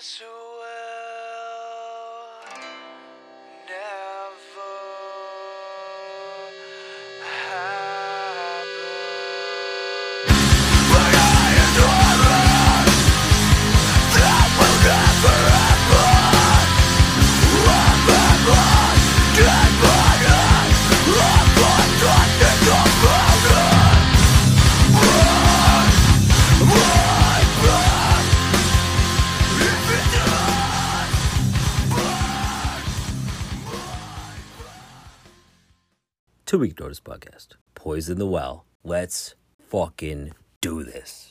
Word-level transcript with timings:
this 0.00 0.22
will 0.22 0.30
Week 36.60 36.78
Notice 36.78 37.00
Podcast. 37.00 37.54
Poison 37.74 38.18
the 38.18 38.26
Well. 38.26 38.66
Let's 38.84 39.34
fucking 39.70 40.34
do 40.60 40.84
this. 40.84 41.29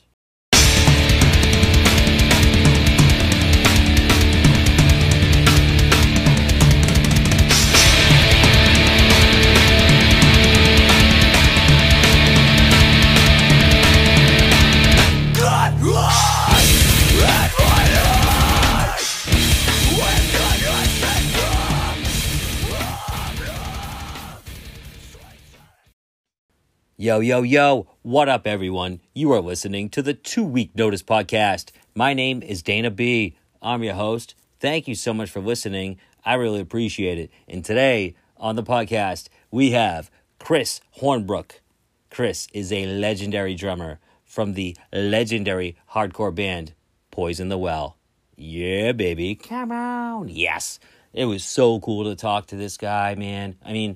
Yo, 27.01 27.21
yo, 27.21 27.43
yo, 27.43 27.87
what 28.01 28.27
up, 28.27 28.45
everyone? 28.45 28.99
You 29.13 29.31
are 29.31 29.39
listening 29.39 29.87
to 29.91 30.01
the 30.01 30.13
Two 30.13 30.43
Week 30.43 30.75
Notice 30.75 31.01
Podcast. 31.01 31.71
My 31.95 32.13
name 32.13 32.43
is 32.43 32.61
Dana 32.61 32.91
B. 32.91 33.37
I'm 33.61 33.83
your 33.83 33.93
host. 33.93 34.35
Thank 34.59 34.85
you 34.85 34.95
so 34.95 35.13
much 35.13 35.29
for 35.29 35.39
listening. 35.39 35.97
I 36.25 36.33
really 36.33 36.59
appreciate 36.59 37.17
it. 37.17 37.31
And 37.47 37.63
today 37.63 38.15
on 38.35 38.57
the 38.57 38.63
podcast, 38.63 39.29
we 39.49 39.71
have 39.71 40.11
Chris 40.39 40.81
Hornbrook. 40.97 41.61
Chris 42.09 42.49
is 42.51 42.73
a 42.73 42.85
legendary 42.85 43.55
drummer 43.55 43.99
from 44.25 44.55
the 44.55 44.75
legendary 44.91 45.77
hardcore 45.93 46.35
band 46.35 46.73
Poison 47.11 47.47
the 47.47 47.57
Well. 47.57 47.95
Yeah, 48.35 48.91
baby. 48.91 49.35
Come 49.35 49.71
on. 49.71 50.27
Yes. 50.27 50.81
It 51.13 51.23
was 51.27 51.45
so 51.45 51.79
cool 51.79 52.03
to 52.03 52.15
talk 52.17 52.47
to 52.47 52.57
this 52.57 52.75
guy, 52.75 53.15
man. 53.15 53.55
I 53.63 53.71
mean, 53.71 53.95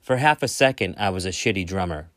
for 0.00 0.16
half 0.16 0.42
a 0.42 0.48
second, 0.48 0.96
I 0.98 1.10
was 1.10 1.24
a 1.24 1.30
shitty 1.30 1.64
drummer 1.64 2.08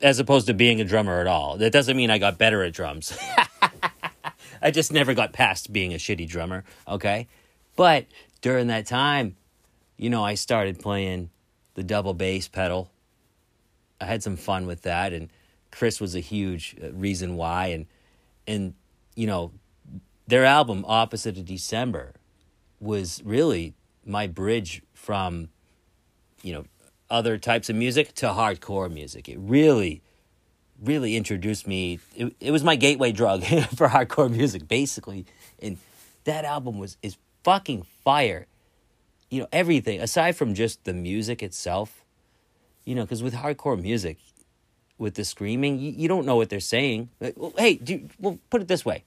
as 0.00 0.18
opposed 0.18 0.46
to 0.46 0.54
being 0.54 0.80
a 0.80 0.84
drummer 0.84 1.20
at 1.20 1.26
all. 1.26 1.56
That 1.56 1.72
doesn't 1.72 1.96
mean 1.96 2.10
I 2.10 2.18
got 2.18 2.38
better 2.38 2.62
at 2.62 2.72
drums. 2.72 3.16
I 4.62 4.70
just 4.70 4.92
never 4.92 5.14
got 5.14 5.32
past 5.32 5.72
being 5.72 5.94
a 5.94 5.98
shitty 5.98 6.28
drummer, 6.28 6.64
okay? 6.86 7.28
But 7.76 8.06
during 8.40 8.66
that 8.68 8.86
time, 8.86 9.36
you 9.96 10.10
know, 10.10 10.24
I 10.24 10.34
started 10.34 10.80
playing 10.80 11.30
the 11.74 11.84
double 11.84 12.14
bass 12.14 12.48
pedal. 12.48 12.90
I 14.00 14.06
had 14.06 14.22
some 14.22 14.36
fun 14.36 14.66
with 14.66 14.82
that 14.82 15.12
and 15.12 15.30
Chris 15.70 16.00
was 16.00 16.14
a 16.14 16.20
huge 16.20 16.76
uh, 16.82 16.92
reason 16.92 17.36
why 17.36 17.66
and 17.66 17.86
and 18.46 18.74
you 19.14 19.26
know, 19.26 19.52
their 20.26 20.44
album 20.44 20.84
Opposite 20.88 21.36
of 21.36 21.44
December 21.44 22.14
was 22.80 23.22
really 23.24 23.74
my 24.04 24.26
bridge 24.26 24.82
from 24.94 25.50
you 26.42 26.52
know, 26.52 26.64
other 27.10 27.38
types 27.38 27.70
of 27.70 27.76
music 27.76 28.14
to 28.14 28.26
hardcore 28.26 28.92
music. 28.92 29.28
It 29.28 29.38
really, 29.38 30.02
really 30.82 31.16
introduced 31.16 31.66
me. 31.66 31.98
It, 32.14 32.34
it 32.40 32.50
was 32.50 32.62
my 32.64 32.76
gateway 32.76 33.12
drug 33.12 33.44
for 33.76 33.88
hardcore 33.88 34.30
music, 34.30 34.68
basically. 34.68 35.26
And 35.60 35.78
that 36.24 36.44
album 36.44 36.78
was 36.78 36.96
is 37.02 37.16
fucking 37.44 37.84
fire. 38.04 38.46
You 39.30 39.40
know, 39.40 39.48
everything 39.52 40.00
aside 40.00 40.36
from 40.36 40.54
just 40.54 40.84
the 40.84 40.94
music 40.94 41.42
itself. 41.42 42.04
You 42.84 42.94
know, 42.94 43.02
because 43.02 43.22
with 43.22 43.34
hardcore 43.34 43.80
music, 43.80 44.16
with 44.96 45.14
the 45.14 45.24
screaming, 45.24 45.78
you, 45.78 45.92
you 45.92 46.08
don't 46.08 46.26
know 46.26 46.36
what 46.36 46.48
they're 46.48 46.60
saying. 46.60 47.10
Like, 47.20 47.34
well, 47.36 47.52
hey, 47.56 47.74
do 47.74 47.94
you, 47.94 48.08
well, 48.18 48.38
put 48.50 48.62
it 48.62 48.68
this 48.68 48.84
way. 48.84 49.04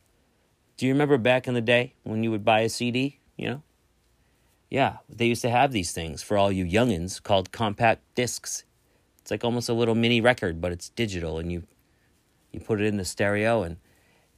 Do 0.78 0.86
you 0.86 0.94
remember 0.94 1.18
back 1.18 1.48
in 1.48 1.54
the 1.54 1.62
day 1.62 1.94
when 2.04 2.24
you 2.24 2.32
would 2.32 2.46
buy 2.46 2.62
a 2.62 2.70
CD? 2.70 3.20
You 3.38 3.50
know, 3.50 3.64
yeah, 4.72 5.00
they 5.10 5.26
used 5.26 5.42
to 5.42 5.50
have 5.50 5.74
these 5.74 5.92
things 5.92 6.24
for 6.24 6.38
all 6.38 6.50
you 6.50 6.66
youngins 6.66 7.22
called 7.22 7.52
compact 7.52 8.02
discs. 8.16 8.64
It's 9.20 9.30
like 9.30 9.44
almost 9.44 9.68
a 9.68 9.74
little 9.74 9.96
mini 9.96 10.22
record, 10.22 10.62
but 10.62 10.72
it's 10.72 10.90
digital, 10.90 11.38
and 11.38 11.52
you 11.52 11.64
you 12.54 12.62
put 12.62 12.80
it 12.80 12.86
in 12.86 12.96
the 12.96 13.04
stereo, 13.04 13.64
and 13.64 13.78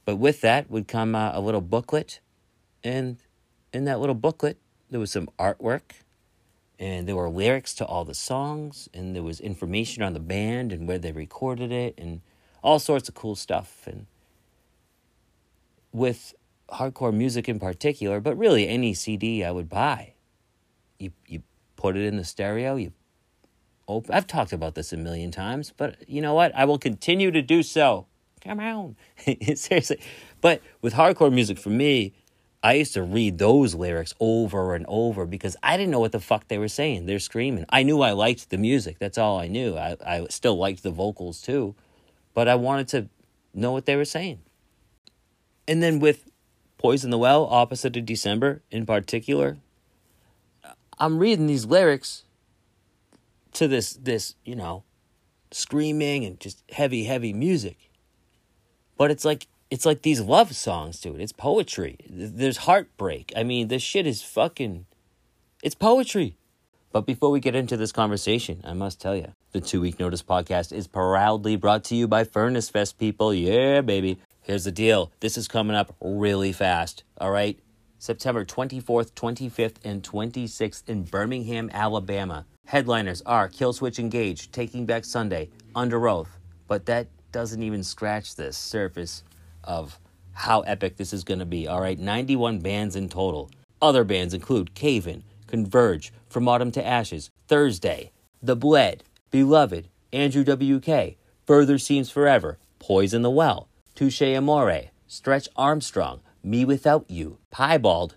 but 0.04 0.16
with 0.16 0.40
that 0.40 0.68
would 0.68 0.88
come 0.88 1.14
uh, 1.14 1.30
a 1.32 1.40
little 1.40 1.60
booklet, 1.60 2.18
and 2.82 3.18
in 3.72 3.84
that 3.84 4.00
little 4.00 4.14
booklet 4.14 4.58
there 4.90 4.98
was 4.98 5.12
some 5.12 5.28
artwork, 5.38 6.02
and 6.80 7.06
there 7.06 7.16
were 7.16 7.30
lyrics 7.30 7.72
to 7.74 7.86
all 7.86 8.04
the 8.04 8.12
songs, 8.12 8.88
and 8.92 9.14
there 9.14 9.22
was 9.22 9.38
information 9.38 10.02
on 10.02 10.14
the 10.14 10.20
band 10.20 10.72
and 10.72 10.88
where 10.88 10.98
they 10.98 11.12
recorded 11.12 11.70
it, 11.70 11.94
and 11.96 12.22
all 12.60 12.80
sorts 12.80 13.08
of 13.08 13.14
cool 13.14 13.36
stuff, 13.36 13.86
and 13.86 14.06
with 15.92 16.34
hardcore 16.70 17.14
music 17.14 17.48
in 17.48 17.60
particular, 17.60 18.18
but 18.18 18.36
really 18.36 18.66
any 18.66 18.94
CD 18.94 19.44
I 19.44 19.52
would 19.52 19.68
buy 19.68 20.13
you 20.98 21.12
you 21.26 21.42
put 21.76 21.96
it 21.96 22.04
in 22.04 22.16
the 22.16 22.24
stereo. 22.24 22.76
You 22.76 22.92
open. 23.88 24.14
I've 24.14 24.26
talked 24.26 24.52
about 24.52 24.74
this 24.74 24.92
a 24.92 24.96
million 24.96 25.30
times, 25.30 25.72
but 25.76 26.08
you 26.08 26.20
know 26.20 26.34
what? 26.34 26.54
I 26.54 26.64
will 26.64 26.78
continue 26.78 27.30
to 27.30 27.42
do 27.42 27.62
so. 27.62 28.06
Come 28.40 28.60
on, 28.60 28.96
seriously. 29.54 30.00
But 30.40 30.60
with 30.82 30.94
hardcore 30.94 31.32
music, 31.32 31.58
for 31.58 31.70
me, 31.70 32.12
I 32.62 32.74
used 32.74 32.94
to 32.94 33.02
read 33.02 33.38
those 33.38 33.74
lyrics 33.74 34.14
over 34.20 34.74
and 34.74 34.84
over 34.88 35.26
because 35.26 35.56
I 35.62 35.76
didn't 35.76 35.90
know 35.90 36.00
what 36.00 36.12
the 36.12 36.20
fuck 36.20 36.48
they 36.48 36.58
were 36.58 36.68
saying. 36.68 37.06
They're 37.06 37.18
screaming. 37.18 37.64
I 37.70 37.82
knew 37.82 38.00
I 38.02 38.12
liked 38.12 38.50
the 38.50 38.58
music. 38.58 38.98
That's 38.98 39.18
all 39.18 39.38
I 39.38 39.48
knew. 39.48 39.76
I, 39.76 39.96
I 40.06 40.26
still 40.28 40.56
liked 40.56 40.82
the 40.82 40.90
vocals 40.90 41.40
too, 41.40 41.74
but 42.34 42.48
I 42.48 42.54
wanted 42.54 42.88
to 42.88 43.08
know 43.54 43.72
what 43.72 43.86
they 43.86 43.96
were 43.96 44.04
saying. 44.04 44.40
And 45.66 45.82
then 45.82 45.98
with 45.98 46.30
Poison 46.78 47.10
the 47.10 47.18
Well, 47.18 47.46
opposite 47.46 47.96
of 47.96 48.04
December 48.04 48.62
in 48.70 48.84
particular, 48.84 49.56
I'm 50.98 51.18
reading 51.18 51.46
these 51.46 51.64
lyrics 51.64 52.24
to 53.54 53.68
this 53.68 53.94
this, 53.94 54.34
you 54.44 54.54
know, 54.54 54.84
screaming 55.50 56.24
and 56.24 56.38
just 56.40 56.62
heavy 56.70 57.04
heavy 57.04 57.32
music. 57.32 57.90
But 58.96 59.10
it's 59.10 59.24
like 59.24 59.46
it's 59.70 59.86
like 59.86 60.02
these 60.02 60.20
love 60.20 60.54
songs 60.54 61.04
it. 61.04 61.20
It's 61.20 61.32
poetry. 61.32 61.98
There's 62.08 62.58
heartbreak. 62.58 63.32
I 63.36 63.42
mean, 63.42 63.68
this 63.68 63.82
shit 63.82 64.06
is 64.06 64.22
fucking 64.22 64.86
it's 65.62 65.74
poetry. 65.74 66.36
But 66.92 67.06
before 67.06 67.30
we 67.30 67.40
get 67.40 67.56
into 67.56 67.76
this 67.76 67.90
conversation, 67.90 68.60
I 68.62 68.72
must 68.72 69.00
tell 69.00 69.16
you, 69.16 69.32
the 69.50 69.60
Two 69.60 69.80
Week 69.80 69.98
Notice 69.98 70.22
podcast 70.22 70.72
is 70.72 70.86
proudly 70.86 71.56
brought 71.56 71.82
to 71.84 71.96
you 71.96 72.06
by 72.06 72.22
Furnace 72.22 72.68
Fest 72.68 72.98
people. 72.98 73.34
Yeah, 73.34 73.80
baby. 73.80 74.18
Here's 74.42 74.62
the 74.62 74.70
deal. 74.70 75.10
This 75.18 75.36
is 75.36 75.48
coming 75.48 75.74
up 75.74 75.96
really 76.00 76.52
fast. 76.52 77.02
All 77.18 77.32
right. 77.32 77.58
September 78.04 78.44
24th, 78.44 79.12
25th, 79.12 79.76
and 79.82 80.02
26th 80.02 80.90
in 80.90 81.04
Birmingham, 81.04 81.70
Alabama. 81.72 82.44
Headliners 82.66 83.22
are 83.24 83.48
Killswitch 83.48 83.98
Engage, 83.98 84.52
Taking 84.52 84.84
Back 84.84 85.06
Sunday, 85.06 85.48
Underoath. 85.74 86.28
But 86.68 86.84
that 86.84 87.06
doesn't 87.32 87.62
even 87.62 87.82
scratch 87.82 88.34
the 88.34 88.52
surface 88.52 89.24
of 89.62 89.98
how 90.32 90.60
epic 90.60 90.98
this 90.98 91.14
is 91.14 91.24
going 91.24 91.38
to 91.38 91.46
be. 91.46 91.66
All 91.66 91.80
right, 91.80 91.98
91 91.98 92.58
bands 92.58 92.94
in 92.94 93.08
total. 93.08 93.50
Other 93.80 94.04
bands 94.04 94.34
include 94.34 94.74
Cave 94.74 95.06
In, 95.06 95.24
Converge, 95.46 96.12
From 96.28 96.46
Autumn 96.46 96.72
to 96.72 96.86
Ashes, 96.86 97.30
Thursday, 97.48 98.12
The 98.42 98.54
Bled, 98.54 99.02
Beloved, 99.30 99.88
Andrew 100.12 100.44
WK, 100.44 101.16
Further 101.46 101.78
Seems 101.78 102.10
Forever, 102.10 102.58
Poison 102.78 103.22
the 103.22 103.30
Well, 103.30 103.66
Touche 103.94 104.20
Amore, 104.20 104.90
Stretch 105.06 105.48
Armstrong, 105.56 106.20
Me 106.44 106.64
Without 106.64 107.10
You, 107.10 107.38
Piebald. 107.50 108.16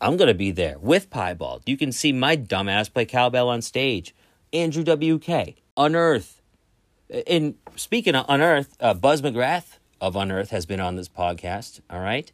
I'm 0.00 0.16
going 0.16 0.28
to 0.28 0.34
be 0.34 0.50
there 0.50 0.78
with 0.78 1.10
Piebald. 1.10 1.62
You 1.66 1.76
can 1.76 1.92
see 1.92 2.10
my 2.10 2.34
dumbass 2.36 2.92
play 2.92 3.04
cowbell 3.04 3.50
on 3.50 3.60
stage. 3.60 4.14
Andrew 4.52 4.82
WK, 4.82 5.56
Unearth. 5.76 6.40
And 7.26 7.56
speaking 7.76 8.14
of 8.14 8.24
Unearth, 8.28 8.76
uh, 8.80 8.94
Buzz 8.94 9.20
McGrath 9.20 9.76
of 10.00 10.16
Unearth 10.16 10.50
has 10.50 10.64
been 10.64 10.80
on 10.80 10.96
this 10.96 11.08
podcast. 11.08 11.80
All 11.90 12.00
right. 12.00 12.32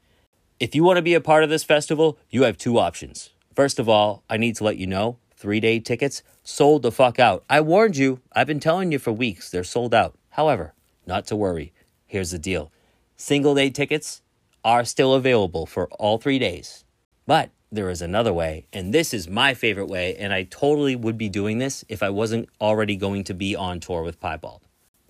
If 0.61 0.77
you 0.77 0.85
want 0.85 0.99
to 0.99 1.03
be 1.03 1.15
a 1.15 1.21
part 1.21 1.43
of 1.43 1.51
this 1.51 1.65
festival, 1.65 2.19
you 2.31 2.45
have 2.45 2.57
two 2.57 2.79
options. 2.79 3.31
First 3.55 3.81
of 3.81 3.89
all, 3.89 4.23
I 4.31 4.37
need 4.37 4.55
to 4.57 4.65
let 4.65 4.77
you 4.77 4.87
know 4.87 5.19
three 5.35 5.59
day 5.59 5.81
tickets 5.81 6.23
sold 6.45 6.83
the 6.83 6.93
fuck 6.93 7.19
out. 7.19 7.45
I 7.51 7.61
warned 7.61 7.97
you. 7.97 8.21
I've 8.33 8.47
been 8.47 8.61
telling 8.61 8.93
you 8.93 9.01
for 9.01 9.13
weeks. 9.13 9.51
They're 9.51 9.65
sold 9.65 9.93
out. 9.93 10.15
However, 10.31 10.73
not 11.05 11.27
to 11.27 11.37
worry. 11.37 11.73
Here's 12.07 12.31
the 12.31 12.39
deal 12.39 12.71
single 13.17 13.55
day 13.55 13.71
tickets 13.71 14.22
are 14.65 14.85
still 14.85 15.15
available 15.15 15.67
for 15.67 15.89
all 15.93 16.19
three 16.19 16.39
days. 16.39 16.85
But 17.27 17.51
there 17.71 17.91
is 17.91 18.03
another 18.03 18.33
way, 18.33 18.67
and 18.73 18.93
this 18.93 19.15
is 19.15 19.29
my 19.29 19.55
favorite 19.55 19.87
way, 19.87 20.15
and 20.17 20.33
I 20.33 20.43
totally 20.45 20.95
would 20.95 21.17
be 21.17 21.29
doing 21.29 21.59
this 21.59 21.85
if 21.89 22.03
I 22.03 22.11
wasn't 22.11 22.49
already 22.61 22.97
going 22.97 23.25
to 23.25 23.35
be 23.35 23.57
on 23.57 23.81
tour 23.81 24.03
with 24.03 24.21
Piebald. 24.21 24.61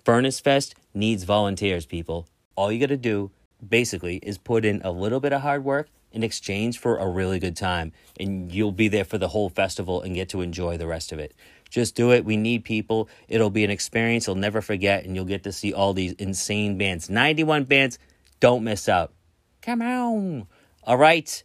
Furnace 0.05 0.41
Fest 0.41 0.75
needs 0.95 1.25
volunteers, 1.25 1.87
people. 1.87 2.29
All 2.55 2.71
you 2.71 2.79
gotta 2.79 2.97
do, 2.97 3.31
basically, 3.67 4.17
is 4.19 4.39
put 4.39 4.65
in 4.65 4.81
a 4.85 4.93
little 4.93 5.21
bit 5.21 5.33
of 5.33 5.43
hard 5.43 5.65
work 5.65 5.89
in 6.13 6.23
exchange 6.23 6.79
for 6.79 6.99
a 6.99 7.09
really 7.09 7.39
good 7.39 7.57
time, 7.57 7.93
and 8.21 8.53
you'll 8.53 8.73
be 8.73 8.89
there 8.89 9.05
for 9.05 9.19
the 9.19 9.29
whole 9.29 9.49
festival 9.49 10.03
and 10.03 10.15
get 10.15 10.29
to 10.29 10.41
enjoy 10.41 10.77
the 10.77 10.87
rest 10.87 11.13
of 11.13 11.19
it. 11.19 11.35
Just 11.71 11.95
do 11.95 12.13
it. 12.13 12.25
We 12.25 12.37
need 12.37 12.65
people. 12.65 13.09
It'll 13.29 13.51
be 13.51 13.65
an 13.65 13.71
experience 13.71 14.27
you'll 14.27 14.37
never 14.37 14.61
forget, 14.61 15.05
and 15.05 15.17
you'll 15.17 15.25
get 15.25 15.43
to 15.45 15.53
see 15.53 15.73
all 15.73 15.95
these 15.95 16.13
insane 16.13 16.77
bands. 16.77 17.09
91 17.09 17.65
bands. 17.65 17.99
Don't 18.41 18.63
miss 18.63 18.89
out. 18.89 19.13
Come 19.63 19.81
on. 19.81 20.49
All 20.83 20.99
right. 20.99 21.43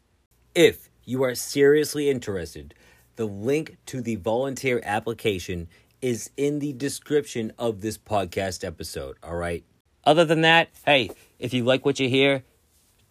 If 0.56 0.90
you 1.06 1.24
are 1.24 1.36
seriously 1.36 2.10
interested, 2.10 2.74
the 3.16 3.26
link 3.26 3.78
to 3.86 4.02
the 4.02 4.16
volunteer 4.16 4.82
application 4.84 5.68
is 6.02 6.32
in 6.36 6.58
the 6.58 6.74
description 6.74 7.54
of 7.60 7.82
this 7.82 7.98
podcast 7.98 8.66
episode. 8.66 9.18
All 9.22 9.36
right. 9.36 9.64
Other 10.04 10.26
than 10.26 10.42
that, 10.42 10.70
hey, 10.84 11.12
if 11.38 11.54
you 11.54 11.64
like 11.64 11.86
what 11.86 12.00
you 12.00 12.10
hear, 12.10 12.44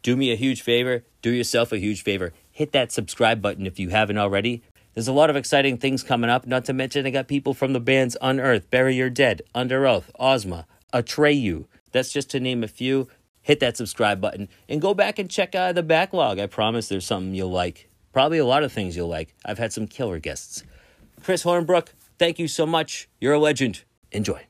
do 0.03 0.17
me 0.17 0.33
a 0.33 0.37
huge 0.37 0.63
favor, 0.63 1.05
do 1.23 1.31
yourself 1.31 1.71
a 1.71 1.79
huge 1.79 2.03
favor. 2.03 2.33
Hit 2.51 2.73
that 2.73 2.91
subscribe 2.91 3.41
button 3.41 3.65
if 3.65 3.79
you 3.79 3.91
haven't 3.91 4.19
already. 4.19 4.63
There's 4.95 5.09
a 5.09 5.13
lot 5.13 5.31
of 5.31 5.37
exciting 5.37 5.79
things 5.79 6.03
coming 6.03 6.31
up, 6.31 6.49
not 6.49 6.65
to 6.65 6.73
mention 6.73 7.07
I 7.07 7.11
got 7.11 7.29
people 7.29 7.55
from 7.55 7.75
the 7.75 7.81
bands 7.81 8.17
Unearth, 8.21 8.71
Bury 8.71 8.97
Your 8.97 9.11
Dead, 9.11 9.43
Underoath, 9.55 10.11
Ozma, 10.19 10.67
Atreyu. 10.93 11.67
That's 11.93 12.13
just 12.13 12.31
to 12.31 12.41
name 12.41 12.65
a 12.65 12.69
few. 12.69 13.09
Hit 13.47 13.61
that 13.61 13.77
subscribe 13.77 14.21
button 14.21 14.49
and 14.69 14.83
go 14.83 14.93
back 14.93 15.21
and 15.21 15.31
check 15.31 15.55
out 15.55 15.77
the 15.77 15.85
backlog. 15.85 16.41
I 16.41 16.47
promise 16.49 16.89
there's 16.89 17.07
something 17.07 17.33
you'll 17.33 17.49
like. 17.49 17.89
Probably 18.13 18.39
a 18.39 18.45
lot 18.45 18.65
of 18.65 18.73
things 18.73 18.97
you'll 18.97 19.07
like. 19.07 19.37
I've 19.45 19.59
had 19.59 19.73
some 19.73 19.87
killer 19.87 20.19
guests. 20.19 20.65
Chris 21.23 21.45
Hornbrook, 21.45 21.91
thank 22.19 22.41
you 22.41 22.49
so 22.49 22.67
much. 22.67 23.09
You're 23.21 23.35
a 23.35 23.39
legend. 23.39 23.85
Enjoy. 24.11 24.47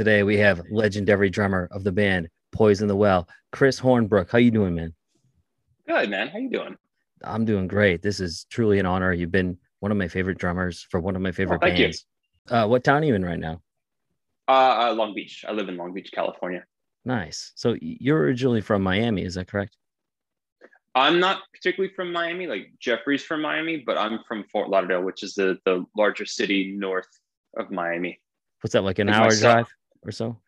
Today 0.00 0.22
we 0.22 0.38
have 0.38 0.62
legendary 0.70 1.28
drummer 1.28 1.68
of 1.72 1.84
the 1.84 1.92
band 1.92 2.26
Poison 2.52 2.88
the 2.88 2.96
Well, 2.96 3.28
Chris 3.52 3.78
Hornbrook. 3.78 4.30
How 4.30 4.38
you 4.38 4.50
doing, 4.50 4.74
man? 4.74 4.94
Good, 5.86 6.08
man. 6.08 6.28
How 6.28 6.38
you 6.38 6.48
doing? 6.48 6.74
I'm 7.22 7.44
doing 7.44 7.68
great. 7.68 8.00
This 8.00 8.18
is 8.18 8.46
truly 8.48 8.78
an 8.78 8.86
honor. 8.86 9.12
You've 9.12 9.30
been 9.30 9.58
one 9.80 9.92
of 9.92 9.98
my 9.98 10.08
favorite 10.08 10.38
drummers 10.38 10.86
for 10.90 11.00
one 11.00 11.16
of 11.16 11.20
my 11.20 11.32
favorite 11.32 11.56
Oh, 11.56 11.66
thank 11.66 11.76
bands. 11.76 12.06
Uh, 12.48 12.66
what 12.66 12.82
town 12.82 13.02
are 13.02 13.04
you 13.04 13.14
in 13.14 13.22
right 13.22 13.38
now? 13.38 13.60
Uh, 14.48 14.88
uh, 14.88 14.94
Long 14.94 15.14
Beach. 15.14 15.44
I 15.46 15.52
live 15.52 15.68
in 15.68 15.76
Long 15.76 15.92
Beach, 15.92 16.10
California. 16.14 16.64
Nice. 17.04 17.52
So 17.54 17.76
you're 17.82 18.20
originally 18.20 18.62
from 18.62 18.82
Miami, 18.82 19.24
is 19.24 19.34
that 19.34 19.48
correct? 19.48 19.76
I'm 20.94 21.20
not 21.20 21.42
particularly 21.52 21.92
from 21.94 22.10
Miami. 22.10 22.46
Like 22.46 22.72
Jeffrey's 22.80 23.22
from 23.22 23.42
Miami, 23.42 23.82
but 23.84 23.98
I'm 23.98 24.20
from 24.26 24.44
Fort 24.50 24.70
Lauderdale, 24.70 25.02
which 25.02 25.22
is 25.22 25.34
the 25.34 25.58
the 25.66 25.84
larger 25.94 26.24
city 26.24 26.74
north 26.74 27.08
of 27.58 27.70
Miami. 27.70 28.18
What's 28.62 28.72
that 28.72 28.82
like 28.82 28.98
an 28.98 29.10
hour 29.10 29.30
drive 29.30 29.68
or 30.04 30.12
so? 30.12 30.40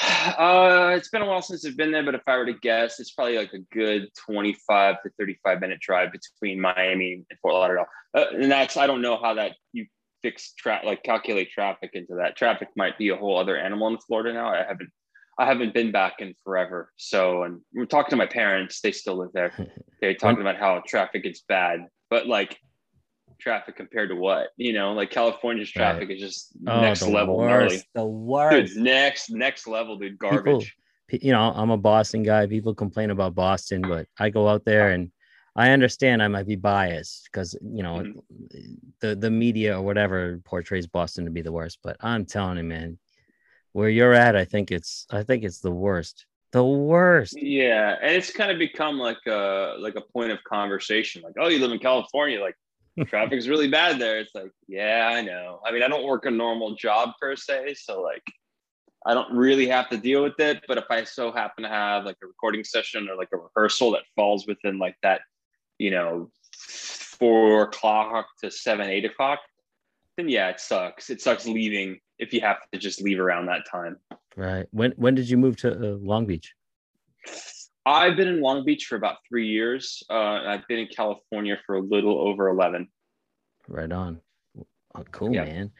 Uh, 0.00 0.92
it's 0.96 1.08
been 1.08 1.22
a 1.22 1.26
while 1.26 1.42
since 1.42 1.64
I've 1.64 1.76
been 1.76 1.92
there, 1.92 2.02
but 2.02 2.14
if 2.14 2.22
I 2.26 2.36
were 2.36 2.46
to 2.46 2.54
guess, 2.54 2.98
it's 2.98 3.12
probably 3.12 3.38
like 3.38 3.52
a 3.52 3.60
good 3.72 4.08
25 4.26 5.02
to 5.02 5.10
35 5.18 5.60
minute 5.60 5.80
drive 5.80 6.10
between 6.12 6.60
Miami 6.60 7.14
and 7.14 7.38
Fort 7.40 7.54
Lauderdale. 7.54 7.86
Uh, 8.14 8.24
and 8.32 8.50
that's 8.50 8.76
I 8.76 8.86
don't 8.86 9.02
know 9.02 9.16
how 9.16 9.34
that 9.34 9.52
you 9.72 9.86
fix 10.22 10.54
tra- 10.54 10.80
like 10.84 11.02
calculate 11.02 11.50
traffic 11.50 11.90
into 11.94 12.14
that. 12.16 12.36
Traffic 12.36 12.68
might 12.76 12.98
be 12.98 13.10
a 13.10 13.16
whole 13.16 13.38
other 13.38 13.56
animal 13.56 13.88
in 13.88 13.98
Florida 13.98 14.32
now. 14.32 14.48
I 14.48 14.64
haven't 14.66 14.90
I 15.38 15.46
haven't 15.46 15.74
been 15.74 15.92
back 15.92 16.14
in 16.20 16.34
forever. 16.44 16.92
So, 16.96 17.42
and 17.42 17.60
we're 17.72 17.86
talking 17.86 18.10
to 18.10 18.16
my 18.16 18.26
parents; 18.26 18.80
they 18.80 18.92
still 18.92 19.16
live 19.16 19.32
there. 19.32 19.52
They're 20.00 20.14
talking 20.14 20.40
about 20.40 20.56
how 20.56 20.82
traffic 20.86 21.24
is 21.24 21.42
bad, 21.48 21.86
but 22.10 22.26
like 22.26 22.58
traffic 23.38 23.76
compared 23.76 24.08
to 24.10 24.16
what 24.16 24.48
you 24.56 24.72
know, 24.72 24.92
like 24.92 25.10
California's 25.10 25.68
Right. 25.76 25.92
traffic 25.92 26.10
is 26.10 26.20
just 26.20 26.52
Oh, 26.66 26.80
next 26.80 27.02
level 27.02 27.36
worst, 27.38 27.86
The 27.94 28.02
Dude, 28.02 28.10
worst. 28.12 28.76
next 28.76 29.30
next 29.30 29.66
level, 29.66 29.96
dude. 29.98 30.18
Garbage. 30.18 30.74
P- 31.08 31.20
You 31.22 31.32
know, 31.32 31.52
I'm 31.54 31.70
a 31.70 31.76
Boston 31.76 32.22
guy. 32.22 32.46
People 32.46 32.74
complain 32.74 33.10
about 33.10 33.34
Boston, 33.34 33.82
but 33.82 34.06
I 34.18 34.30
go 34.30 34.48
out 34.48 34.64
there 34.64 34.90
and 34.90 35.10
I 35.56 35.70
understand 35.70 36.22
I 36.22 36.28
might 36.28 36.46
be 36.46 36.56
biased 36.56 37.28
because 37.30 37.54
you 37.62 37.82
know 37.82 38.00
Mm-hmm. 38.00 38.56
the 39.00 39.14
the 39.14 39.30
media 39.30 39.78
or 39.78 39.82
whatever 39.82 40.40
portrays 40.44 40.86
Boston 40.86 41.24
to 41.26 41.30
be 41.30 41.42
the 41.42 41.52
worst. 41.52 41.78
But 41.82 41.96
I'm 42.00 42.24
telling 42.24 42.56
you, 42.58 42.64
man, 42.64 42.98
where 43.72 43.88
you're 43.88 44.14
at, 44.14 44.34
I 44.34 44.44
think 44.44 44.70
it's 44.72 45.06
I 45.10 45.22
think 45.22 45.44
it's 45.44 45.60
the 45.60 45.70
worst. 45.70 46.26
The 46.52 46.64
worst. 46.64 47.36
Yeah, 47.36 47.96
and 48.00 48.12
it's 48.12 48.32
kind 48.32 48.50
of 48.50 48.58
become 48.58 48.98
like 48.98 49.18
a 49.26 49.74
like 49.78 49.96
a 49.96 50.00
point 50.00 50.30
of 50.32 50.38
conversation. 50.44 51.22
Like, 51.22 51.34
oh, 51.38 51.48
you 51.48 51.58
live 51.58 51.72
in 51.72 51.80
California, 51.80 52.40
like 52.40 52.56
traffic's 53.02 53.48
really 53.48 53.68
bad 53.68 53.98
there. 53.98 54.18
It's 54.18 54.34
like, 54.34 54.52
yeah, 54.68 55.10
I 55.12 55.20
know. 55.20 55.60
I 55.66 55.72
mean, 55.72 55.82
I 55.82 55.88
don't 55.88 56.04
work 56.04 56.26
a 56.26 56.30
normal 56.30 56.76
job 56.76 57.10
per 57.20 57.34
se, 57.36 57.74
so 57.74 58.00
like, 58.00 58.22
I 59.06 59.14
don't 59.14 59.36
really 59.36 59.66
have 59.68 59.90
to 59.90 59.96
deal 59.96 60.22
with 60.22 60.38
it. 60.38 60.62
But 60.66 60.78
if 60.78 60.84
I 60.90 61.04
so 61.04 61.32
happen 61.32 61.64
to 61.64 61.68
have 61.68 62.04
like 62.04 62.16
a 62.22 62.26
recording 62.26 62.64
session 62.64 63.08
or 63.08 63.16
like 63.16 63.28
a 63.32 63.36
rehearsal 63.36 63.90
that 63.92 64.02
falls 64.16 64.46
within 64.46 64.78
like 64.78 64.96
that, 65.02 65.20
you 65.78 65.90
know, 65.90 66.30
four 66.56 67.62
o'clock 67.62 68.26
to 68.42 68.50
seven, 68.50 68.88
eight 68.88 69.04
o'clock, 69.04 69.40
then 70.16 70.28
yeah, 70.28 70.48
it 70.48 70.60
sucks. 70.60 71.10
It 71.10 71.20
sucks 71.20 71.46
leaving 71.46 71.98
if 72.18 72.32
you 72.32 72.40
have 72.40 72.58
to 72.72 72.78
just 72.78 73.02
leave 73.02 73.18
around 73.20 73.46
that 73.46 73.62
time. 73.70 73.96
Right. 74.36 74.66
When 74.70 74.92
when 74.92 75.14
did 75.14 75.28
you 75.28 75.36
move 75.36 75.56
to 75.58 75.72
uh, 75.72 75.96
Long 75.96 76.26
Beach? 76.26 76.54
I've 77.86 78.16
been 78.16 78.28
in 78.28 78.40
Long 78.40 78.64
Beach 78.64 78.86
for 78.86 78.96
about 78.96 79.16
three 79.28 79.48
years. 79.48 80.02
Uh, 80.08 80.14
I've 80.14 80.66
been 80.68 80.78
in 80.78 80.88
California 80.88 81.58
for 81.66 81.76
a 81.76 81.80
little 81.80 82.18
over 82.18 82.48
11. 82.48 82.88
Right 83.68 83.90
on. 83.92 84.20
Oh, 84.94 85.04
cool, 85.10 85.34
Yeah. 85.34 85.44
man. 85.44 85.72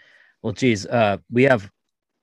Well, 0.43 0.53
geez, 0.53 0.87
uh, 0.87 1.19
we 1.31 1.45
have 1.45 1.71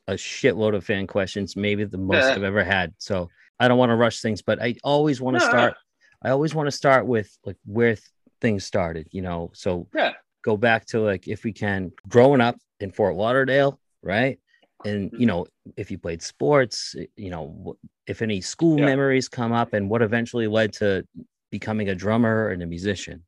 a 0.07 0.13
shitload 0.13 0.75
of 0.75 0.83
fan 0.83 1.07
questions, 1.07 1.55
maybe 1.55 1.83
the 1.85 1.97
most. 1.97 2.25
I've 2.31 2.43
ever 2.43 2.63
had. 2.63 2.93
So 2.97 3.29
I 3.59 3.67
don't 3.67 3.77
want 3.77 3.91
to 3.91 3.95
rush 3.95 4.21
things, 4.21 4.41
but 4.41 4.61
I 4.61 4.75
always 4.83 5.21
want 5.21 5.35
to 5.35 5.39
start. 5.39 5.75
I 6.21 6.29
always 6.29 6.53
want 6.53 6.67
to 6.67 6.71
start 6.71 7.07
with 7.07 7.35
like 7.45 7.57
where 7.65 7.95
th- 7.95 8.05
things 8.41 8.65
started, 8.65 9.07
you 9.11 9.21
know. 9.21 9.51
So 9.53 9.88
Yeah. 9.95 10.13
go 10.43 10.57
back 10.57 10.85
to 10.88 11.00
like 11.00 11.27
if 11.27 11.43
we 11.43 11.53
can, 11.53 11.91
growing 12.07 12.41
up 12.41 12.57
in 12.79 12.91
Fort 12.91 13.15
Lauderdale, 13.15 13.79
right? 14.03 14.39
And 14.85 15.11
you 15.13 15.25
know, 15.25 15.45
if 15.77 15.91
you 15.91 15.97
played 15.97 16.21
sports, 16.21 16.95
you 17.15 17.29
know, 17.29 17.75
if 18.07 18.21
any 18.21 18.41
school 18.41 18.77
Yeah. 18.77 18.85
memories 18.85 19.29
come 19.29 19.51
up, 19.51 19.73
and 19.73 19.89
what 19.89 20.01
eventually 20.01 20.47
led 20.47 20.73
to 20.73 21.05
becoming 21.51 21.89
a 21.89 21.95
drummer 21.95 22.50
and 22.50 22.63
a 22.63 22.65
musician. 22.65 23.23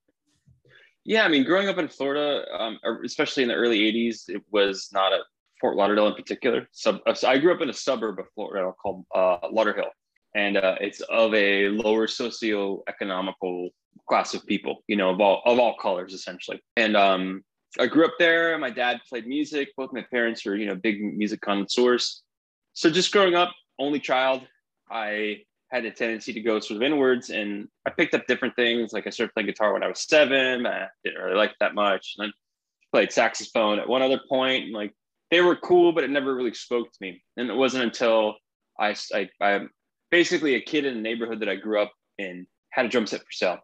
Yeah, 1.05 1.25
I 1.25 1.27
mean, 1.27 1.43
growing 1.43 1.67
up 1.67 1.77
in 1.77 1.89
Florida, 1.89 2.45
um, 2.57 2.79
especially 3.03 3.43
in 3.43 3.49
the 3.49 3.55
early 3.55 3.79
80s, 3.79 4.29
it 4.29 4.41
was 4.51 4.89
not 4.93 5.11
a 5.11 5.19
Fort 5.59 5.75
Lauderdale 5.75 6.07
in 6.07 6.13
particular. 6.15 6.67
Sub, 6.71 6.99
uh, 7.05 7.13
so 7.13 7.27
I 7.27 7.37
grew 7.37 7.53
up 7.53 7.61
in 7.61 7.69
a 7.69 7.73
suburb 7.73 8.19
of 8.19 8.25
Florida 8.35 8.71
called 8.81 9.05
uh, 9.13 9.39
Lauderhill, 9.49 9.89
and 10.33 10.57
uh, 10.57 10.75
it's 10.79 11.01
of 11.01 11.33
a 11.33 11.69
lower 11.69 12.07
socioeconomical 12.07 13.69
class 14.07 14.33
of 14.33 14.45
people, 14.45 14.83
you 14.87 14.95
know, 14.95 15.09
of 15.09 15.21
all 15.21 15.41
of 15.45 15.59
all 15.59 15.75
colors 15.77 16.13
essentially. 16.13 16.61
And 16.77 16.95
um, 16.95 17.43
I 17.79 17.87
grew 17.87 18.05
up 18.05 18.13
there. 18.19 18.57
My 18.57 18.69
dad 18.69 19.01
played 19.09 19.27
music. 19.27 19.69
Both 19.75 19.93
my 19.93 20.05
parents 20.11 20.45
were, 20.45 20.55
you 20.55 20.67
know, 20.67 20.75
big 20.75 21.01
music 21.01 21.41
connoisseurs. 21.41 22.21
So 22.73 22.89
just 22.89 23.11
growing 23.11 23.35
up, 23.35 23.51
only 23.79 23.99
child, 23.99 24.41
I 24.89 25.43
had 25.71 25.85
a 25.85 25.91
tendency 25.91 26.33
to 26.33 26.41
go 26.41 26.59
sort 26.59 26.77
of 26.77 26.83
inwards 26.83 27.31
and 27.31 27.67
I 27.85 27.89
picked 27.89 28.13
up 28.13 28.27
different 28.27 28.55
things. 28.55 28.93
Like 28.93 29.07
I 29.07 29.09
started 29.09 29.33
playing 29.33 29.47
guitar 29.47 29.73
when 29.73 29.83
I 29.83 29.87
was 29.87 30.01
seven. 30.01 30.67
I 30.67 30.87
didn't 31.03 31.21
really 31.21 31.35
like 31.35 31.51
it 31.51 31.55
that 31.61 31.73
much. 31.73 32.13
And 32.17 32.25
then 32.25 32.33
played 32.91 33.11
saxophone 33.11 33.79
at 33.79 33.89
one 33.89 34.03
other 34.03 34.21
point. 34.29 34.65
And 34.65 34.73
like 34.73 34.93
they 35.31 35.41
were 35.41 35.55
cool, 35.55 35.91
but 35.91 36.03
it 36.03 36.11
never 36.11 36.35
really 36.35 36.53
spoke 36.53 36.91
to 36.91 36.97
me. 37.01 37.23
And 37.37 37.49
it 37.49 37.55
wasn't 37.55 37.85
until 37.85 38.35
I, 38.79 38.95
I, 39.13 39.29
I'm 39.41 39.71
basically 40.11 40.55
a 40.55 40.61
kid 40.61 40.85
in 40.85 40.93
the 40.93 41.01
neighborhood 41.01 41.39
that 41.39 41.49
I 41.49 41.55
grew 41.55 41.81
up 41.81 41.91
in 42.19 42.45
had 42.69 42.85
a 42.85 42.89
drum 42.89 43.07
set 43.07 43.21
for 43.21 43.31
sale. 43.31 43.57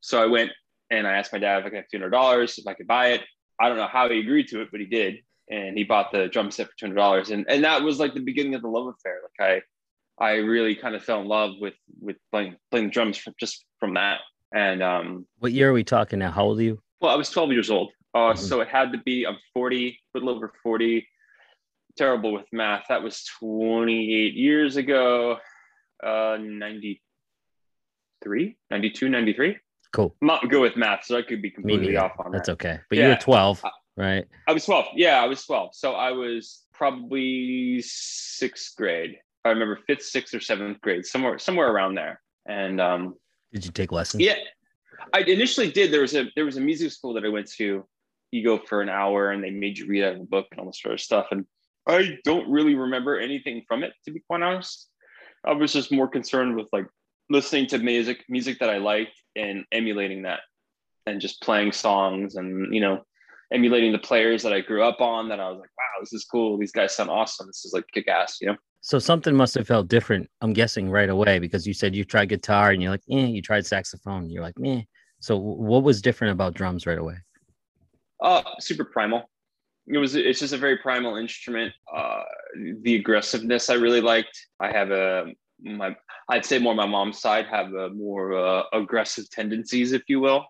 So 0.00 0.22
I 0.22 0.26
went 0.26 0.50
and 0.90 1.06
I 1.06 1.14
asked 1.14 1.32
my 1.32 1.38
dad 1.38 1.60
if 1.60 1.66
I 1.66 1.70
could 1.70 1.78
have 1.78 2.10
$200 2.10 2.58
if 2.58 2.66
I 2.66 2.74
could 2.74 2.86
buy 2.86 3.12
it. 3.12 3.22
I 3.60 3.68
don't 3.68 3.78
know 3.78 3.86
how 3.86 4.08
he 4.08 4.20
agreed 4.20 4.48
to 4.48 4.62
it, 4.62 4.68
but 4.70 4.80
he 4.80 4.86
did. 4.86 5.16
And 5.50 5.76
he 5.76 5.84
bought 5.84 6.10
the 6.10 6.28
drum 6.28 6.50
set 6.50 6.68
for 6.68 6.72
two 6.78 6.86
hundred 6.86 6.96
dollars, 6.96 7.30
and 7.30 7.44
and 7.48 7.64
that 7.64 7.82
was 7.82 8.00
like 8.00 8.14
the 8.14 8.20
beginning 8.20 8.54
of 8.54 8.62
the 8.62 8.68
love 8.68 8.86
affair. 8.86 9.18
Like 9.22 9.62
I, 10.18 10.24
I 10.24 10.34
really 10.36 10.74
kind 10.74 10.94
of 10.94 11.04
fell 11.04 11.20
in 11.20 11.28
love 11.28 11.52
with 11.60 11.74
with 12.00 12.16
playing 12.32 12.56
playing 12.70 12.90
drums 12.90 13.18
from, 13.18 13.34
just 13.38 13.62
from 13.78 13.94
that. 13.94 14.20
And 14.54 14.82
um, 14.82 15.26
what 15.40 15.52
year 15.52 15.68
are 15.68 15.74
we 15.74 15.84
talking 15.84 16.20
now? 16.20 16.30
How 16.30 16.44
old 16.44 16.60
are 16.60 16.62
you? 16.62 16.80
Well, 17.02 17.12
I 17.12 17.16
was 17.16 17.28
twelve 17.28 17.52
years 17.52 17.70
old, 17.70 17.92
uh, 18.14 18.18
mm-hmm. 18.18 18.38
so 18.38 18.62
it 18.62 18.68
had 18.68 18.92
to 18.92 18.98
be. 19.04 19.26
I'm 19.26 19.36
forty, 19.52 20.00
a 20.14 20.18
little 20.18 20.34
over 20.34 20.50
forty. 20.62 21.06
Terrible 21.98 22.32
with 22.32 22.46
math. 22.50 22.84
That 22.88 23.02
was 23.02 23.22
twenty 23.38 24.14
eight 24.14 24.34
years 24.34 24.76
ago. 24.76 25.36
Uh, 26.02 26.36
93, 26.38 28.56
92, 28.70 29.08
93. 29.08 29.56
Cool. 29.94 30.12
I'm 30.20 30.26
not 30.26 30.50
good 30.50 30.60
with 30.60 30.76
math, 30.76 31.04
so 31.04 31.16
I 31.16 31.22
could 31.22 31.40
be 31.40 31.52
completely 31.52 31.96
off 31.96 32.12
on 32.18 32.32
That's 32.32 32.48
that. 32.48 32.54
okay. 32.54 32.80
But 32.88 32.98
yeah. 32.98 33.04
you 33.04 33.10
were 33.10 33.20
12, 33.20 33.62
right? 33.96 34.24
I 34.48 34.52
was 34.52 34.64
12. 34.64 34.86
Yeah, 34.96 35.22
I 35.22 35.26
was 35.26 35.46
12. 35.46 35.70
So 35.72 35.92
I 35.92 36.10
was 36.10 36.64
probably 36.72 37.80
sixth 37.80 38.74
grade. 38.76 39.18
I 39.44 39.50
remember 39.50 39.78
fifth, 39.86 40.02
sixth, 40.02 40.34
or 40.34 40.40
seventh 40.40 40.80
grade, 40.80 41.06
somewhere 41.06 41.38
somewhere 41.38 41.70
around 41.70 41.94
there. 41.94 42.20
And 42.46 42.80
um, 42.80 43.14
did 43.52 43.64
you 43.64 43.70
take 43.70 43.92
lessons? 43.92 44.20
Yeah, 44.24 44.34
I 45.12 45.20
initially 45.20 45.70
did. 45.70 45.92
There 45.92 46.00
was 46.00 46.16
a 46.16 46.24
there 46.34 46.44
was 46.44 46.56
a 46.56 46.60
music 46.60 46.90
school 46.90 47.14
that 47.14 47.24
I 47.24 47.28
went 47.28 47.48
to. 47.52 47.86
You 48.32 48.44
go 48.44 48.58
for 48.58 48.82
an 48.82 48.88
hour, 48.88 49.30
and 49.30 49.44
they 49.44 49.50
made 49.50 49.78
you 49.78 49.86
read 49.86 50.02
out 50.02 50.16
of 50.16 50.22
a 50.22 50.24
book 50.24 50.48
and 50.50 50.58
all 50.58 50.66
this 50.66 50.82
sort 50.82 50.94
of 50.94 51.00
stuff. 51.00 51.28
And 51.30 51.46
I 51.86 52.16
don't 52.24 52.50
really 52.50 52.74
remember 52.74 53.16
anything 53.16 53.62
from 53.68 53.84
it, 53.84 53.92
to 54.06 54.10
be 54.10 54.20
quite 54.26 54.42
honest. 54.42 54.88
I 55.46 55.52
was 55.52 55.72
just 55.72 55.92
more 55.92 56.08
concerned 56.08 56.56
with 56.56 56.66
like 56.72 56.86
listening 57.30 57.68
to 57.68 57.78
music 57.78 58.24
music 58.28 58.58
that 58.58 58.70
I 58.70 58.78
liked 58.78 59.12
and 59.36 59.64
emulating 59.72 60.22
that 60.22 60.40
and 61.06 61.20
just 61.20 61.42
playing 61.42 61.72
songs 61.72 62.36
and 62.36 62.74
you 62.74 62.80
know 62.80 63.02
emulating 63.52 63.92
the 63.92 63.98
players 63.98 64.42
that 64.42 64.52
I 64.52 64.60
grew 64.60 64.82
up 64.82 65.00
on 65.00 65.28
that 65.28 65.40
I 65.40 65.48
was 65.48 65.58
like 65.58 65.70
wow 65.76 66.00
this 66.00 66.12
is 66.12 66.24
cool. 66.24 66.58
These 66.58 66.72
guys 66.72 66.94
sound 66.94 67.10
awesome. 67.10 67.46
This 67.46 67.64
is 67.64 67.72
like 67.72 67.84
kick 67.92 68.08
ass 68.08 68.38
you 68.40 68.48
know? 68.48 68.56
So 68.80 68.98
something 68.98 69.34
must 69.34 69.54
have 69.54 69.66
felt 69.66 69.88
different 69.88 70.28
I'm 70.40 70.52
guessing 70.52 70.90
right 70.90 71.08
away 71.10 71.38
because 71.38 71.66
you 71.66 71.74
said 71.74 71.94
you 71.94 72.04
tried 72.04 72.28
guitar 72.28 72.70
and 72.70 72.82
you're 72.82 72.90
like 72.90 73.02
eh 73.10 73.26
you 73.26 73.42
tried 73.42 73.66
saxophone 73.66 74.30
you're 74.30 74.42
like 74.42 74.54
eh 74.64 74.82
so 75.20 75.36
what 75.38 75.82
was 75.82 76.02
different 76.02 76.32
about 76.32 76.54
drums 76.54 76.86
right 76.86 76.98
away? 76.98 77.16
Uh 78.22 78.42
super 78.60 78.84
primal. 78.84 79.28
It 79.86 79.98
was 79.98 80.14
it's 80.14 80.40
just 80.40 80.54
a 80.54 80.58
very 80.58 80.78
primal 80.78 81.16
instrument. 81.16 81.72
Uh 81.94 82.22
the 82.82 82.96
aggressiveness 82.96 83.70
I 83.70 83.74
really 83.74 84.00
liked. 84.00 84.38
I 84.60 84.70
have 84.70 84.90
a 84.90 85.26
my 85.62 85.96
I'd 86.28 86.44
say 86.44 86.58
more 86.58 86.74
my 86.74 86.86
mom's 86.86 87.20
side 87.20 87.46
have 87.46 87.72
a 87.74 87.90
more 87.90 88.34
uh, 88.34 88.62
aggressive 88.72 89.30
tendencies, 89.30 89.92
if 89.92 90.02
you 90.08 90.20
will. 90.20 90.44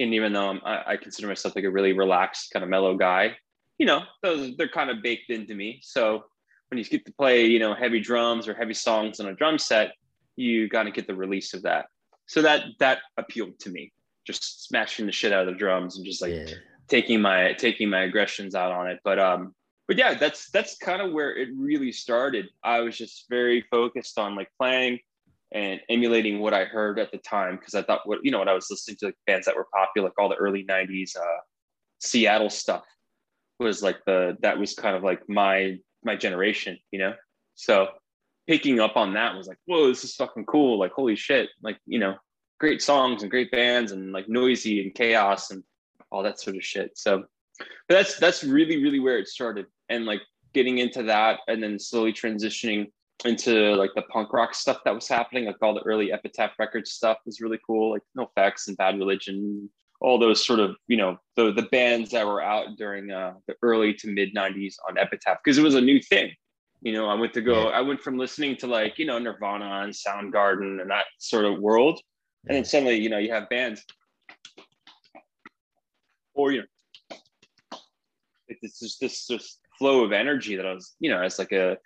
And 0.00 0.14
even 0.14 0.32
though 0.32 0.58
I, 0.64 0.92
I, 0.92 0.96
consider 0.96 1.26
myself 1.26 1.56
like 1.56 1.64
a 1.64 1.70
really 1.70 1.92
relaxed, 1.92 2.52
kind 2.52 2.62
of 2.62 2.68
mellow 2.68 2.96
guy, 2.96 3.36
you 3.78 3.86
know, 3.86 4.02
those 4.22 4.56
they're 4.56 4.68
kind 4.68 4.90
of 4.90 5.02
baked 5.02 5.30
into 5.30 5.54
me. 5.54 5.80
So 5.82 6.24
when 6.68 6.78
you 6.78 6.84
get 6.84 7.04
to 7.06 7.12
play, 7.12 7.46
you 7.46 7.58
know, 7.58 7.74
heavy 7.74 8.00
drums 8.00 8.46
or 8.46 8.54
heavy 8.54 8.74
songs 8.74 9.20
on 9.20 9.26
a 9.26 9.34
drum 9.34 9.58
set, 9.58 9.92
you 10.36 10.68
got 10.68 10.84
to 10.84 10.90
get 10.90 11.06
the 11.06 11.14
release 11.14 11.54
of 11.54 11.62
that. 11.62 11.86
So 12.26 12.42
that 12.42 12.64
that 12.78 12.98
appealed 13.16 13.58
to 13.60 13.70
me, 13.70 13.92
just 14.26 14.68
smashing 14.68 15.06
the 15.06 15.12
shit 15.12 15.32
out 15.32 15.48
of 15.48 15.54
the 15.54 15.58
drums 15.58 15.96
and 15.96 16.04
just 16.04 16.22
like 16.22 16.34
yeah. 16.34 16.54
taking 16.88 17.20
my 17.20 17.54
taking 17.54 17.88
my 17.88 18.02
aggressions 18.02 18.54
out 18.54 18.72
on 18.72 18.88
it. 18.88 19.00
But 19.02 19.18
um, 19.18 19.54
but 19.88 19.96
yeah, 19.96 20.14
that's 20.14 20.50
that's 20.50 20.76
kind 20.76 21.00
of 21.00 21.12
where 21.12 21.34
it 21.34 21.48
really 21.56 21.90
started. 21.90 22.46
I 22.62 22.80
was 22.80 22.96
just 22.96 23.24
very 23.30 23.64
focused 23.70 24.18
on 24.18 24.36
like 24.36 24.50
playing 24.58 25.00
and 25.50 25.80
emulating 25.88 26.40
what 26.40 26.52
I 26.52 26.66
heard 26.66 26.98
at 26.98 27.10
the 27.10 27.16
time 27.18 27.56
because 27.56 27.74
I 27.74 27.82
thought 27.82 28.06
what 28.06 28.18
you 28.22 28.30
know 28.30 28.40
when 28.40 28.50
I 28.50 28.52
was 28.52 28.66
listening 28.70 28.98
to 29.00 29.06
like 29.06 29.16
bands 29.26 29.46
that 29.46 29.56
were 29.56 29.66
popular, 29.74 30.08
like 30.08 30.18
all 30.18 30.28
the 30.28 30.36
early 30.36 30.62
'90s 30.64 31.16
uh, 31.16 31.40
Seattle 32.00 32.50
stuff 32.50 32.84
was 33.58 33.82
like 33.82 33.96
the 34.04 34.36
that 34.42 34.58
was 34.58 34.74
kind 34.74 34.94
of 34.94 35.02
like 35.02 35.26
my 35.26 35.78
my 36.04 36.14
generation, 36.14 36.78
you 36.90 36.98
know. 36.98 37.14
So 37.54 37.88
picking 38.46 38.80
up 38.80 38.96
on 38.96 39.14
that 39.14 39.36
was 39.36 39.48
like, 39.48 39.58
whoa, 39.64 39.88
this 39.88 40.04
is 40.04 40.14
fucking 40.14 40.44
cool! 40.44 40.78
Like 40.78 40.92
holy 40.92 41.16
shit! 41.16 41.48
Like 41.62 41.78
you 41.86 41.98
know, 41.98 42.14
great 42.60 42.82
songs 42.82 43.22
and 43.22 43.30
great 43.30 43.50
bands 43.50 43.92
and 43.92 44.12
like 44.12 44.28
noisy 44.28 44.82
and 44.82 44.94
chaos 44.94 45.50
and 45.50 45.64
all 46.12 46.22
that 46.24 46.38
sort 46.38 46.56
of 46.56 46.62
shit. 46.62 46.90
So 46.94 47.24
but 47.58 47.94
that's 47.94 48.18
that's 48.18 48.44
really 48.44 48.82
really 48.82 49.00
where 49.00 49.18
it 49.18 49.28
started 49.28 49.64
and 49.88 50.06
like 50.06 50.22
getting 50.54 50.78
into 50.78 51.02
that 51.04 51.40
and 51.48 51.62
then 51.62 51.78
slowly 51.78 52.12
transitioning 52.12 52.86
into 53.24 53.74
like 53.74 53.90
the 53.94 54.02
punk 54.02 54.32
rock 54.32 54.54
stuff 54.54 54.78
that 54.84 54.94
was 54.94 55.08
happening 55.08 55.44
like 55.44 55.56
all 55.60 55.74
the 55.74 55.82
early 55.82 56.12
epitaph 56.12 56.52
records 56.58 56.92
stuff 56.92 57.18
was 57.26 57.40
really 57.40 57.58
cool 57.66 57.92
like 57.92 58.02
No 58.14 58.30
NOFX 58.36 58.68
and 58.68 58.76
bad 58.76 58.98
religion 58.98 59.68
all 60.00 60.18
those 60.18 60.44
sort 60.44 60.60
of 60.60 60.76
you 60.86 60.96
know 60.96 61.18
the 61.36 61.52
the 61.52 61.62
bands 61.62 62.10
that 62.10 62.26
were 62.26 62.40
out 62.40 62.76
during 62.76 63.10
uh, 63.10 63.34
the 63.48 63.54
early 63.62 63.92
to 63.94 64.08
mid 64.08 64.34
90s 64.34 64.76
on 64.88 64.96
epitaph 64.98 65.38
because 65.42 65.58
it 65.58 65.62
was 65.62 65.74
a 65.74 65.80
new 65.80 66.00
thing. 66.00 66.30
You 66.80 66.92
know 66.92 67.08
i 67.08 67.14
went 67.14 67.32
to 67.34 67.40
go 67.40 67.70
i 67.70 67.80
went 67.80 68.00
from 68.00 68.16
listening 68.16 68.56
to 68.58 68.68
like 68.68 68.98
you 69.00 69.04
know 69.04 69.18
nirvana 69.18 69.82
and 69.82 69.92
soundgarden 69.92 70.80
and 70.80 70.88
that 70.90 71.06
sort 71.18 71.44
of 71.44 71.58
world 71.58 72.00
and 72.46 72.56
then 72.56 72.64
suddenly 72.64 72.96
you 72.96 73.08
know 73.08 73.18
you 73.18 73.32
have 73.32 73.48
bands 73.48 73.84
or 76.34 76.52
you 76.52 76.60
know 76.60 77.08
it's 78.46 78.78
just 78.78 79.00
this 79.00 79.26
just 79.26 79.58
flow 79.78 80.04
of 80.04 80.12
energy 80.12 80.56
that 80.56 80.66
I 80.66 80.74
was, 80.74 80.94
you 81.00 81.10
know, 81.10 81.22
as 81.22 81.38
like 81.38 81.52
a 81.52 81.76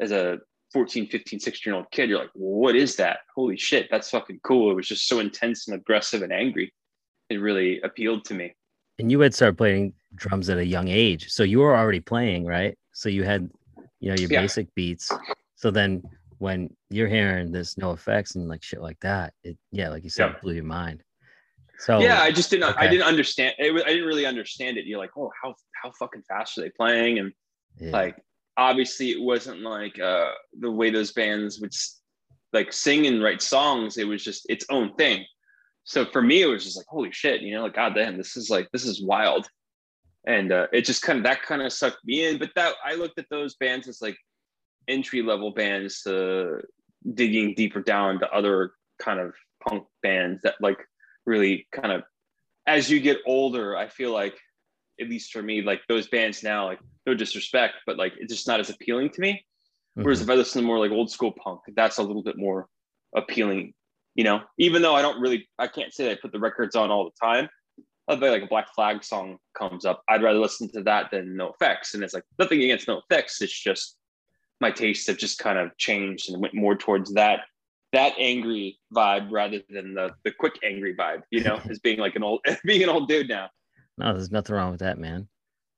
as 0.00 0.12
a 0.12 0.38
14, 0.72 1.08
15, 1.08 1.40
16 1.40 1.70
year 1.70 1.76
old 1.76 1.90
kid, 1.90 2.08
you're 2.08 2.18
like, 2.18 2.30
what 2.34 2.76
is 2.76 2.96
that? 2.96 3.20
Holy 3.34 3.56
shit, 3.56 3.88
that's 3.90 4.10
fucking 4.10 4.40
cool. 4.44 4.70
It 4.70 4.74
was 4.74 4.88
just 4.88 5.08
so 5.08 5.18
intense 5.18 5.68
and 5.68 5.76
aggressive 5.76 6.22
and 6.22 6.32
angry. 6.32 6.72
It 7.28 7.36
really 7.36 7.80
appealed 7.82 8.24
to 8.26 8.34
me. 8.34 8.54
And 8.98 9.10
you 9.10 9.20
had 9.20 9.34
started 9.34 9.56
playing 9.56 9.94
drums 10.14 10.50
at 10.50 10.58
a 10.58 10.66
young 10.66 10.88
age. 10.88 11.30
So 11.30 11.42
you 11.42 11.60
were 11.60 11.76
already 11.76 12.00
playing, 12.00 12.44
right? 12.44 12.76
So 12.92 13.08
you 13.08 13.24
had, 13.24 13.50
you 14.00 14.10
know, 14.10 14.16
your 14.16 14.30
yeah. 14.30 14.42
basic 14.42 14.72
beats. 14.74 15.10
So 15.56 15.70
then 15.70 16.02
when 16.38 16.74
you're 16.88 17.08
hearing 17.08 17.52
this 17.52 17.74
NOFX 17.76 18.36
and 18.36 18.48
like 18.48 18.62
shit 18.62 18.80
like 18.80 19.00
that, 19.00 19.32
it 19.42 19.56
yeah, 19.72 19.88
like 19.88 20.04
you 20.04 20.10
said, 20.10 20.30
yeah. 20.30 20.40
blew 20.42 20.54
your 20.54 20.64
mind. 20.64 21.02
So 21.80 21.98
yeah, 21.98 22.20
I 22.20 22.30
just 22.30 22.50
didn't. 22.50 22.70
Okay. 22.70 22.86
I 22.86 22.88
didn't 22.88 23.06
understand. 23.06 23.54
It 23.58 23.72
was, 23.72 23.82
I 23.84 23.88
didn't 23.88 24.06
really 24.06 24.26
understand 24.26 24.76
it. 24.76 24.86
You're 24.86 24.98
like, 24.98 25.16
oh, 25.16 25.30
how 25.42 25.54
how 25.82 25.90
fucking 25.98 26.22
fast 26.28 26.58
are 26.58 26.60
they 26.60 26.70
playing? 26.70 27.18
And 27.18 27.32
yeah. 27.78 27.90
like, 27.90 28.16
obviously, 28.56 29.10
it 29.10 29.20
wasn't 29.20 29.62
like 29.62 29.98
uh, 29.98 30.30
the 30.58 30.70
way 30.70 30.90
those 30.90 31.12
bands 31.12 31.58
would 31.60 31.72
like 32.52 32.72
sing 32.72 33.06
and 33.06 33.22
write 33.22 33.40
songs. 33.40 33.96
It 33.96 34.06
was 34.06 34.22
just 34.22 34.44
its 34.50 34.66
own 34.68 34.94
thing. 34.96 35.24
So 35.84 36.04
for 36.04 36.20
me, 36.20 36.42
it 36.42 36.46
was 36.46 36.64
just 36.64 36.76
like, 36.76 36.86
holy 36.88 37.12
shit, 37.12 37.40
you 37.40 37.54
know, 37.54 37.62
like 37.62 37.74
god 37.74 37.94
damn, 37.94 38.18
this 38.18 38.36
is 38.36 38.50
like 38.50 38.68
this 38.72 38.84
is 38.84 39.02
wild. 39.02 39.46
And 40.26 40.52
uh, 40.52 40.66
it 40.72 40.84
just 40.84 41.00
kind 41.00 41.18
of 41.18 41.24
that 41.24 41.40
kind 41.42 41.62
of 41.62 41.72
sucked 41.72 42.04
me 42.04 42.26
in. 42.26 42.38
But 42.38 42.50
that 42.56 42.74
I 42.84 42.94
looked 42.94 43.18
at 43.18 43.26
those 43.30 43.56
bands 43.56 43.88
as 43.88 44.02
like 44.02 44.18
entry 44.86 45.22
level 45.22 45.50
bands 45.52 46.02
to 46.02 46.60
digging 47.14 47.54
deeper 47.54 47.80
down 47.80 48.20
to 48.20 48.30
other 48.30 48.72
kind 49.00 49.18
of 49.18 49.32
punk 49.66 49.84
bands 50.02 50.42
that 50.42 50.56
like 50.60 50.78
really 51.26 51.66
kind 51.72 51.92
of 51.92 52.02
as 52.66 52.90
you 52.90 53.00
get 53.00 53.18
older, 53.26 53.76
I 53.76 53.88
feel 53.88 54.12
like 54.12 54.38
at 55.00 55.08
least 55.08 55.32
for 55.32 55.42
me, 55.42 55.62
like 55.62 55.80
those 55.88 56.08
bands 56.08 56.42
now, 56.42 56.66
like 56.66 56.78
no 57.06 57.14
disrespect, 57.14 57.74
but 57.86 57.96
like 57.96 58.12
it's 58.18 58.32
just 58.32 58.46
not 58.46 58.60
as 58.60 58.70
appealing 58.70 59.10
to 59.10 59.20
me. 59.20 59.32
Mm-hmm. 59.32 60.04
Whereas 60.04 60.20
if 60.20 60.30
I 60.30 60.34
listen 60.34 60.60
to 60.62 60.66
more 60.66 60.78
like 60.78 60.90
old 60.90 61.10
school 61.10 61.32
punk, 61.32 61.60
that's 61.74 61.98
a 61.98 62.02
little 62.02 62.22
bit 62.22 62.38
more 62.38 62.68
appealing, 63.16 63.74
you 64.14 64.24
know, 64.24 64.40
even 64.58 64.82
though 64.82 64.94
I 64.94 65.02
don't 65.02 65.20
really, 65.20 65.48
I 65.58 65.66
can't 65.66 65.92
say 65.92 66.04
that 66.04 66.12
I 66.12 66.18
put 66.20 66.32
the 66.32 66.38
records 66.38 66.76
on 66.76 66.90
all 66.90 67.04
the 67.04 67.26
time. 67.26 67.48
I'll 68.08 68.18
like 68.18 68.42
a 68.42 68.46
Black 68.46 68.66
Flag 68.74 69.04
song 69.04 69.38
comes 69.56 69.84
up. 69.84 70.02
I'd 70.08 70.22
rather 70.22 70.40
listen 70.40 70.70
to 70.72 70.82
that 70.82 71.12
than 71.12 71.36
NOFX. 71.36 71.94
And 71.94 72.02
it's 72.02 72.12
like 72.12 72.24
nothing 72.40 72.60
against 72.60 72.88
NOFX. 72.88 73.40
It's 73.40 73.58
just 73.58 73.96
my 74.60 74.70
tastes 74.70 75.06
have 75.06 75.16
just 75.16 75.38
kind 75.38 75.58
of 75.58 75.76
changed 75.78 76.28
and 76.28 76.42
went 76.42 76.54
more 76.54 76.76
towards 76.76 77.14
that 77.14 77.40
that 77.92 78.14
angry 78.18 78.78
vibe 78.94 79.28
rather 79.30 79.60
than 79.68 79.94
the 79.94 80.10
the 80.24 80.30
quick 80.30 80.58
angry 80.64 80.94
vibe, 80.94 81.22
you 81.30 81.42
know, 81.42 81.60
as 81.68 81.78
being 81.78 81.98
like 81.98 82.16
an 82.16 82.22
old 82.22 82.40
being 82.64 82.82
an 82.82 82.88
old 82.88 83.08
dude 83.08 83.28
now. 83.28 83.48
No, 83.98 84.12
there's 84.12 84.30
nothing 84.30 84.54
wrong 84.54 84.70
with 84.70 84.80
that, 84.80 84.98
man. 84.98 85.28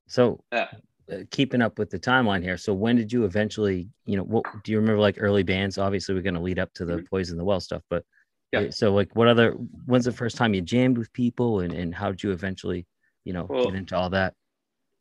So 0.06 0.44
yeah. 0.52 0.68
uh, 1.10 1.18
keeping 1.30 1.62
up 1.62 1.78
with 1.78 1.90
the 1.90 1.98
timeline 1.98 2.42
here. 2.42 2.56
So 2.56 2.74
when 2.74 2.96
did 2.96 3.12
you 3.12 3.24
eventually, 3.24 3.88
you 4.04 4.16
know, 4.16 4.24
what 4.24 4.44
do 4.62 4.72
you 4.72 4.78
remember 4.78 5.00
like 5.00 5.16
early 5.18 5.42
bands? 5.42 5.78
Obviously, 5.78 6.14
we're 6.14 6.22
going 6.22 6.34
to 6.34 6.40
lead 6.40 6.58
up 6.58 6.72
to 6.74 6.84
the 6.84 6.96
mm-hmm. 6.96 7.06
Poison 7.06 7.38
the 7.38 7.44
Well 7.44 7.60
stuff, 7.60 7.82
but 7.88 8.04
yeah. 8.52 8.60
Uh, 8.60 8.70
so 8.70 8.92
like 8.92 9.14
what 9.16 9.28
other 9.28 9.52
when's 9.86 10.04
the 10.04 10.12
first 10.12 10.36
time 10.36 10.52
you 10.52 10.60
jammed 10.60 10.98
with 10.98 11.12
people 11.12 11.60
and 11.60 11.72
and 11.72 11.94
how 11.94 12.10
did 12.10 12.22
you 12.22 12.32
eventually, 12.32 12.86
you 13.24 13.32
know, 13.32 13.46
well, 13.48 13.64
get 13.64 13.74
into 13.74 13.96
all 13.96 14.10
that? 14.10 14.34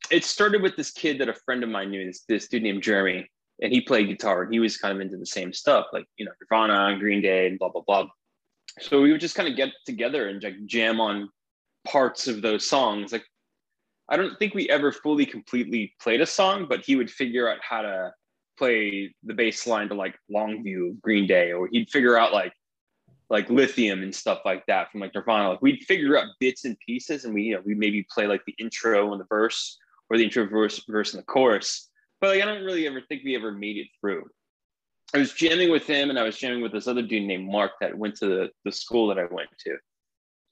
It 0.09 0.23
started 0.23 0.61
with 0.61 0.75
this 0.77 0.91
kid 0.91 1.19
that 1.19 1.29
a 1.29 1.33
friend 1.33 1.63
of 1.63 1.69
mine 1.69 1.91
knew, 1.91 2.05
this, 2.05 2.23
this 2.27 2.47
dude 2.47 2.63
named 2.63 2.81
Jeremy 2.81 3.29
and 3.61 3.71
he 3.71 3.81
played 3.81 4.07
guitar 4.07 4.43
and 4.43 4.53
he 4.53 4.59
was 4.59 4.77
kind 4.77 4.93
of 4.95 5.01
into 5.01 5.17
the 5.17 5.25
same 5.25 5.53
stuff, 5.53 5.87
like 5.93 6.05
you 6.17 6.25
know 6.25 6.31
Nirvana 6.41 6.91
and 6.91 6.99
Green 6.99 7.21
Day 7.21 7.47
and 7.47 7.59
blah 7.59 7.69
blah 7.69 7.81
blah. 7.85 8.07
So 8.79 9.01
we 9.01 9.11
would 9.11 9.21
just 9.21 9.35
kind 9.35 9.49
of 9.49 9.55
get 9.55 9.69
together 9.85 10.29
and 10.29 10.41
like 10.41 10.65
jam 10.65 10.99
on 10.99 11.29
parts 11.85 12.27
of 12.27 12.41
those 12.41 12.67
songs. 12.67 13.11
Like 13.11 13.25
I 14.09 14.17
don't 14.17 14.37
think 14.39 14.53
we 14.53 14.69
ever 14.69 14.91
fully 14.91 15.25
completely 15.25 15.93
played 16.01 16.21
a 16.21 16.25
song, 16.25 16.65
but 16.67 16.83
he 16.83 16.95
would 16.95 17.09
figure 17.09 17.49
out 17.49 17.59
how 17.61 17.81
to 17.81 18.13
play 18.57 19.13
the 19.23 19.33
bass 19.33 19.65
line 19.65 19.89
to 19.89 19.95
like 19.95 20.15
Longview 20.33 20.99
Green 21.01 21.27
Day, 21.27 21.51
or 21.51 21.67
he'd 21.71 21.89
figure 21.89 22.17
out 22.17 22.33
like 22.33 22.53
like 23.31 23.49
lithium 23.49 24.03
and 24.03 24.13
stuff 24.13 24.41
like 24.43 24.65
that 24.65 24.91
from 24.91 24.99
like 24.99 25.15
Nirvana. 25.15 25.51
Like 25.51 25.61
we'd 25.61 25.83
figure 25.83 26.17
out 26.17 26.27
bits 26.39 26.65
and 26.65 26.77
pieces 26.85 27.23
and 27.23 27.33
we, 27.33 27.43
you 27.43 27.55
know, 27.55 27.61
we 27.65 27.73
maybe 27.73 28.05
play 28.11 28.27
like 28.27 28.43
the 28.45 28.53
intro 28.59 29.13
and 29.13 29.21
the 29.21 29.25
verse 29.29 29.77
or 30.09 30.17
the 30.17 30.25
intro 30.25 30.45
verse, 30.47 30.83
verse 30.89 31.13
and 31.13 31.21
the 31.21 31.25
chorus. 31.25 31.89
But 32.21 32.29
like 32.29 32.41
I 32.41 32.45
don't 32.45 32.63
really 32.63 32.87
ever 32.87 33.01
think 33.01 33.23
we 33.25 33.35
ever 33.35 33.51
made 33.51 33.77
it 33.77 33.87
through. 33.99 34.29
I 35.13 35.17
was 35.17 35.33
jamming 35.33 35.71
with 35.71 35.85
him 35.85 36.09
and 36.09 36.17
I 36.17 36.23
was 36.23 36.37
jamming 36.37 36.61
with 36.61 36.71
this 36.71 36.87
other 36.87 37.01
dude 37.01 37.23
named 37.23 37.49
Mark 37.49 37.71
that 37.81 37.97
went 37.97 38.15
to 38.17 38.27
the, 38.27 38.49
the 38.63 38.71
school 38.71 39.07
that 39.07 39.19
I 39.19 39.25
went 39.25 39.49
to. 39.65 39.77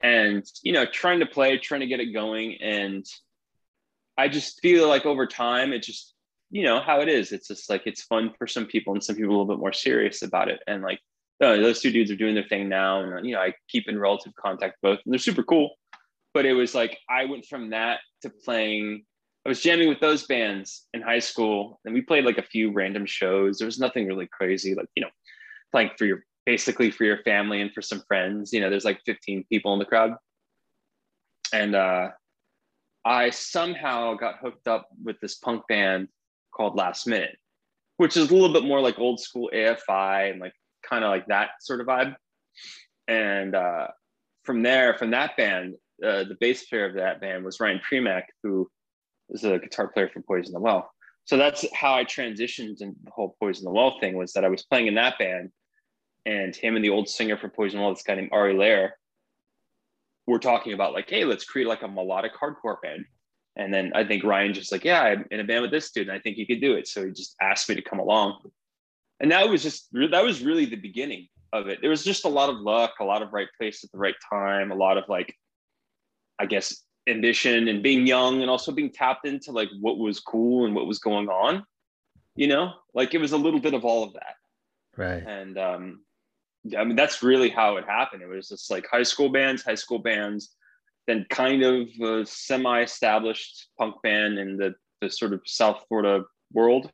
And, 0.02 0.46
you 0.64 0.74
know, 0.74 0.86
trying 0.86 1.20
to 1.20 1.26
play, 1.26 1.58
trying 1.58 1.82
to 1.82 1.88
get 1.88 2.00
it 2.00 2.14
going. 2.14 2.58
And 2.62 3.06
I 4.18 4.28
just 4.28 4.60
feel 4.62 4.90
like 4.90 5.06
over 5.06 5.28
time, 5.28 5.72
it 5.72 5.84
just, 5.84 6.14
you 6.52 6.64
know, 6.64 6.82
how 6.82 7.00
it 7.00 7.08
is. 7.08 7.32
It's 7.32 7.48
just 7.48 7.70
like 7.70 7.84
it's 7.86 8.04
fun 8.04 8.34
for 8.38 8.48
some 8.48 8.66
people 8.66 8.94
and 8.94 9.04
some 9.04 9.16
people 9.16 9.30
a 9.30 9.36
little 9.38 9.46
bit 9.46 9.60
more 9.60 9.74
serious 9.74 10.24
about 10.24 10.50
it. 10.50 10.60
And 10.68 10.82
like 10.82 11.00
those 11.40 11.82
two 11.82 11.92
dudes 11.92 12.12
are 12.12 12.18
doing 12.18 12.36
their 12.36 12.44
thing 12.44 12.68
now. 12.68 13.02
And, 13.02 13.26
you 13.26 13.36
know, 13.36 13.42
I 13.42 13.54
keep 13.70 13.88
in 13.88 14.00
relative 14.00 14.34
contact 14.36 14.78
both 14.82 15.00
and 15.06 15.14
they're 15.14 15.20
super 15.20 15.44
cool. 15.44 15.76
But 16.34 16.46
it 16.46 16.54
was 16.54 16.76
like 16.76 16.98
I 17.10 17.26
went 17.26 17.46
from 17.46 17.70
that 17.70 18.00
to 18.24 18.30
playing 18.30 19.06
I 19.50 19.58
was 19.58 19.62
jamming 19.62 19.90
with 19.90 20.00
those 20.00 20.28
bands 20.28 20.86
in 20.94 21.02
high 21.02 21.18
school, 21.18 21.80
and 21.84 21.92
we 21.92 22.02
played 22.02 22.24
like 22.24 22.38
a 22.38 22.44
few 22.44 22.72
random 22.72 23.08
shows. 23.08 23.58
There 23.58 23.66
was 23.66 23.80
nothing 23.80 24.06
really 24.06 24.28
crazy, 24.32 24.76
like 24.76 24.86
you 24.96 25.02
know, 25.02 25.10
playing 25.72 25.90
for 25.98 26.06
your 26.06 26.24
basically 26.46 26.92
for 26.92 27.04
your 27.04 27.24
family 27.24 27.60
and 27.60 27.74
for 27.74 27.82
some 27.82 28.04
friends. 28.08 28.54
You 28.54 28.62
know, 28.62 28.70
there's 28.70 28.86
like 28.86 29.02
15 29.08 29.46
people 29.50 29.74
in 29.74 29.80
the 29.80 29.86
crowd, 29.86 30.14
and 31.52 31.74
uh, 31.74 32.10
I 33.04 33.32
somehow 33.32 34.14
got 34.14 34.38
hooked 34.38 34.68
up 34.68 34.88
with 35.04 35.20
this 35.20 35.38
punk 35.38 35.64
band 35.68 36.10
called 36.56 36.76
Last 36.76 37.08
Minute, 37.08 37.36
which 37.98 38.18
is 38.18 38.30
a 38.30 38.34
little 38.36 38.54
bit 38.54 38.66
more 38.66 38.82
like 38.82 39.00
old 39.00 39.20
school 39.20 39.50
AFI 39.52 40.30
and 40.30 40.40
like 40.40 40.54
kind 40.88 41.04
of 41.04 41.10
like 41.10 41.26
that 41.26 41.54
sort 41.60 41.82
of 41.82 41.88
vibe. 41.88 42.16
And 43.08 43.56
uh, 43.56 43.88
from 44.44 44.62
there, 44.62 44.96
from 45.00 45.10
that 45.10 45.36
band, 45.38 45.74
uh, 46.06 46.26
the 46.26 46.38
bass 46.40 46.68
player 46.68 46.86
of 46.86 46.94
that 46.98 47.20
band 47.20 47.44
was 47.44 47.60
Ryan 47.60 47.82
Primack, 47.92 48.26
who 48.44 48.70
is 49.30 49.44
a 49.44 49.60
guitar 49.60 49.88
player 49.88 50.10
for 50.10 50.22
Poison 50.22 50.54
the 50.54 50.60
Well. 50.60 50.92
So 51.26 51.38
that's 51.38 51.66
how 51.74 51.94
I 51.94 52.06
transitioned 52.06 52.82
into 52.82 52.96
the 53.04 53.12
whole 53.12 53.36
Poison 53.40 53.66
the 53.66 53.72
Well 53.72 54.00
thing 54.00 54.18
was 54.18 54.34
that 54.34 54.46
I 54.46 54.50
was 54.50 54.64
playing 54.64 54.88
in 54.88 54.96
that 54.96 55.20
band 55.20 55.52
and 56.26 56.56
him 56.56 56.76
and 56.76 56.84
the 56.84 56.90
old 56.90 57.08
singer 57.08 57.38
for 57.38 57.50
Poison 57.50 57.80
the 57.80 57.84
Well, 57.84 57.94
this 57.94 58.04
guy 58.04 58.16
named 58.16 58.30
Ari 58.32 58.56
Lehrer, 58.56 58.92
were 60.30 60.40
talking 60.40 60.74
about 60.74 60.94
like, 60.94 61.10
hey, 61.10 61.26
let's 61.26 61.44
create 61.44 61.68
like 61.68 61.82
a 61.82 61.88
melodic 61.88 62.32
hardcore 62.40 62.82
band. 62.82 63.06
And 63.56 63.74
then 63.74 63.92
I 63.94 64.06
think 64.06 64.24
Ryan 64.24 64.54
just 64.54 64.72
like, 64.72 64.86
yeah, 64.86 65.02
I'm 65.02 65.26
in 65.32 65.40
a 65.40 65.44
band 65.44 65.64
with 65.64 65.72
this 65.72 65.92
dude, 65.92 66.08
and 66.08 66.16
I 66.16 66.20
think 66.20 66.38
you 66.38 66.48
could 66.48 66.62
do 66.62 66.76
it. 66.76 66.88
So 66.88 67.06
he 67.06 67.12
just 67.12 67.36
asked 67.42 67.68
me 67.68 67.76
to 67.76 67.82
come 67.82 68.00
along. 68.00 68.40
And 69.20 69.32
that 69.32 69.50
was 69.50 69.62
just 69.62 69.90
that 69.92 70.24
was 70.24 70.42
really 70.42 70.66
the 70.66 70.78
beginning 70.78 71.28
of 71.52 71.68
it. 71.68 71.80
There 71.82 71.90
was 71.90 72.04
just 72.04 72.26
a 72.26 72.30
lot 72.30 72.50
of 72.50 72.58
luck, 72.58 72.94
a 73.02 73.04
lot 73.04 73.22
of 73.22 73.34
right 73.34 73.48
place 73.58 73.84
at 73.84 73.92
the 73.92 73.98
right 73.98 74.16
time, 74.32 74.72
a 74.72 74.76
lot 74.76 74.98
of 74.98 75.10
like, 75.10 75.36
I 76.40 76.46
guess, 76.46 76.84
ambition 77.10 77.68
and 77.68 77.82
being 77.82 78.06
young 78.06 78.42
and 78.42 78.50
also 78.50 78.72
being 78.72 78.92
tapped 78.92 79.26
into 79.26 79.52
like 79.52 79.70
what 79.80 79.98
was 79.98 80.20
cool 80.20 80.66
and 80.66 80.76
what 80.76 80.88
was 80.88 81.00
going 81.00 81.28
on 81.28 81.64
you 82.40 82.48
know? 82.48 82.72
Like 82.94 83.14
it 83.14 83.20
was 83.20 83.34
a 83.34 83.38
little 83.38 83.60
bit 83.60 83.74
of 83.74 83.84
all 83.84 84.04
of 84.04 84.14
that. 84.14 84.36
Right. 84.96 85.22
And 85.26 85.58
um 85.58 86.02
i 86.78 86.84
mean 86.84 86.98
that's 86.98 87.24
really 87.24 87.50
how 87.50 87.78
it 87.78 87.86
happened. 87.86 88.22
It 88.22 88.28
was 88.28 88.48
just 88.50 88.72
like 88.72 88.88
high 88.90 89.04
school 89.04 89.30
bands 89.30 89.64
high 89.64 89.76
school 89.76 90.00
bands 90.00 90.56
then 91.08 91.26
kind 91.30 91.64
of 91.64 91.88
a 92.02 92.26
semi-established 92.26 93.70
punk 93.78 93.96
band 94.04 94.38
in 94.38 94.58
the 94.58 94.74
the 95.02 95.10
sort 95.10 95.34
of 95.34 95.42
south 95.46 95.84
florida 95.88 96.26
world. 96.54 96.92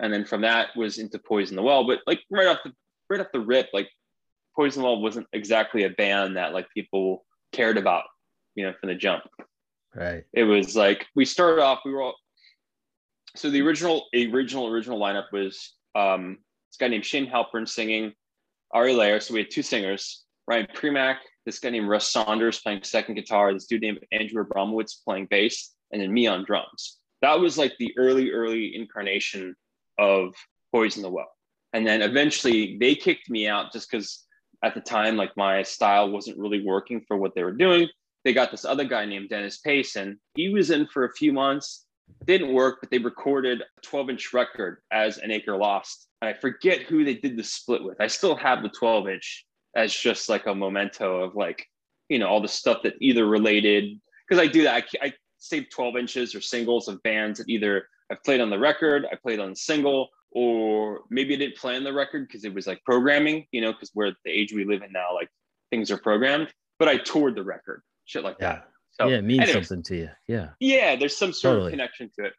And 0.00 0.12
then 0.12 0.24
from 0.24 0.42
that 0.42 0.68
was 0.76 0.98
into 0.98 1.18
poison 1.18 1.56
the 1.56 1.62
well. 1.62 1.86
But 1.86 2.00
like 2.06 2.20
right 2.30 2.46
off 2.46 2.58
the 2.64 2.72
right 3.08 3.20
off 3.20 3.32
the 3.32 3.40
rip 3.40 3.68
like 3.72 3.88
poison 4.54 4.82
the 4.82 4.88
well 4.88 5.00
wasn't 5.00 5.26
exactly 5.32 5.84
a 5.84 5.90
band 5.90 6.36
that 6.36 6.52
like 6.52 6.68
people 6.74 7.24
cared 7.52 7.78
about 7.78 8.04
you 8.58 8.64
know, 8.64 8.74
from 8.80 8.88
the 8.88 8.96
jump. 8.96 9.22
Right. 9.94 10.24
It 10.32 10.42
was 10.42 10.74
like 10.74 11.06
we 11.14 11.24
started 11.24 11.62
off, 11.62 11.80
we 11.84 11.92
were 11.92 12.02
all 12.02 12.16
so 13.36 13.50
the 13.50 13.62
original 13.62 14.06
original 14.14 14.66
original 14.66 14.98
lineup 14.98 15.26
was 15.32 15.74
um 15.94 16.38
this 16.70 16.76
guy 16.78 16.88
named 16.88 17.06
Shane 17.06 17.30
Halpern 17.30 17.68
singing, 17.68 18.12
Ari 18.72 18.94
Lehrer. 18.94 19.22
So 19.22 19.32
we 19.32 19.40
had 19.40 19.50
two 19.50 19.62
singers, 19.62 20.24
Ryan 20.48 20.66
Primack, 20.74 21.18
this 21.46 21.60
guy 21.60 21.70
named 21.70 21.88
Russ 21.88 22.10
Saunders 22.10 22.58
playing 22.58 22.82
second 22.82 23.14
guitar, 23.14 23.52
this 23.52 23.66
dude 23.66 23.82
named 23.82 24.00
Andrew 24.10 24.44
Abramowitz 24.44 25.04
playing 25.04 25.28
bass, 25.30 25.72
and 25.92 26.02
then 26.02 26.12
me 26.12 26.26
on 26.26 26.44
drums. 26.44 26.98
That 27.22 27.38
was 27.38 27.56
like 27.56 27.74
the 27.78 27.94
early, 27.96 28.32
early 28.32 28.74
incarnation 28.74 29.54
of 29.98 30.34
Poison 30.72 31.02
the 31.02 31.10
Well. 31.10 31.30
And 31.72 31.86
then 31.86 32.02
eventually 32.02 32.76
they 32.78 32.94
kicked 32.96 33.30
me 33.30 33.46
out 33.46 33.72
just 33.72 33.90
because 33.90 34.24
at 34.64 34.74
the 34.74 34.80
time, 34.80 35.16
like 35.16 35.36
my 35.36 35.62
style 35.62 36.10
wasn't 36.10 36.38
really 36.38 36.64
working 36.64 37.04
for 37.06 37.16
what 37.16 37.34
they 37.34 37.44
were 37.44 37.52
doing 37.52 37.88
they 38.24 38.32
got 38.32 38.50
this 38.50 38.64
other 38.64 38.84
guy 38.84 39.04
named 39.04 39.28
Dennis 39.28 39.58
Payson. 39.58 40.18
He 40.34 40.48
was 40.48 40.70
in 40.70 40.86
for 40.86 41.04
a 41.04 41.12
few 41.12 41.32
months, 41.32 41.86
didn't 42.26 42.52
work, 42.52 42.78
but 42.80 42.90
they 42.90 42.98
recorded 42.98 43.62
a 43.62 43.80
12 43.82 44.10
inch 44.10 44.32
record 44.32 44.78
as 44.90 45.18
An 45.18 45.30
Acre 45.30 45.56
Lost. 45.56 46.08
And 46.20 46.28
I 46.28 46.34
forget 46.34 46.82
who 46.82 47.04
they 47.04 47.14
did 47.14 47.36
the 47.36 47.44
split 47.44 47.84
with. 47.84 48.00
I 48.00 48.06
still 48.06 48.36
have 48.36 48.62
the 48.62 48.70
12 48.70 49.08
inch 49.08 49.46
as 49.76 49.94
just 49.94 50.28
like 50.28 50.46
a 50.46 50.54
memento 50.54 51.22
of 51.22 51.36
like, 51.36 51.64
you 52.08 52.18
know, 52.18 52.26
all 52.26 52.40
the 52.40 52.48
stuff 52.48 52.82
that 52.82 52.94
either 53.00 53.26
related, 53.26 54.00
because 54.28 54.42
I 54.42 54.50
do 54.50 54.64
that. 54.64 54.84
I, 55.02 55.06
I 55.06 55.12
save 55.38 55.70
12 55.70 55.96
inches 55.96 56.34
or 56.34 56.40
singles 56.40 56.88
of 56.88 57.02
bands 57.02 57.38
that 57.38 57.48
either 57.48 57.86
I've 58.10 58.22
played 58.24 58.40
on 58.40 58.50
the 58.50 58.58
record, 58.58 59.06
I 59.12 59.16
played 59.16 59.38
on 59.38 59.50
the 59.50 59.56
single, 59.56 60.08
or 60.32 61.02
maybe 61.10 61.34
I 61.34 61.38
didn't 61.38 61.56
play 61.56 61.76
on 61.76 61.84
the 61.84 61.92
record 61.92 62.26
because 62.26 62.44
it 62.44 62.52
was 62.52 62.66
like 62.66 62.82
programming, 62.84 63.46
you 63.52 63.60
know, 63.60 63.72
because 63.72 63.92
we're 63.94 64.12
the 64.24 64.30
age 64.30 64.52
we 64.52 64.64
live 64.64 64.82
in 64.82 64.90
now, 64.92 65.14
like 65.14 65.28
things 65.70 65.90
are 65.90 65.98
programmed. 65.98 66.52
But 66.78 66.88
I 66.88 66.96
toured 66.96 67.36
the 67.36 67.44
record 67.44 67.82
shit 68.08 68.24
like 68.24 68.36
yeah. 68.40 68.54
that. 68.54 68.68
So 68.90 69.06
yeah, 69.06 69.18
it 69.18 69.24
means 69.24 69.42
anyways, 69.42 69.68
something 69.68 69.82
to 69.84 69.96
you. 69.96 70.10
Yeah. 70.26 70.48
Yeah, 70.58 70.96
there's 70.96 71.16
some 71.16 71.32
sort 71.32 71.52
totally. 71.54 71.68
of 71.68 71.72
connection 71.72 72.10
to 72.18 72.26
it. 72.26 72.32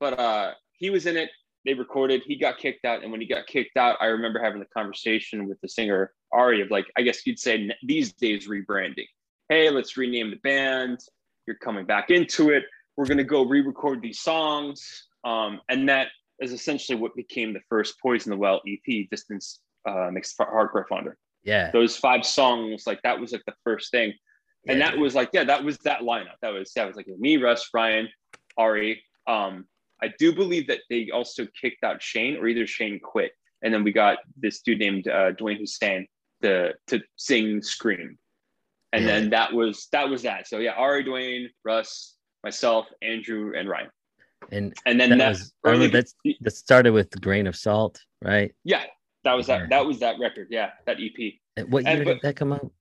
But 0.00 0.18
uh 0.18 0.52
he 0.72 0.90
was 0.90 1.06
in 1.06 1.16
it. 1.16 1.30
They 1.64 1.74
recorded. 1.74 2.22
He 2.24 2.36
got 2.36 2.58
kicked 2.58 2.86
out, 2.86 3.02
and 3.02 3.12
when 3.12 3.20
he 3.20 3.26
got 3.26 3.46
kicked 3.46 3.76
out, 3.76 3.96
I 4.00 4.06
remember 4.06 4.42
having 4.42 4.60
the 4.60 4.66
conversation 4.74 5.46
with 5.46 5.60
the 5.60 5.68
singer 5.68 6.12
Ari 6.32 6.62
of 6.62 6.70
like, 6.70 6.86
I 6.96 7.02
guess 7.02 7.26
you'd 7.26 7.38
say 7.38 7.70
these 7.82 8.14
days 8.14 8.48
rebranding. 8.48 9.06
Hey, 9.50 9.68
let's 9.68 9.96
rename 9.96 10.30
the 10.30 10.36
band. 10.36 11.00
You're 11.46 11.56
coming 11.56 11.84
back 11.84 12.10
into 12.10 12.48
it. 12.48 12.64
We're 12.96 13.06
gonna 13.06 13.24
go 13.24 13.44
re-record 13.44 14.00
these 14.00 14.20
songs. 14.20 15.06
Um, 15.22 15.60
and 15.68 15.86
that 15.90 16.08
is 16.40 16.52
essentially 16.52 16.98
what 16.98 17.14
became 17.14 17.52
the 17.52 17.60
first 17.68 18.00
Poison 18.00 18.30
the 18.30 18.38
Well 18.38 18.62
EP, 18.66 19.10
Distance 19.10 19.60
uh, 19.86 20.08
Makes 20.10 20.34
Hardcore 20.34 20.88
Fonder. 20.88 21.18
Yeah. 21.42 21.70
Those 21.72 21.94
five 21.96 22.24
songs, 22.24 22.84
like 22.86 23.02
that 23.02 23.20
was 23.20 23.32
like 23.32 23.44
the 23.46 23.54
first 23.64 23.90
thing 23.90 24.14
and 24.66 24.78
yeah, 24.78 24.90
that 24.90 24.98
was 24.98 25.14
like 25.14 25.30
yeah 25.32 25.44
that 25.44 25.64
was 25.64 25.78
that 25.78 26.00
lineup. 26.00 26.36
That 26.42 26.52
was 26.52 26.72
that 26.74 26.86
was 26.86 26.96
like 26.96 27.06
me 27.18 27.36
russ 27.36 27.68
ryan 27.72 28.08
ari. 28.56 29.02
Um 29.26 29.66
i 30.02 30.10
do 30.18 30.34
believe 30.34 30.66
that 30.66 30.80
they 30.88 31.10
also 31.12 31.46
kicked 31.60 31.84
out 31.84 32.02
shane 32.02 32.36
or 32.36 32.48
either 32.48 32.66
shane 32.66 32.98
quit 33.00 33.32
and 33.62 33.72
then 33.72 33.84
we 33.84 33.92
got 33.92 34.18
this 34.36 34.60
dude 34.60 34.78
named 34.78 35.08
uh, 35.08 35.32
dwayne 35.32 35.58
hussein 35.58 36.06
to 36.42 36.72
to 36.86 37.00
sing 37.16 37.62
scream. 37.62 38.18
And 38.92 39.04
yeah. 39.04 39.10
then 39.12 39.30
that 39.30 39.52
was 39.52 39.88
that 39.92 40.08
was 40.08 40.22
that. 40.22 40.48
So 40.48 40.58
yeah 40.58 40.72
ari 40.72 41.04
dwayne 41.04 41.48
russ 41.64 42.16
myself 42.42 42.86
andrew 43.02 43.52
and 43.56 43.68
ryan. 43.68 43.90
And 44.50 44.74
and 44.86 44.98
then 44.98 45.10
that, 45.10 45.18
that 45.18 45.28
was 45.30 45.52
early, 45.64 45.88
that's 45.88 46.14
that 46.40 46.50
started 46.52 46.92
with 46.92 47.20
grain 47.20 47.46
of 47.46 47.56
salt 47.56 48.00
right? 48.22 48.54
Yeah 48.64 48.84
that 49.24 49.34
was 49.34 49.46
that 49.48 49.68
that 49.70 49.84
was 49.84 50.00
that 50.00 50.18
record. 50.18 50.48
Yeah 50.50 50.70
that 50.86 50.96
ep 51.00 51.34
and 51.56 51.70
what 51.70 51.84
year 51.84 51.96
and, 51.96 52.04
but, 52.04 52.12
did 52.14 52.22
that 52.22 52.36
come 52.36 52.52
out 52.52 52.72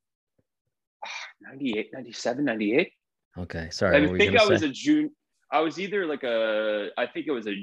98, 1.41 1.89
97, 1.93 2.45
98. 2.45 2.91
Okay, 3.37 3.69
sorry. 3.71 3.97
I 3.97 4.17
think 4.17 4.35
I 4.35 4.43
say? 4.43 4.49
was 4.49 4.63
a 4.63 4.69
June. 4.69 5.11
I 5.51 5.61
was 5.61 5.79
either 5.79 6.05
like 6.05 6.23
a, 6.23 6.89
I 6.97 7.07
think 7.07 7.27
it 7.27 7.31
was 7.31 7.47
a 7.47 7.55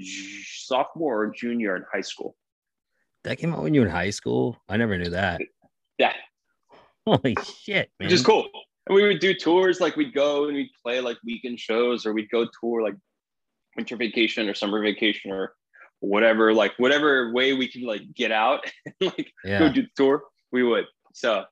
sophomore 0.45 1.23
or 1.23 1.31
junior 1.31 1.77
in 1.77 1.85
high 1.93 2.01
school. 2.01 2.37
That 3.25 3.39
came 3.39 3.53
out 3.53 3.63
when 3.63 3.75
you 3.75 3.81
were 3.81 3.87
in 3.87 3.93
high 3.93 4.11
school. 4.11 4.57
I 4.69 4.77
never 4.77 4.97
knew 4.97 5.11
that. 5.11 5.41
Yeah. 5.99 6.13
Holy 7.07 7.37
shit, 7.45 7.91
man! 7.99 8.07
Which 8.07 8.13
is 8.13 8.23
cool. 8.25 8.49
And 8.87 8.95
we 8.95 9.03
would 9.03 9.21
do 9.21 9.35
tours, 9.35 9.81
like 9.81 9.97
we'd 9.97 10.15
go 10.15 10.47
and 10.47 10.55
we'd 10.57 10.71
play 10.83 11.01
like 11.01 11.17
weekend 11.25 11.59
shows, 11.61 12.07
or 12.07 12.13
we'd 12.13 12.31
go 12.31 12.47
tour 12.61 12.83
like 12.83 12.95
winter 13.77 13.97
vacation 13.97 14.49
or 14.49 14.55
summer 14.55 14.81
vacation 14.83 15.31
or 15.31 15.55
whatever, 16.01 16.53
like 16.53 16.73
whatever 16.79 17.33
way 17.33 17.53
we 17.53 17.69
could 17.69 17.83
like 17.83 18.03
get 18.15 18.33
out 18.33 18.61
and 18.87 18.95
like 19.17 19.33
yeah. 19.45 19.59
go 19.59 19.73
do 19.73 19.83
the 19.83 19.89
tour, 19.97 20.23
we 20.53 20.63
would. 20.63 20.87
So 21.15 21.45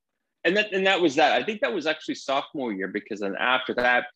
and 0.44 0.56
that 0.56 0.72
and 0.72 0.86
that 0.86 1.00
was 1.00 1.16
that. 1.16 1.32
I 1.32 1.42
think 1.42 1.60
that 1.60 1.72
was 1.72 1.86
actually 1.86 2.16
sophomore 2.16 2.72
year 2.72 2.88
because 2.88 3.20
then 3.20 3.34
after 3.38 3.74
that, 3.74 4.06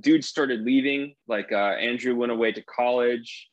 dudes 0.00 0.28
started 0.28 0.62
leaving. 0.62 1.14
Like 1.26 1.52
uh, 1.52 1.56
Andrew 1.56 2.14
went 2.14 2.32
away 2.32 2.52
to 2.52 2.62
college. 2.62 3.48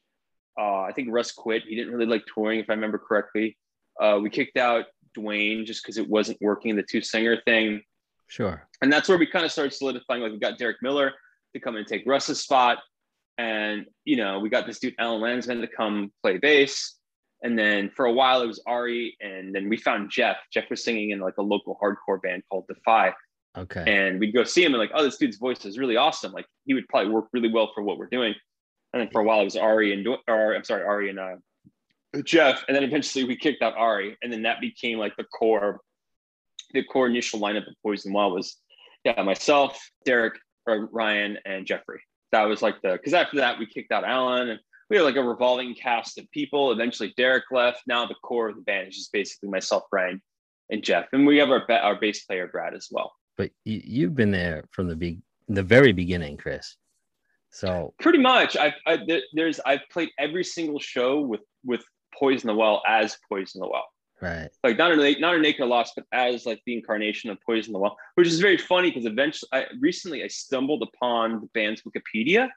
Uh, 0.59 0.81
I 0.81 0.91
think 0.93 1.09
Russ 1.11 1.31
quit. 1.31 1.63
He 1.63 1.75
didn't 1.75 1.93
really 1.93 2.05
like 2.05 2.25
touring, 2.33 2.59
if 2.59 2.69
I 2.69 2.73
remember 2.73 2.97
correctly. 2.97 3.57
Uh, 3.99 4.19
we 4.21 4.29
kicked 4.29 4.57
out 4.57 4.85
Dwayne 5.17 5.65
just 5.65 5.83
because 5.83 5.97
it 5.97 6.09
wasn't 6.09 6.37
working 6.41 6.75
the 6.75 6.83
two 6.83 7.01
singer 7.01 7.41
thing. 7.45 7.81
Sure. 8.27 8.67
And 8.81 8.91
that's 8.91 9.09
where 9.09 9.17
we 9.17 9.25
kind 9.25 9.45
of 9.45 9.51
started 9.51 9.73
solidifying. 9.73 10.21
Like 10.21 10.31
we 10.31 10.39
got 10.39 10.57
Derek 10.57 10.77
Miller 10.81 11.13
to 11.53 11.59
come 11.59 11.75
and 11.75 11.87
take 11.87 12.03
Russ's 12.05 12.41
spot, 12.41 12.79
and 13.37 13.85
you 14.05 14.17
know 14.17 14.39
we 14.39 14.49
got 14.49 14.67
this 14.67 14.79
dude 14.79 14.95
Alan 14.99 15.21
Landsman 15.21 15.61
to 15.61 15.67
come 15.67 16.11
play 16.21 16.37
bass. 16.37 16.98
And 17.41 17.57
then 17.57 17.89
for 17.89 18.05
a 18.05 18.11
while 18.11 18.41
it 18.41 18.47
was 18.47 18.61
Ari, 18.67 19.15
and 19.21 19.55
then 19.55 19.69
we 19.69 19.77
found 19.77 20.11
Jeff. 20.11 20.37
Jeff 20.51 20.69
was 20.69 20.83
singing 20.83 21.11
in 21.11 21.19
like 21.19 21.37
a 21.37 21.41
local 21.41 21.77
hardcore 21.81 22.21
band 22.21 22.43
called 22.49 22.65
Defy. 22.67 23.13
Okay. 23.57 23.83
And 23.87 24.19
we'd 24.19 24.33
go 24.33 24.43
see 24.43 24.63
him 24.63 24.73
and 24.73 24.79
like, 24.79 24.91
oh, 24.93 25.03
this 25.03 25.17
dude's 25.17 25.37
voice 25.37 25.65
is 25.65 25.77
really 25.77 25.95
awesome. 25.95 26.31
Like 26.31 26.45
he 26.65 26.73
would 26.73 26.87
probably 26.87 27.11
work 27.11 27.25
really 27.33 27.51
well 27.51 27.71
for 27.73 27.81
what 27.81 27.97
we're 27.97 28.07
doing. 28.07 28.33
And 28.93 29.01
then 29.01 29.09
for 29.11 29.21
a 29.21 29.23
while 29.23 29.41
it 29.41 29.45
was 29.45 29.55
Ari 29.55 29.93
and 29.93 30.07
or 30.27 30.55
I'm 30.55 30.63
sorry, 30.63 30.83
Ari 30.83 31.09
and 31.09 31.19
uh, 31.19 31.35
Jeff. 32.23 32.63
And 32.67 32.75
then 32.75 32.83
eventually 32.83 33.23
we 33.23 33.35
kicked 33.35 33.61
out 33.61 33.75
Ari, 33.77 34.17
and 34.21 34.31
then 34.33 34.43
that 34.43 34.61
became 34.61 34.97
like 34.97 35.15
the 35.15 35.25
core, 35.25 35.81
the 36.73 36.83
core 36.83 37.07
initial 37.07 37.39
lineup 37.39 37.67
of 37.67 37.75
Poison 37.83 38.13
Well 38.13 38.31
was 38.31 38.57
yeah 39.05 39.21
myself, 39.21 39.79
Derek, 40.05 40.35
or 40.65 40.89
Ryan, 40.91 41.37
and 41.45 41.65
Jeffrey. 41.65 42.01
That 42.31 42.43
was 42.43 42.61
like 42.61 42.81
the 42.81 42.93
because 42.93 43.13
after 43.13 43.37
that 43.37 43.59
we 43.59 43.65
kicked 43.65 43.91
out 43.91 44.03
Alan 44.03 44.49
and 44.49 44.59
we 44.89 44.97
had 44.97 45.03
like 45.03 45.15
a 45.15 45.23
revolving 45.23 45.75
cast 45.75 46.17
of 46.17 46.29
people. 46.31 46.71
Eventually, 46.71 47.13
Derek 47.17 47.45
left. 47.51 47.83
Now 47.87 48.05
the 48.05 48.15
core 48.15 48.49
of 48.49 48.55
the 48.55 48.61
band 48.61 48.89
is 48.89 48.95
just 48.95 49.11
basically 49.11 49.49
myself, 49.49 49.83
Brian, 49.91 50.21
and 50.69 50.83
Jeff, 50.83 51.07
and 51.13 51.25
we 51.25 51.37
have 51.37 51.49
our 51.49 51.69
our 51.71 51.95
bass 51.95 52.25
player 52.25 52.47
Brad 52.47 52.73
as 52.73 52.87
well. 52.91 53.13
But 53.37 53.51
you, 53.65 53.81
you've 53.83 54.15
been 54.15 54.31
there 54.31 54.65
from 54.71 54.87
the 54.87 54.95
big, 54.95 55.19
the 55.47 55.63
very 55.63 55.93
beginning, 55.93 56.37
Chris. 56.37 56.75
So 57.51 57.93
pretty 57.99 58.19
much, 58.19 58.57
I've 58.57 58.73
I, 58.85 59.21
there's 59.33 59.59
I've 59.65 59.87
played 59.91 60.09
every 60.19 60.43
single 60.43 60.79
show 60.79 61.19
with 61.21 61.41
with 61.63 61.83
Poison 62.17 62.47
the 62.47 62.55
Well 62.55 62.81
as 62.87 63.17
Poison 63.29 63.61
the 63.61 63.67
Well. 63.67 63.87
Right. 64.21 64.49
Like 64.63 64.77
not 64.77 64.91
a 64.91 65.19
not 65.19 65.35
An 65.35 65.45
Acre 65.45 65.65
Lost, 65.65 65.93
but 65.95 66.05
as 66.11 66.45
like 66.45 66.61
the 66.65 66.75
incarnation 66.75 67.29
of 67.29 67.37
Poison 67.45 67.73
the 67.73 67.79
Well, 67.79 67.97
which 68.15 68.27
is 68.27 68.39
very 68.39 68.57
funny 68.57 68.91
because 68.91 69.05
eventually, 69.05 69.49
I 69.53 69.65
recently 69.79 70.23
I 70.23 70.27
stumbled 70.27 70.83
upon 70.83 71.41
the 71.41 71.47
band's 71.53 71.83
Wikipedia, 71.83 72.49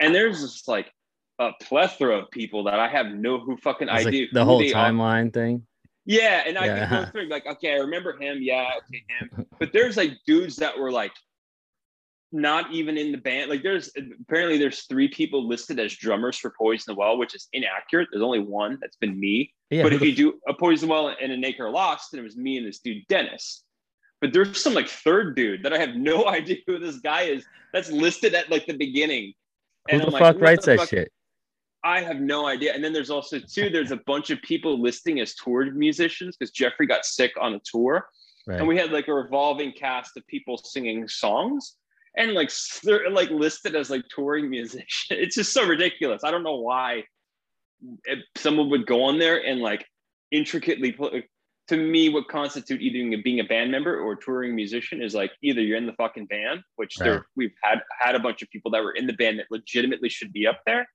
and 0.00 0.14
there's 0.14 0.40
just 0.40 0.68
like 0.68 0.92
a 1.38 1.52
plethora 1.62 2.18
of 2.18 2.30
people 2.30 2.64
that 2.64 2.78
I 2.80 2.88
have 2.88 3.06
no 3.08 3.38
who 3.38 3.56
fucking 3.58 3.88
It's 3.88 4.06
idea 4.06 4.22
like 4.22 4.30
the 4.32 4.40
who 4.44 4.50
whole 4.50 4.58
they 4.58 4.72
are. 4.72 4.90
timeline 4.90 5.32
thing. 5.32 5.66
Yeah, 6.04 6.44
and 6.46 6.56
I 6.56 6.66
Yeah. 6.66 6.88
can 6.88 7.04
go 7.04 7.10
through 7.10 7.28
like, 7.28 7.46
okay, 7.46 7.72
I 7.72 7.76
remember 7.78 8.16
him. 8.20 8.38
Yeah, 8.40 8.70
okay, 8.78 9.04
him. 9.20 9.46
But 9.58 9.72
there's 9.72 9.96
like 9.96 10.12
dudes 10.26 10.56
that 10.56 10.78
were 10.78 10.90
like 10.92 11.12
not 12.32 12.72
even 12.72 12.96
in 12.98 13.12
the 13.12 13.18
band. 13.18 13.50
Like 13.50 13.62
there's 13.62 13.90
apparently 14.20 14.58
there's 14.58 14.82
three 14.84 15.08
people 15.08 15.46
listed 15.46 15.78
as 15.78 15.94
drummers 15.94 16.36
for 16.36 16.52
Poison 16.58 16.92
the 16.92 16.98
Well, 16.98 17.18
which 17.18 17.34
is 17.34 17.48
inaccurate. 17.52 18.08
There's 18.10 18.22
only 18.22 18.40
one. 18.40 18.78
That's 18.80 18.96
been 18.96 19.18
me. 19.18 19.52
Yeah. 19.70 19.82
but 19.82 19.92
if 19.92 20.00
you 20.02 20.14
do 20.14 20.34
a 20.48 20.54
Poison 20.54 20.88
the 20.88 20.92
Well 20.92 21.14
and 21.20 21.32
An 21.32 21.44
Acre 21.44 21.70
Lost, 21.70 22.10
then 22.12 22.20
it 22.20 22.24
was 22.24 22.36
me 22.36 22.56
and 22.56 22.66
this 22.66 22.80
dude 22.80 23.02
Dennis. 23.08 23.62
But 24.20 24.32
there's 24.32 24.60
some 24.60 24.74
like 24.74 24.88
third 24.88 25.36
dude 25.36 25.62
that 25.62 25.72
I 25.72 25.78
have 25.78 25.94
no 25.94 26.26
idea 26.38 26.56
who 26.66 26.78
this 26.78 26.98
guy 26.98 27.22
is. 27.22 27.44
That's 27.72 27.90
listed 27.90 28.34
at 28.34 28.50
like 28.50 28.66
the 28.66 28.76
beginning. 28.76 29.32
Who 29.90 29.92
And 29.92 30.02
the 30.02 30.06
I'm 30.06 30.12
fuck 30.12 30.34
what 30.36 30.40
writes 30.40 30.64
the 30.66 30.72
that 30.72 30.78
fuck? 30.80 30.88
shit? 30.90 31.12
I 31.86 32.00
have 32.00 32.20
no 32.20 32.46
idea. 32.46 32.74
And 32.74 32.82
then 32.82 32.92
there's 32.92 33.10
also 33.10 33.38
too, 33.38 33.70
there's 33.70 33.92
a 33.92 34.00
bunch 34.06 34.30
of 34.30 34.42
people 34.42 34.82
listing 34.82 35.20
as 35.20 35.34
toured 35.36 35.76
musicians 35.76 36.36
because 36.36 36.50
Jeffrey 36.50 36.86
got 36.86 37.06
sick 37.06 37.32
on 37.40 37.54
a 37.54 37.60
tour. 37.64 38.08
Right. 38.44 38.58
And 38.58 38.66
we 38.66 38.76
had 38.76 38.90
like 38.90 39.06
a 39.06 39.14
revolving 39.14 39.72
cast 39.72 40.16
of 40.16 40.26
people 40.26 40.58
singing 40.58 41.06
songs 41.06 41.76
and 42.16 42.32
like 42.32 42.50
they're 42.82 43.08
like 43.10 43.30
listed 43.30 43.76
as 43.76 43.88
like 43.88 44.02
touring 44.12 44.50
musicians. 44.58 44.86
It's 45.10 45.36
just 45.36 45.52
so 45.52 45.64
ridiculous. 45.64 46.24
I 46.24 46.32
don't 46.32 46.42
know 46.42 46.56
why 46.56 47.04
someone 48.36 48.68
would 48.70 48.86
go 48.86 49.04
on 49.04 49.20
there 49.20 49.44
and 49.46 49.60
like 49.60 49.86
intricately 50.32 50.90
put 50.90 51.24
to 51.68 51.76
me 51.76 52.08
what 52.08 52.26
constitute 52.28 52.80
either 52.80 53.22
being 53.22 53.40
a 53.40 53.44
band 53.44 53.70
member 53.70 54.00
or 54.00 54.12
a 54.12 54.16
touring 54.16 54.56
musician 54.56 55.00
is 55.02 55.14
like 55.14 55.30
either 55.42 55.60
you're 55.60 55.76
in 55.76 55.86
the 55.86 55.92
fucking 55.92 56.26
band, 56.26 56.62
which 56.76 56.94
Right. 56.98 57.06
there 57.06 57.26
we've 57.36 57.54
had 57.62 57.80
had 58.00 58.16
a 58.16 58.20
bunch 58.20 58.42
of 58.42 58.50
people 58.50 58.72
that 58.72 58.82
were 58.82 58.92
in 58.92 59.06
the 59.06 59.12
band 59.12 59.38
that 59.38 59.46
legitimately 59.50 60.08
should 60.08 60.32
be 60.32 60.48
up 60.48 60.60
there. 60.66 60.86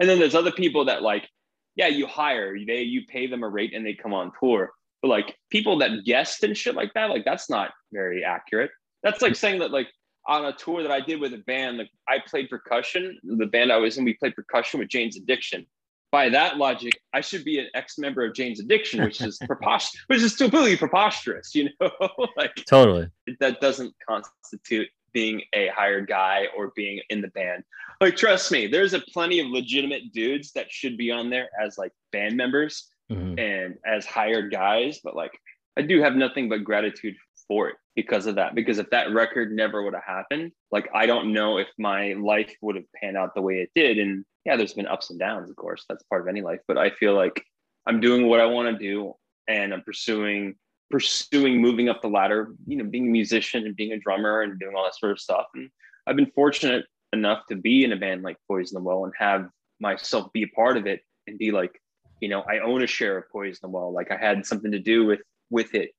And 0.00 0.08
then 0.08 0.18
there's 0.18 0.34
other 0.34 0.52
people 0.52 0.86
that 0.86 1.02
like, 1.02 1.28
yeah, 1.76 1.88
you 1.88 2.06
hire, 2.06 2.56
they 2.66 2.82
you 2.82 3.02
pay 3.06 3.26
them 3.26 3.42
a 3.42 3.48
rate 3.48 3.74
and 3.74 3.84
they 3.84 3.94
come 3.94 4.14
on 4.14 4.32
tour. 4.38 4.70
But 5.02 5.08
like 5.08 5.36
people 5.50 5.78
that 5.78 6.04
guest 6.04 6.42
and 6.44 6.56
shit 6.56 6.74
like 6.74 6.94
that, 6.94 7.10
like 7.10 7.24
that's 7.24 7.50
not 7.50 7.72
very 7.92 8.24
accurate. 8.24 8.70
That's 9.02 9.22
like 9.22 9.36
saying 9.36 9.60
that 9.60 9.70
like 9.70 9.88
on 10.26 10.46
a 10.46 10.52
tour 10.52 10.82
that 10.82 10.90
I 10.90 11.00
did 11.00 11.20
with 11.20 11.34
a 11.34 11.38
band, 11.38 11.78
like 11.78 11.90
I 12.08 12.18
played 12.26 12.48
percussion. 12.48 13.18
The 13.22 13.46
band 13.46 13.70
I 13.70 13.76
was 13.76 13.98
in, 13.98 14.04
we 14.04 14.14
played 14.14 14.34
percussion 14.34 14.80
with 14.80 14.88
Jane's 14.88 15.16
Addiction. 15.16 15.66
By 16.10 16.28
that 16.28 16.58
logic, 16.58 16.92
I 17.12 17.20
should 17.20 17.44
be 17.44 17.58
an 17.58 17.66
ex-member 17.74 18.24
of 18.24 18.34
Jane's 18.34 18.60
Addiction, 18.60 19.02
which 19.02 19.20
is 19.20 19.36
preposterous, 19.46 20.04
which 20.06 20.22
is 20.22 20.36
completely 20.36 20.76
preposterous, 20.76 21.54
you 21.54 21.70
know? 21.80 21.90
like 22.36 22.54
totally. 22.68 23.08
that 23.40 23.60
doesn't 23.60 23.92
constitute 24.08 24.88
being 25.14 25.40
a 25.54 25.68
hired 25.68 26.06
guy 26.06 26.48
or 26.56 26.72
being 26.76 27.00
in 27.08 27.22
the 27.22 27.28
band. 27.28 27.64
Like, 28.00 28.16
trust 28.16 28.52
me, 28.52 28.66
there's 28.66 28.92
a 28.92 29.00
plenty 29.00 29.40
of 29.40 29.46
legitimate 29.46 30.12
dudes 30.12 30.52
that 30.52 30.70
should 30.70 30.98
be 30.98 31.10
on 31.10 31.30
there 31.30 31.48
as 31.58 31.78
like 31.78 31.92
band 32.12 32.36
members 32.36 32.90
Mhm. 33.10 33.38
and 33.38 33.76
as 33.86 34.04
hired 34.04 34.50
guys, 34.50 35.00
but 35.02 35.14
like 35.14 35.32
I 35.76 35.82
do 35.82 36.00
have 36.02 36.16
nothing 36.16 36.48
but 36.48 36.64
gratitude 36.64 37.16
for 37.48 37.68
it 37.68 37.76
because 37.94 38.26
of 38.26 38.36
that. 38.36 38.54
Because 38.54 38.78
if 38.78 38.88
that 38.90 39.12
record 39.12 39.52
never 39.52 39.82
would 39.82 39.94
have 39.94 40.04
happened, 40.04 40.52
like 40.70 40.88
I 40.94 41.06
don't 41.06 41.32
know 41.32 41.58
if 41.58 41.68
my 41.78 42.14
life 42.14 42.54
would 42.60 42.76
have 42.76 42.90
panned 42.94 43.16
out 43.16 43.34
the 43.34 43.42
way 43.42 43.60
it 43.60 43.70
did. 43.74 43.98
And 43.98 44.24
yeah, 44.44 44.56
there's 44.56 44.72
been 44.74 44.86
ups 44.86 45.10
and 45.10 45.18
downs, 45.18 45.50
of 45.50 45.56
course. 45.56 45.84
That's 45.88 46.02
part 46.04 46.22
of 46.22 46.28
any 46.28 46.40
life. 46.42 46.60
But 46.66 46.78
I 46.78 46.90
feel 46.90 47.14
like 47.14 47.44
I'm 47.86 48.00
doing 48.00 48.26
what 48.26 48.40
I 48.40 48.46
want 48.46 48.70
to 48.70 48.78
do 48.82 49.14
and 49.48 49.74
I'm 49.74 49.82
pursuing 49.82 50.54
pursuing 50.94 51.60
moving 51.60 51.88
up 51.88 52.00
the 52.00 52.08
ladder, 52.08 52.54
you 52.68 52.76
know, 52.76 52.84
being 52.84 53.08
a 53.08 53.10
musician 53.10 53.66
and 53.66 53.74
being 53.74 53.90
a 53.90 53.98
drummer 53.98 54.42
and 54.42 54.60
doing 54.60 54.76
all 54.76 54.84
that 54.84 54.94
sort 54.94 55.10
of 55.10 55.18
stuff. 55.18 55.46
And 55.52 55.68
I've 56.06 56.14
been 56.14 56.30
fortunate 56.36 56.84
enough 57.12 57.40
to 57.48 57.56
be 57.56 57.82
in 57.82 57.90
a 57.90 57.96
band 57.96 58.22
like 58.22 58.36
Poison 58.46 58.76
the 58.76 58.80
Well 58.80 59.02
and 59.02 59.12
have 59.18 59.48
myself 59.80 60.32
be 60.32 60.44
a 60.44 60.48
part 60.54 60.76
of 60.76 60.86
it 60.86 61.00
and 61.26 61.36
be 61.36 61.50
like, 61.50 61.82
you 62.20 62.28
know, 62.28 62.42
I 62.42 62.60
own 62.60 62.84
a 62.84 62.86
share 62.86 63.18
of 63.18 63.24
Poison 63.32 63.58
the 63.60 63.70
Well. 63.70 63.92
Like 63.92 64.12
I 64.12 64.16
had 64.16 64.46
something 64.46 64.70
to 64.70 64.78
do 64.78 65.04
with 65.04 65.18
with 65.50 65.74
it. 65.74 65.90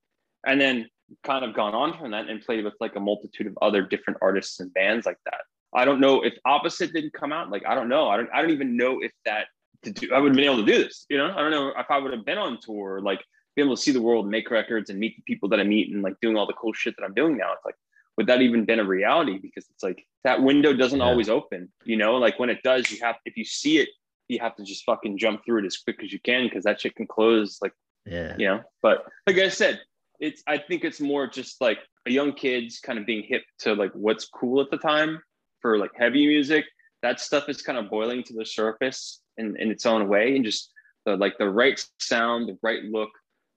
And 0.46 0.58
then 0.58 0.88
kind 1.22 1.44
of 1.44 1.54
gone 1.54 1.74
on 1.74 1.98
from 1.98 2.12
that 2.12 2.30
and 2.30 2.40
played 2.40 2.64
with 2.64 2.72
like 2.80 2.96
a 2.96 3.00
multitude 3.00 3.48
of 3.48 3.58
other 3.60 3.82
different 3.82 4.18
artists 4.22 4.60
and 4.60 4.72
bands 4.72 5.04
like 5.04 5.18
that. 5.26 5.42
I 5.74 5.84
don't 5.84 6.00
know 6.00 6.22
if 6.22 6.32
opposite 6.46 6.94
didn't 6.94 7.12
come 7.12 7.32
out. 7.34 7.50
Like 7.50 7.66
I 7.68 7.74
don't 7.74 7.90
know. 7.90 8.08
I 8.08 8.16
don't 8.16 8.30
I 8.32 8.40
don't 8.40 8.50
even 8.50 8.78
know 8.78 9.00
if 9.02 9.12
that 9.26 9.48
to 9.82 9.92
do 9.92 10.08
I 10.14 10.20
would 10.20 10.30
have 10.30 10.36
been 10.36 10.46
able 10.46 10.64
to 10.64 10.72
do 10.72 10.82
this. 10.82 11.04
You 11.10 11.18
know, 11.18 11.34
I 11.36 11.42
don't 11.42 11.50
know 11.50 11.74
if 11.76 11.90
I 11.90 11.98
would 11.98 12.14
have 12.14 12.24
been 12.24 12.38
on 12.38 12.58
tour, 12.62 13.02
like 13.02 13.22
be 13.56 13.62
able 13.62 13.74
to 13.74 13.82
see 13.82 13.90
the 13.90 14.02
world, 14.02 14.28
make 14.28 14.50
records, 14.50 14.90
and 14.90 14.98
meet 15.00 15.16
the 15.16 15.22
people 15.22 15.48
that 15.48 15.58
I 15.60 15.64
meet, 15.64 15.90
and 15.92 16.02
like 16.02 16.14
doing 16.20 16.36
all 16.36 16.46
the 16.46 16.52
cool 16.52 16.72
shit 16.74 16.94
that 16.96 17.04
I'm 17.04 17.14
doing 17.14 17.36
now. 17.36 17.52
It's 17.54 17.64
like, 17.64 17.74
would 18.16 18.26
that 18.28 18.42
even 18.42 18.64
been 18.64 18.80
a 18.80 18.84
reality? 18.84 19.38
Because 19.38 19.66
it's 19.70 19.82
like 19.82 20.06
that 20.24 20.42
window 20.42 20.72
doesn't 20.72 21.00
Yeah. 21.00 21.06
always 21.06 21.28
open. 21.28 21.72
You 21.84 21.96
know, 21.96 22.16
like 22.16 22.38
when 22.38 22.50
it 22.50 22.62
does, 22.62 22.90
you 22.90 22.98
have 23.02 23.16
if 23.24 23.36
you 23.36 23.44
see 23.44 23.78
it, 23.78 23.88
you 24.28 24.38
have 24.40 24.54
to 24.56 24.64
just 24.64 24.84
fucking 24.84 25.18
jump 25.18 25.44
through 25.44 25.60
it 25.60 25.66
as 25.66 25.76
quick 25.78 26.02
as 26.02 26.12
you 26.12 26.20
can 26.20 26.44
because 26.44 26.64
that 26.64 26.80
shit 26.80 26.94
can 26.94 27.06
close 27.06 27.58
like 27.62 27.72
Yeah. 28.04 28.34
you 28.38 28.46
know 28.48 28.60
but 28.82 29.04
like 29.26 29.38
i 29.38 29.48
said 29.48 29.80
it's 30.18 30.42
i 30.48 30.58
think 30.58 30.82
it's 30.84 31.00
more 31.00 31.28
just 31.28 31.60
like 31.60 31.78
a 32.06 32.10
young 32.10 32.32
kids 32.32 32.80
kind 32.80 32.98
of 32.98 33.06
being 33.06 33.22
hip 33.22 33.44
to 33.60 33.74
like 33.74 33.92
what's 33.92 34.26
cool 34.26 34.60
at 34.60 34.70
the 34.72 34.78
time 34.78 35.20
for 35.60 35.78
like 35.78 35.92
heavy 35.94 36.26
music 36.26 36.64
that 37.02 37.20
stuff 37.20 37.48
is 37.48 37.62
kind 37.62 37.78
of 37.78 37.88
boiling 37.88 38.22
to 38.24 38.32
the 38.32 38.44
surface 38.44 39.20
in, 39.36 39.56
in 39.60 39.70
its 39.70 39.86
own 39.86 40.08
way 40.08 40.34
and 40.34 40.44
just 40.44 40.72
the 41.04 41.16
like 41.16 41.38
the 41.38 41.48
right 41.48 41.78
sound 42.00 42.48
the 42.48 42.58
right 42.62 42.82
look 42.84 43.10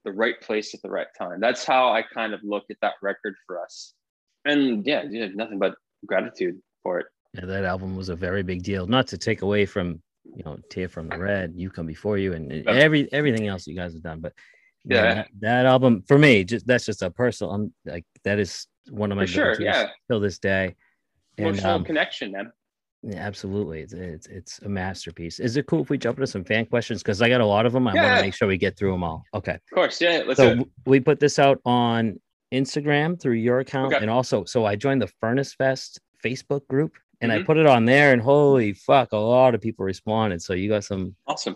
the 0.05 0.11
right 0.11 0.39
place 0.41 0.73
at 0.73 0.81
the 0.81 0.89
right 0.89 1.07
time 1.17 1.39
that's 1.39 1.65
how 1.65 1.89
i 1.91 2.01
kind 2.01 2.33
of 2.33 2.39
look 2.43 2.63
at 2.69 2.77
that 2.81 2.93
record 3.01 3.35
for 3.45 3.61
us 3.61 3.93
and 4.45 4.85
yeah, 4.85 5.03
yeah 5.09 5.27
nothing 5.33 5.59
but 5.59 5.75
gratitude 6.05 6.57
for 6.83 6.99
it 6.99 7.07
Yeah, 7.33 7.45
that 7.45 7.65
album 7.65 7.95
was 7.95 8.09
a 8.09 8.15
very 8.15 8.41
big 8.43 8.63
deal. 8.63 8.87
Not 8.87 9.05
to 9.07 9.17
take 9.17 9.41
away 9.41 9.65
from 9.65 10.01
you 10.23 10.43
know 10.43 10.57
Tear 10.69 10.87
from 10.87 11.09
the 11.09 11.19
Red, 11.19 11.53
You 11.55 11.69
Come 11.69 11.85
Before 11.85 12.17
You, 12.17 12.33
and 12.33 12.51
every 12.67 13.11
everything 13.11 13.47
else 13.47 13.67
you 13.67 13.75
guys 13.75 13.93
have 13.93 14.03
done, 14.03 14.19
but 14.21 14.33
man, 14.85 15.03
Yeah. 15.03 15.13
that, 15.15 15.27
that 15.41 15.65
album 15.65 16.03
for 16.07 16.17
me, 16.17 16.43
just 16.43 16.65
that's 16.65 16.85
just 16.85 17.01
a 17.03 17.11
personal. 17.11 17.53
I'm 17.53 17.73
like 17.85 18.05
that 18.23 18.39
is 18.39 18.67
one 18.89 19.11
of 19.11 19.17
my 19.17 19.23
for 19.23 19.27
sure 19.27 19.61
yeah 19.61 19.89
till 20.07 20.19
this 20.19 20.39
day. 20.39 20.75
And 21.37 21.47
emotional 21.47 21.75
um, 21.75 21.85
connection 21.85 22.31
man 22.31 22.51
yeah, 23.01 23.17
absolutely, 23.19 23.81
it's, 23.81 23.93
it's 23.93 24.27
it's 24.27 24.59
a 24.59 24.69
masterpiece. 24.69 25.39
Is 25.39 25.55
it 25.57 25.67
cool 25.67 25.81
if 25.81 25.89
we 25.89 25.97
jump 25.97 26.17
into 26.17 26.27
some 26.27 26.43
fan 26.43 26.65
questions? 26.65 27.01
Because 27.01 27.21
I 27.21 27.29
got 27.29 27.41
a 27.41 27.45
lot 27.45 27.65
of 27.65 27.73
them. 27.73 27.87
I 27.87 27.93
want 27.95 28.17
to 28.17 28.21
make 28.23 28.33
sure 28.33 28.47
we 28.47 28.57
get 28.57 28.77
through 28.77 28.91
them 28.91 29.03
all. 29.03 29.23
Okay. 29.33 29.53
of 29.53 29.61
course 29.73 30.01
yeah 30.01 30.23
let's 30.25 30.37
so 30.37 30.65
we 30.85 30.99
put 30.99 31.19
this 31.19 31.39
out 31.39 31.59
on 31.65 32.19
Instagram 32.53 33.19
through 33.21 33.33
your 33.35 33.59
account, 33.59 33.93
Okay. 33.93 34.01
and 34.01 34.09
also 34.09 34.43
so 34.43 34.65
I 34.65 34.75
joined 34.75 35.01
the 35.01 35.07
Furnace 35.21 35.53
Fest 35.53 35.99
Facebook 36.23 36.67
group, 36.67 36.93
and 37.21 37.31
I 37.31 37.39
Mhm. 37.39 37.45
put 37.45 37.57
it 37.57 37.65
on 37.65 37.85
there, 37.85 38.11
and 38.11 38.21
holy 38.21 38.73
fuck, 38.73 39.13
a 39.13 39.17
lot 39.17 39.55
of 39.55 39.61
people 39.61 39.85
responded. 39.85 40.41
So 40.41 40.53
you 40.53 40.67
got 40.67 40.83
some 40.83 41.15
awesome 41.27 41.55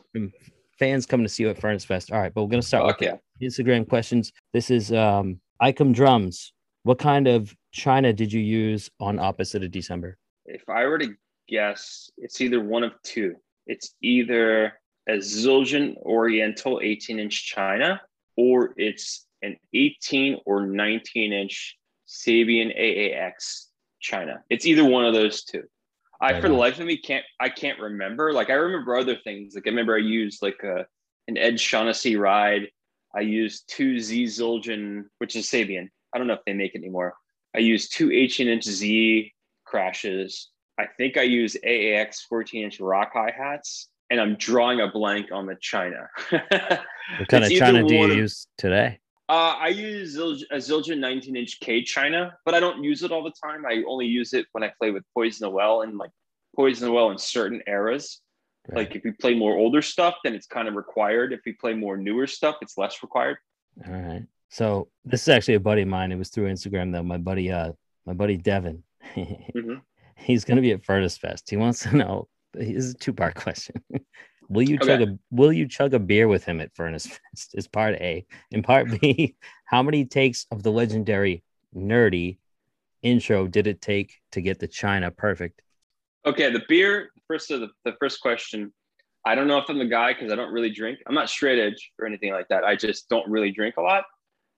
fans 0.79 1.05
coming 1.05 1.25
to 1.25 1.29
see 1.29 1.43
you 1.43 1.49
at 1.49 1.59
Furnace 1.59 1.83
Fest. 1.85 2.11
All 2.11 2.19
right, 2.19 2.33
but 2.33 2.43
we're 2.43 2.49
gonna 2.49 2.61
start 2.61 2.87
Fuck 2.87 2.99
with 3.01 3.09
yeah. 3.39 3.47
Instagram 3.47 3.87
questions. 3.87 4.31
This 4.53 4.69
is 4.71 4.91
um 4.93 5.41
Icom 5.61 5.93
Drums. 5.93 6.53
What 6.83 6.99
kind 6.99 7.27
of 7.27 7.55
China 7.71 8.11
did 8.13 8.31
you 8.31 8.41
use 8.41 8.89
on 8.99 9.19
Opposite 9.19 9.63
of 9.63 9.71
December? 9.71 10.17
if 10.45 10.67
I 10.67 10.85
were 10.85 10.97
to 10.97 11.15
guess, 11.47 12.09
it's 12.17 12.41
either 12.41 12.61
one 12.61 12.83
of 12.83 12.93
two. 13.03 13.35
It's 13.67 13.95
either 14.01 14.73
a 15.07 15.13
Zildjian 15.13 15.97
Oriental 15.97 16.79
18 16.83 17.19
inch 17.19 17.45
China, 17.45 18.01
or 18.37 18.73
it's 18.77 19.25
an 19.41 19.57
18 19.73 20.39
or 20.45 20.65
19 20.65 21.33
inch 21.33 21.77
Sabian 22.07 22.77
AAX 22.79 23.67
China. 23.99 24.43
It's 24.49 24.65
either 24.65 24.85
one 24.85 25.05
of 25.05 25.13
those 25.13 25.43
two. 25.43 25.63
I, 26.21 26.33
Right 26.33 26.41
for 26.41 26.47
the 26.47 26.55
life 26.55 26.79
of 26.79 26.85
me, 26.85 26.97
can't 26.97 27.25
I 27.39 27.49
can't 27.49 27.79
remember. 27.79 28.31
Like 28.31 28.49
I 28.49 28.53
remember 28.53 28.95
other 28.95 29.17
things. 29.23 29.55
Like 29.55 29.67
I 29.67 29.69
remember 29.69 29.95
I 29.95 29.99
used 29.99 30.41
like 30.41 30.61
a 30.63 30.85
an 31.27 31.37
Ed 31.37 31.59
Shaughnessy 31.59 32.15
ride. 32.15 32.69
I 33.15 33.21
used 33.21 33.65
two 33.67 33.99
Z 33.99 34.25
Zildjian, 34.25 35.03
which 35.17 35.35
is 35.35 35.47
Sabian. 35.47 35.89
I 36.13 36.17
don't 36.17 36.27
know 36.27 36.33
if 36.33 36.45
they 36.45 36.53
make 36.53 36.75
it 36.75 36.79
anymore. 36.79 37.13
I 37.55 37.59
used 37.59 37.93
two 37.93 38.11
18 38.11 38.47
inch 38.47 38.63
Z 38.63 39.33
crashes. 39.65 40.49
I 40.77 40.87
think 40.97 41.17
I 41.17 41.23
use 41.23 41.55
AAX 41.63 42.21
14 42.27 42.63
inch 42.63 42.79
rock 42.79 43.11
hi 43.13 43.31
hats, 43.35 43.89
and 44.09 44.19
I'm 44.19 44.35
drawing 44.35 44.81
a 44.81 44.87
blank 44.87 45.31
on 45.31 45.45
the 45.45 45.55
China. 45.55 46.09
what 46.29 46.49
kind 47.27 47.43
of 47.43 47.51
China 47.51 47.87
do 47.87 47.95
you 47.95 48.11
of, 48.11 48.17
use 48.17 48.47
today? 48.57 48.99
Uh, 49.29 49.55
I 49.59 49.67
use 49.69 50.17
a 50.17 50.55
Zildjian 50.55 50.99
19 50.99 51.35
inch 51.35 51.59
K 51.59 51.83
China, 51.83 52.35
but 52.45 52.53
I 52.53 52.59
don't 52.59 52.83
use 52.83 53.03
it 53.03 53.11
all 53.11 53.23
the 53.23 53.33
time. 53.43 53.65
I 53.65 53.83
only 53.87 54.05
use 54.05 54.33
it 54.33 54.47
when 54.51 54.63
I 54.63 54.71
play 54.79 54.91
with 54.91 55.03
Poison 55.13 55.45
the 55.45 55.49
Well 55.49 55.81
and 55.81 55.97
like 55.97 56.11
Poison 56.55 56.87
the 56.87 56.91
Well 56.91 57.11
in 57.11 57.17
certain 57.17 57.61
eras. 57.67 58.21
Right. 58.67 58.77
Like 58.77 58.95
if 58.95 59.03
we 59.03 59.11
play 59.11 59.35
more 59.35 59.55
older 59.55 59.81
stuff, 59.81 60.15
then 60.23 60.33
it's 60.33 60.47
kind 60.47 60.67
of 60.67 60.75
required. 60.75 61.33
If 61.33 61.41
we 61.45 61.53
play 61.53 61.73
more 61.73 61.97
newer 61.97 62.27
stuff, 62.27 62.57
it's 62.61 62.77
less 62.77 63.01
required. 63.01 63.37
All 63.85 63.93
right. 63.93 64.23
So 64.49 64.89
this 65.05 65.23
is 65.23 65.29
actually 65.29 65.55
a 65.55 65.59
buddy 65.59 65.81
of 65.81 65.87
mine. 65.87 66.11
It 66.11 66.17
was 66.17 66.29
through 66.29 66.51
Instagram 66.51 66.91
though. 66.91 67.03
My 67.03 67.17
buddy, 67.17 67.51
uh, 67.51 67.71
my 68.05 68.13
buddy 68.13 68.37
Devin. 68.37 68.83
mm-hmm. 69.15 69.75
He's 70.17 70.45
going 70.45 70.55
to 70.57 70.61
be 70.61 70.71
at 70.71 70.83
Furnace 70.83 71.17
Fest. 71.17 71.49
He 71.49 71.57
wants 71.57 71.83
to 71.83 71.95
know. 71.95 72.27
This 72.53 72.85
is 72.85 72.91
a 72.91 72.97
two 72.97 73.13
part 73.13 73.35
question. 73.35 73.83
will 74.49 74.61
you 74.61 74.75
okay. 74.75 74.87
chug 74.87 75.01
a 75.01 75.17
Will 75.31 75.53
you 75.53 75.67
chug 75.67 75.93
a 75.93 75.99
beer 75.99 76.27
with 76.27 76.43
him 76.43 76.61
at 76.61 76.75
Furnace 76.75 77.07
Fest? 77.33 77.55
Is 77.55 77.67
part 77.67 77.95
A. 77.95 78.25
And 78.51 78.63
part 78.63 78.89
B. 78.99 79.35
How 79.65 79.81
many 79.81 80.05
takes 80.05 80.45
of 80.51 80.63
the 80.63 80.71
legendary 80.71 81.43
nerdy 81.75 82.37
intro 83.01 83.47
did 83.47 83.67
it 83.67 83.81
take 83.81 84.13
to 84.31 84.41
get 84.41 84.59
the 84.59 84.67
China 84.67 85.11
perfect? 85.11 85.61
Okay, 86.25 86.51
the 86.51 86.63
beer. 86.67 87.11
First, 87.27 87.51
of 87.51 87.61
the, 87.61 87.69
the 87.85 87.93
first 87.99 88.21
question. 88.21 88.71
I 89.25 89.35
don't 89.35 89.47
know 89.47 89.57
if 89.57 89.69
I'm 89.69 89.79
the 89.79 89.85
guy 89.85 90.13
because 90.13 90.31
I 90.31 90.35
don't 90.35 90.51
really 90.51 90.69
drink. 90.69 90.99
I'm 91.07 91.15
not 91.15 91.29
straight 91.29 91.59
edge 91.59 91.91
or 91.97 92.05
anything 92.05 92.33
like 92.33 92.47
that. 92.49 92.63
I 92.63 92.75
just 92.75 93.07
don't 93.09 93.29
really 93.29 93.51
drink 93.51 93.77
a 93.77 93.81
lot, 93.81 94.03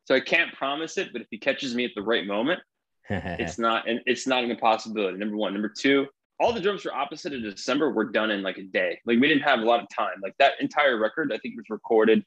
so 0.05 0.15
I 0.15 0.19
can't 0.19 0.51
promise 0.53 0.97
it. 0.97 1.13
But 1.13 1.21
if 1.21 1.27
he 1.29 1.37
catches 1.37 1.75
me 1.75 1.85
at 1.85 1.91
the 1.95 2.01
right 2.01 2.25
moment, 2.25 2.61
it's 3.09 3.57
not 3.59 3.87
and 3.87 4.01
it's 4.05 4.27
not 4.27 4.43
an 4.43 4.51
impossibility. 4.51 5.17
Number 5.17 5.37
one. 5.37 5.53
Number 5.53 5.69
two. 5.69 6.07
All 6.37 6.51
the 6.51 6.59
drums 6.59 6.81
for 6.81 6.93
opposite 6.93 7.33
of 7.33 7.41
December 7.41 7.91
were 7.91 8.11
done 8.11 8.29
in 8.29 8.41
like 8.41 8.57
a 8.57 8.63
day. 8.63 8.99
Like 9.05 9.19
we 9.19 9.27
didn't 9.27 9.43
have 9.43 9.59
a 9.59 9.63
lot 9.63 9.81
of 9.81 9.87
time. 9.95 10.15
Like 10.21 10.35
that 10.39 10.53
entire 10.59 10.97
record, 10.97 11.31
I 11.31 11.37
think 11.37 11.55
was 11.55 11.69
recorded 11.69 12.25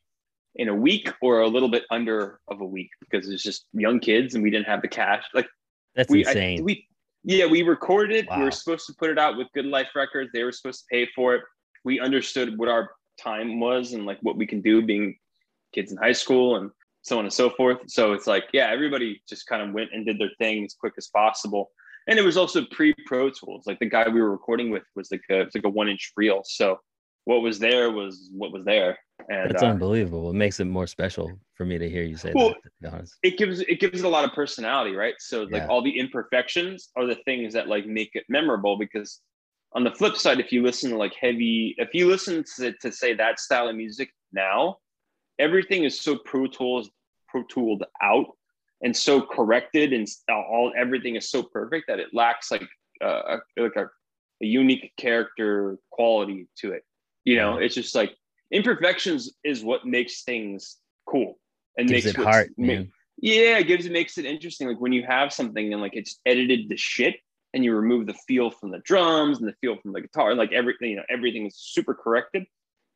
in 0.55 0.69
a 0.69 0.75
week 0.75 1.12
or 1.21 1.41
a 1.41 1.47
little 1.47 1.69
bit 1.69 1.85
under 1.91 2.41
of 2.49 2.62
a 2.62 2.64
week 2.64 2.88
because 3.01 3.29
it's 3.29 3.43
just 3.43 3.67
young 3.75 4.01
kids 4.01 4.35
and 4.35 4.43
we 4.43 4.51
didn't 4.51 4.67
have 4.67 4.81
the 4.81 4.88
cash. 4.88 5.25
Like 5.35 5.47
that's 5.95 6.11
we, 6.11 6.21
insane. 6.21 6.61
I, 6.61 6.62
we 6.62 6.87
yeah, 7.25 7.47
we 7.47 7.62
recorded 7.62 8.17
it. 8.17 8.31
Wow. 8.31 8.38
We 8.38 8.45
were 8.45 8.51
supposed 8.51 8.87
to 8.87 8.95
put 8.95 9.11
it 9.11 9.19
out 9.19 9.37
with 9.37 9.49
Good 9.55 9.67
Life 9.67 9.88
Records. 9.95 10.31
They 10.33 10.45
were 10.45 10.53
supposed 10.53 10.81
to 10.81 10.87
pay 10.91 11.09
for 11.14 11.35
it. 11.35 11.43
We 11.85 12.01
understood 12.01 12.59
what 12.59 12.69
our 12.69 12.91
time 13.21 13.61
was 13.61 13.93
and 13.93 14.07
like 14.07 14.19
what 14.23 14.37
we 14.37 14.47
can 14.47 14.61
do 14.61 14.81
being 14.81 15.17
kids 15.75 15.93
in 15.93 15.99
high 15.99 16.12
school 16.12 16.57
and 16.57 16.71
so 17.09 17.18
on 17.18 17.25
and 17.25 17.33
so 17.33 17.51
forth. 17.51 17.79
So 17.87 18.12
it's 18.12 18.27
like, 18.27 18.44
yeah, 18.53 18.68
everybody 18.71 19.23
just 19.29 19.47
kind 19.47 19.62
of 19.62 19.75
went 19.75 19.90
and 19.92 20.05
did 20.07 20.18
their 20.18 20.31
thing 20.38 20.64
as 20.64 20.75
quick 20.75 20.94
as 20.99 21.09
possible. 21.09 21.71
And 22.07 22.18
it 22.18 22.23
was 22.23 22.37
also 22.37 22.64
pre 22.71 22.94
Pro 23.07 23.31
Tools. 23.31 23.64
Like 23.66 23.79
the 23.79 23.87
guy 23.87 24.09
we 24.09 24.21
were 24.21 24.31
recording 24.31 24.71
with 24.71 24.85
was 24.94 25.11
like 25.11 25.23
a, 25.31 25.47
like 25.55 25.64
a 25.64 25.68
one 25.68 25.88
inch 25.88 26.12
reel. 26.16 26.42
So 26.44 26.79
what 27.25 27.42
was 27.42 27.59
there 27.59 27.90
was 27.90 28.31
what 28.33 28.53
was 28.53 28.64
there. 28.64 28.99
And 29.29 29.51
that's 29.51 29.62
uh, 29.62 29.66
unbelievable. 29.66 30.31
It 30.31 30.37
makes 30.37 30.61
it 30.61 30.64
more 30.64 30.87
special 30.87 31.38
for 31.55 31.66
me 31.66 31.77
to 31.77 31.90
hear 31.90 32.03
you 32.03 32.16
say 32.16 32.33
well, 32.35 32.51
that, 32.51 32.62
to 32.62 32.71
be 32.81 32.88
honest. 32.88 33.16
It 33.23 33.37
gives 33.37 33.61
it 33.61 33.81
gives 33.81 34.01
it 34.01 34.05
a 34.07 34.09
lot 34.09 34.25
of 34.25 34.33
personality, 34.33 34.94
right? 34.94 35.14
So 35.18 35.42
like 35.51 35.68
all 35.68 35.83
the 35.83 35.99
imperfections 35.99 36.88
are 36.97 37.07
the 37.07 37.16
things 37.27 37.53
that 37.53 37.68
like 37.68 37.87
make 37.87 38.11
it 38.14 38.25
memorable 38.29 38.79
because 38.79 39.21
on 39.73 39.85
the 39.85 39.90
flip 39.90 40.16
side, 40.16 40.40
if 40.40 40.53
you 40.53 40.62
listen 40.62 40.90
to 40.90 40.97
like 40.97 41.14
heavy, 41.21 41.75
if 41.79 41.90
you 41.92 42.09
listen 42.09 42.44
to, 42.57 42.73
to 42.81 42.90
say 42.90 43.12
that 43.14 43.38
style 43.38 43.68
of 43.68 43.77
music 43.77 44.11
now, 44.33 44.79
everything 45.38 45.85
is 45.85 46.01
so 46.01 46.16
Pro 46.25 46.47
Tools, 46.47 46.90
Tooled 47.49 47.85
out 48.03 48.27
and 48.83 48.97
so 48.97 49.21
corrected 49.21 49.93
and 49.93 50.07
all 50.29 50.73
everything 50.77 51.17
is 51.17 51.31
so 51.31 51.43
perfect 51.43 51.87
that 51.88 51.99
it 51.99 52.09
lacks 52.12 52.51
like 52.51 52.69
uh, 53.03 53.38
a, 53.57 53.62
like 53.62 53.77
a, 53.77 53.85
a 54.43 54.47
unique 54.47 54.93
character 54.97 55.79
quality 55.91 56.49
to 56.59 56.73
it. 56.73 56.85
You 57.25 57.37
know, 57.37 57.59
it's 57.59 57.75
just 57.75 57.95
like 57.95 58.14
imperfections 58.51 59.35
is 59.45 59.62
what 59.62 59.85
makes 59.85 60.23
things 60.23 60.79
cool 61.07 61.38
and 61.77 61.88
gives 61.88 62.07
makes 62.07 62.19
it 62.19 62.23
heart. 62.23 62.51
Make, 62.57 62.88
yeah, 63.21 63.59
it 63.59 63.64
gives 63.64 63.87
it 63.87 63.93
makes 63.93 64.19
it 64.19 64.25
interesting. 64.25 64.69
Like 64.69 64.81
when 64.81 64.93
you 64.93 65.05
have 65.07 65.33
something 65.33 65.73
and 65.73 65.83
like 65.83 65.95
it's 65.95 66.21
edited 66.25 66.71
to 66.71 66.77
shit 66.77 67.17
and 67.53 67.64
you 67.64 67.75
remove 67.75 68.07
the 68.07 68.14
feel 68.14 68.51
from 68.51 68.71
the 68.71 68.79
drums 68.81 69.38
and 69.38 69.49
the 69.49 69.55
feel 69.61 69.77
from 69.77 69.93
the 69.93 70.01
guitar, 70.01 70.31
and 70.31 70.38
like 70.38 70.53
everything, 70.53 70.91
you 70.91 70.97
know, 70.97 71.03
everything 71.11 71.47
is 71.47 71.57
super 71.57 71.95
corrected. 71.95 72.47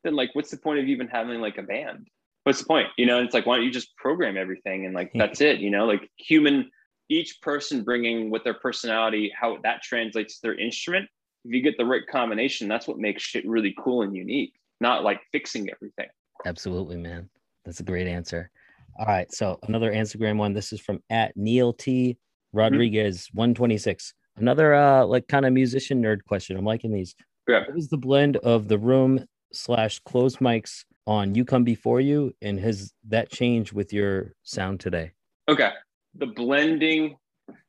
Then 0.05 0.15
like, 0.15 0.31
what's 0.35 0.51
the 0.51 0.57
point 0.57 0.81
of 0.81 0.87
even 0.87 1.09
having 1.09 1.41
like 1.41 1.59
a 1.59 1.63
band? 1.63 2.09
What's 2.45 2.61
the 2.61 2.67
point? 2.67 2.89
You 2.97 3.07
know, 3.07 3.23
it's 3.23 3.35
like 3.35 3.47
why 3.47 3.57
don't 3.57 3.65
you 3.65 3.71
just 3.71 3.97
program 3.97 4.37
everything 4.37 4.87
and 4.87 4.95
like 4.95 5.13
that's 5.15 5.41
it? 5.41 5.61
You 5.61 5.71
know, 5.71 5.87
like 5.87 6.09
human, 6.17 6.71
each 7.09 7.41
person 7.41 7.85
bringing 7.85 8.31
with 8.31 8.45
their 8.45 8.55
personality, 8.55 9.33
how 9.39 9.59
that 9.63 9.83
translates 9.83 10.37
to 10.37 10.43
their 10.43 10.59
instrument. 10.59 11.09
If 11.45 11.53
you 11.53 11.63
get 11.63 11.77
the 11.77 11.85
right 11.85 12.07
combination, 12.11 12.69
that's 12.69 12.87
what 12.87 12.99
makes 12.99 13.23
shit 13.23 13.47
really 13.47 13.75
cool 13.79 14.03
and 14.03 14.15
unique 14.15 14.55
not 14.83 15.05
like 15.05 15.21
fixing 15.31 15.71
everything. 15.71 16.09
Absolutely, 16.45 16.99
man. 16.99 17.31
That's 17.65 17.81
a 17.81 17.85
great 17.85 18.09
answer. 18.09 18.51
All 18.99 19.07
right. 19.07 19.33
So 19.33 19.59
another 19.63 19.91
Instagram 19.93 20.37
one. 20.37 20.53
This 20.53 20.75
is 20.75 20.81
from 20.81 21.01
at 21.09 21.35
Neil 21.37 21.73
T. 21.73 22.19
Rodriguez, 22.53 23.29
mm-hmm. 23.29 23.39
126. 23.39 24.13
Another 24.37 24.75
uh 24.75 25.07
like 25.07 25.29
kind 25.29 25.47
of 25.47 25.55
musician 25.55 26.03
nerd 26.03 26.25
question. 26.25 26.59
I'm 26.59 26.65
liking 26.67 26.93
these. 26.93 27.15
Yeah. 27.49 27.61
What 27.61 27.75
was 27.75 27.89
the 27.89 27.97
blend 27.97 28.37
of 28.39 28.69
the 28.69 28.79
room 28.79 29.25
slash 29.53 30.01
closed 30.01 30.41
mics 30.41 30.85
on 31.07 31.35
You 31.35 31.45
Come 31.45 31.65
Before 31.65 32.01
You 32.01 32.35
and 32.43 32.59
has 32.61 32.93
that 33.09 33.31
changed 33.31 33.73
with 33.73 33.93
your 33.93 34.35
sound 34.43 34.81
today? 34.81 35.13
Okay. 35.49 35.71
The 36.15 36.27
blending. 36.27 37.17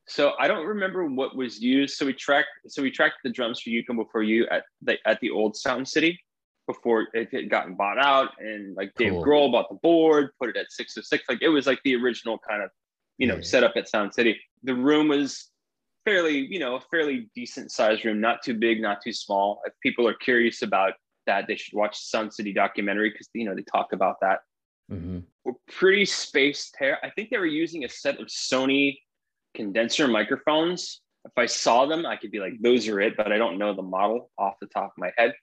So 0.07 0.33
I 0.39 0.47
don't 0.47 0.65
remember 0.65 1.05
what 1.05 1.35
was 1.35 1.61
used. 1.61 1.95
So 1.95 2.05
we 2.05 2.13
tracked 2.13 2.49
so 2.67 2.81
we 2.81 2.91
tracked 2.91 3.17
the 3.23 3.29
drums 3.29 3.61
for 3.61 3.69
You 3.69 3.85
Come 3.85 3.97
Before 3.97 4.23
You 4.23 4.47
at 4.51 4.63
the 4.81 4.97
at 5.05 5.19
the 5.21 5.29
old 5.29 5.55
Sound 5.55 5.87
City 5.87 6.19
before 6.67 7.07
it 7.13 7.29
had 7.33 7.49
gotten 7.49 7.75
bought 7.75 7.97
out 7.97 8.29
and 8.39 8.75
like 8.75 8.93
Dave 8.95 9.13
cool. 9.13 9.25
Grohl 9.25 9.51
bought 9.51 9.69
the 9.69 9.77
board, 9.81 10.29
put 10.39 10.49
it 10.49 10.57
at 10.57 10.71
six 10.71 10.93
to 10.93 11.03
six. 11.03 11.23
Like 11.27 11.41
it 11.41 11.49
was 11.49 11.67
like 11.67 11.79
the 11.83 11.95
original 11.95 12.37
kind 12.47 12.63
of, 12.63 12.69
you 13.17 13.27
know, 13.27 13.35
yeah. 13.35 13.41
setup 13.41 13.73
at 13.75 13.89
Sound 13.89 14.13
City. 14.13 14.39
The 14.63 14.75
room 14.75 15.09
was 15.09 15.49
fairly, 16.05 16.37
you 16.37 16.59
know, 16.59 16.75
a 16.75 16.81
fairly 16.91 17.29
decent 17.35 17.71
sized 17.71 18.05
room, 18.05 18.21
not 18.21 18.41
too 18.43 18.53
big, 18.53 18.81
not 18.81 19.01
too 19.03 19.13
small. 19.13 19.61
If 19.65 19.73
people 19.81 20.07
are 20.07 20.13
curious 20.13 20.61
about 20.61 20.93
that, 21.25 21.45
they 21.47 21.55
should 21.55 21.73
watch 21.73 21.97
Sound 21.97 22.33
City 22.33 22.53
documentary 22.53 23.09
because 23.12 23.29
you 23.33 23.45
know 23.45 23.55
they 23.55 23.63
talk 23.63 23.93
about 23.93 24.17
that. 24.21 24.39
Mm-hmm. 24.91 25.19
We're 25.43 25.53
pretty 25.69 26.05
spaced 26.05 26.75
here. 26.79 26.97
I 27.03 27.09
think 27.09 27.29
they 27.29 27.38
were 27.38 27.45
using 27.45 27.83
a 27.83 27.89
set 27.89 28.19
of 28.19 28.27
Sony 28.27 28.97
condenser 29.53 30.07
microphones. 30.07 31.01
If 31.25 31.31
I 31.38 31.45
saw 31.45 31.86
them, 31.86 32.05
I 32.05 32.17
could 32.17 32.31
be 32.31 32.39
like, 32.39 32.53
those 32.62 32.88
are 32.88 32.99
it, 32.99 33.15
but 33.15 33.31
I 33.31 33.38
don't 33.38 33.57
know 33.57 33.73
the 33.73 33.81
model 33.81 34.29
off 34.38 34.55
the 34.59 34.67
top 34.67 34.86
of 34.86 34.97
my 34.97 35.12
head 35.17 35.33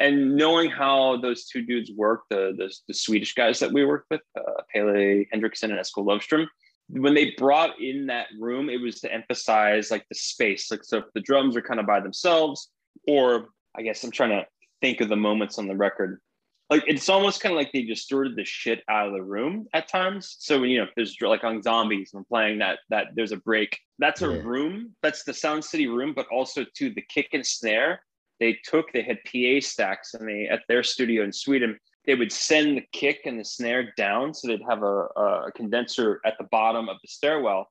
and 0.00 0.34
knowing 0.34 0.70
how 0.70 1.18
those 1.18 1.44
two 1.44 1.62
dudes 1.62 1.92
work, 1.92 2.22
the 2.30 2.54
the, 2.56 2.74
the 2.88 2.94
Swedish 2.94 3.34
guys 3.34 3.60
that 3.60 3.72
we 3.72 3.84
worked 3.84 4.10
with, 4.10 4.22
uh, 4.36 4.62
Pelle 4.72 4.86
Henricsson 5.32 5.64
and 5.64 5.78
Esko 5.78 6.04
Lovstrom, 6.04 6.46
when 6.88 7.14
they 7.14 7.34
brought 7.36 7.80
in 7.80 8.06
that 8.06 8.26
room, 8.38 8.68
it 8.70 8.80
was 8.80 9.00
to 9.00 9.12
emphasize 9.12 9.90
like 9.90 10.06
the 10.08 10.14
space. 10.14 10.70
Like 10.70 10.84
so, 10.84 10.98
if 10.98 11.04
the 11.14 11.20
drums 11.20 11.56
are 11.56 11.62
kind 11.62 11.78
of 11.78 11.86
by 11.86 12.00
themselves, 12.00 12.70
or 13.06 13.48
I 13.76 13.82
guess 13.82 14.02
I'm 14.02 14.10
trying 14.10 14.30
to 14.30 14.46
think 14.80 15.00
of 15.00 15.08
the 15.08 15.16
moments 15.16 15.58
on 15.58 15.66
the 15.66 15.76
record. 15.76 16.20
Like 16.68 16.84
it's 16.86 17.08
almost 17.08 17.40
kind 17.40 17.52
of 17.52 17.56
like 17.56 17.72
they 17.72 17.82
distorted 17.82 18.36
the 18.36 18.44
shit 18.44 18.82
out 18.88 19.08
of 19.08 19.12
the 19.12 19.22
room 19.22 19.66
at 19.72 19.88
times. 19.88 20.36
So 20.38 20.62
you 20.62 20.78
know, 20.78 20.84
if 20.84 20.90
there's 20.94 21.16
like 21.20 21.42
on 21.42 21.62
zombies, 21.62 22.12
I'm 22.14 22.24
playing 22.24 22.58
that 22.60 22.78
that 22.90 23.08
there's 23.14 23.32
a 23.32 23.38
break. 23.38 23.76
That's 23.98 24.22
a 24.22 24.32
yeah. 24.32 24.42
room. 24.42 24.94
That's 25.02 25.24
the 25.24 25.34
Sound 25.34 25.64
City 25.64 25.88
room, 25.88 26.12
but 26.14 26.26
also 26.28 26.64
to 26.76 26.90
the 26.90 27.02
kick 27.02 27.30
and 27.32 27.44
snare 27.44 28.00
they 28.40 28.58
took 28.64 28.92
they 28.92 29.02
had 29.02 29.18
PA 29.24 29.64
stacks 29.64 30.14
and 30.14 30.26
they 30.26 30.48
at 30.48 30.62
their 30.66 30.82
studio 30.82 31.22
in 31.22 31.32
Sweden 31.32 31.78
they 32.06 32.14
would 32.14 32.32
send 32.32 32.76
the 32.76 32.84
kick 32.92 33.20
and 33.26 33.38
the 33.38 33.44
snare 33.44 33.92
down 33.96 34.34
so 34.34 34.48
they'd 34.48 34.62
have 34.68 34.82
a, 34.82 35.04
a 35.16 35.52
condenser 35.54 36.20
at 36.24 36.36
the 36.38 36.48
bottom 36.50 36.88
of 36.88 36.96
the 37.02 37.08
stairwell 37.08 37.68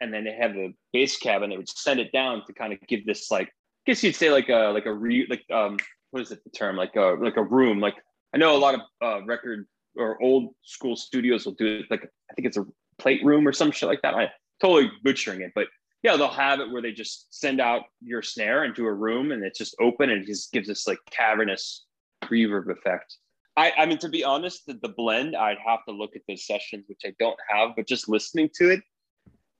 and 0.00 0.14
then 0.14 0.24
they 0.24 0.32
have 0.32 0.54
the 0.54 0.72
bass 0.92 1.16
cab 1.18 1.42
and 1.42 1.52
they 1.52 1.56
would 1.56 1.68
send 1.68 2.00
it 2.00 2.12
down 2.12 2.42
to 2.46 2.52
kind 2.54 2.72
of 2.72 2.78
give 2.88 3.04
this 3.04 3.30
like 3.30 3.48
I 3.48 3.90
guess 3.90 4.02
you'd 4.02 4.16
say 4.16 4.30
like 4.30 4.48
a 4.48 4.70
like 4.72 4.86
a 4.86 4.94
re 4.94 5.26
like 5.28 5.44
um 5.52 5.76
what 6.12 6.22
is 6.22 6.30
it 6.30 6.44
the 6.44 6.50
term 6.50 6.76
like 6.76 6.94
a 6.96 7.16
like 7.20 7.36
a 7.36 7.42
room 7.42 7.80
like 7.80 7.96
I 8.34 8.38
know 8.38 8.56
a 8.56 8.58
lot 8.58 8.74
of 8.74 8.80
uh, 9.02 9.24
record 9.24 9.66
or 9.96 10.22
old 10.22 10.54
school 10.62 10.96
studios 10.96 11.44
will 11.44 11.52
do 11.54 11.80
it 11.80 11.86
like 11.90 12.04
I 12.30 12.34
think 12.34 12.46
it's 12.46 12.56
a 12.56 12.64
plate 12.98 13.24
room 13.24 13.46
or 13.46 13.52
some 13.52 13.72
shit 13.72 13.88
like 13.88 14.02
that. 14.02 14.14
I 14.14 14.30
totally 14.60 14.90
butchering 15.02 15.42
it, 15.42 15.52
but 15.54 15.66
yeah, 16.02 16.16
they'll 16.16 16.28
have 16.28 16.60
it 16.60 16.70
where 16.70 16.82
they 16.82 16.92
just 16.92 17.26
send 17.30 17.60
out 17.60 17.82
your 18.02 18.22
snare 18.22 18.64
into 18.64 18.86
a 18.86 18.92
room 18.92 19.32
and 19.32 19.44
it's 19.44 19.58
just 19.58 19.76
open 19.80 20.10
and 20.10 20.22
it 20.22 20.26
just 20.26 20.52
gives 20.52 20.68
this 20.68 20.86
like 20.86 20.98
cavernous 21.10 21.84
reverb 22.24 22.70
effect. 22.70 23.16
I, 23.56 23.72
I 23.76 23.86
mean, 23.86 23.98
to 23.98 24.08
be 24.08 24.24
honest, 24.24 24.66
the, 24.66 24.78
the 24.82 24.88
blend, 24.88 25.36
I'd 25.36 25.58
have 25.64 25.84
to 25.86 25.94
look 25.94 26.16
at 26.16 26.22
those 26.26 26.46
sessions, 26.46 26.84
which 26.88 27.02
I 27.04 27.12
don't 27.18 27.38
have, 27.48 27.70
but 27.76 27.86
just 27.86 28.08
listening 28.08 28.48
to 28.56 28.70
it, 28.70 28.80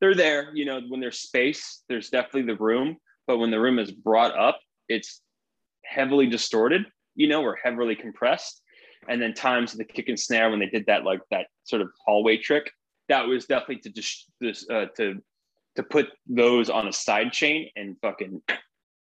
they're 0.01 0.15
there. 0.15 0.51
You 0.55 0.65
know, 0.65 0.81
when 0.89 0.99
there's 0.99 1.19
space, 1.19 1.83
there's 1.89 2.11
definitely 2.11 2.53
the 2.53 2.57
room. 2.57 2.97
But 3.27 3.39
when 3.39 3.51
the 3.51 3.61
room 3.61 3.79
is 3.79 3.93
brought 3.93 4.37
up, 4.37 4.59
it's 4.89 5.22
heavily 5.85 6.27
distorted, 6.27 6.87
you 7.15 7.29
know, 7.29 7.43
or 7.43 7.57
heavily 7.63 7.97
compressed. 7.97 8.61
and 9.09 9.21
then 9.21 9.35
times 9.35 9.73
the 9.73 9.85
kick 9.85 10.09
and 10.09 10.19
snare 10.19 10.51
when 10.51 10.61
they 10.61 10.67
did 10.67 10.87
that 10.87 11.05
like 11.05 11.21
that 11.31 11.47
sort 11.65 11.83
of 11.83 11.89
hallway 12.05 12.37
trick. 12.37 12.71
That 13.09 13.27
was 13.27 13.47
definitely 13.47 13.79
to 13.81 13.91
just 13.91 14.31
this 14.41 14.69
uh, 14.71 14.87
to 14.97 15.21
to 15.77 15.83
put 15.83 16.09
those 16.27 16.71
on 16.71 16.87
a 16.89 16.93
side 16.93 17.33
chain 17.33 17.69
and 17.77 17.97
fucking 18.01 18.41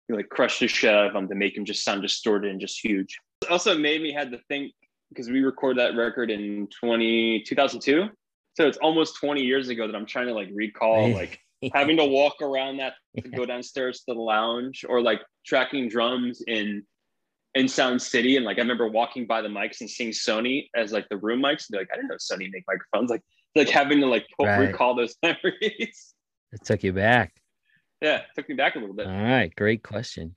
like 0.09 0.29
crush 0.29 0.59
the 0.59 0.69
shit 0.69 0.95
out 0.95 1.07
of 1.07 1.13
them 1.15 1.29
to 1.29 1.35
make 1.35 1.55
them 1.55 1.65
just 1.65 1.85
sound 1.85 2.03
distorted 2.03 2.51
and 2.51 2.61
just 2.61 2.83
huge. 2.85 3.19
It 3.43 3.51
also 3.51 3.77
made 3.77 4.03
me 4.03 4.13
had 4.13 4.31
to 4.33 4.39
think 4.49 4.73
because 5.09 5.29
we 5.29 5.41
recorded 5.41 5.79
that 5.81 5.97
record 5.97 6.31
in 6.31 6.69
20, 6.81 7.43
2002. 7.43 8.09
So 8.55 8.67
it's 8.67 8.79
almost 8.79 9.17
20 9.17 9.43
years 9.43 9.69
ago 9.69 9.87
that 9.87 9.97
I'm 9.97 10.07
trying 10.07 10.27
to 10.27 10.35
like 10.35 10.49
recall 10.53 11.11
like 11.13 11.41
having 11.75 11.97
to 11.97 12.05
walk 12.05 12.43
around 12.43 12.79
that 12.79 12.95
to 13.23 13.29
go 13.29 13.47
downstairs 13.47 14.01
to 14.01 14.15
the 14.15 14.21
lounge 14.21 14.85
or 14.89 15.01
like 15.01 15.21
tracking 15.47 15.89
drums 15.89 16.43
in 16.47 16.85
in 17.55 17.69
Sound 17.69 18.01
City. 18.01 18.37
And 18.37 18.47
like 18.47 18.59
I 18.59 18.63
remember 18.63 18.89
walking 18.89 19.27
by 19.27 19.43
the 19.43 19.49
mics 19.49 19.81
and 19.81 19.91
seeing 19.91 20.11
Sony 20.11 20.69
as 20.75 20.93
like 20.93 21.09
the 21.09 21.19
room 21.19 21.43
mics. 21.43 21.67
And 21.71 21.79
like, 21.79 21.89
I 21.93 21.97
didn't 21.97 22.09
know 22.09 22.17
Sony 22.17 22.51
make 22.51 22.65
microphones. 22.67 23.11
Like 23.11 23.23
like 23.55 23.69
having 23.69 24.01
to 24.01 24.07
like 24.07 24.27
right. 24.41 24.59
recall 24.59 24.95
those 24.95 25.15
memories. 25.23 26.15
It 26.53 26.65
took 26.65 26.83
you 26.83 26.93
back. 26.93 27.35
Yeah, 28.01 28.17
it 28.17 28.27
took 28.35 28.49
me 28.49 28.55
back 28.55 28.75
a 28.75 28.79
little 28.79 28.95
bit. 28.95 29.07
All 29.07 29.13
right, 29.13 29.55
great 29.55 29.83
question. 29.83 30.35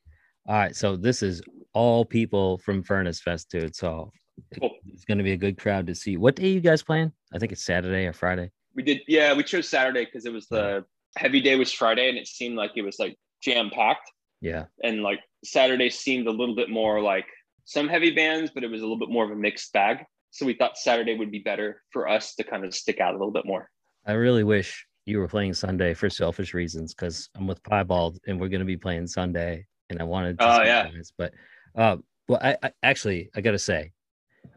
All 0.47 0.55
right, 0.55 0.75
so 0.75 0.95
this 0.95 1.23
is 1.23 1.41
all 1.73 2.05
people 2.05 2.59
from 2.59 2.83
Furnace 2.83 3.19
Fest, 3.19 3.49
dude. 3.49 3.75
So 3.75 4.11
cool. 4.59 4.75
it's 4.93 5.05
going 5.05 5.17
to 5.17 5.23
be 5.23 5.31
a 5.31 5.37
good 5.37 5.57
crowd 5.57 5.87
to 5.87 5.95
see. 5.95 6.17
What 6.17 6.35
day 6.35 6.49
you 6.49 6.61
guys 6.61 6.83
playing? 6.83 7.11
I 7.33 7.39
think 7.39 7.51
it's 7.51 7.65
Saturday 7.65 8.05
or 8.05 8.13
Friday. 8.13 8.51
We 8.75 8.83
did, 8.83 9.01
yeah, 9.07 9.33
we 9.33 9.43
chose 9.43 9.67
Saturday 9.67 10.05
because 10.05 10.25
it 10.25 10.33
was 10.33 10.47
the 10.47 10.85
heavy 11.15 11.41
day 11.41 11.55
was 11.55 11.71
Friday, 11.71 12.09
and 12.09 12.17
it 12.17 12.27
seemed 12.27 12.55
like 12.55 12.71
it 12.75 12.81
was 12.81 12.99
like 12.99 13.15
jam 13.41 13.69
packed. 13.73 14.11
Yeah, 14.41 14.65
and 14.83 15.01
like 15.01 15.19
Saturday 15.43 15.89
seemed 15.89 16.27
a 16.27 16.31
little 16.31 16.55
bit 16.55 16.69
more 16.69 17.01
like 17.01 17.25
some 17.65 17.87
heavy 17.87 18.11
bands, 18.11 18.51
but 18.53 18.63
it 18.63 18.69
was 18.69 18.81
a 18.81 18.83
little 18.83 18.99
bit 18.99 19.09
more 19.09 19.25
of 19.25 19.31
a 19.31 19.35
mixed 19.35 19.73
bag. 19.73 20.05
So 20.31 20.45
we 20.45 20.53
thought 20.53 20.77
Saturday 20.77 21.17
would 21.17 21.31
be 21.31 21.39
better 21.39 21.81
for 21.91 22.07
us 22.07 22.35
to 22.35 22.43
kind 22.43 22.65
of 22.65 22.75
stick 22.75 22.99
out 22.99 23.15
a 23.15 23.17
little 23.17 23.31
bit 23.31 23.45
more. 23.45 23.69
I 24.05 24.13
really 24.13 24.43
wish 24.43 24.85
you 25.05 25.19
were 25.19 25.27
playing 25.27 25.53
Sunday 25.53 25.93
for 25.93 26.09
selfish 26.09 26.53
reasons 26.53 26.93
because 26.93 27.29
I'm 27.35 27.47
with 27.47 27.63
Piebald 27.63 28.19
and 28.27 28.39
we're 28.39 28.49
going 28.49 28.59
to 28.59 28.65
be 28.65 28.77
playing 28.77 29.07
Sunday, 29.07 29.65
and 29.89 30.01
I 30.01 30.03
wanted. 30.03 30.39
To 30.39 30.45
oh 30.45 30.63
yeah. 30.63 30.89
Guys, 30.89 31.11
but 31.17 31.33
uh, 31.75 31.97
well, 32.27 32.39
I, 32.41 32.57
I 32.61 32.71
actually 32.83 33.29
I 33.35 33.41
gotta 33.41 33.59
say, 33.59 33.91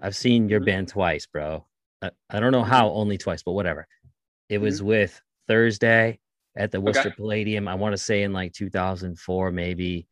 I've 0.00 0.16
seen 0.16 0.48
your 0.48 0.60
mm-hmm. 0.60 0.66
band 0.66 0.88
twice, 0.88 1.26
bro. 1.26 1.66
I, 2.02 2.10
I 2.30 2.40
don't 2.40 2.52
know 2.52 2.64
how 2.64 2.88
mm-hmm. 2.88 2.98
only 2.98 3.18
twice, 3.18 3.42
but 3.42 3.52
whatever. 3.52 3.86
It 4.48 4.58
was 4.58 4.78
mm-hmm. 4.78 4.88
with 4.88 5.20
Thursday 5.46 6.18
at 6.58 6.72
the 6.72 6.80
Worcester 6.80 7.08
okay. 7.08 7.16
Palladium. 7.16 7.68
I 7.68 7.74
want 7.76 7.92
to 7.92 7.98
say 7.98 8.24
in 8.24 8.32
like 8.32 8.52
2004, 8.52 9.52
maybe 9.52 10.06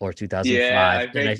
or 0.00 0.12
2005. 0.12 0.52
Yeah, 0.52 0.80
I, 0.80 1.18
and 1.18 1.28
I, 1.28 1.36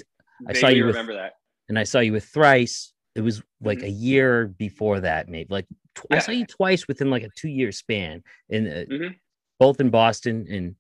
I 0.47 0.53
saw 0.53 0.69
you 0.69 0.87
remember 0.87 1.13
with, 1.13 1.21
that. 1.21 1.33
And 1.69 1.79
I 1.79 1.85
saw 1.85 2.01
you 2.01 2.13
with 2.13 2.27
Thrice. 2.27 2.93
It 3.15 3.23
was 3.23 3.43
like 3.61 3.79
mm-hmm. 3.79 3.87
a 3.87 3.91
year 3.91 4.47
before 4.47 5.01
that, 5.01 5.29
maybe 5.29 5.49
like 5.51 5.67
tw- 5.97 6.07
yeah. 6.11 6.17
I 6.17 6.21
saw 6.21 6.33
you 6.33 6.47
twice 6.47 6.87
within 6.87 7.11
like 7.11 7.23
a 7.23 7.31
two 7.35 7.49
year 7.49 7.73
span, 7.73 8.23
in 8.49 8.69
uh, 8.69 8.85
mm-hmm. 8.89 9.13
both 9.59 9.81
in 9.81 9.91
Boston. 9.91 10.47
And 10.49 10.77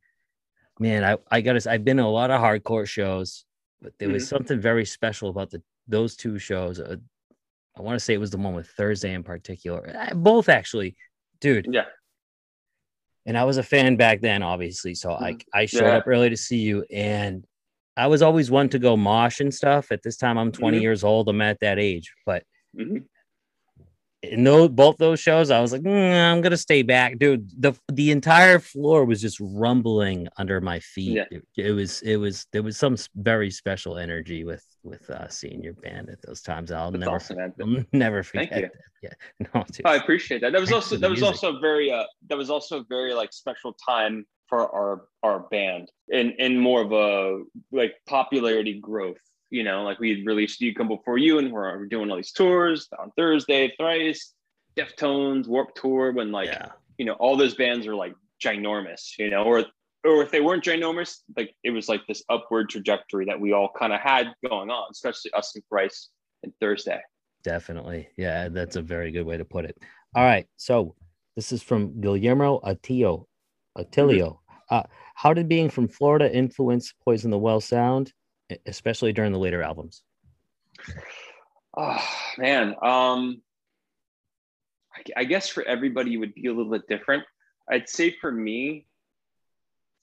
man, 0.79 1.03
I 1.03 1.17
I 1.31 1.41
gotta 1.41 1.69
I've 1.69 1.85
been 1.85 1.97
to 1.97 2.05
a 2.05 2.07
lot 2.07 2.31
of 2.31 2.41
hardcore 2.41 2.87
shows, 2.87 3.47
but 3.81 3.95
there 3.99 4.09
mm-hmm. 4.09 4.15
was 4.15 4.29
something 4.29 4.61
very 4.61 4.85
special 4.85 5.31
about 5.31 5.51
the 5.51 5.63
those 5.89 6.15
two 6.17 6.39
shows. 6.39 6.79
Uh, 6.79 6.97
I 7.77 7.83
want 7.83 7.99
to 7.99 8.05
say 8.05 8.15
it 8.15 8.21
was 8.21 8.31
the 8.31 8.37
one 8.37 8.55
with 8.55 8.69
Thursday 8.69 9.15
in 9.15 9.25
particular. 9.25 9.97
Uh, 9.99 10.15
both 10.15 10.49
actually, 10.49 10.97
dude. 11.41 11.67
Yeah. 11.71 11.85
And 13.27 13.37
I 13.37 13.45
was 13.45 13.59
a 13.59 13.63
fan 13.63 13.97
back 13.97 14.21
then, 14.21 14.43
obviously. 14.43 14.95
So 14.95 15.13
I 15.13 15.33
mm-hmm. 15.33 15.59
I 15.59 15.67
showed 15.67 15.85
yeah. 15.85 15.97
up 15.97 16.05
early 16.07 16.31
to 16.31 16.37
see 16.37 16.59
you, 16.59 16.85
and 16.91 17.45
I 17.97 18.07
was 18.07 18.23
always 18.23 18.51
one 18.51 18.69
to 18.71 18.79
go 18.79 18.97
mosh 18.97 19.41
and 19.41 19.53
stuff. 19.53 19.93
At 19.93 20.03
this 20.03 20.17
time, 20.17 20.39
I'm 20.39 20.53
20 20.53 20.77
mm-hmm. 20.77 20.83
years 20.83 21.05
old. 21.05 21.29
I'm 21.29 21.41
at 21.41 21.61
that 21.61 21.79
age, 21.79 22.13
but 22.25 22.45
mm-hmm 22.77 22.99
in 24.23 24.45
those 24.45 24.69
both 24.69 24.99
those 24.99 25.19
shows, 25.19 25.51
I 25.51 25.61
was 25.61 25.73
like, 25.73 25.83
mm, 25.83 26.33
I'm 26.33 26.41
gonna 26.41 26.57
stay 26.57 26.83
back, 26.83 27.19
dude. 27.19 27.51
The 27.61 27.73
the 27.91 28.11
entire 28.11 28.59
floor 28.59 29.05
was 29.05 29.21
just 29.21 29.39
rumbling 29.41 30.29
under 30.37 30.61
my 30.61 30.81
feet. 30.81 31.17
Yeah. 31.17 31.25
It, 31.31 31.45
it, 31.57 31.73
was 31.73 32.03
it 32.03 32.17
was 32.17 32.47
there 32.53 32.63
was 32.63 32.77
some 32.77 32.97
very 33.17 33.51
special 33.51 33.97
energy 33.97 34.45
with 34.45 34.65
with 34.83 35.09
uh, 35.09 35.29
seeing 35.29 35.63
your 35.63 35.75
band 35.75 36.11
at 36.11 36.21
those 36.23 36.43
times. 36.43 36.71
I'll 36.71 36.91
That's 36.91 37.01
never 37.01 37.17
awesome, 37.17 37.39
I'll 37.61 37.85
never 37.93 38.23
forget. 38.23 38.51
Thank 38.51 38.63
you. 38.63 38.71
That. 39.03 39.17
Yeah, 39.41 39.47
no, 39.55 39.65
dude. 39.73 39.87
I 39.87 39.97
appreciate 39.97 40.43
that. 40.43 40.53
That 40.53 40.61
was 40.61 40.73
also 40.73 40.97
that 40.97 41.11
was 41.11 41.23
also 41.23 41.59
very 41.59 41.91
uh 41.91 42.05
that 42.29 42.37
was 42.37 42.51
also 42.51 42.81
a 42.81 42.85
very 42.89 43.15
like 43.15 43.33
special 43.33 43.75
time 43.75 44.27
for 44.49 44.71
our 44.75 45.07
our 45.23 45.47
band 45.51 45.91
and 46.13 46.35
and 46.39 46.61
more 46.61 46.83
of 46.83 46.93
a 46.93 47.43
like 47.73 47.95
popularity 48.07 48.81
growth 48.81 49.17
you 49.51 49.63
know, 49.65 49.83
like 49.83 49.99
we 49.99 50.25
released 50.25 50.61
You 50.61 50.75
Come 50.75 50.89
Before 50.89 51.19
You 51.19 51.39
and 51.39 51.53
we're 51.53 51.87
doing 51.87 52.11
all 52.11 52.17
these 52.17 52.33
tours 52.33 52.89
on 52.99 53.11
Thursday, 53.17 53.73
Thrice, 53.77 54.33
Deftones, 54.77 55.47
Warped 55.47 55.77
Tour, 55.81 56.13
when 56.13 56.33
like, 56.33 56.49
yeah. 56.49 56.69
you 56.99 57.05
know, 57.05 57.15
all 57.15 57.37
those 57.37 57.55
bands 57.55 57.87
are 57.87 57.95
like 57.95 58.15
ginormous, 58.43 59.19
you 59.19 59.31
know, 59.31 59.43
or 59.43 59.65
or 60.05 60.23
if 60.23 60.31
they 60.31 60.41
weren't 60.41 60.65
ginormous, 60.65 61.19
like 61.37 61.55
it 61.63 61.71
was 61.71 61.89
like 61.89 62.01
this 62.07 62.23
upward 62.31 62.71
trajectory 62.71 63.27
that 63.27 63.39
we 63.39 63.53
all 63.53 63.71
kind 63.79 63.93
of 63.93 64.01
had 64.01 64.33
going 64.49 64.71
on, 64.71 64.89
especially 64.91 65.33
us 65.35 65.55
and 65.55 65.65
Thrice 65.69 66.09
and 66.43 66.53
Thursday. 66.61 67.01
Definitely. 67.43 68.09
Yeah, 68.17 68.49
that's 68.49 68.77
a 68.77 68.83
very 68.83 69.11
good 69.11 69.27
way 69.27 69.37
to 69.37 69.45
put 69.45 69.65
it. 69.65 69.77
All 70.15 70.25
right. 70.25 70.47
So 70.57 70.95
this 71.37 71.53
is 71.53 71.63
from 71.63 72.01
Guillermo 72.01 72.61
Atilio. 72.61 73.27
Atilio. 73.77 74.29
Mm-hmm. 74.29 74.75
Uh, 74.75 74.83
how 75.15 75.35
did 75.35 75.49
being 75.49 75.69
from 75.69 75.89
Florida 75.89 76.33
influence 76.35 76.95
Poison 77.05 77.31
the 77.31 77.39
Well 77.39 77.61
sound? 77.61 78.13
Especially 78.67 79.13
during 79.13 79.33
the 79.33 79.39
later 79.39 79.63
albums? 79.63 80.03
Oh 81.77 82.05
man, 82.39 82.75
um, 82.83 83.43
I, 84.95 85.03
I 85.19 85.25
guess 85.25 85.49
for 85.49 85.63
everybody 85.63 86.15
it 86.15 86.17
would 86.19 86.35
be 86.35 86.47
a 86.47 86.53
little 86.53 86.73
bit 86.73 86.89
different. 86.89 87.25
I'd 87.71 87.89
say 87.89 88.17
for 88.21 88.33
me, 88.33 88.87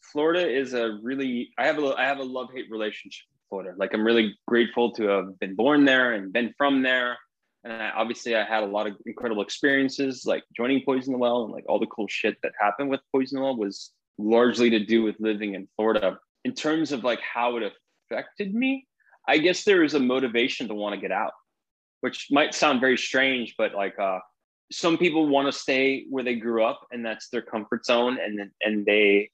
Florida 0.01 0.47
is 0.47 0.73
a 0.73 0.97
really 1.01 1.49
I 1.57 1.67
have 1.67 1.79
a 1.79 1.93
I 1.97 2.05
have 2.05 2.19
a 2.19 2.23
love 2.23 2.49
hate 2.53 2.71
relationship 2.71 3.25
with 3.31 3.41
Florida. 3.49 3.73
Like 3.77 3.93
I'm 3.93 4.05
really 4.05 4.37
grateful 4.47 4.91
to 4.93 5.03
have 5.07 5.39
been 5.39 5.55
born 5.55 5.85
there 5.85 6.13
and 6.13 6.31
been 6.31 6.53
from 6.57 6.81
there. 6.81 7.17
And 7.63 7.73
I, 7.73 7.89
obviously, 7.89 8.35
I 8.35 8.45
had 8.45 8.63
a 8.63 8.67
lot 8.67 8.87
of 8.87 8.93
incredible 9.05 9.41
experiences, 9.41 10.23
like 10.25 10.43
joining 10.55 10.83
Poison 10.85 11.11
the 11.11 11.19
Well 11.19 11.43
and 11.43 11.51
like 11.51 11.65
all 11.67 11.79
the 11.79 11.87
cool 11.87 12.07
shit 12.07 12.37
that 12.43 12.53
happened 12.59 12.89
with 12.89 13.01
Poison 13.13 13.37
the 13.37 13.43
Well 13.43 13.57
was 13.57 13.91
largely 14.17 14.69
to 14.69 14.79
do 14.79 15.03
with 15.03 15.15
living 15.19 15.55
in 15.55 15.67
Florida. 15.75 16.17
In 16.45 16.53
terms 16.53 16.93
of 16.93 17.03
like 17.03 17.19
how 17.19 17.57
it 17.57 17.63
affected 18.09 18.53
me, 18.53 18.87
I 19.27 19.37
guess 19.37 19.63
there 19.63 19.83
is 19.83 19.93
a 19.93 19.99
motivation 19.99 20.67
to 20.67 20.73
want 20.73 20.95
to 20.95 21.01
get 21.01 21.11
out, 21.11 21.33
which 22.01 22.27
might 22.31 22.53
sound 22.53 22.79
very 22.79 22.97
strange, 22.97 23.55
but 23.57 23.73
like 23.73 23.97
uh, 23.99 24.19
some 24.71 24.97
people 24.97 25.27
want 25.27 25.47
to 25.47 25.51
stay 25.51 26.05
where 26.09 26.23
they 26.23 26.35
grew 26.35 26.63
up 26.63 26.81
and 26.91 27.05
that's 27.05 27.29
their 27.29 27.41
comfort 27.41 27.85
zone 27.85 28.17
and 28.23 28.49
and 28.61 28.85
they 28.85 29.29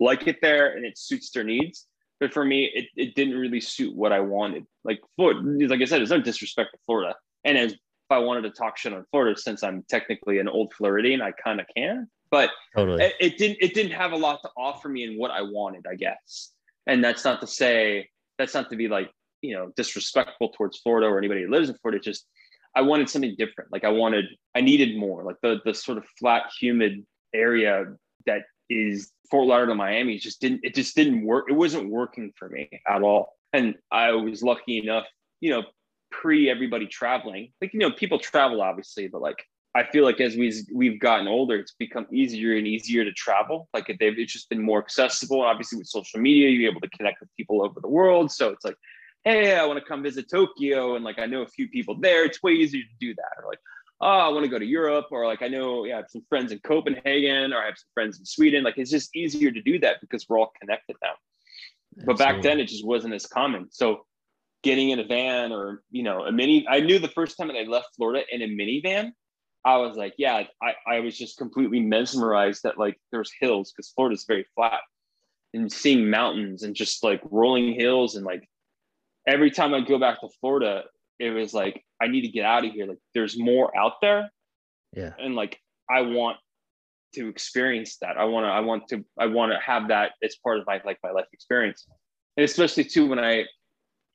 like 0.00 0.26
it 0.26 0.38
there 0.40 0.76
and 0.76 0.84
it 0.84 0.98
suits 0.98 1.30
their 1.30 1.44
needs. 1.44 1.86
But 2.18 2.34
for 2.34 2.44
me, 2.44 2.70
it, 2.74 2.86
it 2.96 3.14
didn't 3.14 3.38
really 3.38 3.60
suit 3.60 3.96
what 3.96 4.12
I 4.12 4.20
wanted. 4.20 4.66
Like 4.84 5.00
Florida, 5.16 5.40
like 5.68 5.80
I 5.80 5.84
said, 5.86 6.00
there's 6.00 6.10
no 6.10 6.20
disrespect 6.20 6.70
to 6.72 6.78
Florida. 6.84 7.14
And 7.44 7.56
as 7.56 7.72
if 7.72 7.78
I 8.10 8.18
wanted 8.18 8.42
to 8.42 8.50
talk 8.50 8.76
shit 8.76 8.92
on 8.92 9.06
Florida, 9.10 9.40
since 9.40 9.62
I'm 9.62 9.84
technically 9.88 10.38
an 10.38 10.48
old 10.48 10.74
Floridian, 10.74 11.22
I 11.22 11.32
kind 11.32 11.60
of 11.60 11.66
can. 11.74 12.08
But 12.30 12.50
totally. 12.76 13.04
it, 13.04 13.14
it 13.20 13.38
didn't 13.38 13.58
it 13.60 13.74
didn't 13.74 13.92
have 13.92 14.12
a 14.12 14.16
lot 14.16 14.40
to 14.42 14.50
offer 14.56 14.88
me 14.88 15.04
in 15.04 15.18
what 15.18 15.30
I 15.30 15.42
wanted, 15.42 15.86
I 15.90 15.94
guess 15.94 16.52
and 16.86 17.02
that's 17.04 17.24
not 17.24 17.40
to 17.40 17.46
say 17.46 18.08
that's 18.38 18.54
not 18.54 18.70
to 18.70 18.76
be 18.76 18.88
like 18.88 19.10
you 19.42 19.54
know 19.54 19.72
disrespectful 19.76 20.50
towards 20.50 20.78
Florida 20.78 21.06
or 21.06 21.18
anybody 21.18 21.42
who 21.42 21.50
lives 21.50 21.68
in 21.68 21.76
Florida. 21.76 22.02
just 22.02 22.26
I 22.74 22.82
wanted 22.82 23.08
something 23.08 23.34
different. 23.36 23.72
Like 23.72 23.84
I 23.84 23.88
wanted, 23.88 24.26
I 24.54 24.60
needed 24.60 24.96
more. 24.96 25.24
Like 25.24 25.36
the 25.42 25.60
the 25.64 25.74
sort 25.74 25.98
of 25.98 26.04
flat, 26.18 26.44
humid 26.58 27.04
area 27.34 27.86
that 28.26 28.42
is 28.68 29.10
Fort 29.30 29.46
Lauderdale, 29.46 29.74
Miami, 29.74 30.18
just 30.18 30.40
didn't 30.40 30.60
it 30.62 30.74
just 30.74 30.94
didn't 30.94 31.24
work. 31.24 31.46
It 31.48 31.54
wasn't 31.54 31.90
working 31.90 32.32
for 32.36 32.48
me 32.48 32.70
at 32.88 33.02
all. 33.02 33.34
And 33.52 33.74
I 33.90 34.12
was 34.12 34.42
lucky 34.42 34.78
enough, 34.78 35.06
you 35.40 35.50
know, 35.50 35.64
pre 36.10 36.48
everybody 36.48 36.86
traveling. 36.86 37.52
Like 37.60 37.72
you 37.72 37.80
know, 37.80 37.90
people 37.90 38.18
travel 38.18 38.62
obviously, 38.62 39.08
but 39.08 39.20
like 39.20 39.44
I 39.74 39.84
feel 39.84 40.04
like 40.04 40.20
as 40.20 40.36
we've 40.36 40.66
we've 40.72 40.98
gotten 40.98 41.28
older, 41.28 41.56
it's 41.56 41.74
become 41.78 42.06
easier 42.12 42.56
and 42.56 42.66
easier 42.66 43.04
to 43.04 43.12
travel. 43.12 43.68
Like 43.72 43.86
they've 43.86 44.18
it's 44.18 44.32
just 44.32 44.48
been 44.48 44.62
more 44.62 44.80
accessible. 44.80 45.42
Obviously, 45.42 45.78
with 45.78 45.86
social 45.86 46.18
media, 46.18 46.48
you're 46.48 46.70
able 46.70 46.80
to 46.80 46.90
connect 46.90 47.20
with 47.20 47.28
people 47.36 47.64
over 47.64 47.80
the 47.80 47.88
world. 47.88 48.32
So 48.32 48.50
it's 48.50 48.64
like, 48.64 48.74
hey, 49.22 49.54
I 49.56 49.64
want 49.64 49.78
to 49.78 49.84
come 49.84 50.02
visit 50.02 50.28
Tokyo, 50.28 50.96
and 50.96 51.04
like 51.04 51.20
I 51.20 51.26
know 51.26 51.42
a 51.42 51.46
few 51.46 51.68
people 51.68 51.96
there. 52.00 52.24
It's 52.24 52.42
way 52.42 52.52
easier 52.52 52.82
to 52.82 52.96
do 52.98 53.14
that. 53.14 53.42
Or 53.42 53.48
like, 53.48 53.60
oh, 54.00 54.08
I 54.08 54.28
want 54.28 54.44
to 54.44 54.50
go 54.50 54.58
to 54.58 54.66
Europe, 54.66 55.06
or 55.12 55.24
like 55.26 55.42
I 55.42 55.48
know 55.48 55.84
yeah, 55.84 55.94
I 55.94 55.96
have 55.98 56.10
some 56.10 56.24
friends 56.28 56.50
in 56.50 56.58
Copenhagen, 56.60 57.52
or 57.52 57.58
I 57.58 57.66
have 57.66 57.78
some 57.78 57.90
friends 57.94 58.18
in 58.18 58.24
Sweden. 58.24 58.64
Like 58.64 58.76
it's 58.76 58.90
just 58.90 59.14
easier 59.14 59.52
to 59.52 59.62
do 59.62 59.78
that 59.80 60.00
because 60.00 60.28
we're 60.28 60.40
all 60.40 60.52
connected 60.60 60.96
now. 61.00 61.12
But 62.06 62.18
back 62.18 62.42
then, 62.42 62.58
it 62.58 62.66
just 62.66 62.84
wasn't 62.84 63.14
as 63.14 63.26
common. 63.26 63.68
So 63.70 64.04
getting 64.62 64.90
in 64.90 64.98
a 64.98 65.04
van 65.04 65.52
or 65.52 65.82
you 65.92 66.02
know 66.02 66.24
a 66.24 66.32
mini, 66.32 66.66
I 66.68 66.80
knew 66.80 66.98
the 66.98 67.06
first 67.06 67.36
time 67.36 67.46
that 67.48 67.56
I 67.56 67.62
left 67.62 67.94
Florida 67.94 68.24
in 68.32 68.42
a 68.42 68.46
minivan 68.46 69.12
I 69.64 69.76
was 69.76 69.96
like, 69.96 70.14
yeah, 70.16 70.44
I, 70.62 70.74
I 70.86 71.00
was 71.00 71.16
just 71.16 71.36
completely 71.36 71.80
mesmerized 71.80 72.62
that 72.64 72.78
like 72.78 72.98
there's 73.12 73.30
hills 73.40 73.72
because 73.72 73.90
Florida's 73.90 74.24
very 74.26 74.46
flat 74.54 74.80
and 75.52 75.70
seeing 75.70 76.08
mountains 76.08 76.62
and 76.62 76.74
just 76.74 77.04
like 77.04 77.20
rolling 77.30 77.74
hills 77.74 78.16
and 78.16 78.24
like 78.24 78.48
every 79.26 79.50
time 79.50 79.74
I 79.74 79.80
go 79.80 79.98
back 79.98 80.20
to 80.20 80.28
Florida, 80.40 80.84
it 81.18 81.30
was 81.30 81.52
like 81.52 81.84
I 82.00 82.08
need 82.08 82.22
to 82.22 82.28
get 82.28 82.46
out 82.46 82.64
of 82.64 82.72
here. 82.72 82.86
Like 82.86 82.98
there's 83.14 83.38
more 83.38 83.76
out 83.76 83.94
there. 84.00 84.30
Yeah. 84.96 85.12
And 85.18 85.34
like 85.34 85.58
I 85.90 86.02
want 86.02 86.38
to 87.14 87.28
experience 87.28 87.98
that. 88.00 88.16
I 88.16 88.24
want 88.24 88.44
to, 88.44 88.50
I 88.50 88.60
want 88.60 88.88
to, 88.88 89.04
I 89.18 89.26
want 89.26 89.52
to 89.52 89.58
have 89.58 89.88
that 89.88 90.12
as 90.22 90.36
part 90.42 90.58
of 90.58 90.66
my 90.66 90.80
like 90.84 90.98
my 91.02 91.10
life 91.10 91.26
experience. 91.32 91.86
And 92.36 92.44
especially 92.44 92.84
too 92.84 93.06
when 93.06 93.18
I 93.18 93.44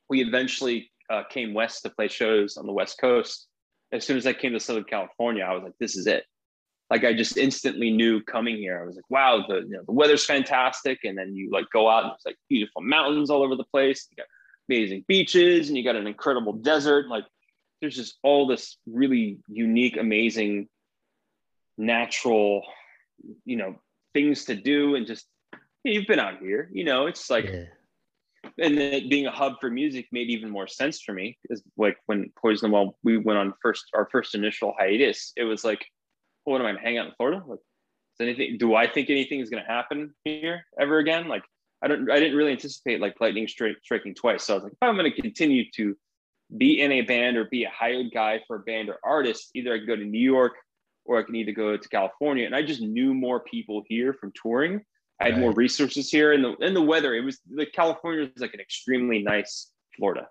we 0.09 0.21
eventually 0.21 0.91
uh, 1.09 1.23
came 1.29 1.53
west 1.53 1.83
to 1.83 1.89
play 1.89 2.07
shows 2.07 2.57
on 2.57 2.65
the 2.65 2.73
West 2.73 2.99
Coast. 2.99 3.47
As 3.95 4.05
soon 4.05 4.17
as 4.17 4.27
I 4.27 4.33
came 4.33 4.53
to 4.53 4.59
Southern 4.59 4.83
California, 4.83 5.43
I 5.43 5.53
was 5.53 5.63
like, 5.63 5.77
this 5.79 5.95
is 5.95 6.07
it. 6.07 6.25
Like 6.89 7.03
I 7.03 7.13
just 7.13 7.37
instantly 7.37 7.89
knew 7.89 8.21
coming 8.21 8.57
here. 8.57 8.79
I 8.81 8.85
was 8.85 8.95
like, 8.95 9.09
wow, 9.09 9.43
the 9.47 9.61
you 9.61 9.69
know 9.69 9.83
the 9.85 9.91
weather's 9.91 10.25
fantastic. 10.25 10.99
And 11.03 11.17
then 11.17 11.35
you 11.35 11.49
like 11.51 11.65
go 11.73 11.89
out 11.89 12.03
and 12.03 12.13
it's 12.13 12.25
like 12.25 12.37
beautiful 12.47 12.81
mountains 12.81 13.29
all 13.29 13.43
over 13.43 13.55
the 13.55 13.63
place. 13.63 14.07
You 14.11 14.17
got 14.17 14.27
amazing 14.69 15.03
beaches 15.07 15.67
and 15.69 15.77
you 15.77 15.83
got 15.83 15.95
an 15.95 16.05
incredible 16.05 16.53
desert. 16.53 17.07
Like 17.07 17.25
there's 17.81 17.95
just 17.95 18.17
all 18.21 18.45
this 18.45 18.77
really 18.85 19.39
unique, 19.47 19.97
amazing, 19.97 20.67
natural, 21.77 22.63
you 23.45 23.55
know, 23.57 23.75
things 24.13 24.45
to 24.45 24.55
do. 24.55 24.95
And 24.95 25.07
just 25.07 25.25
you've 25.83 26.07
been 26.07 26.19
out 26.19 26.39
here, 26.39 26.69
you 26.71 26.83
know, 26.83 27.07
it's 27.07 27.31
like 27.31 27.45
Yeah. 27.45 27.63
And 28.57 28.77
it 28.77 29.09
being 29.09 29.27
a 29.27 29.31
hub 29.31 29.53
for 29.59 29.69
music 29.69 30.07
made 30.11 30.29
even 30.29 30.49
more 30.49 30.67
sense 30.67 31.01
for 31.01 31.13
me 31.13 31.37
because 31.41 31.61
like 31.77 31.97
when 32.05 32.31
poison 32.39 32.71
well 32.71 32.97
we 33.03 33.17
went 33.17 33.39
on 33.39 33.53
first 33.61 33.85
our 33.93 34.07
first 34.11 34.35
initial 34.35 34.73
hiatus 34.77 35.33
it 35.35 35.43
was 35.43 35.63
like 35.63 35.85
well, 36.45 36.53
what 36.53 36.61
am 36.61 36.67
i 36.67 36.71
gonna 36.71 36.83
hang 36.83 36.97
out 36.97 37.07
in 37.07 37.13
florida? 37.17 37.41
Like 37.45 37.59
is 37.59 38.21
anything 38.21 38.57
do 38.57 38.75
i 38.75 38.87
think 38.87 39.09
anything 39.09 39.39
is 39.39 39.49
gonna 39.49 39.65
happen 39.65 40.13
here 40.23 40.65
ever 40.79 40.99
again? 40.99 41.27
Like 41.27 41.43
i 41.83 41.87
don't 41.87 42.09
i 42.11 42.19
didn't 42.19 42.37
really 42.37 42.51
anticipate 42.51 43.01
like 43.01 43.19
lightning 43.19 43.47
stri- 43.47 43.75
striking 43.83 44.15
twice 44.15 44.43
so 44.43 44.53
i 44.53 44.55
was 44.55 44.63
like 44.63 44.73
if 44.73 44.77
i'm 44.81 44.95
gonna 44.95 45.11
continue 45.11 45.69
to 45.71 45.95
be 46.57 46.79
in 46.81 46.91
a 46.91 47.01
band 47.01 47.37
or 47.37 47.45
be 47.45 47.63
a 47.63 47.69
hired 47.69 48.07
guy 48.13 48.39
for 48.47 48.57
a 48.57 48.59
band 48.59 48.89
or 48.89 48.97
artist. 49.03 49.49
Either 49.55 49.73
i 49.73 49.77
can 49.77 49.87
go 49.87 49.95
to 49.95 50.05
new 50.05 50.19
york 50.19 50.53
or 51.05 51.19
i 51.19 51.23
can 51.23 51.35
either 51.35 51.51
go 51.51 51.75
to 51.75 51.89
california. 51.89 52.45
And 52.45 52.55
i 52.55 52.61
just 52.61 52.81
knew 52.81 53.13
more 53.13 53.39
people 53.41 53.83
here 53.87 54.13
from 54.13 54.31
touring 54.41 54.81
I 55.19 55.25
had 55.31 55.39
more 55.39 55.51
resources 55.51 56.09
here, 56.09 56.33
and 56.33 56.43
the 56.43 56.55
and 56.59 56.75
the 56.75 56.81
weather. 56.81 57.13
It 57.13 57.21
was 57.23 57.39
like 57.49 57.71
California 57.71 58.23
is 58.35 58.41
like 58.41 58.53
an 58.53 58.59
extremely 58.59 59.23
nice 59.23 59.71
Florida. 59.95 60.27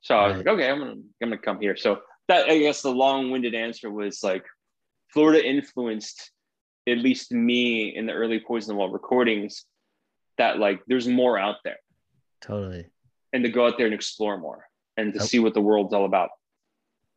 So 0.00 0.16
I 0.16 0.28
was 0.28 0.38
like, 0.38 0.46
okay, 0.48 0.68
I'm 0.68 0.78
gonna 0.80 0.90
I'm 0.92 1.04
gonna 1.22 1.38
come 1.38 1.60
here. 1.60 1.76
So 1.76 2.00
that 2.28 2.48
I 2.48 2.58
guess 2.58 2.82
the 2.82 2.90
long-winded 2.90 3.54
answer 3.54 3.90
was 3.90 4.22
like, 4.22 4.44
Florida 5.12 5.46
influenced 5.46 6.30
at 6.88 6.98
least 6.98 7.32
me 7.32 7.94
in 7.94 8.06
the 8.06 8.12
early 8.12 8.40
Poison 8.40 8.74
the 8.74 8.78
Well 8.78 8.88
recordings. 8.90 9.64
That 10.38 10.58
like 10.58 10.80
there's 10.88 11.06
more 11.06 11.38
out 11.38 11.56
there, 11.64 11.78
Totally. 12.40 12.86
and 13.32 13.44
to 13.44 13.50
go 13.50 13.66
out 13.66 13.78
there 13.78 13.86
and 13.86 13.94
explore 13.94 14.36
more, 14.36 14.66
and 14.96 15.14
to 15.14 15.20
Oh. 15.20 15.24
see 15.24 15.38
what 15.38 15.54
the 15.54 15.60
world's 15.60 15.94
all 15.94 16.04
about. 16.04 16.30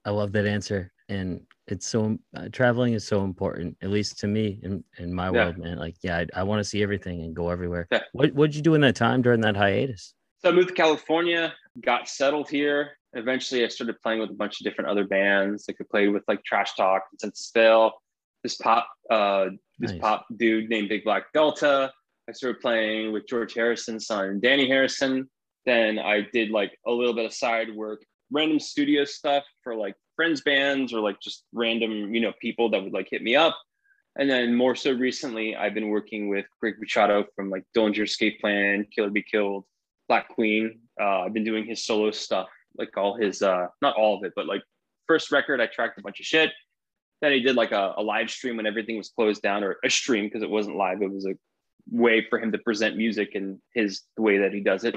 I 0.06 0.12
love 0.12 0.32
that 0.34 0.46
answer. 0.46 0.92
And 1.10 1.42
it's 1.68 1.88
so 1.88 2.18
uh, 2.36 2.50
traveling 2.52 2.94
is 2.94 3.06
so 3.08 3.24
important, 3.24 3.78
at 3.82 3.90
least 3.90 4.20
to 4.20 4.28
me 4.28 4.60
in, 4.64 4.84
in 4.98 5.14
my 5.14 5.26
Yeah. 5.28 5.32
world, 5.32 5.58
man. 5.58 5.78
Like, 5.78 5.96
yeah, 6.02 6.18
I, 6.18 6.42
I 6.42 6.44
want 6.44 6.60
to 6.60 6.64
see 6.64 6.84
everything 6.84 7.22
and 7.22 7.36
go 7.36 7.50
everywhere. 7.50 7.88
Yeah. 7.92 8.04
What 8.14 8.34
what'd 8.34 8.56
you 8.56 8.62
do 8.62 8.74
in 8.76 8.82
that 8.82 8.96
time 8.96 9.22
during 9.22 9.42
that 9.42 9.56
hiatus? 9.56 10.14
So 10.44 10.50
I 10.50 10.52
moved 10.52 10.70
to 10.70 10.74
California, 10.74 11.54
got 11.82 12.08
settled 12.10 12.50
here. 12.50 12.92
Eventually, 13.14 13.64
I 13.64 13.70
started 13.70 14.00
playing 14.02 14.20
with 14.20 14.30
a 14.30 14.34
bunch 14.34 14.60
of 14.60 14.66
different 14.66 14.90
other 14.90 15.06
bands. 15.08 15.66
Like 15.68 15.78
I 15.80 15.86
played 15.90 16.10
with 16.10 16.24
like 16.28 16.44
Trash 16.44 16.76
Talk, 16.76 17.04
Senses 17.20 17.50
Fail, 17.54 17.94
this 18.44 18.56
pop, 18.58 18.88
uh, 19.10 19.48
this 19.80 19.92
Nice. 19.92 20.02
pop 20.02 20.26
dude 20.38 20.70
named 20.70 20.90
Big 20.90 21.04
Black 21.04 21.32
Delta. 21.34 21.92
I 22.30 22.34
started 22.34 22.60
playing 22.62 23.14
with 23.14 23.26
George 23.28 23.54
Harrison's 23.54 24.06
son, 24.06 24.42
Dhani 24.42 24.68
Harrison. 24.68 25.30
Then 25.66 25.98
I 26.00 26.28
did 26.34 26.50
like 26.52 26.78
a 26.86 26.92
little 26.92 27.14
bit 27.14 27.26
of 27.26 27.34
side 27.34 27.74
work, 27.74 28.04
random 28.32 28.60
studio 28.60 29.06
stuff 29.06 29.44
for 29.64 29.76
like 29.76 29.96
friends 30.18 30.42
bands 30.42 30.92
or 30.92 31.00
like 31.00 31.22
just 31.22 31.46
random, 31.54 32.14
you 32.14 32.20
know, 32.20 32.34
people 32.42 32.70
that 32.72 32.84
would 32.84 32.92
like 32.92 33.08
hit 33.10 33.24
me 33.24 33.38
up. 33.38 33.58
And 34.20 34.30
then 34.30 34.54
more 34.54 34.76
so 34.76 34.92
recently, 34.92 35.56
I've 35.56 35.76
been 35.76 35.90
working 35.90 36.28
with 36.28 36.46
Greg 36.60 36.74
Puciato 36.84 37.26
from 37.36 37.50
like 37.50 37.64
Dillinger 37.76 38.04
Escape 38.04 38.42
Plan, 38.42 38.86
Killer 38.94 39.12
Be 39.12 39.22
Killed, 39.22 39.64
Black 40.10 40.28
Queen. 40.30 40.80
Uh, 41.00 41.22
I've 41.22 41.34
been 41.34 41.46
doing 41.46 41.66
his 41.66 41.86
solo 41.86 42.12
stuff, 42.12 42.50
like 42.78 42.98
all 42.98 43.16
his, 43.16 43.42
uh, 43.42 43.68
not 43.82 43.96
all 43.96 44.18
of 44.18 44.24
it, 44.26 44.34
but 44.36 44.48
like 44.48 44.64
first 45.08 45.32
record, 45.32 45.62
I 45.62 45.68
tracked 45.68 46.00
a 46.00 46.02
bunch 46.02 46.20
of 46.20 46.26
shit. 46.26 46.52
Then 47.22 47.32
he 47.32 47.42
did 47.42 47.56
like 47.56 47.72
a, 47.72 47.94
a 47.98 48.04
live 48.04 48.30
stream 48.30 48.58
when 48.58 48.66
everything 48.66 48.98
was 48.98 49.10
closed 49.10 49.42
down, 49.42 49.64
or 49.64 49.78
a 49.84 49.90
stream 49.90 50.26
because 50.26 50.44
it 50.44 50.50
wasn't 50.50 50.76
live. 50.76 51.02
It 51.02 51.12
was 51.12 51.26
a 51.26 51.34
way 51.90 52.26
for 52.30 52.40
him 52.40 52.52
to 52.52 52.58
present 52.60 52.98
music 52.98 53.36
and 53.36 53.60
his 53.74 54.02
the 54.16 54.22
way 54.22 54.40
that 54.40 54.54
he 54.54 54.60
does 54.60 54.84
it. 54.84 54.96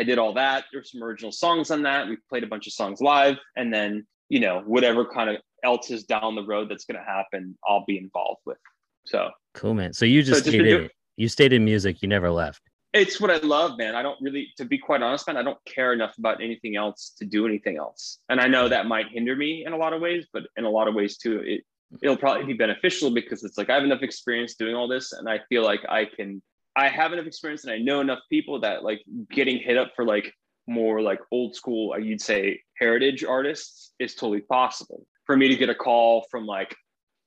I 0.00 0.04
did 0.04 0.18
all 0.18 0.34
that. 0.34 0.64
There's 0.72 0.92
some 0.92 1.02
original 1.02 1.32
songs 1.32 1.70
on 1.70 1.82
that. 1.82 2.08
We 2.08 2.18
played 2.28 2.44
a 2.44 2.48
bunch 2.48 2.66
of 2.66 2.72
songs 2.72 3.00
live, 3.00 3.36
and 3.56 3.72
then 3.72 4.06
you 4.30 4.40
know 4.40 4.62
whatever 4.64 5.04
kind 5.04 5.28
of 5.28 5.36
else 5.62 5.90
is 5.90 6.04
down 6.04 6.34
the 6.34 6.42
road 6.44 6.70
that's 6.70 6.86
going 6.86 6.98
to 6.98 7.04
happen, 7.04 7.58
I'll 7.68 7.84
be 7.86 7.98
involved 7.98 8.40
with. 8.46 8.56
So 9.04 9.28
Cool, 9.52 9.74
man. 9.74 9.92
So 9.92 10.06
you 10.06 10.22
just 10.22 10.44
just 10.44 10.48
stayed 10.48 10.62
doing- 10.62 10.84
it. 10.84 10.92
You 11.16 11.28
stayed 11.28 11.52
in 11.52 11.64
music. 11.66 12.00
You 12.00 12.08
never 12.08 12.30
left. 12.30 12.62
it's 12.94 13.20
what 13.20 13.30
I 13.30 13.36
love, 13.38 13.76
man. 13.76 13.94
I 13.94 14.02
don't 14.02 14.18
really, 14.22 14.48
to 14.56 14.64
be 14.64 14.78
quite 14.78 15.02
honest, 15.02 15.26
man, 15.26 15.36
I 15.36 15.42
don't 15.42 15.58
care 15.66 15.92
enough 15.92 16.16
about 16.18 16.42
anything 16.42 16.76
else 16.76 17.12
to 17.18 17.24
do 17.26 17.46
anything 17.46 17.76
else. 17.76 18.18
And 18.30 18.40
I 18.40 18.48
know 18.48 18.68
that 18.68 18.86
might 18.86 19.08
hinder 19.12 19.36
me 19.36 19.64
in 19.66 19.72
a 19.72 19.76
lot 19.76 19.92
of 19.92 20.00
ways, 20.00 20.26
but 20.32 20.44
in 20.56 20.64
a 20.64 20.70
lot 20.70 20.88
of 20.88 20.94
ways 20.94 21.18
too, 21.18 21.40
it 21.44 21.60
it'll 22.02 22.16
probably 22.16 22.44
be 22.44 22.52
beneficial 22.54 23.10
because 23.10 23.44
it's 23.44 23.58
like 23.58 23.68
I 23.68 23.74
have 23.74 23.84
enough 23.84 24.02
experience 24.02 24.54
doing 24.54 24.74
all 24.74 24.88
this, 24.88 25.12
and 25.12 25.28
I 25.28 25.40
feel 25.48 25.62
like 25.62 25.80
I 25.88 26.04
can. 26.04 26.40
I 26.76 26.88
have 26.88 27.12
enough 27.12 27.26
experience, 27.26 27.64
and 27.64 27.72
I 27.72 27.78
know 27.78 28.00
enough 28.00 28.20
people 28.30 28.60
that 28.60 28.84
like 28.84 29.02
getting 29.30 29.58
hit 29.58 29.76
up 29.76 29.92
for 29.96 30.04
like 30.04 30.32
more 30.70 31.02
like 31.02 31.20
old 31.30 31.54
school, 31.54 31.92
uh, 31.92 31.98
you'd 31.98 32.22
say 32.22 32.60
heritage 32.78 33.24
artists 33.24 33.92
is 33.98 34.14
totally 34.14 34.40
possible. 34.40 35.06
For 35.26 35.36
me 35.36 35.48
to 35.48 35.56
get 35.56 35.68
a 35.68 35.74
call 35.74 36.26
from 36.30 36.46
like 36.46 36.74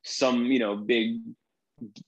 some 0.02 0.46
you 0.46 0.58
know 0.58 0.76
big 0.76 1.18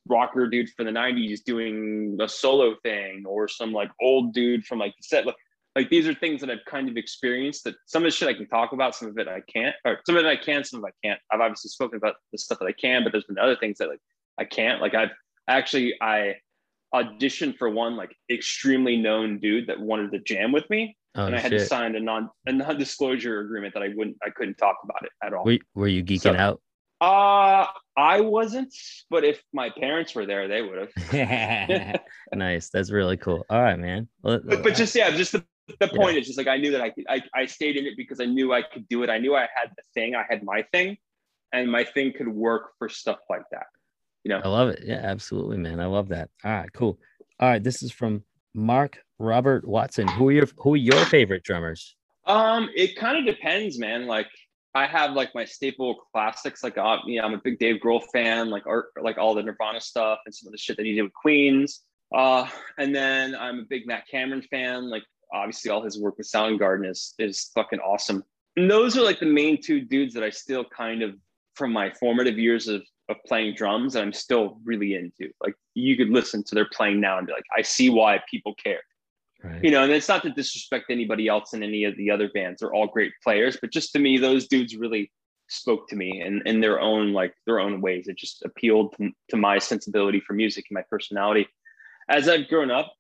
rocker 0.07 0.47
dude 0.47 0.71
from 0.71 0.87
the 0.87 0.93
90s 0.93 1.43
doing 1.45 2.17
a 2.21 2.29
solo 2.29 2.77
thing 2.83 3.25
or 3.27 3.49
some 3.49 3.73
like 3.73 3.91
old 4.01 4.33
dude 4.33 4.65
from 4.65 4.79
like 4.79 4.95
the 4.97 5.03
set 5.03 5.27
like, 5.27 5.35
like 5.75 5.91
these 5.91 6.07
are 6.07 6.15
things 6.15 6.41
that 6.41 6.51
I've 6.51 6.65
kind 6.67 6.89
of 6.89 6.97
experienced 6.97 7.65
that 7.65 7.75
some 7.85 8.03
of 8.03 8.07
the 8.07 8.11
shit 8.11 8.29
I 8.29 8.35
can 8.35 8.49
talk 8.49 8.73
about, 8.73 8.95
some 8.95 9.09
of 9.09 9.19
it 9.19 9.29
I 9.29 9.43
can't, 9.53 9.75
or 9.85 9.99
some 10.07 10.17
of 10.17 10.25
it 10.25 10.29
I 10.29 10.37
can, 10.37 10.65
some 10.65 10.81
of 10.81 10.85
it 10.85 10.95
I 11.05 11.07
can't. 11.07 11.21
I've 11.31 11.41
obviously 11.41 11.69
spoken 11.69 11.99
about 11.99 12.15
the 12.33 12.39
stuff 12.39 12.59
that 12.61 12.67
I 12.67 12.73
can, 12.73 13.03
but 13.03 13.13
there's 13.13 13.25
been 13.25 13.39
other 13.39 13.57
things 13.57 13.77
that 13.79 13.89
like 13.89 14.01
I 14.39 14.45
can't. 14.45 14.81
Like 14.81 14.95
I've 14.95 15.11
actually 15.49 15.95
I 16.01 16.37
auditioned 16.95 17.59
for 17.59 17.69
one 17.69 17.95
like 17.97 18.17
extremely 18.31 18.97
known 18.97 19.39
dude 19.39 19.67
that 19.67 19.79
wanted 19.79 20.13
to 20.13 20.21
jam 20.21 20.51
with 20.51 20.69
me. 20.71 20.97
Oh 21.17 21.27
and 21.27 21.35
I 21.35 21.39
had 21.41 21.51
to 21.53 21.65
sign 21.65 21.97
a 21.97 22.01
non 22.01 22.29
a 22.47 22.53
non-disclosure 22.53 23.41
agreement 23.41 23.75
that 23.75 23.83
I 23.83 23.89
wouldn't 23.97 24.17
I 24.25 24.31
couldn't 24.31 24.57
talk 24.59 24.77
about 24.85 25.03
it 25.05 25.11
at 25.23 25.33
all. 25.33 25.45
Were, 25.45 25.59
were 25.75 25.89
you 25.89 26.05
geeking 26.05 26.21
So- 26.21 26.37
out? 26.37 26.61
Uh 27.01 27.67
I 27.99 28.21
wasn't, 28.21 28.75
but 29.11 29.25
if 29.25 29.43
my 29.53 29.71
parents 29.71 30.15
were 30.15 30.27
there, 30.27 30.49
they 30.49 30.61
would 30.63 30.79
have. 30.79 32.01
nice. 32.35 32.69
That's 32.71 32.91
really 32.91 33.17
cool. 33.17 33.45
All 33.49 33.63
right, 33.63 33.79
man. 33.79 34.09
Well, 34.23 34.41
but, 34.45 34.63
but 34.63 34.75
just 34.75 34.95
yeah, 34.95 35.11
just 35.11 35.33
the, 35.33 35.45
the 35.81 35.91
Yeah. 35.93 35.97
point 35.99 36.17
is 36.19 36.27
just 36.27 36.39
like 36.39 36.47
I 36.47 36.57
knew 36.59 36.71
that 36.73 36.81
I 36.81 36.91
could 36.91 37.05
I, 37.09 37.23
I 37.35 37.47
stayed 37.47 37.77
in 37.77 37.87
it 37.87 37.95
because 37.97 38.21
I 38.21 38.25
knew 38.27 38.53
I 38.53 38.63
could 38.63 38.87
do 38.89 39.03
it. 39.03 39.11
I 39.11 39.19
knew 39.19 39.35
I 39.35 39.43
had 39.43 39.71
the 39.77 39.83
thing, 39.95 40.15
I 40.15 40.25
had 40.29 40.43
my 40.43 40.63
thing, 40.73 40.97
and 41.53 41.71
my 41.71 41.85
thing 41.85 42.13
could 42.17 42.29
work 42.29 42.73
for 42.79 42.89
stuff 42.89 43.19
like 43.31 43.45
that. 43.53 43.67
You 44.25 44.31
know, 44.31 44.41
I 44.45 44.49
love 44.49 44.69
it. 44.71 44.81
Yeah, 44.85 45.01
absolutely, 45.03 45.57
man. 45.57 45.81
I 45.81 45.87
love 45.87 46.09
that. 46.09 46.31
All 46.45 46.51
right, 46.51 46.73
cool. 46.73 46.99
All 47.41 47.49
right, 47.49 47.63
this 47.63 47.83
is 47.83 47.93
from 47.93 48.25
Mark 48.57 49.05
Robert 49.19 49.67
Watson. 49.67 50.09
Who 50.09 50.29
are 50.29 50.33
your 50.33 50.47
who 50.57 50.75
are 50.75 50.79
your 50.79 51.05
favorite 51.07 51.45
drummers? 51.45 51.95
um, 52.27 52.69
it 52.75 52.97
kind 52.97 53.17
of 53.17 53.25
depends, 53.25 53.79
man. 53.79 54.07
Like 54.07 54.29
I 54.75 54.87
have 54.87 55.13
like 55.13 55.35
my 55.35 55.45
staple 55.45 55.97
classics. 56.13 56.63
Like 56.63 56.77
you 56.77 57.21
know, 57.21 57.25
I'm 57.25 57.35
a 57.35 57.41
big 57.43 57.59
Dave 57.59 57.81
Grohl 57.81 58.03
fan. 58.13 58.51
Like 58.51 58.67
art, 58.67 58.87
like 59.01 59.17
all 59.19 59.35
the 59.35 59.43
Nirvana 59.43 59.81
stuff 59.81 60.19
and 60.27 60.35
some 60.35 60.49
of 60.49 60.53
the 60.53 60.59
shit 60.59 60.77
that 60.77 60.87
he 60.87 60.95
did 60.95 61.03
with 61.03 61.15
Queens. 61.15 61.83
Uh, 62.15 62.49
and 62.79 62.95
then 62.95 63.35
I'm 63.35 63.61
a 63.61 63.63
big 63.63 63.87
Matt 63.87 64.05
Cameron 64.11 64.43
fan. 64.43 64.91
Like 64.91 65.05
obviously 65.33 65.71
all 65.71 65.83
his 65.83 65.99
work 65.99 66.19
with 66.19 66.31
Soundgarden 66.31 66.89
is 66.89 67.15
is 67.19 67.51
fucking 67.55 67.81
awesome. 67.81 68.25
And 68.57 68.71
those 68.71 68.97
are 68.97 69.03
like 69.03 69.21
the 69.21 69.27
main 69.27 69.61
two 69.63 69.81
dudes 69.81 70.15
that 70.15 70.23
I 70.23 70.31
still 70.31 70.65
kind 70.65 71.03
of 71.03 71.15
from 71.55 71.73
my 71.73 71.91
formative 71.91 72.39
years 72.39 72.69
of 72.69 72.83
of 73.09 73.17
playing 73.27 73.55
drums 73.55 73.93
that 73.93 74.03
I'm 74.03 74.13
still 74.13 74.59
really 74.65 74.95
into. 74.95 75.31
Like 75.41 75.55
you 75.75 75.97
could 75.97 76.11
listen 76.11 76.43
to 76.45 76.55
their 76.55 76.69
playing 76.73 77.01
now 77.01 77.19
and 77.19 77.27
be 77.27 77.33
like, 77.33 77.45
I 77.57 77.63
see 77.63 77.89
why 77.89 78.21
people 78.31 78.55
care 78.55 78.81
Right. 79.43 79.63
you 79.63 79.71
know, 79.71 79.85
and 79.85 79.93
it's 79.93 80.09
not 80.09 80.23
to 80.23 80.31
disrespect 80.31 80.87
anybody 80.91 81.29
else 81.29 81.53
in 81.53 81.63
any 81.63 81.85
of 81.85 81.97
the 81.97 82.11
other 82.11 82.29
bands. 82.29 82.61
They're 82.61 82.73
all 82.73 82.87
great 82.87 83.13
players, 83.23 83.59
but 83.61 83.71
just 83.71 83.93
to 83.93 83.99
me, 83.99 84.19
those 84.19 84.49
dudes 84.49 84.77
really 84.77 85.13
spoke 85.49 85.89
to 85.89 85.97
me 85.97 86.23
in, 86.23 86.43
in 86.47 86.61
their 86.61 86.81
own 86.81 87.13
like 87.13 87.35
their 87.45 87.61
own 87.61 87.81
ways. 87.81 88.09
It 88.09 88.17
just 88.17 88.45
appealed 88.45 88.95
to, 88.99 89.11
to 89.31 89.37
my 89.37 89.59
sensibility 89.59 90.21
for 90.21 90.33
music 90.33 90.65
and 90.71 90.75
my 90.75 90.85
personality. 90.91 91.47
As 92.09 92.29
I've 92.29 92.49
grown 92.49 92.71
up, 92.71 92.93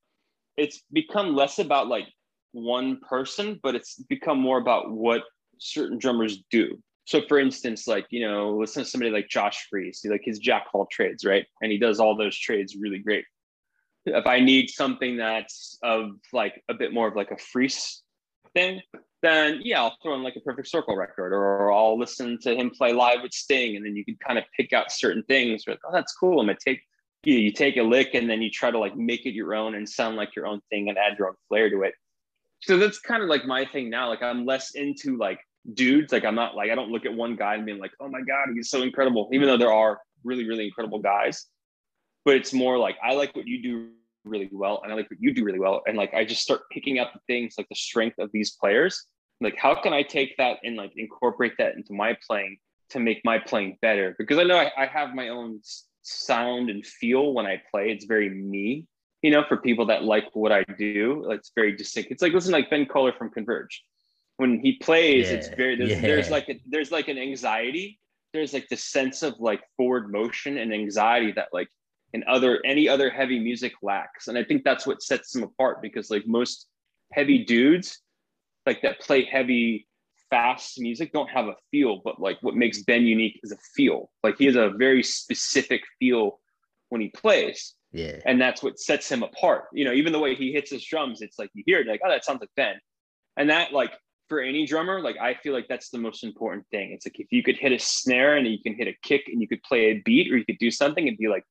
it's 0.56 0.82
become 0.92 1.34
less 1.34 1.58
about 1.58 1.88
like 1.88 2.06
one 2.52 3.00
person, 3.00 3.58
but 3.62 3.74
it's 3.74 3.96
become 4.08 4.38
more 4.38 4.58
about 4.58 4.90
what 4.90 5.22
certain 5.58 5.98
drummers 5.98 6.42
do. 6.50 6.78
So 7.06 7.22
for 7.26 7.38
instance, 7.38 7.86
like, 7.86 8.06
you 8.10 8.26
know, 8.26 8.56
listen 8.56 8.84
to 8.84 8.88
somebody 8.88 9.10
like 9.10 9.28
Josh 9.28 9.66
Freese, 9.70 10.02
he, 10.02 10.10
like 10.10 10.22
his 10.24 10.38
jack 10.38 10.66
of 10.66 10.74
all 10.74 10.86
trades, 10.90 11.24
right? 11.24 11.46
And 11.62 11.72
he 11.72 11.78
does 11.78 12.00
all 12.00 12.16
those 12.16 12.36
trades 12.36 12.76
really 12.76 12.98
great 12.98 13.24
if 14.06 14.26
I 14.26 14.40
need 14.40 14.70
something 14.70 15.16
that's 15.16 15.78
of 15.82 16.12
like 16.32 16.62
a 16.68 16.74
bit 16.74 16.92
more 16.92 17.08
of 17.08 17.16
like 17.16 17.32
a 17.32 17.36
Freese 17.36 18.02
thing, 18.54 18.80
then 19.22 19.60
yeah, 19.62 19.82
I'll 19.82 19.96
throw 20.02 20.14
in 20.14 20.22
like 20.22 20.36
a 20.36 20.40
perfect 20.40 20.68
circle 20.68 20.96
record 20.96 21.32
or 21.32 21.72
I'll 21.72 21.98
listen 21.98 22.38
to 22.42 22.54
him 22.54 22.70
play 22.70 22.92
live 22.92 23.22
with 23.22 23.32
Sting. 23.32 23.76
And 23.76 23.84
then 23.84 23.96
you 23.96 24.04
can 24.04 24.16
kind 24.24 24.38
of 24.38 24.44
pick 24.56 24.72
out 24.72 24.92
certain 24.92 25.24
things 25.24 25.66
where, 25.66 25.76
oh, 25.84 25.92
that's 25.92 26.14
cool. 26.14 26.40
I'm 26.40 26.46
gonna 26.46 26.58
take 26.64 26.80
you, 27.24 27.34
you 27.34 27.50
take 27.50 27.76
a 27.76 27.82
lick 27.82 28.14
and 28.14 28.30
then 28.30 28.40
you 28.40 28.50
try 28.50 28.70
to 28.70 28.78
like 28.78 28.96
make 28.96 29.26
it 29.26 29.34
your 29.34 29.54
own 29.54 29.74
and 29.74 29.88
sound 29.88 30.16
like 30.16 30.36
your 30.36 30.46
own 30.46 30.60
thing 30.70 30.88
and 30.88 30.96
add 30.96 31.18
your 31.18 31.28
own 31.28 31.34
flair 31.48 31.68
to 31.68 31.82
it. 31.82 31.94
So 32.60 32.78
that's 32.78 33.00
kind 33.00 33.22
of 33.22 33.28
like 33.28 33.44
my 33.44 33.64
thing 33.64 33.90
now. 33.90 34.08
Like 34.08 34.22
I'm 34.22 34.46
less 34.46 34.74
into 34.76 35.16
like 35.16 35.40
dudes. 35.74 36.12
Like 36.12 36.24
I'm 36.24 36.34
not 36.34 36.54
like 36.54 36.70
I 36.70 36.74
don't 36.74 36.90
look 36.90 37.06
at 37.06 37.14
one 37.14 37.36
guy 37.36 37.54
and 37.54 37.66
being 37.66 37.78
like, 37.78 37.92
oh 38.00 38.08
my 38.08 38.20
God, 38.20 38.48
he's 38.54 38.70
so 38.70 38.82
incredible. 38.82 39.28
Even 39.32 39.48
though 39.48 39.56
there 39.56 39.72
are 39.72 40.00
really, 40.24 40.46
really 40.46 40.66
incredible 40.66 40.98
guys. 40.98 41.46
But 42.24 42.36
it's 42.36 42.52
more 42.52 42.78
like 42.78 42.96
I 43.02 43.14
like 43.14 43.34
what 43.36 43.46
you 43.46 43.62
do 43.62 43.90
really 44.24 44.48
well 44.50 44.80
and 44.82 44.92
I 44.92 44.96
like 44.96 45.10
what 45.10 45.20
you 45.20 45.32
do 45.32 45.44
really 45.44 45.60
well. 45.60 45.82
And 45.86 45.96
like 45.96 46.12
I 46.14 46.24
just 46.24 46.42
start 46.42 46.62
picking 46.72 46.98
out 46.98 47.12
the 47.12 47.20
things 47.26 47.54
like 47.56 47.68
the 47.68 47.76
strength 47.76 48.18
of 48.18 48.30
these 48.32 48.52
players. 48.52 49.06
Like 49.40 49.56
how 49.56 49.74
can 49.80 49.92
I 49.92 50.02
take 50.02 50.36
that 50.38 50.58
and 50.64 50.76
like 50.76 50.92
incorporate 50.96 51.52
that 51.58 51.74
into 51.76 51.92
my 51.92 52.16
playing 52.26 52.58
to 52.90 53.00
make 53.00 53.20
my 53.24 53.38
playing 53.38 53.78
better? 53.80 54.14
Because 54.18 54.38
I 54.38 54.44
know 54.44 54.58
I, 54.58 54.70
I 54.76 54.86
have 54.86 55.14
my 55.14 55.28
own 55.28 55.60
sound 56.02 56.70
and 56.70 56.84
feel 56.84 57.32
when 57.32 57.46
I 57.46 57.62
play. 57.70 57.90
It's 57.90 58.06
very 58.06 58.30
me, 58.30 58.86
you 59.22 59.30
know, 59.30 59.44
for 59.48 59.56
people 59.56 59.86
that 59.86 60.04
like 60.04 60.24
what 60.34 60.52
I 60.52 60.64
do. 60.78 61.28
It's 61.30 61.52
very 61.54 61.76
distinct. 61.76 62.10
It's 62.10 62.22
like 62.22 62.32
listen 62.32 62.52
like 62.52 62.70
Ben 62.70 62.86
Koller 62.86 63.12
from 63.12 63.30
Converge. 63.30 63.82
When 64.38 64.60
he 64.60 64.76
plays, 64.76 65.28
yeah, 65.28 65.34
it's 65.34 65.48
very 65.48 65.76
there's, 65.76 65.90
yeah. 65.90 66.00
there's 66.00 66.30
like 66.30 66.48
a, 66.48 66.60
there's 66.66 66.90
like 66.90 67.08
an 67.08 67.18
anxiety. 67.18 67.98
There's 68.32 68.52
like 68.52 68.68
the 68.68 68.76
sense 68.76 69.22
of 69.22 69.34
like 69.38 69.62
forward 69.76 70.12
motion 70.12 70.58
and 70.58 70.74
anxiety 70.74 71.32
that 71.32 71.48
like 71.52 71.68
in 72.12 72.22
other 72.28 72.60
any 72.64 72.88
other 72.88 73.08
heavy 73.08 73.38
music 73.38 73.72
lacks. 73.82 74.28
And 74.28 74.36
I 74.36 74.44
think 74.44 74.62
that's 74.62 74.86
what 74.86 75.02
sets 75.02 75.32
them 75.32 75.42
apart 75.42 75.80
because 75.80 76.10
like 76.10 76.26
most 76.26 76.66
heavy 77.12 77.44
dudes 77.44 78.00
like 78.66 78.82
that 78.82 79.00
play 79.00 79.24
heavy 79.24 79.86
fast 80.28 80.80
music 80.80 81.12
don't 81.12 81.30
have 81.30 81.46
a 81.46 81.54
feel, 81.70 82.00
but 82.04 82.20
like 82.20 82.36
what 82.42 82.56
makes 82.56 82.82
Ben 82.82 83.02
unique 83.02 83.40
is 83.42 83.52
a 83.52 83.56
feel. 83.74 84.10
Like 84.22 84.36
he 84.38 84.46
has 84.46 84.56
a 84.56 84.70
very 84.70 85.02
specific 85.02 85.82
feel 85.98 86.40
when 86.88 87.00
he 87.00 87.08
plays. 87.08 87.74
Yeah. 87.92 88.20
And 88.26 88.40
that's 88.40 88.62
what 88.62 88.78
sets 88.78 89.10
him 89.10 89.22
apart. 89.22 89.64
You 89.72 89.84
know, 89.84 89.92
even 89.92 90.12
the 90.12 90.18
way 90.18 90.34
he 90.34 90.52
hits 90.52 90.70
his 90.70 90.84
drums, 90.84 91.22
it's 91.22 91.38
like 91.38 91.50
you 91.54 91.62
hear 91.64 91.80
it, 91.80 91.86
like, 91.86 92.00
oh, 92.04 92.10
that 92.10 92.24
sounds 92.24 92.40
like 92.40 92.50
Ben. 92.56 92.74
And 93.36 93.50
that, 93.50 93.72
like, 93.72 93.92
for 94.28 94.40
any 94.40 94.66
drummer, 94.66 95.00
like, 95.00 95.16
I 95.18 95.34
feel 95.34 95.52
like 95.52 95.66
that's 95.68 95.90
the 95.90 95.98
most 95.98 96.24
important 96.24 96.66
thing. 96.70 96.92
It's 96.92 97.06
like 97.06 97.18
if 97.20 97.28
you 97.30 97.42
could 97.42 97.56
hit 97.56 97.72
a 97.72 97.78
snare 97.78 98.36
and 98.36 98.46
you 98.46 98.58
can 98.60 98.74
hit 98.74 98.88
a 98.88 98.94
kick 99.02 99.24
and 99.28 99.40
you 99.40 99.48
could 99.48 99.62
play 99.62 99.86
a 99.86 100.02
beat 100.04 100.32
or 100.32 100.36
you 100.36 100.44
could 100.44 100.58
do 100.58 100.70
something 100.70 101.06
and 101.06 101.16
be 101.16 101.28
like, 101.28 101.44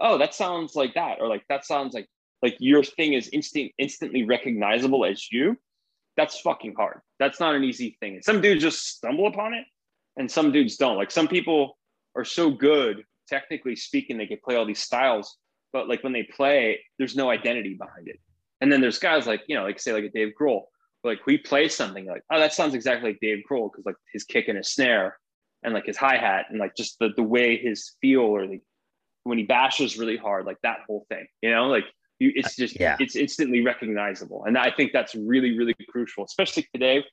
oh, 0.00 0.18
that 0.18 0.34
sounds 0.34 0.74
like 0.74 0.94
that. 0.94 1.20
Or 1.20 1.28
like, 1.28 1.44
that 1.48 1.64
sounds 1.64 1.94
like, 1.94 2.06
like 2.42 2.56
your 2.58 2.84
thing 2.84 3.14
is 3.14 3.28
instant, 3.28 3.72
instantly 3.78 4.24
recognizable 4.24 5.04
as 5.04 5.30
you 5.32 5.56
that's 6.18 6.40
fucking 6.40 6.74
hard. 6.76 7.00
That's 7.20 7.38
not 7.38 7.54
an 7.54 7.62
easy 7.62 7.96
thing. 8.00 8.20
Some 8.22 8.40
dudes 8.40 8.60
just 8.60 8.88
stumble 8.88 9.28
upon 9.28 9.54
it 9.54 9.64
and 10.16 10.28
some 10.28 10.50
dudes 10.50 10.76
don't. 10.76 10.96
Like 10.96 11.12
some 11.12 11.28
people 11.28 11.78
are 12.16 12.24
so 12.24 12.50
good, 12.50 13.04
technically 13.28 13.76
speaking, 13.76 14.18
they 14.18 14.26
can 14.26 14.38
play 14.44 14.56
all 14.56 14.66
these 14.66 14.82
styles, 14.82 15.38
but 15.72 15.88
like 15.88 16.02
when 16.02 16.12
they 16.12 16.24
play, 16.24 16.80
there's 16.98 17.14
no 17.14 17.30
identity 17.30 17.74
behind 17.74 18.08
it. 18.08 18.18
And 18.60 18.70
then 18.70 18.80
there's 18.80 18.98
guys 18.98 19.28
like, 19.28 19.42
you 19.46 19.54
know, 19.54 19.62
like 19.62 19.78
say 19.78 19.92
like 19.92 20.04
a 20.04 20.10
Dave 20.10 20.32
Grohl, 20.38 20.62
like 21.04 21.24
we 21.26 21.38
play 21.38 21.68
something 21.68 22.06
like, 22.06 22.22
oh, 22.30 22.38
that 22.38 22.52
sounds 22.52 22.74
exactly 22.74 23.10
like 23.10 23.20
Dave 23.20 23.44
Grohl 23.50 23.70
because 23.70 23.86
like 23.86 23.96
his 24.12 24.24
kick 24.24 24.48
and 24.48 24.56
his 24.56 24.72
snare 24.72 25.16
and 25.62 25.74
like 25.74 25.86
his 25.86 25.96
hi-hat 25.96 26.46
and 26.50 26.58
like 26.58 26.74
just 26.76 26.98
the, 26.98 27.10
the 27.16 27.22
way 27.22 27.56
his 27.56 27.96
feel 28.00 28.20
or 28.20 28.46
like 28.46 28.62
when 29.24 29.38
he 29.38 29.44
bashes 29.44 29.98
really 29.98 30.16
hard, 30.16 30.46
like 30.46 30.58
that 30.62 30.78
whole 30.86 31.06
thing, 31.08 31.26
you 31.42 31.50
know, 31.50 31.66
like 31.68 31.84
you, 32.18 32.32
it's 32.34 32.56
just 32.56 32.78
yeah. 32.80 32.96
it's 32.98 33.14
instantly 33.14 33.60
recognizable, 33.60 34.44
and 34.44 34.58
I 34.58 34.70
think 34.70 34.92
that's 34.92 35.14
really 35.14 35.56
really 35.56 35.76
crucial, 35.88 36.24
especially 36.24 36.66
today 36.74 37.04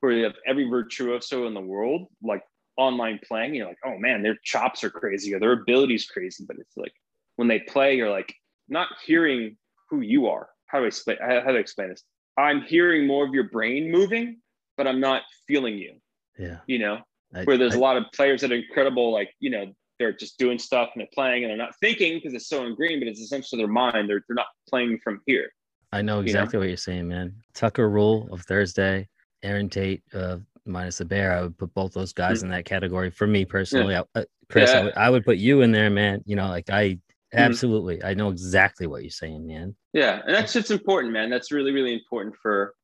where 0.00 0.12
you 0.12 0.24
have 0.24 0.34
every 0.46 0.68
virtuoso 0.68 1.46
in 1.46 1.54
the 1.54 1.60
world 1.60 2.08
like 2.22 2.42
online 2.76 3.18
playing. 3.26 3.54
You're 3.54 3.66
like, 3.66 3.78
oh 3.84 3.98
man, 3.98 4.22
their 4.22 4.36
chops 4.44 4.84
are 4.84 4.90
crazy 4.90 5.34
or 5.34 5.40
their 5.40 5.52
abilities 5.52 6.06
crazy, 6.06 6.44
but 6.46 6.56
it's 6.58 6.76
like 6.76 6.92
when 7.36 7.48
they 7.48 7.60
play, 7.60 7.96
you're 7.96 8.10
like 8.10 8.32
not 8.68 8.88
hearing 9.04 9.56
who 9.90 10.00
you 10.00 10.28
are. 10.28 10.48
How 10.66 10.78
do 10.78 10.84
I 10.84 10.88
explain? 10.88 11.18
How 11.20 11.40
do 11.40 11.56
I 11.56 11.60
explain 11.60 11.88
this? 11.90 12.04
I'm 12.36 12.62
hearing 12.62 13.06
more 13.06 13.26
of 13.26 13.34
your 13.34 13.44
brain 13.44 13.90
moving, 13.90 14.38
but 14.76 14.86
I'm 14.86 15.00
not 15.00 15.22
feeling 15.46 15.76
you. 15.76 15.94
Yeah. 16.38 16.58
You 16.66 16.78
know, 16.78 16.98
I, 17.34 17.44
where 17.44 17.58
there's 17.58 17.74
I, 17.74 17.78
a 17.78 17.80
lot 17.80 17.96
of 17.96 18.04
players 18.14 18.40
that 18.40 18.52
are 18.52 18.56
incredible, 18.56 19.12
like, 19.12 19.30
you 19.40 19.50
know, 19.50 19.72
they're 19.98 20.12
just 20.12 20.38
doing 20.38 20.58
stuff 20.58 20.90
and 20.94 21.00
they're 21.00 21.08
playing 21.14 21.44
and 21.44 21.50
they're 21.50 21.56
not 21.56 21.76
thinking 21.80 22.14
because 22.14 22.34
it's 22.34 22.48
so 22.48 22.64
ingrained, 22.66 23.00
but 23.00 23.08
it's 23.08 23.20
essentially 23.20 23.60
their 23.60 23.70
mind. 23.70 24.08
They're, 24.08 24.22
they're 24.28 24.34
not 24.34 24.46
playing 24.68 24.98
from 25.04 25.20
here. 25.26 25.50
I 25.92 26.02
know 26.02 26.20
exactly 26.20 26.56
you 26.56 26.58
know? 26.58 26.60
what 26.60 26.68
you're 26.68 26.76
saying, 26.78 27.08
man. 27.08 27.34
Tucker 27.54 27.88
Rule 27.88 28.28
of 28.32 28.42
Thursday, 28.42 29.08
Erin 29.42 29.68
Tate 29.68 30.02
of 30.14 30.42
minus 30.64 30.98
the 30.98 31.04
bear. 31.04 31.36
I 31.36 31.42
would 31.42 31.58
put 31.58 31.74
both 31.74 31.92
those 31.92 32.12
guys 32.12 32.38
mm-hmm. 32.38 32.46
in 32.46 32.50
that 32.52 32.64
category. 32.64 33.10
For 33.10 33.26
me 33.26 33.44
personally, 33.44 33.94
yeah. 33.94 34.02
I, 34.14 34.20
uh, 34.20 34.24
Chris, 34.48 34.70
yeah. 34.70 34.78
I, 34.78 34.84
would, 34.84 34.94
I, 34.96 35.10
would, 35.10 35.24
put 35.24 35.36
you 35.36 35.60
in 35.62 35.72
there, 35.72 35.90
man. 35.90 36.22
You 36.26 36.36
know, 36.36 36.48
like 36.48 36.70
I. 36.70 36.98
absolutely, 37.34 37.96
mm-hmm. 37.96 38.06
I 38.06 38.14
know 38.14 38.30
exactly 38.30 38.86
what 38.86 39.02
you're 39.02 39.10
saying, 39.10 39.46
man. 39.46 39.74
Yeah, 39.92 40.20
and 40.26 40.34
that's 40.34 40.52
just 40.52 40.70
important, 40.70 41.12
man. 41.12 41.30
That's 41.30 41.52
really, 41.52 41.72
really 41.72 41.94
important 41.94 42.34
for 42.40 42.74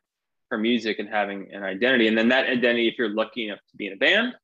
for 0.48 0.56
music 0.56 0.98
and 0.98 1.08
having 1.08 1.52
an 1.52 1.62
identity. 1.62 2.08
And 2.08 2.16
then 2.16 2.28
that 2.28 2.46
identity, 2.48 2.88
if 2.88 2.94
you're 2.96 3.10
lucky 3.10 3.48
enough 3.48 3.58
to 3.70 3.76
be 3.76 3.86
in 3.86 3.92
a 3.92 3.96
band, 3.96 4.34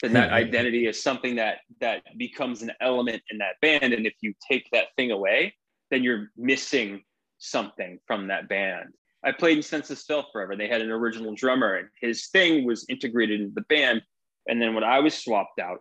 then 0.00 0.12
that 0.14 0.32
identity 0.32 0.86
is 0.86 1.02
something 1.02 1.36
that 1.36 1.58
that 1.80 2.02
becomes 2.16 2.62
an 2.62 2.72
element 2.80 3.22
in 3.30 3.38
that 3.38 3.60
band 3.60 3.92
and 3.92 4.06
if 4.06 4.14
you 4.20 4.34
take 4.50 4.68
that 4.72 4.86
thing 4.96 5.10
away 5.10 5.54
then 5.90 6.02
you're 6.02 6.30
missing 6.36 7.02
something 7.38 7.98
from 8.06 8.28
that 8.28 8.48
band 8.48 8.92
i 9.24 9.32
played 9.32 9.56
in 9.56 9.62
Senses 9.62 10.04
Fail 10.04 10.24
forever 10.32 10.56
they 10.56 10.68
had 10.68 10.80
an 10.80 10.90
original 10.90 11.34
drummer 11.34 11.76
and 11.76 11.88
his 12.00 12.28
thing 12.28 12.64
was 12.64 12.86
integrated 12.88 13.40
into 13.40 13.54
the 13.54 13.62
band 13.62 14.02
and 14.48 14.60
then 14.60 14.74
when 14.74 14.84
i 14.84 14.98
was 14.98 15.14
swapped 15.14 15.58
out 15.58 15.78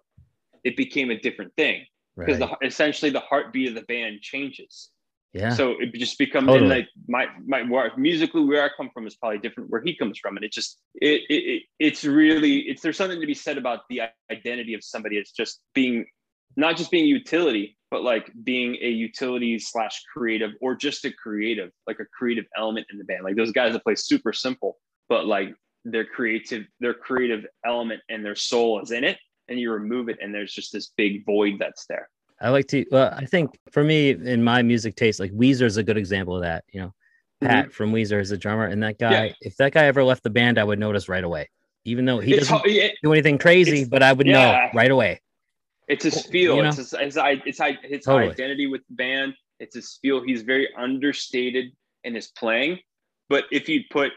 it 0.63 0.75
became 0.75 1.11
a 1.11 1.19
different 1.19 1.53
thing 1.55 1.85
because 2.19 2.39
right. 2.39 2.55
essentially 2.63 3.11
the 3.11 3.19
heartbeat 3.19 3.69
of 3.69 3.75
the 3.75 3.81
band 3.81 4.21
changes 4.21 4.89
yeah. 5.33 5.53
So 5.53 5.75
it 5.79 5.93
just 5.93 6.17
becomes 6.17 6.47
totally. 6.47 6.69
like 6.69 6.87
my 7.07 7.27
my 7.45 7.61
where 7.61 7.91
musically 7.97 8.43
where 8.43 8.63
I 8.63 8.69
come 8.75 8.89
from 8.91 9.05
is 9.05 9.15
probably 9.15 9.37
different 9.37 9.69
where 9.69 9.81
he 9.83 9.95
comes 9.95 10.17
from, 10.17 10.37
and 10.37 10.43
it 10.43 10.51
just 10.51 10.79
it, 10.95 11.21
it 11.29 11.63
it's 11.77 12.03
really 12.03 12.61
it's 12.61 12.81
there's 12.81 12.97
something 12.97 13.21
to 13.21 13.27
be 13.27 13.35
said 13.35 13.57
about 13.57 13.81
the 13.89 14.01
identity 14.31 14.73
of 14.73 14.83
somebody. 14.83 15.17
It's 15.17 15.31
just 15.31 15.61
being 15.75 16.05
not 16.55 16.77
just 16.77 16.89
being 16.89 17.05
utility, 17.05 17.77
but 17.91 18.03
like 18.03 18.31
being 18.43 18.75
a 18.81 18.89
utility 18.89 19.59
slash 19.59 20.01
creative 20.11 20.51
or 20.61 20.75
just 20.75 21.05
a 21.05 21.11
creative, 21.11 21.69
like 21.85 21.99
a 21.99 22.05
creative 22.05 22.45
element 22.57 22.87
in 22.91 22.97
the 22.97 23.03
band. 23.03 23.23
Like 23.23 23.35
those 23.35 23.51
guys 23.51 23.73
that 23.73 23.83
play 23.83 23.95
super 23.95 24.33
simple, 24.33 24.77
but 25.09 25.27
like 25.27 25.53
their 25.85 26.05
creative 26.05 26.65
their 26.79 26.95
creative 26.95 27.45
element 27.63 28.01
and 28.09 28.25
their 28.25 28.35
soul 28.35 28.81
is 28.81 28.89
in 28.89 29.03
it, 29.03 29.19
and 29.49 29.59
you 29.59 29.71
remove 29.71 30.09
it, 30.09 30.17
and 30.21 30.33
there's 30.33 30.53
just 30.53 30.71
this 30.71 30.91
big 30.97 31.25
void 31.25 31.55
that's 31.59 31.85
there. 31.85 32.09
I 32.41 32.49
like 32.49 32.67
to. 32.67 32.85
Well, 32.91 33.13
I 33.15 33.25
think 33.25 33.57
for 33.71 33.83
me, 33.83 34.11
in 34.11 34.43
my 34.43 34.61
music 34.61 34.95
taste, 34.95 35.19
like 35.19 35.31
Weezer 35.31 35.63
is 35.63 35.77
a 35.77 35.83
good 35.83 35.97
example 35.97 36.35
of 36.35 36.43
that. 36.43 36.63
You 36.71 36.81
know, 36.81 36.93
Pat 37.41 37.65
mm-hmm. 37.65 37.71
from 37.71 37.91
Weezer 37.91 38.19
is 38.21 38.31
a 38.31 38.37
drummer, 38.37 38.65
and 38.65 38.81
that 38.83 38.97
guy, 38.97 39.25
yeah. 39.25 39.33
if 39.41 39.57
that 39.57 39.73
guy 39.73 39.85
ever 39.85 40.03
left 40.03 40.23
the 40.23 40.29
band, 40.29 40.57
I 40.57 40.63
would 40.63 40.79
notice 40.79 41.09
right 41.09 41.23
away. 41.23 41.49
Even 41.85 42.05
though 42.05 42.19
he 42.19 42.35
doesn't 42.35 42.61
it, 42.65 42.95
do 43.01 43.11
anything 43.13 43.37
crazy, 43.37 43.85
but 43.85 44.03
I 44.03 44.13
would 44.13 44.27
yeah. 44.27 44.33
know 44.33 44.69
right 44.73 44.91
away. 44.91 45.21
It's 45.87 46.03
his 46.03 46.25
feel. 46.25 46.57
You 46.57 46.63
know? 46.63 46.67
It's 46.69 46.77
his, 46.77 46.91
his, 46.91 47.17
it's, 47.17 47.59
his 47.83 48.03
totally. 48.03 48.31
identity 48.31 48.67
with 48.67 48.81
the 48.89 48.95
band. 48.95 49.33
It's 49.59 49.75
his 49.75 49.97
feel. 50.01 50.23
He's 50.23 50.43
very 50.43 50.69
understated 50.77 51.71
in 52.03 52.15
his 52.15 52.27
playing, 52.27 52.79
but 53.27 53.45
if 53.51 53.67
you 53.67 53.81
put 53.89 54.11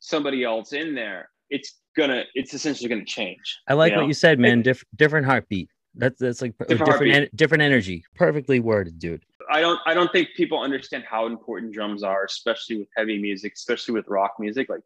somebody 0.00 0.42
else 0.42 0.72
in 0.72 0.94
there, 0.94 1.30
it's 1.50 1.74
gonna. 1.98 2.24
It's 2.34 2.54
essentially 2.54 2.88
gonna 2.88 3.04
change. 3.04 3.60
I 3.68 3.74
like 3.74 3.90
you 3.90 3.96
know? 3.96 4.02
what 4.02 4.08
you 4.08 4.14
said, 4.14 4.38
man. 4.38 4.62
Dif- 4.62 4.84
different 4.96 5.26
heartbeat. 5.26 5.68
That's 5.94 6.18
that's 6.18 6.40
like 6.40 6.56
different 6.68 6.92
different, 6.92 7.14
en- 7.14 7.28
different 7.34 7.62
energy. 7.62 8.04
Perfectly 8.14 8.60
worded, 8.60 8.98
dude. 8.98 9.24
I 9.50 9.60
don't 9.60 9.80
I 9.86 9.94
don't 9.94 10.10
think 10.12 10.28
people 10.36 10.60
understand 10.60 11.04
how 11.08 11.26
important 11.26 11.72
drums 11.72 12.02
are, 12.02 12.24
especially 12.24 12.78
with 12.78 12.88
heavy 12.96 13.18
music, 13.18 13.54
especially 13.56 13.94
with 13.94 14.06
rock 14.08 14.34
music. 14.38 14.68
Like, 14.68 14.80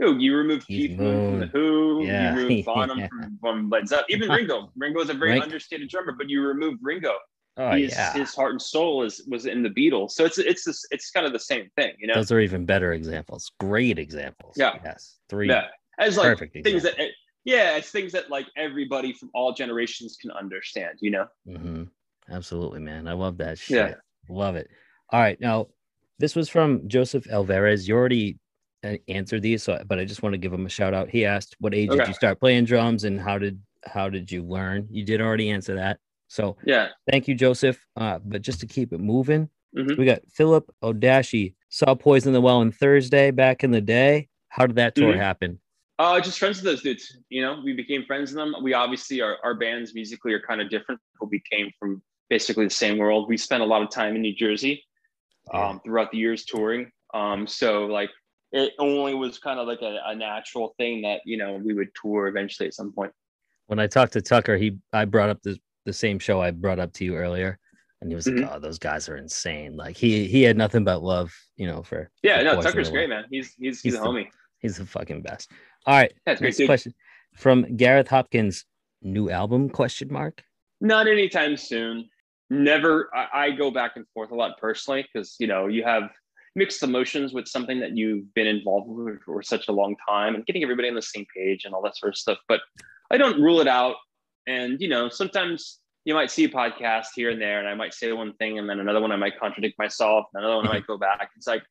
yo, 0.00 0.12
you 0.16 0.36
remove 0.36 0.66
Keith 0.66 0.98
Moon 0.98 1.30
from 1.30 1.40
the 1.40 1.46
Who, 1.46 2.04
yeah. 2.04 2.34
you 2.34 2.42
remove 2.42 2.64
Bonham 2.66 2.98
yeah. 2.98 3.08
from, 3.08 3.38
from 3.40 3.70
Led 3.70 3.88
Zeppelin, 3.88 4.06
even 4.10 4.28
Ringo. 4.36 4.72
Ringo 4.76 5.00
is 5.00 5.10
a 5.10 5.14
very 5.14 5.40
understated 5.40 5.88
drummer, 5.88 6.12
but 6.12 6.28
you 6.28 6.42
remove 6.42 6.78
Ringo. 6.82 7.14
Oh, 7.56 7.72
He's, 7.72 7.92
yeah. 7.92 8.12
his 8.14 8.34
heart 8.34 8.52
and 8.52 8.62
soul 8.62 9.02
is 9.02 9.22
was 9.28 9.44
in 9.44 9.62
the 9.62 9.68
Beatles, 9.68 10.12
so 10.12 10.24
it's 10.24 10.38
it's 10.38 10.64
this, 10.64 10.84
it's 10.90 11.10
kind 11.10 11.26
of 11.26 11.32
the 11.32 11.38
same 11.38 11.68
thing, 11.76 11.92
you 11.98 12.06
know. 12.06 12.14
Those 12.14 12.32
are 12.32 12.40
even 12.40 12.64
better 12.64 12.94
examples. 12.94 13.52
Great 13.60 13.98
examples. 13.98 14.54
Yeah. 14.56 14.78
Yes. 14.82 15.18
Three. 15.28 15.48
Yeah. 15.48 15.66
As 16.00 16.16
like 16.16 16.38
things 16.38 16.66
examples. 16.66 16.82
that 16.82 17.08
yeah, 17.44 17.76
it's 17.76 17.90
things 17.90 18.12
that 18.12 18.30
like 18.30 18.46
everybody 18.56 19.12
from 19.12 19.30
all 19.34 19.52
generations 19.52 20.16
can 20.20 20.30
understand, 20.30 20.98
you 21.00 21.10
know? 21.10 21.26
Mm-hmm. 21.48 21.84
Absolutely, 22.30 22.80
man. 22.80 23.08
I 23.08 23.12
love 23.12 23.38
that 23.38 23.58
shit. 23.58 23.76
Yeah. 23.76 23.94
Love 24.28 24.56
it. 24.56 24.68
All 25.10 25.20
right. 25.20 25.40
Now, 25.40 25.68
this 26.18 26.36
was 26.36 26.48
from 26.48 26.86
Joseph 26.88 27.26
Alvarez. 27.30 27.88
You 27.88 27.96
already 27.96 28.38
uh, 28.84 28.96
answered 29.08 29.42
these, 29.42 29.62
so 29.62 29.82
but 29.86 29.98
I 29.98 30.04
just 30.04 30.22
want 30.22 30.34
to 30.34 30.38
give 30.38 30.52
him 30.52 30.66
a 30.66 30.68
shout 30.68 30.94
out. 30.94 31.08
He 31.08 31.24
asked, 31.24 31.56
"What 31.58 31.74
age 31.74 31.88
okay. 31.88 31.98
did 31.98 32.08
you 32.08 32.14
start 32.14 32.38
playing 32.38 32.66
drums, 32.66 33.04
and 33.04 33.20
how 33.20 33.38
did 33.38 33.60
how 33.84 34.08
did 34.08 34.30
you 34.30 34.42
learn?" 34.42 34.86
You 34.90 35.04
did 35.04 35.20
already 35.20 35.50
answer 35.50 35.74
that. 35.74 35.98
So 36.28 36.56
yeah, 36.64 36.88
thank 37.10 37.26
you, 37.26 37.34
Joseph. 37.34 37.84
Uh, 37.96 38.18
but 38.24 38.42
just 38.42 38.60
to 38.60 38.66
keep 38.66 38.92
it 38.92 39.00
moving, 39.00 39.48
mm-hmm. 39.76 39.98
we 39.98 40.04
got 40.04 40.20
Philip 40.30 40.70
Odashi 40.84 41.54
saw 41.70 41.94
Poison 41.94 42.32
the 42.32 42.40
Well 42.40 42.58
on 42.58 42.70
Thursday 42.70 43.30
back 43.30 43.64
in 43.64 43.70
the 43.70 43.80
day. 43.80 44.28
How 44.48 44.66
did 44.66 44.76
that 44.76 44.94
tour 44.94 45.14
Mhm. 45.14 45.18
happen? 45.18 45.60
Uh, 46.00 46.18
just 46.18 46.38
friends 46.38 46.56
with 46.56 46.64
those 46.64 46.80
dudes. 46.82 47.14
You 47.28 47.42
know, 47.42 47.60
we 47.62 47.74
became 47.74 48.06
friends 48.06 48.30
with 48.30 48.36
them. 48.36 48.54
We 48.62 48.72
obviously 48.72 49.20
our 49.20 49.36
our 49.44 49.54
bands 49.54 49.94
musically 49.94 50.32
are 50.32 50.40
kind 50.40 50.62
of 50.62 50.70
different, 50.70 50.98
but 51.20 51.28
we 51.30 51.42
came 51.52 51.70
from 51.78 52.00
basically 52.30 52.64
the 52.64 52.70
same 52.70 52.96
world. 52.96 53.28
We 53.28 53.36
spent 53.36 53.62
a 53.62 53.66
lot 53.66 53.82
of 53.82 53.90
time 53.90 54.16
in 54.16 54.22
New 54.22 54.34
Jersey 54.34 54.82
um, 55.52 55.78
throughout 55.84 56.10
the 56.10 56.16
years 56.16 56.46
touring. 56.46 56.90
Um, 57.12 57.46
so 57.46 57.84
like 57.84 58.08
it 58.52 58.72
only 58.78 59.12
was 59.14 59.38
kind 59.38 59.60
of 59.60 59.66
like 59.68 59.82
a, 59.82 59.98
a 60.06 60.14
natural 60.14 60.74
thing 60.78 61.02
that 61.02 61.20
you 61.26 61.36
know 61.36 61.60
we 61.62 61.74
would 61.74 61.88
tour 62.00 62.28
eventually 62.28 62.66
at 62.66 62.72
some 62.72 62.92
point. 62.92 63.12
When 63.66 63.78
I 63.78 63.86
talked 63.86 64.14
to 64.14 64.22
Tucker, 64.22 64.56
he 64.56 64.78
I 64.94 65.04
brought 65.04 65.28
up 65.28 65.42
the 65.42 65.58
the 65.84 65.92
same 65.92 66.18
show 66.18 66.40
I 66.40 66.50
brought 66.50 66.78
up 66.78 66.94
to 66.94 67.04
you 67.04 67.14
earlier, 67.14 67.58
and 68.00 68.10
he 68.10 68.14
was 68.14 68.24
Mhm. 68.26 68.40
like, 68.40 68.50
"Oh, 68.54 68.58
those 68.58 68.78
guys 68.78 69.06
are 69.10 69.18
insane!" 69.18 69.76
Like 69.76 69.98
he 69.98 70.26
he 70.28 70.44
had 70.44 70.56
nothing 70.56 70.82
but 70.82 71.02
love, 71.02 71.30
you 71.56 71.66
know, 71.66 71.82
for 71.82 72.10
Yeah, 72.22 72.38
for 72.38 72.44
no, 72.44 72.62
Tucker's 72.62 72.88
great, 72.90 73.10
man. 73.10 73.24
He's 73.30 73.48
he's 73.58 73.82
he's, 73.82 73.82
He's 73.82 73.94
a 73.96 73.98
the- 73.98 74.04
homie. 74.06 74.28
He's 74.60 74.76
the 74.76 74.84
fucking 74.86 75.22
best. 75.22 75.50
All 75.86 75.96
right, 75.96 76.12
That's 76.26 76.40
great 76.40 76.48
next 76.48 76.56
dude. 76.58 76.68
question 76.68 76.94
from 77.34 77.76
Gareth 77.76 78.08
Hopkins. 78.08 78.64
New 79.02 79.30
album? 79.30 79.70
Question 79.70 80.12
mark. 80.12 80.44
Not 80.80 81.08
anytime 81.08 81.56
soon. 81.56 82.08
Never. 82.50 83.08
I, 83.14 83.46
I 83.46 83.50
go 83.52 83.70
back 83.70 83.92
and 83.96 84.04
forth 84.12 84.30
a 84.30 84.34
lot 84.34 84.58
personally 84.58 85.06
because 85.12 85.36
you 85.38 85.46
know 85.46 85.66
you 85.66 85.84
have 85.84 86.10
mixed 86.56 86.82
emotions 86.82 87.32
with 87.32 87.46
something 87.46 87.80
that 87.80 87.96
you've 87.96 88.32
been 88.34 88.46
involved 88.46 88.88
with 88.88 89.22
for 89.24 89.42
such 89.42 89.68
a 89.68 89.72
long 89.72 89.96
time 90.06 90.34
and 90.34 90.44
getting 90.46 90.62
everybody 90.62 90.88
on 90.88 90.94
the 90.94 91.02
same 91.02 91.24
page 91.34 91.64
and 91.64 91.74
all 91.74 91.82
that 91.82 91.96
sort 91.96 92.12
of 92.12 92.16
stuff. 92.18 92.38
But 92.48 92.60
I 93.10 93.16
don't 93.16 93.40
rule 93.40 93.60
it 93.60 93.68
out. 93.68 93.96
And 94.46 94.80
you 94.80 94.88
know, 94.88 95.08
sometimes 95.08 95.78
you 96.04 96.14
might 96.14 96.30
see 96.30 96.44
a 96.44 96.48
podcast 96.48 97.08
here 97.14 97.30
and 97.30 97.40
there, 97.40 97.58
and 97.58 97.68
I 97.68 97.74
might 97.74 97.94
say 97.94 98.12
one 98.12 98.34
thing, 98.34 98.58
and 98.58 98.68
then 98.68 98.80
another 98.80 99.00
one 99.00 99.12
I 99.12 99.16
might 99.16 99.38
contradict 99.38 99.78
myself, 99.78 100.26
and 100.34 100.42
another 100.42 100.56
one 100.56 100.66
I 100.66 100.72
might 100.72 100.82
mm-hmm. 100.82 100.92
go 100.92 100.98
back. 100.98 101.30
It's 101.36 101.46
like 101.46 101.62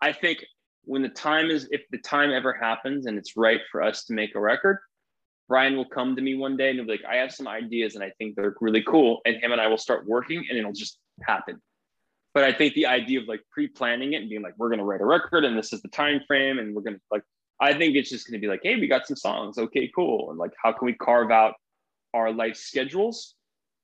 I 0.00 0.12
think 0.12 0.44
when 0.84 1.02
the 1.02 1.08
time 1.08 1.50
is, 1.50 1.68
if 1.70 1.82
the 1.90 1.98
time 1.98 2.30
ever 2.30 2.52
happens 2.52 3.06
and 3.06 3.16
it's 3.16 3.36
right 3.36 3.60
for 3.70 3.82
us 3.82 4.04
to 4.06 4.12
make 4.12 4.34
a 4.34 4.40
record, 4.40 4.78
Ryan 5.48 5.76
will 5.76 5.88
come 5.88 6.16
to 6.16 6.22
me 6.22 6.34
one 6.34 6.56
day 6.56 6.70
and 6.70 6.78
he'll 6.78 6.86
be 6.86 6.92
like, 6.92 7.04
I 7.04 7.16
have 7.16 7.32
some 7.32 7.46
ideas 7.46 7.94
and 7.94 8.02
I 8.02 8.10
think 8.18 8.36
they're 8.36 8.54
really 8.60 8.82
cool. 8.82 9.20
And 9.26 9.36
him 9.36 9.52
and 9.52 9.60
I 9.60 9.66
will 9.66 9.78
start 9.78 10.06
working 10.06 10.44
and 10.48 10.58
it'll 10.58 10.72
just 10.72 10.98
happen. 11.22 11.60
But 12.34 12.44
I 12.44 12.52
think 12.52 12.74
the 12.74 12.86
idea 12.86 13.20
of 13.20 13.28
like 13.28 13.42
pre-planning 13.50 14.14
it 14.14 14.22
and 14.22 14.30
being 14.30 14.42
like, 14.42 14.54
we're 14.56 14.70
gonna 14.70 14.84
write 14.84 15.02
a 15.02 15.04
record 15.04 15.44
and 15.44 15.56
this 15.56 15.72
is 15.72 15.82
the 15.82 15.88
time 15.88 16.20
frame 16.26 16.58
and 16.58 16.74
we're 16.74 16.82
gonna 16.82 17.00
like, 17.10 17.22
I 17.60 17.74
think 17.74 17.94
it's 17.94 18.10
just 18.10 18.26
gonna 18.26 18.38
be 18.40 18.48
like, 18.48 18.60
hey, 18.62 18.76
we 18.76 18.88
got 18.88 19.06
some 19.06 19.16
songs. 19.16 19.58
Okay, 19.58 19.90
cool. 19.94 20.30
And 20.30 20.38
like, 20.38 20.52
how 20.62 20.72
can 20.72 20.86
we 20.86 20.94
carve 20.94 21.30
out 21.30 21.54
our 22.14 22.32
life 22.32 22.56
schedules 22.56 23.34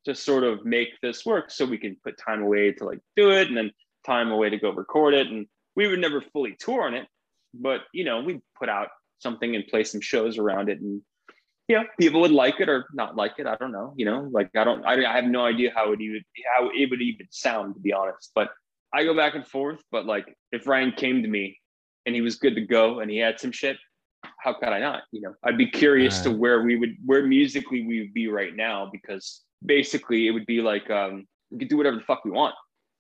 to 0.05 0.15
sort 0.15 0.45
of 0.45 0.65
make 0.65 0.89
this 1.03 1.27
work 1.27 1.51
so 1.51 1.67
we 1.67 1.79
can 1.79 1.97
put 2.03 2.19
time 2.19 2.43
away 2.43 2.73
to 2.73 2.85
like 2.85 3.01
do 3.17 3.31
it 3.31 3.49
and 3.49 3.57
then 3.57 3.71
time 4.07 4.31
away 4.31 4.49
to 4.49 4.59
go 4.59 4.71
record 4.71 5.15
it. 5.15 5.27
And 5.27 5.47
we 5.79 5.87
would 5.87 6.01
never 6.01 6.21
fully 6.21 6.57
tour 6.59 6.83
on 6.89 6.95
it, 6.95 7.07
but 7.55 7.83
you 7.93 8.05
know, 8.05 8.21
we 8.21 8.33
put 8.59 8.69
out 8.69 8.89
something 9.21 9.55
and 9.57 9.65
play 9.69 9.85
some 9.85 10.01
shows 10.01 10.37
around 10.37 10.69
it 10.69 10.81
and 10.81 11.01
yeah, 11.69 11.83
people 12.01 12.23
would 12.23 12.33
like 12.33 12.61
it 12.61 12.69
or 12.69 12.87
not 12.95 13.15
like 13.15 13.35
it. 13.39 13.47
I 13.47 13.55
don't 13.57 13.73
know. 13.73 13.93
You 13.95 14.07
know, 14.07 14.29
like 14.33 14.49
I 14.57 14.65
don't, 14.65 14.85
I, 14.87 14.95
I 15.05 15.15
have 15.17 15.27
no 15.27 15.45
idea 15.45 15.71
how 15.75 15.93
it 15.93 16.01
even, 16.01 16.23
how 16.57 16.71
it 16.75 16.89
would 16.91 17.03
even 17.03 17.27
sound, 17.31 17.75
to 17.75 17.81
be 17.81 17.93
honest. 17.93 18.33
But 18.35 18.49
I 18.93 19.05
go 19.05 19.15
back 19.15 19.35
and 19.35 19.47
forth. 19.47 19.81
But 19.93 20.07
like, 20.07 20.27
if 20.51 20.67
Ryan 20.67 20.93
came 20.93 21.23
to 21.23 21.29
me 21.29 21.59
and 22.07 22.15
he 22.15 22.23
was 22.23 22.37
good 22.37 22.55
to 22.55 22.63
go 22.63 23.01
and 23.01 23.11
he 23.11 23.19
had 23.19 23.39
some 23.39 23.53
shit, 23.53 23.77
how 24.39 24.55
could 24.55 24.71
I 24.71 24.81
not? 24.81 25.03
You 25.13 25.21
know, 25.21 25.35
I'd 25.45 25.59
be 25.59 25.71
curious 25.71 26.23
to 26.23 26.31
Uh. 26.31 26.37
where 26.43 26.63
we 26.63 26.77
would, 26.77 26.97
where 27.05 27.27
musically 27.27 27.87
we 27.87 28.01
would 28.01 28.15
be 28.15 28.29
right 28.29 28.57
now, 28.57 28.89
because 28.91 29.43
basically 29.63 30.27
it 30.27 30.31
would 30.31 30.47
be 30.47 30.63
like 30.63 30.91
um, 30.91 31.27
we 31.51 31.59
could 31.59 31.69
do 31.69 31.77
whatever 31.77 31.97
the 31.97 32.05
fuck 32.05 32.25
we 32.25 32.31
want. 32.31 32.55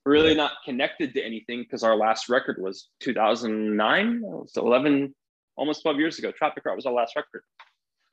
Really 0.08 0.34
not 0.34 0.52
connected 0.64 1.14
to 1.14 1.22
anything 1.22 1.62
because 1.62 1.82
our 1.82 1.96
last 1.96 2.28
record 2.28 2.56
was 2.60 2.88
2009, 3.00 4.22
so 4.46 4.66
11, 4.66 5.14
almost 5.56 5.82
12 5.82 5.98
years 5.98 6.18
ago. 6.18 6.32
Tropic 6.32 6.64
Rot 6.64 6.76
was 6.76 6.86
our 6.86 6.92
last 6.92 7.14
record. 7.14 7.42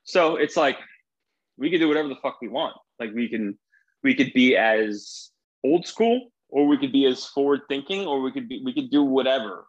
So 0.03 0.35
it's 0.35 0.57
like 0.57 0.77
we 1.57 1.69
can 1.69 1.79
do 1.79 1.87
whatever 1.87 2.07
the 2.09 2.17
fuck 2.21 2.37
we 2.41 2.47
want. 2.47 2.75
Like 2.99 3.13
we 3.13 3.29
can 3.29 3.57
we 4.03 4.13
could 4.13 4.33
be 4.33 4.55
as 4.55 5.31
old 5.63 5.87
school 5.87 6.31
or 6.49 6.67
we 6.67 6.77
could 6.77 6.91
be 6.91 7.05
as 7.05 7.25
forward 7.25 7.61
thinking 7.67 8.05
or 8.05 8.21
we 8.21 8.31
could 8.31 8.47
be 8.47 8.61
we 8.63 8.73
could 8.73 8.89
do 8.89 9.03
whatever. 9.03 9.65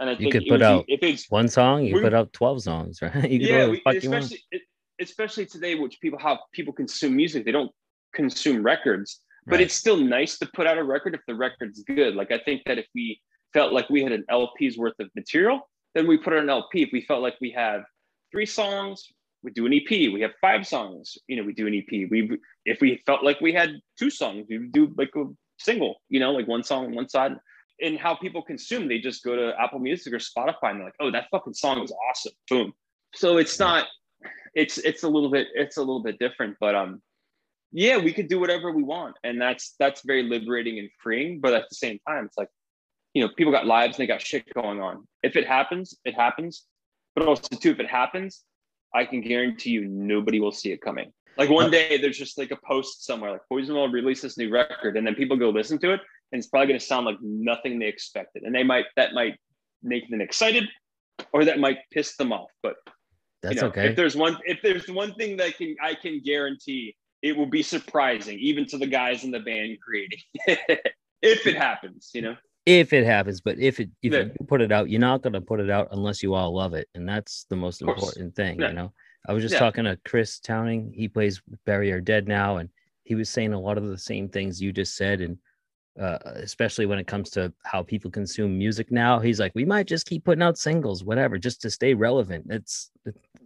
And 0.00 0.10
I 0.10 0.16
think 0.16 0.32
could 0.32 0.44
put 0.44 0.50
would 0.52 0.60
be- 0.60 0.64
out 0.64 0.84
if 0.88 1.02
it's 1.02 1.30
One 1.30 1.48
song, 1.48 1.84
you 1.84 2.00
put 2.00 2.14
out 2.14 2.32
twelve 2.32 2.62
songs, 2.62 3.00
right? 3.02 3.30
You 3.30 3.38
yeah, 3.40 3.68
we, 3.68 3.82
you 3.86 3.98
especially 3.98 4.44
it, 4.52 4.62
especially 5.00 5.46
today, 5.46 5.74
which 5.74 6.00
people 6.00 6.18
how 6.18 6.38
people 6.52 6.72
consume 6.72 7.16
music. 7.16 7.44
They 7.44 7.52
don't 7.52 7.72
consume 8.14 8.62
records, 8.62 9.20
but 9.48 9.56
Right. 9.56 9.62
it's 9.62 9.74
still 9.74 9.96
nice 9.96 10.38
to 10.38 10.46
put 10.54 10.66
out 10.66 10.78
a 10.78 10.84
record 10.84 11.14
if 11.14 11.20
the 11.26 11.34
record's 11.34 11.82
good. 11.82 12.14
Like 12.14 12.30
I 12.30 12.38
think 12.38 12.62
that 12.66 12.78
if 12.78 12.86
we 12.94 13.20
felt 13.52 13.72
like 13.72 13.88
we 13.88 14.02
had 14.02 14.12
an 14.12 14.24
LP's 14.28 14.76
worth 14.76 14.98
of 15.00 15.08
material, 15.14 15.68
then 15.94 16.06
we 16.06 16.18
put 16.18 16.34
out 16.34 16.40
an 16.40 16.50
LP. 16.50 16.82
If 16.82 16.90
we 16.92 17.00
felt 17.02 17.22
like 17.22 17.36
we 17.40 17.50
have 17.52 17.82
three 18.30 18.46
songs, 18.46 19.06
we 19.42 19.50
do 19.52 19.66
an 19.66 19.72
EP. 19.72 19.90
We 19.90 20.20
have 20.20 20.32
five 20.40 20.66
songs, 20.66 21.16
you 21.28 21.36
know, 21.36 21.44
we 21.44 21.52
do 21.54 21.66
an 21.66 21.74
EP. 21.74 22.08
We 22.10 22.38
if 22.64 22.80
we 22.80 23.02
felt 23.06 23.24
like 23.24 23.40
we 23.40 23.52
had 23.52 23.80
two 23.98 24.10
songs, 24.10 24.46
we 24.48 24.68
do 24.70 24.92
like 24.98 25.10
a 25.16 25.24
single, 25.58 26.02
you 26.08 26.20
know, 26.20 26.32
like 26.32 26.46
one 26.46 26.62
song 26.62 26.86
on 26.86 26.94
one 26.94 27.08
side. 27.08 27.36
And 27.80 27.96
how 27.96 28.16
people 28.16 28.42
consume, 28.42 28.88
they 28.88 28.98
just 28.98 29.22
go 29.22 29.36
to 29.36 29.54
Apple 29.58 29.78
Music 29.78 30.12
or 30.12 30.18
Spotify 30.18 30.70
and 30.70 30.80
they're 30.80 30.86
like, 30.86 30.94
oh, 31.00 31.12
that 31.12 31.28
fucking 31.30 31.54
song 31.54 31.80
is 31.82 31.92
awesome. 32.10 32.32
Boom. 32.50 32.72
So 33.14 33.38
it's 33.38 33.58
not 33.58 33.86
it's 34.54 34.78
it's 34.78 35.04
a 35.04 35.08
little 35.08 35.30
bit 35.30 35.46
it's 35.54 35.76
a 35.76 35.80
little 35.80 36.02
bit 36.02 36.18
different, 36.18 36.56
but 36.60 36.74
um 36.74 37.00
yeah, 37.72 37.98
we 37.98 38.12
could 38.12 38.28
do 38.28 38.40
whatever 38.40 38.72
we 38.72 38.82
want. 38.82 39.16
And 39.24 39.40
that's 39.40 39.74
that's 39.78 40.02
very 40.04 40.22
liberating 40.22 40.78
and 40.78 40.88
freeing. 41.02 41.40
But 41.40 41.54
at 41.54 41.68
the 41.68 41.74
same 41.74 41.98
time, 42.06 42.26
it's 42.26 42.38
like, 42.38 42.48
you 43.14 43.22
know, 43.22 43.30
people 43.36 43.52
got 43.52 43.66
lives 43.66 43.98
and 43.98 44.02
they 44.02 44.06
got 44.06 44.22
shit 44.22 44.44
going 44.54 44.80
on. 44.80 45.06
If 45.22 45.36
it 45.36 45.46
happens, 45.46 45.94
it 46.04 46.14
happens. 46.14 46.64
But 47.14 47.26
also 47.26 47.56
too, 47.56 47.70
if 47.70 47.80
it 47.80 47.88
happens, 47.88 48.44
I 48.94 49.04
can 49.04 49.20
guarantee 49.20 49.70
you 49.70 49.86
nobody 49.86 50.40
will 50.40 50.52
see 50.52 50.72
it 50.72 50.80
coming. 50.80 51.12
Like 51.36 51.50
one 51.50 51.70
day 51.70 51.98
there's 51.98 52.18
just 52.18 52.36
like 52.36 52.50
a 52.50 52.58
post 52.66 53.04
somewhere 53.04 53.30
like 53.30 53.42
Poison 53.48 53.74
will 53.74 53.88
release 53.88 54.22
this 54.22 54.36
new 54.36 54.50
record, 54.50 54.96
and 54.96 55.06
then 55.06 55.14
people 55.14 55.36
go 55.36 55.50
listen 55.50 55.78
to 55.78 55.92
it, 55.92 56.00
and 56.32 56.38
it's 56.38 56.48
probably 56.48 56.66
gonna 56.66 56.80
sound 56.80 57.06
like 57.06 57.18
nothing 57.22 57.78
they 57.78 57.86
expected. 57.86 58.42
And 58.42 58.54
they 58.54 58.64
might 58.64 58.86
that 58.96 59.12
might 59.12 59.36
make 59.82 60.08
them 60.10 60.20
excited 60.20 60.64
or 61.32 61.44
that 61.44 61.60
might 61.60 61.78
piss 61.92 62.16
them 62.16 62.32
off. 62.32 62.50
But 62.62 62.76
That's 63.42 63.56
you 63.56 63.60
know, 63.60 63.68
okay. 63.68 63.88
If 63.88 63.96
there's 63.96 64.16
one 64.16 64.36
if 64.44 64.60
there's 64.62 64.88
one 64.90 65.14
thing 65.14 65.36
that 65.36 65.56
can 65.56 65.76
I 65.80 65.94
can 65.94 66.20
guarantee 66.24 66.96
it 67.22 67.36
will 67.36 67.46
be 67.46 67.62
surprising, 67.62 68.38
even 68.38 68.66
to 68.66 68.78
the 68.78 68.86
guys 68.86 69.24
in 69.24 69.30
the 69.30 69.40
band 69.40 69.78
creating. 69.80 70.18
if 71.22 71.46
it 71.46 71.56
happens, 71.56 72.10
you 72.14 72.22
know. 72.22 72.36
if 72.66 72.92
it 72.92 73.04
happens, 73.04 73.40
but 73.40 73.58
if 73.58 73.80
it 73.80 73.90
if 74.02 74.12
Yeah. 74.12 74.24
you 74.38 74.46
put 74.46 74.60
it 74.60 74.70
out, 74.72 74.88
you're 74.90 75.00
not 75.00 75.22
gonna 75.22 75.40
put 75.40 75.60
it 75.60 75.70
out 75.70 75.88
unless 75.92 76.22
you 76.22 76.34
all 76.34 76.54
love 76.54 76.74
it, 76.74 76.88
and 76.94 77.08
that's 77.08 77.44
the 77.50 77.56
most 77.56 77.82
important 77.82 78.34
thing. 78.36 78.60
Yeah. 78.60 78.68
You 78.68 78.74
know, 78.74 78.92
I 79.28 79.32
was 79.32 79.42
just 79.42 79.54
Yeah. 79.54 79.60
talking 79.60 79.84
to 79.84 79.98
Chris 80.04 80.38
Towning. 80.38 80.92
He 80.92 81.08
plays 81.08 81.42
Bury 81.66 81.88
Your 81.88 82.00
Dead 82.00 82.28
now, 82.28 82.58
and 82.58 82.68
he 83.04 83.14
was 83.14 83.28
saying 83.30 83.52
a 83.52 83.60
lot 83.60 83.78
of 83.78 83.86
the 83.88 83.98
same 83.98 84.28
things 84.28 84.60
you 84.60 84.72
just 84.72 84.96
said, 84.96 85.20
and 85.20 85.38
uh, 85.98 86.18
especially 86.36 86.86
when 86.86 87.00
it 87.00 87.08
comes 87.08 87.28
to 87.30 87.52
how 87.64 87.82
people 87.82 88.08
consume 88.08 88.56
music 88.56 88.92
now. 88.92 89.18
He's 89.18 89.40
like, 89.40 89.50
we 89.56 89.64
might 89.64 89.88
just 89.88 90.06
keep 90.06 90.24
putting 90.24 90.42
out 90.42 90.56
singles, 90.56 91.02
whatever, 91.02 91.38
just 91.38 91.60
to 91.62 91.70
stay 91.70 91.92
relevant. 91.92 92.46
It's, 92.50 92.92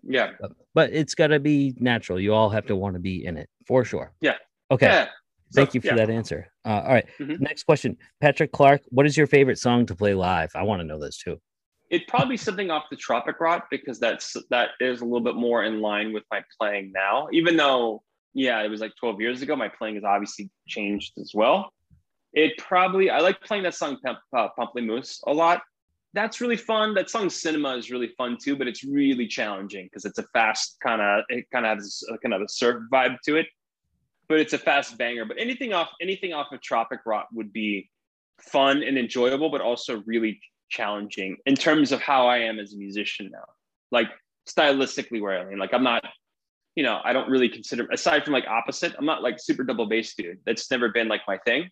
Yeah. 0.03 0.33
but 0.75 0.93
it's 0.93 1.15
got 1.15 1.29
to 1.29 1.41
be 1.41 1.75
natural. 1.79 2.21
You 2.21 2.35
all 2.35 2.51
have 2.51 2.67
to 2.67 2.77
want 2.77 2.93
to 2.93 3.01
be 3.01 3.25
in 3.25 3.39
it 3.39 3.49
for 3.67 3.85
sure. 3.85 4.13
Yeah. 4.21 4.37
Okay. 4.71 4.87
Yeah. 4.87 5.09
Thank 5.55 5.71
So, 5.71 5.75
you 5.75 5.81
for 5.83 5.89
yeah. 5.89 5.95
that 5.97 6.11
answer. 6.11 6.51
Uh, 6.65 6.83
all 6.85 6.93
right. 6.95 7.07
Mhm. 7.19 7.41
Next 7.41 7.65
question. 7.65 7.99
Patrick 8.21 8.53
Clark, 8.53 8.83
what 8.89 9.05
is 9.07 9.17
your 9.17 9.27
favorite 9.27 9.59
song 9.59 9.85
to 9.87 9.95
play 9.95 10.15
live? 10.15 10.51
I 10.55 10.63
want 10.63 10.81
to 10.81 10.85
know 10.87 10.99
this 10.99 11.19
too. 11.19 11.41
It'd 11.91 12.07
probably 12.09 12.39
something 12.39 12.71
off 12.71 12.85
the 12.91 12.97
Tropic 12.97 13.39
Rot 13.39 13.65
because 13.71 14.01
that's 14.01 14.35
that 14.49 14.71
is 14.81 15.03
a 15.03 15.05
little 15.05 15.21
bit 15.21 15.35
more 15.35 15.65
in 15.65 15.83
line 15.83 16.15
with 16.15 16.25
my 16.31 16.43
playing 16.59 16.91
now. 16.95 17.29
Even 17.33 17.57
though, 17.57 18.03
yeah, 18.33 18.63
it 18.63 18.69
was 18.71 18.81
like 18.81 18.93
12 18.99 19.21
years 19.21 19.43
ago, 19.43 19.55
my 19.55 19.69
playing 19.69 19.97
has 19.97 20.05
obviously 20.05 20.51
changed 20.67 21.13
as 21.19 21.33
well. 21.35 21.71
It 22.33 22.57
probably 22.57 23.11
I 23.11 23.19
like 23.19 23.43
playing 23.43 23.65
that 23.65 23.75
song 23.75 23.99
Pump, 24.03 24.19
uh, 24.35 24.49
Pamplemousse 24.59 25.19
a 25.27 25.35
lot. 25.35 25.61
That's 26.15 26.41
really 26.41 26.57
fun. 26.57 26.95
That 26.95 27.09
song 27.09 27.31
Cinema 27.31 27.77
is 27.77 27.91
really 27.91 28.13
fun 28.19 28.37
too, 28.43 28.55
but 28.57 28.69
it's 28.69 28.85
really 28.85 29.27
challenging 29.27 29.87
because 29.87 30.05
it's 30.05 30.19
a 30.19 30.25
fast 30.35 30.77
kind 30.83 31.01
of 31.01 31.25
it 31.29 31.47
kind 31.51 31.65
of 31.65 31.79
has 31.79 32.03
a, 32.11 32.19
kind 32.19 32.35
of 32.35 32.43
a 32.43 32.49
surf 32.49 32.83
vibe 32.93 33.17
to 33.25 33.37
it. 33.37 33.47
But 34.29 34.41
it's 34.41 34.53
a 34.53 34.59
fast 34.59 34.99
banger. 34.99 35.25
But 35.25 35.39
anything 35.39 35.73
off 35.73 35.91
anything 36.01 36.33
off 36.33 36.53
of 36.53 36.61
Tropic 36.61 37.01
Rot 37.07 37.27
would 37.33 37.53
be 37.53 37.91
fun 38.41 38.83
and 38.83 38.99
enjoyable, 38.99 39.51
but 39.51 39.61
also 39.61 40.03
really 40.05 40.41
challenging 40.69 41.37
in 41.47 41.55
terms 41.55 41.93
of 41.93 42.01
how 42.01 42.27
I 42.27 42.39
am 42.39 42.59
as 42.59 42.73
a 42.75 42.77
musician 42.77 43.31
now. 43.33 43.45
Like 43.91 44.09
stylistically, 44.49 45.21
where 45.21 45.39
I 45.39 45.45
mean, 45.49 45.59
like 45.59 45.73
I'm 45.73 45.85
not, 45.85 46.05
you 46.75 46.83
know, 46.83 47.01
I 47.05 47.13
don't 47.13 47.31
really 47.31 47.49
consider 47.49 47.87
aside 47.93 48.25
from 48.25 48.33
like 48.33 48.47
opposite. 48.47 48.95
I'm 48.99 49.07
not 49.07 49.23
like 49.23 49.39
super 49.39 49.65
double 49.65 49.87
bass 49.87 50.15
dude. 50.15 50.39
That's 50.45 50.71
never 50.71 50.89
been 50.89 51.09
like 51.09 51.23
my 51.27 51.39
thing. 51.39 51.71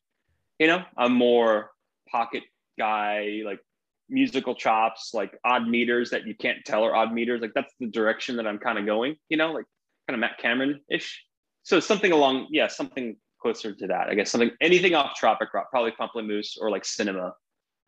You 0.58 0.66
know, 0.66 0.84
I'm 0.96 1.12
more 1.12 1.70
pocket 2.10 2.42
guy, 2.78 3.40
like 3.44 3.60
musical 4.10 4.54
chops, 4.54 5.12
like 5.14 5.32
odd 5.44 5.68
meters 5.68 6.10
that 6.10 6.26
you 6.26 6.34
can't 6.34 6.58
tell 6.64 6.84
are 6.84 6.94
odd 6.94 7.12
meters. 7.12 7.40
Like 7.40 7.52
that's 7.54 7.72
the 7.80 7.86
direction 7.86 8.36
that 8.36 8.46
I'm 8.46 8.58
kind 8.58 8.78
of 8.78 8.86
going. 8.86 9.16
You 9.28 9.36
know, 9.36 9.52
like 9.52 9.64
kind 10.08 10.14
of 10.14 10.20
Matt 10.20 10.38
Cameron 10.38 10.80
ish. 10.90 11.24
So 11.62 11.80
something 11.80 12.12
along, 12.12 12.48
yeah, 12.50 12.66
something 12.66 13.16
closer 13.40 13.74
to 13.74 13.86
that. 13.86 14.08
I 14.08 14.14
guess 14.14 14.30
something 14.30 14.50
anything 14.60 14.94
off 14.94 15.14
Tropic 15.14 15.52
Rot, 15.54 15.66
probably 15.70 15.92
Pamplemousse 15.92 16.56
or 16.60 16.70
like 16.70 16.84
Cinema 16.84 17.32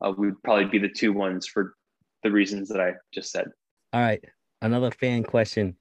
uh, 0.00 0.12
would 0.16 0.42
probably 0.42 0.66
be 0.66 0.78
the 0.78 0.88
two 0.88 1.12
ones 1.12 1.46
for 1.46 1.74
the 2.22 2.30
reasons 2.30 2.68
that 2.68 2.80
I 2.80 2.92
just 3.12 3.30
said. 3.30 3.48
All 3.92 4.00
right, 4.00 4.24
another 4.60 4.90
fan 4.90 5.22
question. 5.22 5.76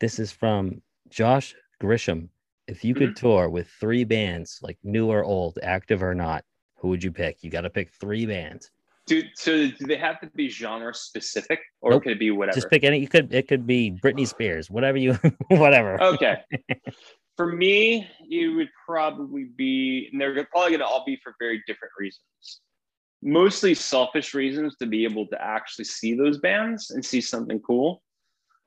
This 0.00 0.18
is 0.18 0.32
from 0.32 0.82
Josh 1.08 1.54
Grisham. 1.82 2.28
If 2.66 2.84
you 2.84 2.94
could 2.94 3.16
tour 3.16 3.48
with 3.48 3.68
three 3.80 4.04
bands, 4.04 4.58
like 4.62 4.76
new 4.84 5.06
or 5.06 5.24
old, 5.24 5.58
active 5.62 6.02
or 6.02 6.14
not, 6.14 6.44
who 6.76 6.88
would 6.88 7.02
you 7.02 7.10
pick? 7.10 7.42
You 7.42 7.50
got 7.50 7.62
to 7.62 7.70
pick 7.70 7.90
three 7.90 8.26
bands. 8.26 8.70
Do 9.08 9.22
so? 9.34 9.68
Do 9.68 9.86
they 9.86 9.96
have 9.96 10.20
to 10.20 10.26
be 10.34 10.50
genre 10.50 10.92
specific, 10.94 11.60
or 11.80 11.92
Nope. 11.92 12.02
could 12.02 12.12
it 12.12 12.18
be 12.18 12.30
whatever? 12.30 12.54
Just 12.54 12.68
pick 12.68 12.84
any. 12.84 12.98
You 12.98 13.08
could. 13.08 13.32
It 13.32 13.48
could 13.48 13.66
be 13.66 13.90
Britney 13.90 14.22
oh. 14.22 14.24
Spears, 14.26 14.70
whatever 14.70 14.98
you, 14.98 15.14
whatever. 15.48 16.00
okay. 16.02 16.36
For 17.36 17.46
me, 17.46 18.06
it 18.28 18.48
would 18.48 18.68
probably 18.84 19.44
be, 19.56 20.08
and 20.10 20.20
they're 20.20 20.34
probably 20.46 20.70
going 20.70 20.80
to 20.80 20.86
all 20.86 21.04
be 21.06 21.20
for 21.22 21.36
very 21.38 21.62
different 21.68 21.92
reasons. 21.96 22.60
Mostly 23.22 23.74
selfish 23.74 24.34
reasons 24.34 24.74
to 24.78 24.86
be 24.86 25.04
able 25.04 25.24
to 25.28 25.40
actually 25.40 25.84
see 25.84 26.16
those 26.16 26.38
bands 26.38 26.90
and 26.90 27.04
see 27.04 27.20
something 27.20 27.60
cool. 27.60 28.02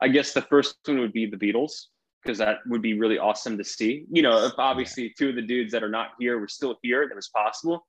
I 0.01 0.07
guess 0.07 0.31
the 0.31 0.41
first 0.43 0.77
one 0.85 0.99
would 0.99 1.11
be 1.11 1.25
the 1.25 1.35
Beatles, 1.35 1.87
because 2.23 2.37
that 2.37 2.59
would 2.65 2.81
be 2.81 2.97
really 2.97 3.17
awesome 3.17 3.57
to 3.57 3.63
see. 3.65 4.05
You 4.09 4.21
know, 4.21 4.45
if 4.45 4.53
obviously 4.57 5.13
two 5.17 5.29
of 5.31 5.35
the 5.35 5.41
dudes 5.41 5.73
that 5.73 5.83
are 5.83 5.89
not 5.89 6.11
here 6.17 6.39
were 6.39 6.47
still 6.47 6.77
here, 6.81 7.05
that 7.09 7.13
was 7.15 7.27
possible 7.27 7.83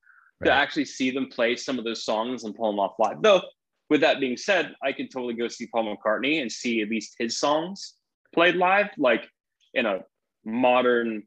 to 0.45 0.51
actually 0.51 0.85
see 0.85 1.11
them 1.11 1.27
play 1.27 1.55
some 1.55 1.77
of 1.79 1.85
those 1.85 2.03
songs 2.03 2.43
and 2.43 2.55
pull 2.55 2.71
them 2.71 2.79
off 2.79 2.93
live. 2.99 3.21
Though, 3.21 3.41
with 3.89 4.01
that 4.01 4.19
being 4.19 4.37
said, 4.37 4.73
I 4.83 4.91
could 4.91 5.11
totally 5.11 5.33
go 5.33 5.47
see 5.47 5.67
Paul 5.67 5.95
McCartney 5.95 6.41
and 6.41 6.51
see 6.51 6.81
at 6.81 6.89
least 6.89 7.15
his 7.19 7.39
songs 7.39 7.95
played 8.33 8.55
live, 8.55 8.87
like 8.97 9.27
in 9.73 9.85
a 9.85 9.99
modern 10.45 11.23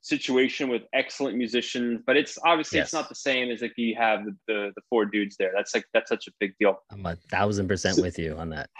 situation 0.00 0.68
with 0.68 0.82
excellent 0.92 1.36
musicians. 1.36 2.02
But 2.06 2.16
it's 2.16 2.38
obviously 2.44 2.78
Yes. 2.78 2.86
it's 2.88 2.92
not 2.92 3.08
the 3.08 3.14
same 3.14 3.50
as 3.50 3.62
if 3.62 3.76
you 3.78 3.94
have 3.96 4.24
the, 4.24 4.36
the 4.46 4.72
the 4.76 4.82
four 4.90 5.06
dudes 5.06 5.36
there. 5.36 5.52
That's 5.54 5.74
like 5.74 5.86
that's 5.94 6.08
such 6.08 6.26
a 6.28 6.32
big 6.40 6.52
deal. 6.60 6.82
I'm 6.90 7.04
a 7.06 7.16
thousand 7.16 7.68
percent 7.68 7.98
with 8.00 8.18
you 8.18 8.36
on 8.36 8.50
that. 8.50 8.70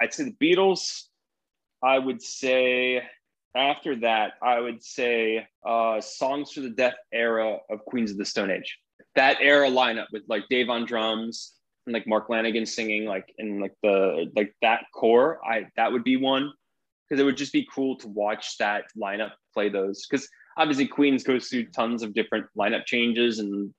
I'd 0.00 0.12
say 0.12 0.24
the 0.24 0.32
Beatles. 0.32 1.04
I 1.82 1.98
would 1.98 2.20
say 2.22 3.02
after 3.54 3.96
that, 4.00 4.34
I 4.42 4.60
would 4.60 4.82
say 4.82 5.46
uh, 5.66 6.00
songs 6.00 6.52
for 6.52 6.60
the 6.60 6.70
death 6.70 6.94
era 7.12 7.58
of 7.70 7.84
Queens 7.84 8.10
of 8.10 8.16
the 8.16 8.24
Stone 8.24 8.50
Age. 8.50 8.78
That 9.14 9.38
era 9.40 9.68
lineup 9.68 10.06
with 10.12 10.22
like 10.28 10.44
Dave 10.48 10.68
on 10.68 10.84
drums 10.84 11.54
and 11.86 11.94
like 11.94 12.06
Mark 12.06 12.28
Lanegan 12.28 12.66
singing, 12.66 13.04
like 13.04 13.32
in 13.38 13.60
like 13.60 13.74
the 13.82 14.30
like 14.36 14.54
that 14.62 14.84
core. 14.94 15.40
I 15.44 15.66
that 15.76 15.92
would 15.92 16.04
be 16.04 16.16
one 16.16 16.52
because 17.08 17.20
it 17.20 17.24
would 17.24 17.36
just 17.36 17.52
be 17.52 17.68
cool 17.72 17.96
to 17.98 18.08
watch 18.08 18.56
that 18.58 18.84
lineup 19.00 19.32
play 19.52 19.68
those. 19.68 20.06
Because 20.06 20.28
obviously 20.56 20.86
Queens 20.86 21.22
goes 21.22 21.48
through 21.48 21.66
tons 21.66 22.02
of 22.02 22.14
different 22.14 22.46
lineup 22.58 22.86
changes 22.86 23.38
and 23.38 23.72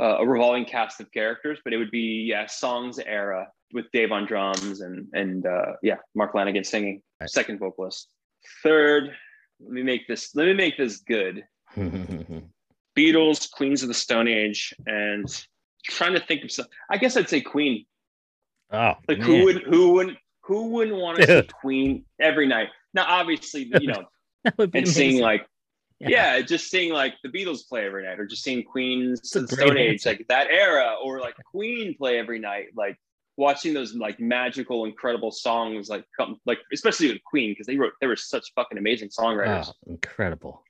uh, 0.00 0.18
a 0.18 0.26
revolving 0.26 0.64
cast 0.64 1.00
of 1.00 1.10
characters, 1.12 1.58
but 1.64 1.72
it 1.72 1.76
would 1.76 1.90
be 1.90 2.26
yeah 2.28 2.46
songs 2.46 2.98
era 2.98 3.48
with 3.72 3.86
Dave 3.92 4.12
on 4.12 4.26
drums 4.26 4.80
and 4.80 5.06
and 5.12 5.46
uh, 5.46 5.72
yeah 5.82 5.96
Mark 6.14 6.32
Lanegan 6.34 6.66
singing 6.66 7.02
second 7.26 7.58
vocalist. 7.58 8.08
Third, 8.62 9.10
let 9.60 9.72
me 9.72 9.82
make 9.82 10.08
this 10.08 10.34
let 10.34 10.46
me 10.46 10.54
make 10.54 10.76
this 10.76 10.98
good. 10.98 11.44
Beatles, 12.96 13.50
Queens 13.50 13.82
of 13.82 13.88
the 13.88 13.94
Stone 13.94 14.28
Age, 14.28 14.74
and 14.86 15.26
trying 15.84 16.14
to 16.14 16.20
think 16.20 16.44
of 16.44 16.50
some. 16.52 16.66
I 16.90 16.96
guess 16.98 17.16
I'd 17.16 17.28
say 17.28 17.40
Queen. 17.40 17.84
oh, 18.72 18.94
Like 19.08 19.18
man. 19.18 19.26
who 19.26 19.44
would 19.44 19.62
who 19.62 19.92
wouldn't 19.94 20.18
who 20.44 20.68
wouldn't 20.70 20.96
want 20.96 21.18
to 21.18 21.26
see 21.26 21.48
Queen 21.60 22.04
every 22.20 22.46
night? 22.46 22.68
Now, 22.94 23.04
obviously, 23.08 23.70
you 23.80 23.86
know, 23.92 24.04
would 24.58 24.74
and 24.74 24.88
seeing 24.88 25.20
like 25.22 25.46
Yeah. 26.00 26.36
yeah. 26.36 26.40
just 26.42 26.70
seeing 26.70 26.92
like 26.92 27.14
the 27.22 27.28
Beatles 27.30 27.66
play 27.68 27.86
every 27.86 28.04
night, 28.04 28.18
or 28.20 28.26
just 28.26 28.42
seeing 28.42 28.62
Queens 28.64 29.34
of 29.36 29.48
the 29.48 29.56
Stone 29.56 29.78
Age, 29.78 30.04
like 30.04 30.26
that 30.28 30.48
era, 30.50 30.96
or 31.02 31.20
like 31.20 31.34
Queen 31.50 31.94
play 31.96 32.18
every 32.18 32.38
night, 32.38 32.66
like 32.76 32.96
watching 33.38 33.72
those 33.72 33.94
like 33.94 34.20
magical, 34.20 34.84
incredible 34.84 35.30
songs, 35.30 35.88
like 35.88 36.04
come 36.18 36.38
like 36.44 36.58
especially 36.72 37.08
with 37.10 37.24
Queen 37.24 37.52
because 37.52 37.66
they 37.66 37.76
wrote 37.76 37.92
they 38.00 38.06
were 38.06 38.16
such 38.16 38.52
fucking 38.54 38.76
amazing 38.78 39.08
songwriters. 39.08 39.68
Oh, 39.68 39.90
incredible. 39.92 40.62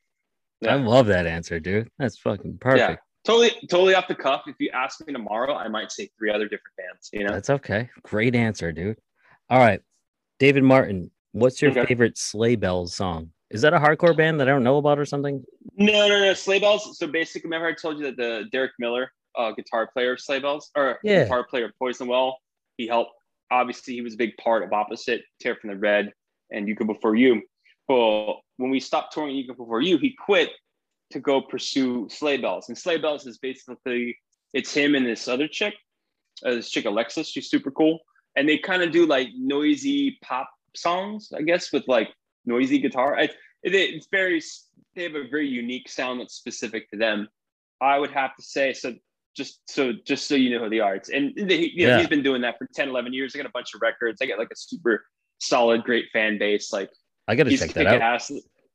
Yeah. 0.63 0.75
I 0.75 0.77
love 0.79 1.07
that 1.07 1.27
answer, 1.27 1.59
dude. 1.61 1.91
That's 1.99 2.19
fucking 2.19 2.59
perfect. 2.59 2.91
Yeah. 2.91 2.97
Totally, 3.25 3.51
totally 3.71 3.95
off 3.95 4.09
the 4.09 4.15
cuff. 4.15 4.43
If 4.47 4.57
you 4.59 4.71
ask 4.71 5.05
me 5.07 5.13
tomorrow, 5.13 5.55
I 5.55 5.69
might 5.69 5.93
say 5.93 6.09
three 6.19 6.31
other 6.31 6.45
different 6.45 6.75
bands. 6.77 7.09
You 7.13 7.25
know, 7.25 7.33
That's 7.33 7.51
okay. 7.51 7.89
Great 8.03 8.35
answer, 8.35 8.73
dude. 8.73 8.99
All 9.49 9.59
right. 9.59 9.81
David 10.41 10.65
Martin, 10.65 11.11
what's 11.33 11.63
your 11.63 11.71
Okay. 11.71 11.87
favorite 11.87 12.19
Sleigh 12.19 12.57
Bells 12.57 12.95
song? 12.95 13.31
Is 13.51 13.63
that 13.63 13.75
a 13.75 13.79
hardcore 13.79 14.17
band 14.17 14.41
that 14.41 14.49
I 14.49 14.51
don't 14.53 14.65
know 14.65 14.79
about 14.79 14.99
or 14.99 15.05
something? 15.05 15.45
no, 15.77 16.09
no, 16.09 16.21
no. 16.21 16.35
Sleigh 16.35 16.59
Bells. 16.59 16.99
So 16.99 17.07
basically, 17.07 17.49
remember 17.49 17.69
I 17.69 17.75
told 17.75 17.99
you 17.99 18.05
that 18.05 18.17
the 18.17 18.47
Derek 18.51 18.73
Miller, 18.79 19.13
uh, 19.37 19.53
guitar 19.53 19.89
player 19.93 20.13
of 20.15 20.21
Sleigh 20.21 20.41
Bells, 20.41 20.71
or 20.75 20.99
Yeah. 21.05 21.25
guitar 21.25 21.45
player 21.47 21.67
of 21.67 21.73
Poison 21.79 22.09
Well, 22.09 22.39
he 22.77 22.87
helped. 22.89 23.13
Obviously, 23.51 23.95
he 23.95 24.01
was 24.01 24.15
a 24.15 24.17
big 24.17 24.37
part 24.39 24.63
of 24.65 24.73
Opposite, 24.73 25.23
Tear 25.41 25.55
from 25.57 25.71
the 25.71 25.77
Red, 25.77 26.13
and 26.51 26.67
You 26.67 26.75
Go 26.75 26.87
Before 26.87 27.15
You. 27.15 27.43
But 27.87 28.41
when 28.63 28.71
we 28.71 28.79
stopped 28.81 29.13
touring 29.13 29.45
Go 29.47 29.55
Before 29.55 29.81
You, 29.83 29.99
he 29.99 30.15
quit 30.25 30.51
to 31.11 31.19
go 31.21 31.41
pursue 31.43 32.09
Sleigh 32.09 32.37
Bells. 32.39 32.69
And 32.69 32.79
Sleigh 32.79 32.99
Bells 32.99 33.27
is 33.27 33.39
basically 33.39 34.17
it's 34.55 34.73
him 34.73 34.95
and 34.95 35.05
this 35.05 35.27
other 35.27 35.49
chick, 35.49 35.75
uh, 36.47 36.51
this 36.53 36.71
chick 36.71 36.85
Alexis. 36.85 37.29
She's 37.29 37.51
super 37.51 37.73
cool, 37.73 37.99
and 38.37 38.49
they 38.49 38.59
kind 38.59 38.83
of 38.83 38.93
do 38.93 39.05
like 39.05 39.29
noisy 39.37 40.17
pop 40.23 40.49
songs, 40.77 41.31
I 41.37 41.43
guess, 41.43 41.73
with 41.73 41.87
like 41.89 42.09
noisy 42.47 42.79
guitar. 42.79 43.19
I, 43.19 43.25
it, 43.25 43.75
it's 43.75 44.07
very 44.13 44.41
they 44.95 45.03
have 45.03 45.17
a 45.17 45.27
very 45.29 45.49
unique 45.49 45.89
sound 45.89 46.21
that's 46.21 46.35
specific 46.35 46.89
to 46.91 46.97
them. 46.97 47.29
I 47.81 47.99
would 47.99 48.13
have 48.13 48.37
to 48.37 48.43
say 48.43 48.73
so. 48.73 48.95
Just 49.35 49.63
so, 49.71 49.95
just 50.07 50.29
so 50.29 50.35
you 50.35 50.51
know 50.51 50.63
who 50.63 50.69
they 50.69 50.81
are. 50.81 50.95
It's, 50.95 51.09
and 51.09 51.33
they, 51.35 51.61
you 51.75 51.87
know, 51.87 51.95
Yeah. 51.95 51.99
he's 52.01 52.09
been 52.09 52.23
doing 52.23 52.43
that 52.43 52.59
for 52.59 52.69
10, 52.75 52.91
11 52.91 53.15
years. 53.15 53.33
They 53.33 53.39
got 53.39 53.47
a 53.49 53.53
bunch 53.55 53.73
of 53.75 53.81
records. 53.81 54.19
They 54.19 54.27
got 54.27 54.39
like 54.39 54.51
a 54.53 54.57
super 54.57 55.07
solid, 55.39 55.85
great 55.85 56.05
fan 56.13 56.37
base. 56.39 56.71
Like 56.71 56.91
I 57.29 57.35
got 57.35 57.45
to 57.45 57.57
check 57.57 57.73
that 57.73 57.87
out. 57.87 58.03
ass. 58.03 58.31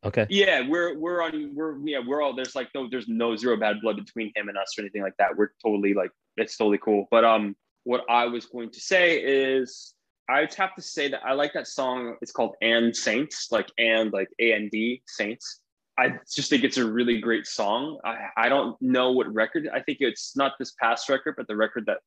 Okay. 0.05 0.27
Yeah, 0.29 0.67
we're 0.67 0.97
we're 0.97 1.21
on 1.23 1.55
we're 1.55 1.77
yeah 1.85 1.99
we're 2.05 2.21
all 2.21 2.35
there's 2.35 2.55
like 2.55 2.69
no 2.75 2.87
there's 2.89 3.07
no 3.07 3.35
zero 3.35 3.57
bad 3.57 3.81
blood 3.81 3.97
between 3.97 4.31
him 4.35 4.47
and 4.47 4.57
us 4.57 4.77
or 4.77 4.81
anything 4.81 5.01
like 5.01 5.17
that. 5.17 5.35
We're 5.35 5.49
totally 5.63 5.93
like 5.93 6.11
it's 6.37 6.55
totally 6.55 6.77
cool. 6.77 7.07
But 7.09 7.25
um, 7.25 7.55
what 7.83 8.03
I 8.09 8.25
was 8.25 8.45
going 8.45 8.69
to 8.71 8.79
say 8.79 9.17
is 9.17 9.93
I 10.29 10.41
would 10.41 10.53
have 10.53 10.75
to 10.75 10.81
say 10.81 11.07
that 11.09 11.21
I 11.25 11.33
like 11.33 11.53
that 11.53 11.67
song. 11.67 12.15
It's 12.21 12.31
called 12.31 12.55
"And 12.61 12.95
Saints," 12.95 13.47
like 13.51 13.71
and 13.77 14.13
like 14.13 14.29
A 14.39 14.53
N 14.53 14.69
D 14.71 15.01
Saints. 15.07 15.61
I 15.97 16.13
just 16.31 16.51
think 16.51 16.63
it's 16.63 16.77
a 16.77 16.85
really 16.85 17.19
great 17.19 17.47
song. 17.47 17.97
I 18.05 18.27
I 18.37 18.49
don't 18.49 18.79
know 18.81 19.11
what 19.13 19.33
record. 19.33 19.67
I 19.73 19.79
think 19.81 19.97
it's 20.01 20.35
not 20.35 20.53
this 20.59 20.73
past 20.79 21.09
record, 21.09 21.35
but 21.37 21.47
the 21.47 21.55
record 21.55 21.85
that 21.87 21.99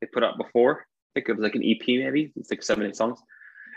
they 0.00 0.08
put 0.08 0.24
out 0.24 0.38
before. 0.38 0.80
I 0.80 1.20
think 1.20 1.28
it 1.28 1.36
was 1.36 1.42
like 1.42 1.54
an 1.54 1.64
EP 1.64 1.86
maybe. 1.86 2.32
It's 2.36 2.50
like 2.50 2.62
seven 2.62 2.84
eight 2.84 2.96
songs. 2.96 3.20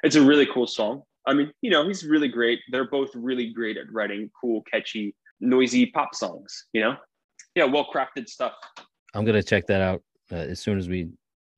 It's 0.04 0.16
a 0.16 0.22
really 0.22 0.48
cool 0.48 0.66
song. 0.66 1.04
I 1.28 1.34
mean, 1.34 1.52
you 1.62 1.70
know, 1.70 1.88
he's 1.88 2.06
really 2.06 2.28
great. 2.28 2.60
They're 2.72 2.90
both 2.90 3.10
really 3.14 3.52
great 3.54 3.78
at 3.78 3.92
writing 3.92 4.30
cool, 4.40 4.64
catchy, 4.64 5.16
noisy 5.40 5.88
pop 5.88 6.16
songs. 6.16 6.66
You 6.74 6.82
know, 6.82 6.96
yeah, 7.56 7.66
well 7.66 7.88
crafted 7.94 8.28
stuff. 8.28 8.54
I'm 9.14 9.26
going 9.26 9.36
to 9.36 9.44
check 9.44 9.68
that 9.68 9.82
out 9.82 10.02
uh, 10.32 10.36
as 10.36 10.60
soon 10.60 10.78
as 10.78 10.88
we 10.90 11.10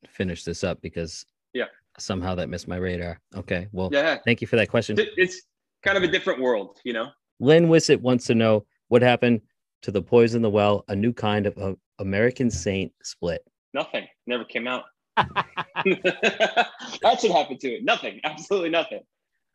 finish 0.07 0.43
this 0.43 0.64
up 0.64 0.82
because 0.82 1.26
Yeah. 1.53 1.66
somehow 1.97 2.36
that 2.36 2.49
missed 2.49 2.68
my 2.68 2.78
radar. 2.78 3.20
Okay. 3.36 3.68
Well, 3.72 3.89
Yeah, 3.91 4.18
thank 4.26 4.41
you 4.41 4.47
for 4.47 4.55
that 4.57 4.70
question. 4.70 4.97
It's 4.99 5.41
kind 5.84 5.97
of 5.97 6.03
a 6.03 6.07
different 6.07 6.41
world. 6.41 6.80
You 6.84 6.93
know, 6.93 7.09
Lynn 7.39 7.68
Wissett 7.68 8.01
wants 8.01 8.26
to 8.28 8.36
know 8.36 8.66
what 8.89 9.01
happened 9.01 9.41
to 9.84 9.91
the 9.91 10.01
Poison 10.01 10.41
the 10.41 10.49
Well, 10.49 10.84
a 10.88 10.95
new 10.95 11.14
kind 11.14 11.45
of 11.45 11.57
uh, 11.57 11.74
American 11.99 12.49
Saint 12.49 12.91
split. 13.03 13.43
nothing 13.74 14.07
never 14.28 14.45
came 14.45 14.68
out. 14.68 14.84
That's 15.16 17.24
what 17.24 17.32
happened 17.32 17.59
to 17.61 17.70
it. 17.70 17.84
Nothing. 17.84 18.20
Absolutely 18.24 18.70
nothing. 18.70 19.01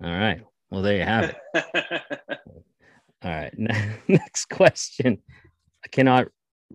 All 0.03 0.11
right. 0.11 0.43
Well, 0.71 0.83
there 0.83 0.97
you 0.97 1.05
have 1.05 1.25
it. 1.25 1.37
All 3.23 3.31
right. 3.31 3.53
Next 4.09 4.47
question. 4.47 5.19
I 5.85 5.89
cannot 5.89 6.29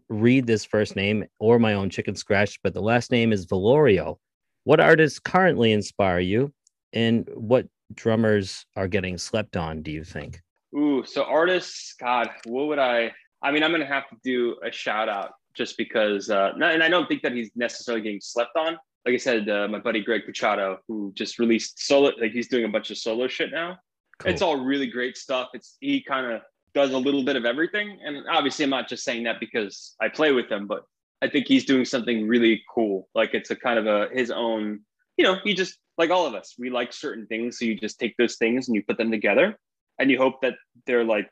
read 0.10 0.48
this 0.48 0.66
first 0.66 0.96
name 0.96 1.26
or 1.40 1.60
my 1.60 1.74
own 1.74 1.90
chicken 1.90 2.16
scratch, 2.16 2.60
but 2.64 2.74
the 2.74 2.82
last 2.82 3.12
name 3.12 3.32
is 3.32 3.46
Valorio. 3.46 4.18
What 4.66 4.80
artists 4.80 5.20
currently 5.20 5.72
inspire 5.72 6.20
you, 6.20 6.54
and 6.94 7.30
what 7.34 7.68
drummers 7.94 8.66
are 8.76 8.88
getting 8.88 9.18
slept 9.18 9.58
on? 9.58 9.82
Do 9.82 9.92
you 9.92 10.04
think? 10.04 10.42
Ooh, 10.76 11.04
so 11.06 11.24
artists, 11.24 11.96
God, 12.00 12.30
what 12.46 12.68
would 12.68 12.80
I? 12.80 13.12
I 13.42 13.52
mean, 13.52 13.64
I'm 13.64 13.72
gonna 13.72 13.86
have 13.86 14.10
to 14.10 14.16
do 14.24 14.56
a 14.66 14.72
shout 14.72 15.10
out 15.10 15.32
just 15.54 15.78
because, 15.78 16.30
uh, 16.30 16.54
and 16.56 16.84
I 16.84 16.90
don't 16.90 17.08
think 17.08 17.22
that 17.24 17.34
he's 17.34 17.52
necessarily 17.56 18.02
getting 18.02 18.22
slept 18.22 18.56
on. 18.56 18.78
Like 19.06 19.16
I 19.16 19.18
said, 19.18 19.50
uh, 19.50 19.68
my 19.68 19.80
buddy 19.80 20.02
Greg 20.02 20.22
Puciato, 20.28 20.78
who 20.88 21.12
just 21.16 21.40
released 21.40 21.86
solo, 21.86 22.12
like 22.20 22.32
he's 22.32 22.48
doing 22.48 22.66
a 22.66 22.70
bunch 22.70 22.90
of 22.90 22.98
solo 22.98 23.28
shit 23.28 23.52
now. 23.52 23.78
It's 24.26 24.42
all 24.42 24.64
really 24.64 24.88
great 24.88 25.18
stuff. 25.18 25.50
It's 25.54 25.76
he 25.82 26.02
kind 26.02 26.32
of 26.32 26.42
does 26.74 26.92
a 26.92 26.98
little 26.98 27.24
bit 27.24 27.36
of 27.36 27.46
everything, 27.46 28.00
and 28.06 28.26
obviously, 28.30 28.64
I'm 28.64 28.70
not 28.70 28.88
just 28.88 29.04
saying 29.04 29.24
that 29.24 29.40
because 29.40 29.96
I 30.00 30.08
play 30.08 30.32
with 30.32 30.50
him, 30.50 30.68
but 30.68 30.84
I 31.22 31.30
think 31.30 31.48
he's 31.48 31.66
doing 31.66 31.86
something 31.86 32.28
really 32.28 32.64
cool. 32.74 33.10
Like 33.14 33.34
it's 33.34 33.52
a 33.52 33.56
kind 33.56 33.78
of 33.78 33.88
a 33.88 34.08
his 34.14 34.32
own, 34.32 34.82
you 35.18 35.24
know, 35.26 35.38
he 35.44 35.54
just 35.54 35.78
like 35.98 36.10
all 36.10 36.26
of 36.26 36.34
us, 36.34 36.56
we 36.58 36.70
like 36.70 36.94
certain 36.94 37.28
things, 37.28 37.60
so 37.60 37.66
you 37.66 37.76
just 37.76 38.00
take 38.00 38.16
those 38.18 38.38
things 38.38 38.68
and 38.68 38.76
you 38.76 38.84
put 38.84 38.98
them 38.98 39.12
together, 39.12 39.58
and 40.00 40.10
you 40.10 40.18
hope 40.18 40.42
that 40.42 40.56
they're 40.88 41.04
like 41.04 41.30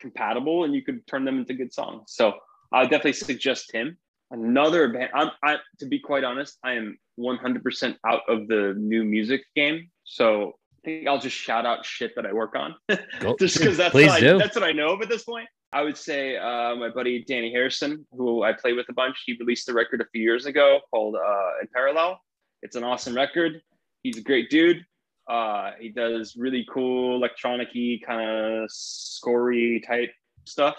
compatible 0.00 0.64
and 0.64 0.74
you 0.74 0.82
could 0.82 1.06
turn 1.06 1.24
them 1.24 1.38
into 1.38 1.54
good 1.54 1.72
songs. 1.72 2.04
So 2.08 2.34
I 2.72 2.80
would 2.80 2.90
definitely 2.90 3.12
suggest 3.12 3.72
him. 3.72 3.98
Another 4.30 4.88
band. 4.88 5.10
I'm 5.14 5.30
I 5.42 5.56
to 5.78 5.86
be 5.86 5.98
quite 5.98 6.24
honest, 6.24 6.58
I 6.64 6.72
am 6.74 6.98
100% 7.18 7.96
out 8.06 8.22
of 8.28 8.48
the 8.48 8.74
new 8.78 9.04
music 9.04 9.42
game. 9.56 9.90
So 10.04 10.54
I 10.72 10.80
think 10.84 11.08
I'll 11.08 11.18
just 11.18 11.36
shout 11.36 11.66
out 11.66 11.84
shit 11.84 12.12
that 12.16 12.26
I 12.26 12.32
work 12.32 12.54
on, 12.56 12.74
just 13.38 13.58
because 13.58 13.76
that's 13.76 13.92
Please 13.92 14.08
what 14.08 14.20
do. 14.20 14.36
I, 14.36 14.38
that's 14.38 14.54
what 14.54 14.64
I 14.64 14.72
know 14.72 14.90
of 14.90 15.02
at 15.02 15.08
this 15.08 15.24
point. 15.24 15.48
I 15.72 15.82
would 15.82 15.96
say 15.96 16.36
uh, 16.36 16.74
my 16.74 16.88
buddy 16.88 17.24
Dhani 17.24 17.52
Harrison, 17.52 18.06
who 18.12 18.42
I 18.42 18.52
play 18.52 18.72
with 18.72 18.88
a 18.88 18.92
bunch, 18.92 19.22
he 19.24 19.36
released 19.38 19.68
a 19.68 19.72
record 19.72 20.00
a 20.00 20.06
few 20.12 20.22
years 20.22 20.46
ago 20.46 20.80
called 20.90 21.14
uh, 21.14 21.60
In 21.60 21.68
Parallel. 21.72 22.20
It's 22.62 22.76
an 22.76 22.82
awesome 22.82 23.14
record. 23.14 23.60
He's 24.02 24.18
a 24.18 24.22
great 24.22 24.50
dude. 24.50 24.84
Uh, 25.28 25.72
he 25.78 25.90
does 25.90 26.34
really 26.36 26.66
cool 26.72 27.14
electronic-y 27.14 28.00
kind 28.04 28.28
of 28.28 28.70
scorey 28.70 29.86
type 29.86 30.10
stuff. 30.44 30.76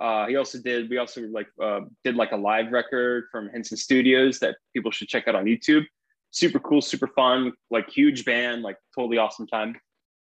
Uh, 0.00 0.26
he 0.26 0.36
also 0.36 0.58
did. 0.58 0.88
We 0.90 0.98
also 0.98 1.22
like 1.22 1.48
uh, 1.62 1.80
did 2.04 2.16
like 2.16 2.32
a 2.32 2.36
live 2.36 2.72
record 2.72 3.24
from 3.30 3.48
Henson 3.48 3.76
Studios 3.76 4.38
that 4.40 4.56
people 4.74 4.90
should 4.90 5.08
check 5.08 5.28
out 5.28 5.34
on 5.34 5.44
YouTube. 5.44 5.84
Super 6.30 6.58
cool, 6.58 6.80
super 6.80 7.08
fun, 7.08 7.52
like 7.70 7.90
huge 7.90 8.24
band, 8.24 8.62
like 8.62 8.76
totally 8.94 9.18
awesome 9.18 9.46
time. 9.46 9.76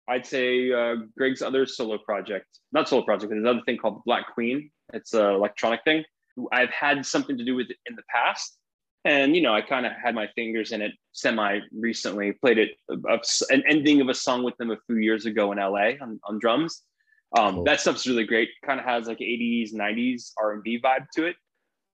I'd 0.08 0.26
say 0.26 0.72
uh, 0.72 0.96
Greg's 1.16 1.42
other 1.42 1.66
solo 1.66 1.98
project, 1.98 2.46
not 2.72 2.88
solo 2.88 3.02
project, 3.02 3.30
there's 3.30 3.42
another 3.42 3.62
thing 3.66 3.76
called 3.76 4.04
Black 4.04 4.32
Queen. 4.34 4.70
It's 4.92 5.14
an 5.14 5.26
electronic 5.26 5.80
thing. 5.84 6.04
I've 6.52 6.70
had 6.70 7.04
something 7.04 7.36
to 7.38 7.44
do 7.44 7.56
with 7.56 7.70
it 7.70 7.76
in 7.86 7.96
the 7.96 8.02
past. 8.08 8.58
And, 9.04 9.34
you 9.36 9.42
know, 9.42 9.54
I 9.54 9.62
kind 9.62 9.86
of 9.86 9.92
had 9.92 10.14
my 10.14 10.28
fingers 10.34 10.72
in 10.72 10.82
it 10.82 10.92
semi 11.12 11.60
recently, 11.72 12.32
played 12.32 12.58
it, 12.58 12.70
uh, 12.90 13.18
an 13.50 13.62
ending 13.68 14.00
of 14.00 14.08
a 14.08 14.14
song 14.14 14.42
with 14.42 14.56
them 14.58 14.70
a 14.70 14.76
few 14.86 14.96
years 14.96 15.26
ago 15.26 15.52
in 15.52 15.58
LA 15.58 15.92
on, 16.00 16.20
on 16.24 16.38
drums. 16.40 16.82
Um, 17.36 17.56
Cool. 17.56 17.64
That 17.64 17.80
stuff's 17.80 18.06
really 18.06 18.24
great. 18.24 18.50
Kind 18.64 18.78
of 18.78 18.86
has 18.86 19.06
like 19.06 19.18
80s, 19.18 19.74
90s 19.74 20.32
R&B 20.38 20.80
vibe 20.80 21.06
to 21.14 21.26
it. 21.26 21.36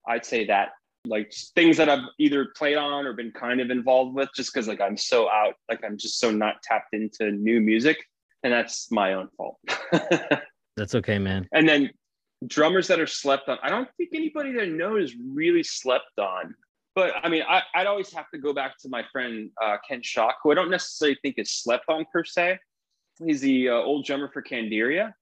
I'd 0.07 0.27
say 0.27 0.47
that 0.47 0.71
like 1.05 1.33
things 1.55 1.77
that 1.79 1.89
I've 1.89 2.05
either 2.19 2.49
played 2.57 2.77
on 2.77 3.07
or 3.07 3.13
been 3.13 3.33
kind 3.33 3.61
of 3.61 3.71
involved 3.71 4.15
with 4.15 4.29
just 4.37 4.53
because 4.53 4.69
like 4.69 4.81
I'm 4.81 4.97
so 4.97 5.29
out, 5.29 5.55
like 5.69 5.83
I'm 5.85 5.97
just 5.97 6.21
so 6.21 6.31
not 6.31 6.63
tapped 6.63 6.95
into 6.95 7.33
new 7.33 7.61
music. 7.61 8.05
And 8.45 8.53
that's 8.53 8.91
my 8.91 9.15
own 9.15 9.29
fault. 9.37 9.59
That's 10.77 10.95
okay, 10.97 11.19
man. 11.19 11.47
and 11.53 11.69
then 11.69 11.91
drummers 12.47 12.89
that 12.89 12.99
are 12.99 13.07
slept 13.07 13.49
on. 13.49 13.59
I 13.63 13.69
don't 13.69 13.89
think 13.97 14.11
anybody 14.15 14.53
that 14.53 14.63
I 14.63 14.67
know 14.67 14.97
is 14.97 15.15
really 15.33 15.63
slept 15.63 16.19
on. 16.19 16.55
But 16.95 17.15
I 17.23 17.29
mean, 17.29 17.43
I, 17.49 17.63
I'd 17.75 17.87
always 17.87 18.13
have 18.13 18.29
to 18.31 18.39
go 18.39 18.53
back 18.53 18.79
to 18.79 18.89
my 18.89 19.05
friend 19.13 19.51
uh, 19.63 19.77
Ken 19.87 20.03
Schalk, 20.03 20.37
who 20.43 20.51
I 20.51 20.55
don't 20.55 20.71
necessarily 20.71 21.17
think 21.23 21.37
is 21.39 21.53
slept 21.53 21.85
on 21.89 22.05
per 22.13 22.25
se. 22.25 22.59
He's 23.25 23.41
the 23.41 23.69
uh, 23.69 23.75
old 23.75 24.05
drummer 24.05 24.29
for 24.33 24.43
Candiria. 24.43 25.13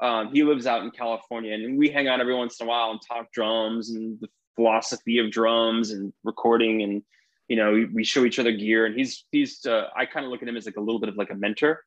Um, 0.00 0.32
he 0.32 0.44
lives 0.44 0.66
out 0.66 0.82
in 0.82 0.90
California, 0.90 1.54
and 1.54 1.78
we 1.78 1.88
hang 1.88 2.08
out 2.08 2.20
every 2.20 2.34
once 2.34 2.60
in 2.60 2.66
a 2.66 2.68
while 2.68 2.90
and 2.90 3.00
talk 3.06 3.32
drums 3.32 3.90
and 3.90 4.18
the 4.20 4.28
philosophy 4.54 5.18
of 5.18 5.30
drums 5.30 5.90
and 5.90 6.12
recording, 6.24 6.82
and 6.82 7.02
you 7.48 7.56
know, 7.56 7.72
we, 7.72 7.86
we 7.86 8.04
show 8.04 8.24
each 8.24 8.38
other 8.38 8.52
gear. 8.52 8.86
And 8.86 8.94
he's 8.94 9.24
he's 9.32 9.64
uh, 9.66 9.88
I 9.96 10.06
kind 10.06 10.24
of 10.24 10.30
look 10.30 10.42
at 10.42 10.48
him 10.48 10.56
as 10.56 10.66
like 10.66 10.76
a 10.76 10.80
little 10.80 11.00
bit 11.00 11.08
of 11.08 11.16
like 11.16 11.30
a 11.30 11.34
mentor 11.34 11.82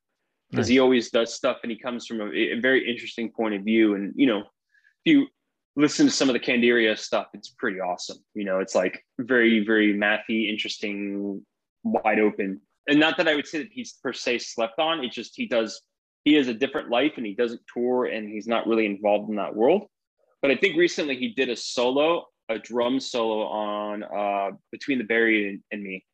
because 0.50 0.68
he 0.68 0.78
always 0.78 1.10
does 1.10 1.32
stuff, 1.32 1.58
and 1.62 1.72
he 1.72 1.78
comes 1.78 2.06
from 2.06 2.20
a, 2.20 2.30
a 2.30 2.60
very 2.60 2.88
interesting 2.90 3.30
point 3.30 3.54
of 3.54 3.62
view. 3.62 3.94
And 3.94 4.12
you 4.16 4.26
know, 4.26 4.40
if 4.40 4.46
you 5.04 5.26
listen 5.76 6.06
to 6.06 6.12
some 6.12 6.28
of 6.28 6.34
the 6.34 6.40
Candiria 6.40 6.98
stuff, 6.98 7.28
it's 7.32 7.48
pretty 7.48 7.80
awesome. 7.80 8.18
You 8.34 8.44
know, 8.44 8.58
it's 8.58 8.74
like 8.74 9.04
very 9.18 9.64
very 9.64 9.94
mathy, 9.94 10.50
interesting, 10.50 11.44
wide 11.82 12.18
open. 12.18 12.60
And 12.88 12.98
not 12.98 13.16
that 13.16 13.28
I 13.28 13.34
would 13.34 13.46
say 13.46 13.58
that 13.58 13.72
he's 13.72 13.92
per 14.02 14.12
se 14.12 14.38
slept 14.38 14.78
on. 14.78 15.04
It's 15.04 15.14
just 15.14 15.34
he 15.36 15.46
does 15.46 15.80
he 16.24 16.34
has 16.34 16.48
a 16.48 16.54
different 16.54 16.90
life 16.90 17.12
and 17.16 17.26
he 17.26 17.34
doesn't 17.34 17.60
tour 17.72 18.06
and 18.06 18.28
he's 18.28 18.46
not 18.46 18.66
really 18.66 18.86
involved 18.86 19.28
in 19.28 19.36
that 19.36 19.54
world. 19.54 19.86
But 20.40 20.50
I 20.50 20.56
think 20.56 20.76
recently 20.76 21.16
he 21.16 21.28
did 21.28 21.48
a 21.48 21.56
solo, 21.56 22.26
a 22.48 22.58
drum 22.58 23.00
solo 23.00 23.46
on 23.46 24.02
uh, 24.02 24.56
Between 24.70 24.98
the 24.98 25.04
Buried 25.04 25.48
and, 25.48 25.62
and 25.70 25.82
Me. 25.82 26.04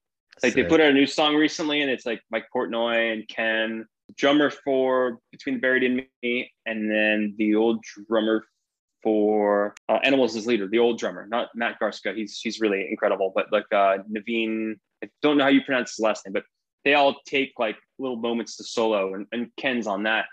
Like 0.43 0.55
they 0.55 0.65
put 0.65 0.81
out 0.81 0.91
a 0.91 0.95
new 0.95 1.07
song 1.07 1.35
recently 1.35 1.83
and 1.83 1.91
it's 1.91 2.07
like 2.07 2.21
Mike 2.31 2.47
Portnoy 2.55 3.13
and 3.13 3.27
Ken, 3.29 3.87
drummer 4.17 4.51
for 4.51 5.19
Between 5.33 5.57
the 5.57 5.61
Buried 5.61 5.83
and 5.83 6.03
Me, 6.23 6.51
and 6.65 6.91
then 6.91 7.35
the 7.39 7.55
old 7.57 7.83
drummer 8.09 8.45
for 9.03 9.75
uh, 9.89 9.99
Animals 10.05 10.37
as 10.37 10.47
leader, 10.47 10.69
the 10.69 10.79
old 10.79 10.99
drummer, 10.99 11.27
not 11.29 11.49
Matt 11.55 11.79
Garstka. 11.81 12.15
He's 12.15 12.39
he's 12.41 12.61
really 12.61 12.89
incredible, 12.91 13.33
but 13.35 13.47
like 13.53 13.67
uh, 13.73 13.99
Naveen, 14.11 14.75
I 15.03 15.09
don't 15.23 15.39
know 15.39 15.45
how 15.45 15.51
you 15.51 15.63
pronounce 15.63 15.97
his 15.97 16.01
last 16.01 16.27
name, 16.27 16.33
but 16.33 16.45
they 16.89 16.95
all 16.95 17.17
take 17.27 17.53
like 17.59 17.77
little 17.99 18.17
moments 18.17 18.57
to 18.57 18.65
solo, 18.65 19.13
and, 19.13 19.27
and 19.31 19.51
Ken's 19.59 19.87
on 19.87 20.05
that. 20.05 20.25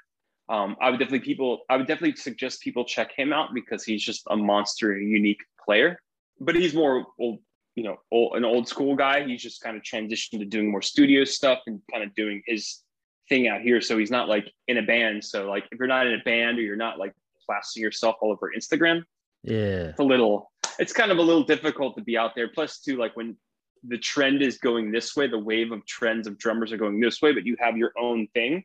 Um, 0.47 0.77
I 0.79 0.89
would 0.89 0.99
definitely 0.99 1.19
people. 1.25 1.65
I 1.69 1.75
would 1.75 1.85
definitely 1.85 2.15
suggest 2.15 2.61
people 2.61 2.85
check 2.85 3.11
him 3.13 3.33
out 3.33 3.53
because 3.53 3.83
he's 3.83 4.01
just 4.01 4.23
a 4.29 4.37
monster, 4.37 4.95
a 4.95 5.03
unique 5.03 5.41
player. 5.65 5.99
But 6.39 6.55
he's 6.55 6.73
more 6.73 7.07
old, 7.19 7.39
you 7.75 7.83
know, 7.83 7.97
old, 8.09 8.37
an 8.37 8.45
old 8.45 8.69
school 8.69 8.95
guy. 8.95 9.25
He's 9.27 9.41
just 9.41 9.61
kind 9.61 9.75
of 9.75 9.83
transitioned 9.83 10.39
to 10.39 10.45
doing 10.45 10.71
more 10.71 10.81
studio 10.81 11.25
stuff 11.25 11.59
and 11.67 11.81
kind 11.91 12.05
of 12.05 12.15
doing 12.15 12.41
his 12.45 12.79
thing 13.27 13.49
out 13.49 13.59
here. 13.59 13.81
So 13.81 13.97
he's 13.97 14.11
not 14.11 14.29
like 14.29 14.49
in 14.69 14.77
a 14.77 14.81
band. 14.83 15.25
So 15.25 15.49
like 15.49 15.65
if 15.73 15.77
you're 15.77 15.89
not 15.89 16.07
in 16.07 16.13
a 16.13 16.23
band 16.23 16.57
or 16.57 16.61
you're 16.61 16.77
not 16.77 16.99
like 16.99 17.11
plastering 17.45 17.83
yourself 17.83 18.15
all 18.21 18.31
over 18.31 18.53
Instagram, 18.57 19.03
Yeah. 19.43 19.89
it's 19.89 19.99
a 19.99 20.03
little 20.03 20.51
it's 20.79 20.93
kind 20.93 21.11
of 21.11 21.17
a 21.17 21.21
little 21.21 21.43
difficult 21.43 21.97
to 21.97 22.03
be 22.03 22.17
out 22.17 22.31
there 22.35 22.47
plus 22.49 22.79
too 22.79 22.95
like 22.97 23.15
when 23.17 23.35
the 23.87 23.97
trend 23.97 24.41
is 24.41 24.57
going 24.57 24.91
this 24.91 25.15
way 25.15 25.27
the 25.27 25.37
wave 25.37 25.71
of 25.71 25.85
trends 25.85 26.27
of 26.27 26.37
drummers 26.37 26.71
are 26.71 26.77
going 26.77 26.99
this 26.99 27.21
way 27.21 27.31
but 27.33 27.45
you 27.45 27.55
have 27.59 27.77
your 27.77 27.91
own 27.99 28.27
thing 28.33 28.53
if 28.57 28.63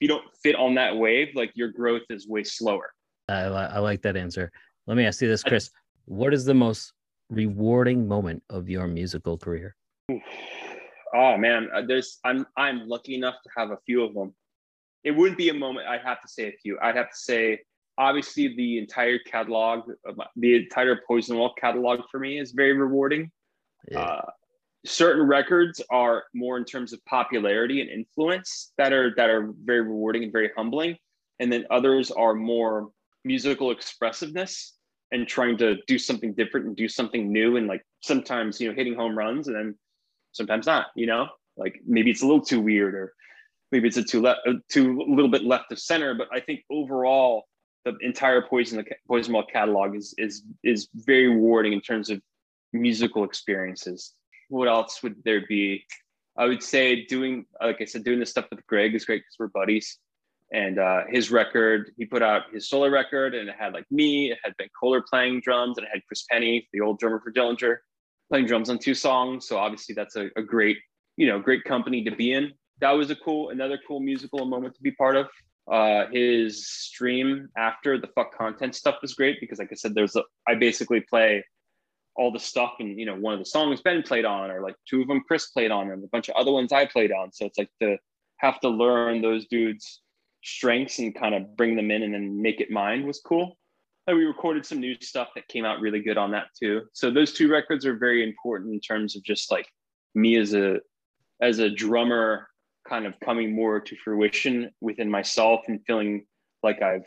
you 0.00 0.08
don't 0.08 0.24
fit 0.42 0.56
on 0.56 0.74
that 0.74 0.96
wave 0.96 1.28
like 1.34 1.50
your 1.54 1.68
growth 1.68 2.02
is 2.10 2.26
way 2.28 2.42
slower 2.44 2.92
I, 3.28 3.48
li- 3.48 3.56
I 3.72 3.78
like 3.80 4.02
that 4.02 4.16
answer. 4.16 4.52
Let 4.86 4.96
me 4.96 5.04
ask 5.04 5.20
you 5.20 5.26
this, 5.26 5.42
Chris. 5.42 5.70
What 6.04 6.32
is 6.32 6.44
the 6.44 6.54
most 6.54 6.92
rewarding 7.28 8.06
moment 8.06 8.40
of 8.50 8.68
your 8.68 8.86
musical 8.86 9.36
career? 9.36 9.74
oh 11.14 11.36
man 11.36 11.68
uh, 11.74 11.82
there's 11.86 12.18
i'm 12.24 12.46
i'm 12.56 12.88
lucky 12.88 13.14
enough 13.14 13.34
to 13.42 13.50
have 13.56 13.70
a 13.70 13.78
few 13.86 14.04
of 14.04 14.14
them 14.14 14.32
it 15.02 15.10
wouldn't 15.10 15.38
be 15.38 15.48
a 15.48 15.54
moment 15.54 15.86
i'd 15.88 16.02
have 16.02 16.20
to 16.20 16.28
say 16.28 16.44
a 16.48 16.52
few 16.62 16.78
i'd 16.82 16.94
have 16.96 17.10
to 17.10 17.16
say 17.16 17.58
obviously 17.98 18.54
the 18.56 18.78
entire 18.78 19.18
catalog 19.20 19.80
the 20.36 20.54
entire 20.56 21.00
poison 21.06 21.38
well 21.38 21.54
catalog 21.58 22.00
for 22.10 22.20
me 22.20 22.38
is 22.38 22.52
very 22.52 22.72
rewarding 22.74 23.30
Yeah. 23.90 24.00
uh, 24.00 24.30
certain 24.86 25.26
records 25.26 25.82
are 25.90 26.24
more 26.34 26.56
in 26.56 26.64
terms 26.64 26.92
of 26.92 27.04
popularity 27.04 27.80
and 27.80 27.90
influence 27.90 28.72
that 28.78 28.92
are 28.92 29.14
that 29.16 29.30
are 29.30 29.52
very 29.64 29.82
rewarding 29.82 30.24
and 30.24 30.32
very 30.32 30.50
humbling. 30.56 30.96
And 31.38 31.52
then 31.52 31.66
others 31.70 32.10
are 32.10 32.34
more 32.34 32.90
musical 33.24 33.70
expressiveness 33.70 34.74
and 35.12 35.26
trying 35.26 35.56
to 35.58 35.76
do 35.86 35.98
something 35.98 36.32
different 36.34 36.66
and 36.66 36.76
do 36.76 36.88
something 36.88 37.30
new 37.30 37.56
and 37.56 37.66
like 37.66 37.84
sometimes 38.02 38.60
you 38.60 38.68
know 38.68 38.74
hitting 38.74 38.94
home 38.94 39.16
runs 39.16 39.48
and 39.48 39.56
then 39.56 39.74
sometimes 40.32 40.66
not 40.66 40.86
you 40.94 41.06
know? 41.06 41.28
Like 41.56 41.80
maybe 41.86 42.10
it's 42.10 42.22
a 42.22 42.26
little 42.26 42.44
too 42.44 42.60
weird 42.60 42.94
or 42.94 43.14
maybe 43.72 43.88
it's 43.88 43.96
a 43.96 44.02
too 44.02 44.20
left 44.20 44.40
uh, 44.46 44.54
too 44.68 45.00
a 45.00 45.10
little 45.10 45.30
bit 45.30 45.44
left 45.44 45.72
of 45.72 45.78
center 45.78 46.14
but 46.14 46.28
i 46.32 46.40
think 46.40 46.60
overall 46.70 47.44
the 47.84 47.96
entire 48.00 48.42
poison 48.42 48.78
the 48.78 48.84
poison 49.06 49.34
well 49.34 49.44
catalog 49.50 49.94
is 49.94 50.14
is 50.18 50.42
is 50.62 50.88
very 50.94 51.28
rewarding 51.28 51.72
in 51.72 51.80
terms 51.80 52.10
of 52.10 52.20
musical 52.72 53.24
experiences 53.24 54.14
what 54.48 54.68
else 54.68 55.02
would 55.02 55.16
there 55.24 55.44
be? 55.48 55.84
I 56.38 56.46
would 56.46 56.62
say 56.62 57.04
doing, 57.06 57.46
like 57.62 57.80
I 57.80 57.84
said, 57.84 58.04
doing 58.04 58.20
this 58.20 58.30
stuff 58.30 58.46
with 58.50 58.66
Greg 58.66 58.94
is 58.94 59.04
great 59.04 59.22
because 59.22 59.36
we're 59.38 59.48
buddies. 59.48 59.98
And 60.52 60.78
uh, 60.78 61.02
his 61.08 61.30
record, 61.30 61.90
he 61.96 62.04
put 62.04 62.22
out 62.22 62.42
his 62.52 62.68
solo 62.68 62.88
record, 62.88 63.34
and 63.34 63.48
it 63.48 63.56
had 63.58 63.72
like 63.72 63.86
me, 63.90 64.30
it 64.30 64.38
had 64.44 64.56
Ben 64.58 64.68
Koller 64.78 65.02
playing 65.08 65.40
drums, 65.40 65.76
and 65.76 65.86
it 65.86 65.90
had 65.92 66.02
Chris 66.06 66.24
Pennie, 66.30 66.68
the 66.72 66.80
old 66.80 67.00
drummer 67.00 67.20
for 67.20 67.32
Dillinger, 67.32 67.78
playing 68.30 68.46
drums 68.46 68.70
on 68.70 68.78
two 68.78 68.94
songs. 68.94 69.48
So 69.48 69.56
obviously, 69.56 69.94
that's 69.94 70.14
a, 70.14 70.30
a 70.36 70.42
great, 70.42 70.78
you 71.16 71.26
know, 71.26 71.40
great 71.40 71.64
company 71.64 72.04
to 72.04 72.14
be 72.14 72.32
in. 72.32 72.52
That 72.80 72.92
was 72.92 73.10
a 73.10 73.16
cool, 73.16 73.50
another 73.50 73.78
cool 73.88 74.00
musical 74.00 74.44
moment 74.44 74.74
to 74.76 74.82
be 74.82 74.92
part 74.92 75.16
of. 75.16 75.26
Uh, 75.70 76.06
his 76.12 76.68
stream 76.68 77.48
after 77.56 77.98
the 77.98 78.06
fuck 78.14 78.32
content 78.36 78.76
stuff 78.76 78.96
was 79.02 79.14
great 79.14 79.40
because, 79.40 79.58
like 79.58 79.72
I 79.72 79.74
said, 79.74 79.96
there's 79.96 80.14
a, 80.14 80.22
I 80.46 80.54
basically 80.54 81.00
play 81.00 81.44
all 82.16 82.32
the 82.32 82.38
stuff 82.38 82.74
and 82.80 82.98
you 82.98 83.06
know 83.06 83.14
one 83.14 83.34
of 83.34 83.38
the 83.38 83.44
songs 83.44 83.80
ben 83.82 84.02
played 84.02 84.24
on 84.24 84.50
or 84.50 84.62
like 84.62 84.74
two 84.88 85.02
of 85.02 85.08
them 85.08 85.22
chris 85.26 85.48
played 85.48 85.70
on 85.70 85.90
and 85.90 86.02
a 86.02 86.08
bunch 86.08 86.28
of 86.28 86.34
other 86.36 86.52
ones 86.52 86.72
i 86.72 86.86
played 86.86 87.12
on. 87.12 87.32
So 87.32 87.46
it's 87.46 87.58
like 87.58 87.70
to 87.82 87.96
have 88.38 88.60
to 88.60 88.68
learn 88.68 89.22
those 89.22 89.46
dudes 89.46 90.00
strengths 90.42 90.98
and 90.98 91.14
kind 91.14 91.34
of 91.34 91.56
bring 91.56 91.74
them 91.74 91.90
in 91.90 92.02
and 92.02 92.14
then 92.14 92.40
make 92.40 92.60
it 92.60 92.70
mine 92.70 93.06
was 93.06 93.20
cool. 93.20 93.56
And 94.06 94.16
we 94.16 94.24
recorded 94.24 94.64
some 94.64 94.78
new 94.78 94.94
stuff 95.00 95.28
that 95.34 95.48
came 95.48 95.64
out 95.64 95.80
really 95.80 96.00
good 96.00 96.16
on 96.16 96.30
that 96.30 96.46
too. 96.56 96.82
So 96.92 97.10
those 97.10 97.32
two 97.32 97.50
records 97.50 97.84
are 97.84 97.96
very 97.96 98.22
important 98.22 98.72
in 98.72 98.78
terms 98.80 99.16
of 99.16 99.24
just 99.24 99.50
like 99.50 99.66
me 100.14 100.36
as 100.38 100.54
a 100.54 100.78
as 101.42 101.58
a 101.58 101.68
drummer 101.68 102.48
kind 102.88 103.06
of 103.06 103.14
coming 103.24 103.54
more 103.54 103.80
to 103.80 103.96
fruition 103.96 104.70
within 104.80 105.10
myself 105.10 105.60
and 105.68 105.80
feeling 105.86 106.24
like 106.62 106.80
i've 106.82 107.04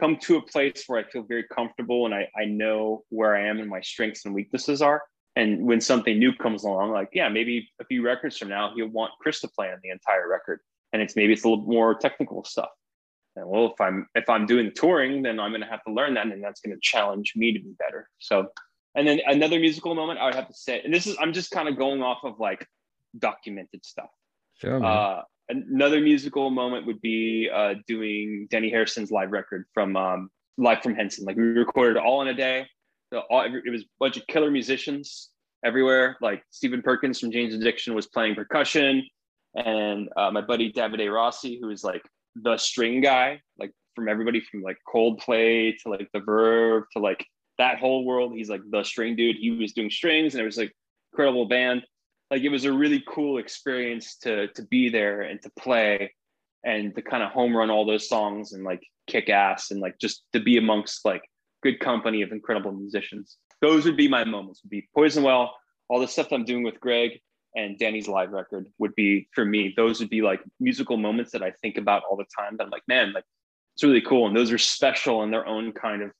come 0.00 0.16
to 0.16 0.36
a 0.36 0.42
place 0.42 0.84
where 0.86 0.98
I 0.98 1.08
feel 1.08 1.22
very 1.22 1.44
comfortable 1.44 2.06
and 2.06 2.14
I, 2.14 2.28
I 2.36 2.46
know 2.46 3.04
where 3.10 3.36
I 3.36 3.46
am 3.46 3.60
and 3.60 3.68
my 3.68 3.80
strengths 3.82 4.24
and 4.24 4.34
weaknesses 4.34 4.80
are. 4.82 5.02
And 5.36 5.64
when 5.64 5.80
something 5.80 6.18
new 6.18 6.34
comes 6.34 6.64
along, 6.64 6.90
like, 6.90 7.10
yeah, 7.12 7.28
maybe 7.28 7.70
a 7.80 7.84
few 7.84 8.02
records 8.02 8.36
from 8.36 8.48
now, 8.48 8.72
he'll 8.74 8.88
want 8.88 9.12
Chris 9.20 9.40
to 9.42 9.48
play 9.48 9.68
on 9.70 9.78
the 9.82 9.90
entire 9.90 10.28
record. 10.28 10.60
And 10.92 11.00
it's 11.00 11.14
maybe 11.14 11.32
it's 11.32 11.44
a 11.44 11.48
little 11.48 11.64
more 11.64 11.94
technical 11.94 12.42
stuff. 12.42 12.70
And 13.36 13.48
well, 13.48 13.66
if 13.66 13.80
I'm 13.80 14.08
if 14.16 14.28
I'm 14.28 14.44
doing 14.46 14.72
touring, 14.74 15.22
then 15.22 15.38
I'm 15.38 15.52
gonna 15.52 15.70
have 15.70 15.84
to 15.84 15.92
learn 15.92 16.14
that 16.14 16.26
and 16.26 16.42
that's 16.42 16.60
gonna 16.60 16.80
challenge 16.82 17.34
me 17.36 17.52
to 17.52 17.60
be 17.60 17.72
better. 17.78 18.08
So 18.18 18.48
And 18.96 19.06
then 19.06 19.20
another 19.24 19.60
musical 19.60 19.94
moment 19.94 20.18
I 20.18 20.24
would 20.24 20.34
have 20.34 20.48
to 20.48 20.54
say, 20.54 20.80
and 20.82 20.92
this 20.92 21.06
is 21.06 21.16
I'm 21.20 21.32
just 21.32 21.52
kind 21.52 21.68
of 21.68 21.78
going 21.78 22.02
off 22.02 22.18
of 22.24 22.40
like 22.40 22.66
documented 23.16 23.84
stuff. 23.86 24.10
Sure. 24.54 24.84
Uh, 24.84 25.22
another 25.50 26.00
musical 26.00 26.50
moment 26.50 26.86
would 26.86 27.00
be 27.00 27.50
uh, 27.52 27.74
doing 27.86 28.48
Dhani 28.50 28.70
Harrison's 28.70 29.10
live 29.10 29.32
record 29.32 29.66
from 29.74 29.96
um, 29.96 30.30
live 30.56 30.82
from 30.82 30.94
Henson. 30.94 31.24
Like 31.24 31.36
we 31.36 31.42
recorded 31.42 31.96
all 31.96 32.22
in 32.22 32.28
a 32.28 32.34
day. 32.34 32.66
So 33.12 33.22
all, 33.30 33.42
it 33.42 33.70
was 33.70 33.82
a 33.82 33.86
bunch 33.98 34.16
of 34.16 34.26
killer 34.28 34.50
musicians 34.50 35.30
everywhere. 35.64 36.16
Like 36.20 36.42
Stephen 36.50 36.82
Perkins 36.82 37.18
from 37.18 37.32
Jane's 37.32 37.54
Addiction 37.54 37.94
was 37.94 38.06
playing 38.06 38.36
percussion, 38.36 39.06
and 39.54 40.08
uh, 40.16 40.30
my 40.30 40.40
buddy 40.40 40.72
Davide 40.72 41.12
Rossi, 41.12 41.58
who 41.60 41.70
is 41.70 41.82
like 41.82 42.02
the 42.36 42.56
string 42.56 43.00
guy, 43.00 43.40
like 43.58 43.72
from 43.96 44.08
everybody 44.08 44.40
from 44.40 44.62
like 44.62 44.78
Coldplay 44.92 45.76
to 45.82 45.88
like 45.88 46.08
The 46.14 46.20
Verve 46.20 46.84
to 46.92 47.00
like 47.00 47.26
that 47.58 47.78
whole 47.78 48.04
world. 48.04 48.32
He's 48.34 48.48
like 48.48 48.62
the 48.70 48.84
string 48.84 49.16
dude. 49.16 49.36
He 49.36 49.50
was 49.50 49.72
doing 49.72 49.90
strings, 49.90 50.34
and 50.34 50.42
it 50.42 50.46
was 50.46 50.56
like 50.56 50.72
incredible 51.12 51.46
band. 51.46 51.82
Like 52.30 52.42
it 52.42 52.48
was 52.48 52.64
a 52.64 52.72
really 52.72 53.02
cool 53.08 53.38
experience 53.38 54.16
to 54.18 54.48
to 54.48 54.62
be 54.62 54.88
there 54.88 55.22
and 55.22 55.40
to 55.42 55.50
play 55.58 56.14
and 56.64 56.94
to 56.94 57.02
kind 57.02 57.22
of 57.22 57.30
home 57.30 57.56
run 57.56 57.70
all 57.70 57.86
those 57.86 58.08
songs 58.08 58.52
and 58.52 58.64
like 58.64 58.82
kick 59.06 59.28
ass 59.28 59.70
and 59.70 59.80
like 59.80 59.98
just 59.98 60.24
to 60.32 60.40
be 60.40 60.56
amongst 60.56 61.04
like 61.04 61.22
good 61.62 61.80
company 61.80 62.22
of 62.22 62.32
incredible 62.32 62.72
musicians. 62.72 63.36
Those 63.60 63.84
would 63.84 63.96
be 63.96 64.08
my 64.08 64.24
moments. 64.24 64.62
Would 64.62 64.70
be 64.70 64.88
Poison 64.94 65.22
Well, 65.22 65.54
all 65.88 66.00
the 66.00 66.08
stuff 66.08 66.32
I'm 66.32 66.44
doing 66.44 66.62
with 66.62 66.80
Greg 66.80 67.20
and 67.56 67.78
Dhani's 67.78 68.08
live 68.08 68.30
record 68.30 68.66
would 68.78 68.94
be 68.94 69.28
for 69.34 69.44
me. 69.44 69.74
Those 69.76 70.00
would 70.00 70.10
be 70.10 70.22
like 70.22 70.40
musical 70.60 70.96
moments 70.96 71.32
that 71.32 71.42
I 71.42 71.52
think 71.62 71.76
about 71.76 72.02
all 72.08 72.16
the 72.16 72.26
time. 72.36 72.56
That 72.56 72.64
I'm 72.64 72.70
like, 72.70 72.86
man, 72.86 73.12
like 73.12 73.24
it's 73.74 73.82
really 73.82 74.00
cool, 74.00 74.26
and 74.26 74.36
those 74.36 74.52
are 74.52 74.58
special 74.58 75.22
in 75.22 75.30
their 75.30 75.46
own 75.46 75.72
kind 75.72 76.02
of 76.02 76.10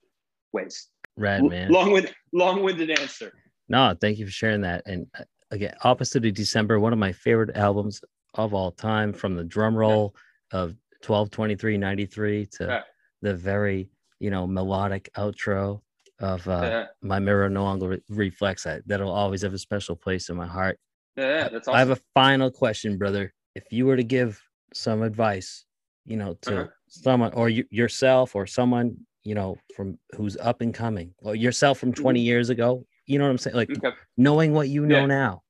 ways. 0.53 0.89
Rad 1.17 1.45
man. 1.45 1.71
Long 1.71 1.93
winded, 1.93 2.15
long 2.33 2.63
winded 2.63 2.91
answer. 2.91 3.33
No, 3.69 3.95
thank 4.01 4.19
you 4.19 4.27
for 4.27 4.33
sharing 4.33 4.63
that. 4.63 4.83
And 4.87 5.07
uh, 5.19 5.23
again, 5.51 5.75
Opposite 5.83 6.25
of 6.25 6.35
December, 6.35 6.81
one 6.81 6.93
of 6.93 6.99
my 6.99 7.13
favorite 7.13 7.57
albums 7.57 8.01
of 8.35 8.55
all 8.55 8.71
time, 8.71 9.13
from 9.13 9.37
the 9.37 9.45
drum 9.45 9.75
roll 9.75 10.15
yeah. 10.53 10.61
of 10.61 10.77
12 11.03 11.31
23 11.31 11.79
93 11.79 12.47
to 12.47 12.65
yeah. 12.65 12.83
the 13.23 13.35
very, 13.35 13.91
you 14.19 14.31
know, 14.31 14.47
melodic 14.47 15.11
outro 15.17 15.81
of 16.21 16.47
uh, 16.47 16.61
yeah. 16.63 16.87
My 17.03 17.19
Mirror 17.19 17.51
No 17.51 17.65
Longer 17.65 17.89
Re- 17.89 18.03
Reflects. 18.09 18.65
That, 18.65 18.83
that'll 18.87 19.11
always 19.11 19.43
have 19.43 19.55
a 19.55 19.59
special 19.59 19.97
place 19.97 20.29
in 20.29 20.37
my 20.37 20.47
heart. 20.47 20.79
Yeah, 21.17 21.49
that's 21.49 21.67
awesome. 21.67 21.75
I 21.75 21.79
have 21.79 21.91
a 21.91 21.99
final 22.15 22.51
question, 22.51 22.99
brother. 22.99 23.33
If 23.55 23.65
you 23.71 23.87
were 23.87 23.97
to 23.97 24.05
give 24.05 24.41
some 24.75 25.03
advice, 25.03 25.65
you 26.05 26.17
know, 26.17 26.35
to 26.43 26.63
uh-huh. 26.63 26.71
someone 26.89 27.33
or 27.33 27.49
you, 27.49 27.65
yourself 27.71 28.37
or 28.37 28.47
someone, 28.47 28.97
you 29.25 29.35
know, 29.35 29.57
from 29.75 29.99
who's 30.15 30.37
up 30.37 30.61
and 30.61 30.73
coming, 30.73 31.15
or 31.19 31.35
yourself 31.35 31.79
from 31.79 31.93
20 31.93 32.21
mm-hmm. 32.21 32.27
years 32.27 32.51
ago, 32.51 32.85
you 33.11 33.19
know 33.19 33.25
what 33.25 33.31
I'm 33.31 33.39
saying? 33.39 33.57
Like 33.57 33.71
okay. 33.71 33.97
knowing 34.17 34.53
what 34.53 34.69
you 34.69 34.87
know 34.87 35.01
yeah. 35.01 35.07
now. 35.07 35.43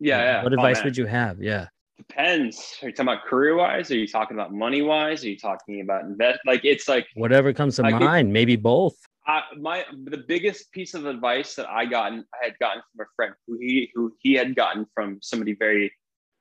Yeah, 0.00 0.22
yeah. 0.22 0.42
What 0.42 0.52
oh, 0.52 0.56
advice 0.56 0.78
oh, 0.80 0.84
would 0.84 0.96
you 0.96 1.06
have? 1.06 1.40
Yeah. 1.40 1.68
Depends. 1.96 2.76
Are 2.82 2.88
you 2.88 2.94
talking 2.94 3.12
about 3.12 3.24
career 3.24 3.56
wise? 3.56 3.90
Are 3.90 3.96
you 3.96 4.08
talking 4.08 4.36
about 4.36 4.52
money 4.52 4.82
wise? 4.82 5.24
Are 5.24 5.28
you 5.28 5.38
talking 5.38 5.80
about 5.80 6.04
invest? 6.04 6.40
Like 6.44 6.64
it's 6.64 6.88
like 6.88 7.06
whatever 7.14 7.52
comes 7.52 7.76
to 7.76 7.82
like 7.82 8.00
mind. 8.00 8.28
It, 8.28 8.32
maybe 8.32 8.56
both. 8.56 8.96
I, 9.26 9.42
my 9.58 9.84
the 10.04 10.18
biggest 10.18 10.72
piece 10.72 10.94
of 10.94 11.06
advice 11.06 11.54
that 11.54 11.68
I 11.68 11.86
gotten 11.86 12.24
I 12.34 12.44
had 12.44 12.58
gotten 12.58 12.82
from 12.90 13.06
a 13.06 13.08
friend 13.16 13.34
who 13.46 13.58
he 13.58 13.90
who 13.94 14.12
he 14.18 14.34
had 14.34 14.56
gotten 14.56 14.86
from 14.94 15.18
somebody 15.22 15.54
very 15.54 15.92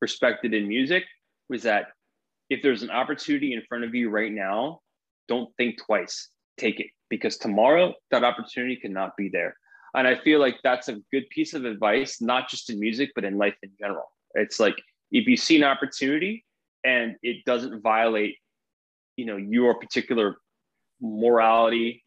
respected 0.01 0.53
in 0.53 0.67
music 0.67 1.03
was 1.49 1.63
that 1.63 1.87
if 2.49 2.61
there's 2.61 2.83
an 2.83 2.89
opportunity 2.89 3.53
in 3.53 3.61
front 3.69 3.83
of 3.83 3.93
you 3.93 4.09
right 4.09 4.31
now, 4.31 4.79
don't 5.27 5.55
think 5.57 5.77
twice. 5.85 6.29
Take 6.57 6.79
it 6.79 6.87
because 7.09 7.37
tomorrow 7.37 7.93
that 8.11 8.23
opportunity 8.23 8.75
cannot 8.75 9.15
be 9.17 9.29
there. 9.29 9.55
And 9.95 10.07
I 10.07 10.15
feel 10.15 10.39
like 10.39 10.57
that's 10.63 10.89
a 10.89 10.97
good 11.11 11.29
piece 11.29 11.53
of 11.53 11.65
advice, 11.65 12.21
not 12.21 12.49
just 12.49 12.69
in 12.69 12.79
music, 12.79 13.11
but 13.15 13.23
in 13.23 13.37
life 13.37 13.55
in 13.61 13.71
general. 13.79 14.05
It's 14.33 14.59
like 14.59 14.75
if 15.11 15.27
you 15.27 15.37
see 15.37 15.55
an 15.57 15.63
opportunity 15.63 16.45
and 16.83 17.15
it 17.21 17.45
doesn't 17.45 17.81
violate, 17.81 18.37
you 19.17 19.25
know, 19.25 19.37
your 19.37 19.79
particular 19.79 20.37
morality 20.99 22.03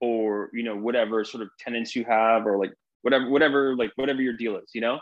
or, 0.00 0.50
you 0.52 0.64
know, 0.64 0.76
whatever 0.76 1.24
sort 1.24 1.42
of 1.42 1.50
tenants 1.58 1.94
you 1.94 2.04
have 2.04 2.46
or 2.46 2.58
like 2.58 2.72
whatever, 3.02 3.28
whatever, 3.28 3.76
like 3.76 3.92
whatever 3.96 4.20
your 4.20 4.36
deal 4.36 4.56
is, 4.56 4.70
you 4.74 4.80
know, 4.80 4.98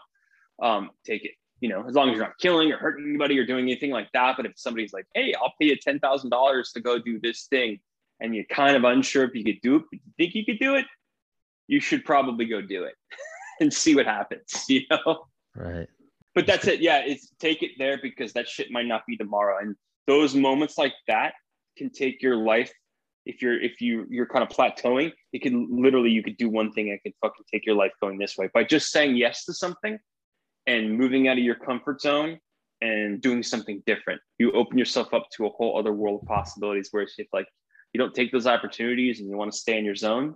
um, 0.63 0.91
take 1.07 1.25
it. 1.25 1.33
You 1.61 1.69
know, 1.69 1.85
as 1.87 1.95
long 1.95 2.11
as 2.11 2.17
you're 2.17 2.25
not 2.25 2.37
killing 2.39 2.73
or 2.73 2.77
hurting 2.77 3.09
anybody 3.09 3.39
or 3.39 3.47
doing 3.47 3.67
anything 3.67 3.93
like 3.93 4.09
that. 4.15 4.37
But 4.37 4.47
if 4.47 4.53
somebody's 4.57 4.93
like, 4.93 5.07
hey, 5.15 5.33
I'll 5.41 5.53
pay 5.61 5.69
you 5.69 5.77
ten 5.77 6.01
thousand 6.01 6.31
dollars 6.31 6.73
to 6.73 6.81
go 6.81 6.99
do 6.99 7.21
this 7.21 7.45
thing, 7.45 7.79
and 8.19 8.35
you're 8.35 8.45
kind 8.47 8.77
of 8.77 8.83
unsure 8.83 9.23
if 9.23 9.35
you 9.35 9.45
could 9.45 9.61
do 9.63 9.77
it, 9.77 9.83
but 9.89 10.01
you 10.05 10.13
think 10.19 10.35
you 10.35 10.45
could 10.45 10.59
do 10.59 10.75
it, 10.75 10.87
you 11.69 11.81
should 11.81 12.05
probably 12.05 12.45
go 12.47 12.61
do 12.61 12.85
it 12.85 12.95
and 13.61 13.73
see 13.73 13.95
what 13.95 14.07
happens, 14.07 14.65
you 14.69 14.83
know? 14.91 15.25
Right. 15.55 15.89
But 16.35 16.47
that's 16.47 16.67
it. 16.67 16.81
Yeah, 16.81 17.03
it's 17.05 17.29
take 17.39 17.63
it 17.63 17.73
there 17.79 17.99
because 18.01 18.33
that 18.33 18.49
shit 18.49 18.71
might 18.71 18.87
not 18.87 19.03
be 19.07 19.17
tomorrow. 19.17 19.59
And 19.61 19.77
those 20.07 20.35
moments 20.35 20.79
like 20.79 20.95
that 21.07 21.35
can 21.77 21.91
take 21.91 22.23
your 22.23 22.37
life. 22.37 22.73
If 23.25 23.41
you're 23.41 23.61
if 23.61 23.81
you 23.81 24.07
you're 24.09 24.27
kind 24.27 24.43
of 24.43 24.49
plateauing, 24.49 25.13
it 25.33 25.43
can 25.43 25.69
literally 25.71 26.11
you 26.11 26.23
could 26.23 26.37
do 26.39 26.49
one 26.49 26.73
thing 26.73 26.89
and 26.89 26.99
it 26.99 27.03
could 27.03 27.15
fucking 27.21 27.45
take 27.53 27.67
your 27.67 27.77
life 27.77 27.93
going 28.01 28.19
this 28.19 28.37
way. 28.37 28.49
By 28.53 28.65
just 28.65 28.91
saying 28.91 29.17
yes 29.17 29.45
to 29.45 29.55
something 29.55 29.99
and 30.67 30.97
moving 30.97 31.29
out 31.29 31.39
of 31.39 31.45
your 31.45 31.55
comfort 31.55 32.01
zone 32.01 32.39
and 32.81 33.21
doing 33.21 33.43
something 33.43 33.83
different, 33.87 34.21
you 34.39 34.51
open 34.53 34.79
yourself 34.79 35.15
up 35.15 35.29
to 35.37 35.47
a 35.47 35.51
whole 35.51 35.79
other 35.79 35.93
world 35.93 36.21
of 36.23 36.29
possibilities. 36.29 36.89
Whereas 36.91 37.13
if 37.19 37.29
like 37.33 37.47
you 37.93 37.99
don't 37.99 38.15
take 38.15 38.33
those 38.33 38.47
opportunities 38.47 39.21
and 39.21 39.29
you 39.29 39.37
want 39.37 39.53
to 39.53 39.59
stay 39.59 39.79
in 39.79 39.85
your 39.85 39.95
zone, 39.95 40.35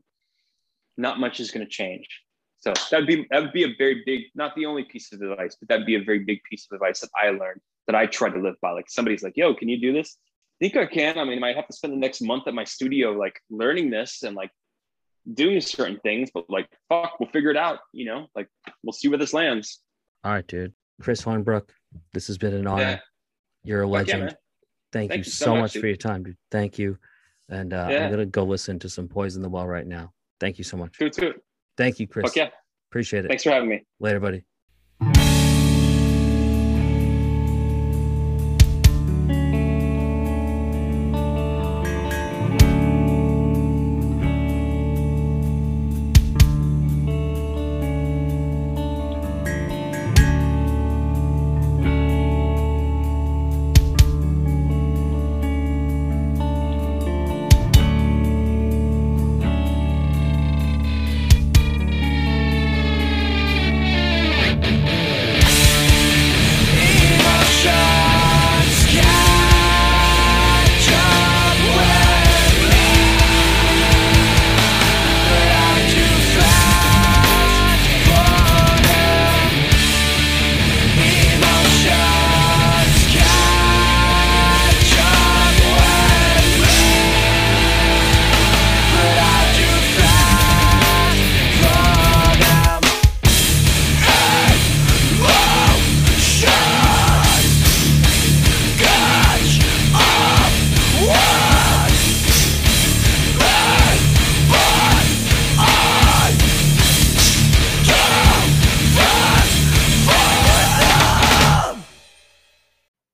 not 0.97 1.21
much 1.21 1.41
is 1.41 1.51
going 1.51 1.65
to 1.65 1.71
change. 1.71 2.09
So 2.59 2.73
that'd 2.91 3.07
be 3.07 3.27
that 3.31 3.43
would 3.43 3.53
be 3.53 3.65
a 3.65 3.75
very 3.79 4.03
big, 4.05 4.23
not 4.35 4.55
the 4.57 4.67
only 4.67 4.85
piece 4.85 5.13
of 5.13 5.21
advice, 5.21 5.57
but 5.61 5.69
that'd 5.69 5.87
be 5.87 5.97
a 5.97 6.03
very 6.03 6.21
big 6.21 6.43
piece 6.49 6.67
of 6.71 6.75
advice 6.75 7.01
that 7.01 7.11
I 7.17 7.31
learned 7.31 7.61
that 7.87 7.95
I 7.95 8.07
try 8.07 8.29
to 8.29 8.39
live 8.39 8.57
by. 8.61 8.73
Like 8.73 8.89
somebody's 8.89 9.23
like, 9.23 9.37
"Yo, 9.37 9.55
can 9.55 9.69
you 9.69 9.81
do 9.81 9.93
this?" 9.93 10.17
I 10.61 10.65
think 10.65 10.77
I 10.77 10.87
can. 10.87 11.19
I 11.19 11.25
mean, 11.25 11.39
I 11.39 11.41
might 11.41 11.57
have 11.57 11.67
to 11.67 11.73
spend 11.73 11.93
the 11.93 11.99
next 11.99 12.23
month 12.23 12.49
at 12.49 12.55
my 12.55 12.65
studio 12.65 13.13
like 13.13 13.39
learning 13.51 13.91
this 13.91 14.23
and 14.23 14.35
like 14.35 14.51
doing 15.33 15.61
certain 15.61 16.01
things, 16.01 16.31
but 16.33 16.49
like, 16.49 16.69
fuck, 16.89 17.21
we'll 17.21 17.29
figure 17.31 17.51
it 17.51 17.57
out. 17.57 17.81
You 17.93 18.07
know, 18.07 18.27
like 18.35 18.49
we'll 18.83 18.93
see 18.93 19.09
where 19.09 19.19
this 19.19 19.35
lands. 19.35 19.81
All 20.25 20.33
right, 20.33 20.47
dude. 20.47 20.73
Chris 21.01 21.23
Hornbrook, 21.23 21.69
this 22.15 22.27
has 22.29 22.39
been 22.39 22.55
an 22.55 22.67
honor. 22.67 22.83
Yeah. 22.83 22.99
You're 23.65 23.83
a 23.83 23.89
legend. 23.89 24.31
Yeah, 24.31 24.35
Thank, 24.93 25.11
Thank, 25.11 25.27
you 25.27 25.31
so, 25.31 25.55
much, 25.55 25.75
much 25.75 25.79
for 25.79 25.87
your 25.87 25.97
time, 25.97 26.23
dude. 26.23 26.37
Thank 26.51 26.79
you. 26.79 26.99
And 27.49 27.75
uh, 27.75 27.89
yeah. 27.91 28.05
I'm 28.05 28.11
gonna 28.11 28.27
go 28.27 28.45
listen 28.45 28.79
to 28.81 28.89
some 28.89 29.09
Poison 29.09 29.43
the 29.43 29.49
Well 29.49 29.67
right 29.67 29.87
now. 29.87 30.13
Thank 30.41 30.59
you 30.59 30.65
so 30.65 30.77
much. 30.77 30.99
Toot 30.99 31.13
toot. 31.13 31.37
Thank 31.77 32.01
you, 32.01 32.07
Chris. 32.07 32.25
Fuck 32.27 32.37
yeah. 32.37 32.49
Appreciate 32.91 33.25
it. 33.25 33.29
Thanks 33.29 33.43
for 33.43 33.51
having 33.51 33.69
me. 33.69 33.85
Later, 34.01 34.21
buddy. 34.21 34.45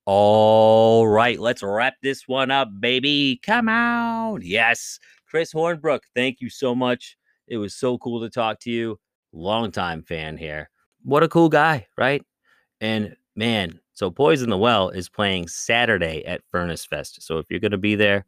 Let's 0.07 1.63
wrap 1.63 1.95
this 2.03 2.27
one 2.27 2.51
up, 2.51 2.69
baby. 2.81 3.41
Come 3.45 3.69
out. 3.69 4.43
Yes. 4.43 4.99
Chris 5.29 5.53
Hornbrook, 5.53 6.01
thank 6.15 6.41
you 6.41 6.51
so 6.51 6.75
much. 6.75 7.17
It 7.49 7.57
was 7.57 7.75
so 7.75 7.99
cool 7.99 8.21
to 8.21 8.31
talk 8.31 8.61
to 8.61 8.71
you. 8.71 8.99
Longtime 9.33 10.03
fan 10.03 10.37
here. 10.37 10.69
What 11.03 11.23
a 11.23 11.29
cool 11.29 11.49
guy, 11.49 11.87
right? 11.97 12.23
And 12.81 13.17
man, 13.35 13.81
so 13.93 14.11
Poison 14.11 14.51
the 14.51 14.59
Well 14.59 14.91
is 14.91 15.09
playing 15.09 15.49
Saturday 15.49 16.25
at 16.27 16.43
Furnace 16.51 16.85
Fest. 16.85 17.23
So 17.23 17.39
if 17.39 17.47
you're 17.49 17.61
going 17.61 17.73
to 17.73 17.79
be 17.79 17.95
there, 17.95 18.27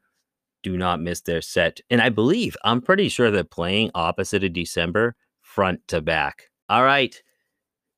do 0.63 0.77
not 0.79 1.01
miss 1.01 1.21
their 1.21 1.43
set. 1.43 1.81
And 1.91 2.01
I 2.01 2.09
believe, 2.09 2.57
I'm 2.65 2.81
pretty 2.81 3.09
sure 3.09 3.31
they're 3.31 3.45
playing 3.45 3.91
opposite 3.95 4.45
of 4.45 4.53
December, 4.55 5.15
front 5.43 5.87
to 5.89 6.01
back. 6.01 6.45
All 6.71 6.85
right, 6.85 7.15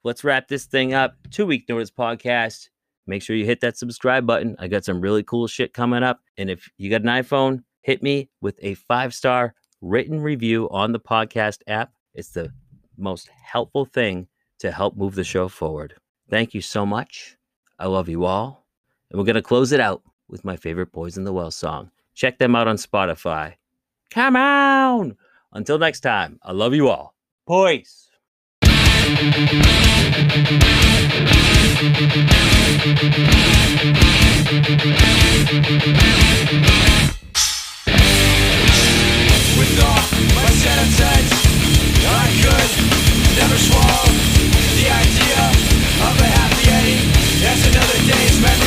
let's 0.02 0.24
wrap 0.24 0.48
this 0.48 0.64
thing 0.64 0.94
up. 0.94 1.14
Two 1.30 1.46
Week 1.46 1.64
Notice 1.68 1.92
podcast. 1.92 2.68
Make 3.06 3.22
sure 3.22 3.36
you 3.36 3.44
hit 3.44 3.60
that 3.60 3.76
subscribe 3.76 4.26
button. 4.26 4.56
I 4.58 4.68
got 4.68 4.84
some 4.84 5.00
really 5.00 5.22
cool 5.22 5.46
shit 5.46 5.72
coming 5.72 6.02
up. 6.02 6.20
And 6.36 6.50
if 6.50 6.68
you 6.76 6.90
got 6.90 7.02
an 7.02 7.08
iPhone, 7.08 7.62
hit 7.82 8.02
me 8.02 8.28
with 8.40 8.58
a 8.60 8.74
five 8.74 9.14
star 9.14 9.54
written 9.80 10.20
review 10.20 10.68
on 10.70 10.92
the 10.92 11.00
podcast 11.00 11.60
app. 11.66 11.92
It's 12.14 12.30
the 12.30 12.52
most 12.96 13.28
helpful 13.28 13.84
thing 13.84 14.26
to 14.58 14.70
help 14.70 14.96
move 14.96 15.14
the 15.14 15.24
show 15.24 15.48
forward. 15.48 15.94
Thank 16.28 16.54
you 16.54 16.60
so 16.60 16.84
much. 16.84 17.36
I 17.78 17.86
love 17.86 18.08
you 18.08 18.24
all. 18.24 18.66
And 19.10 19.18
we're 19.18 19.26
going 19.26 19.34
to 19.36 19.42
close 19.42 19.72
it 19.72 19.80
out 19.80 20.02
with 20.28 20.44
my 20.44 20.56
favorite 20.56 20.92
Poison 20.92 21.24
the 21.24 21.32
Well 21.32 21.50
song. 21.50 21.90
Check 22.14 22.38
them 22.38 22.56
out 22.56 22.66
on 22.66 22.76
Spotify. 22.76 23.54
Come 24.10 24.36
on! 24.36 25.16
Until 25.52 25.78
next 25.78 26.00
time, 26.00 26.38
I 26.42 26.52
love 26.52 26.74
you 26.74 26.88
all. 26.88 27.14
Poise. 27.46 28.08
With 32.86 32.94
all 39.82 40.02
my 40.36 40.46
sentences, 40.54 41.26
I 42.06 42.30
could 42.38 42.70
never 43.34 43.58
swallow 43.58 44.06
the 44.78 44.86
idea 44.86 45.50
of 46.06 46.14
a 46.14 46.30
happy 46.30 46.70
ending 46.70 47.10
as 47.42 47.58
another 47.66 47.98
day's 48.06 48.38
memory 48.40 48.65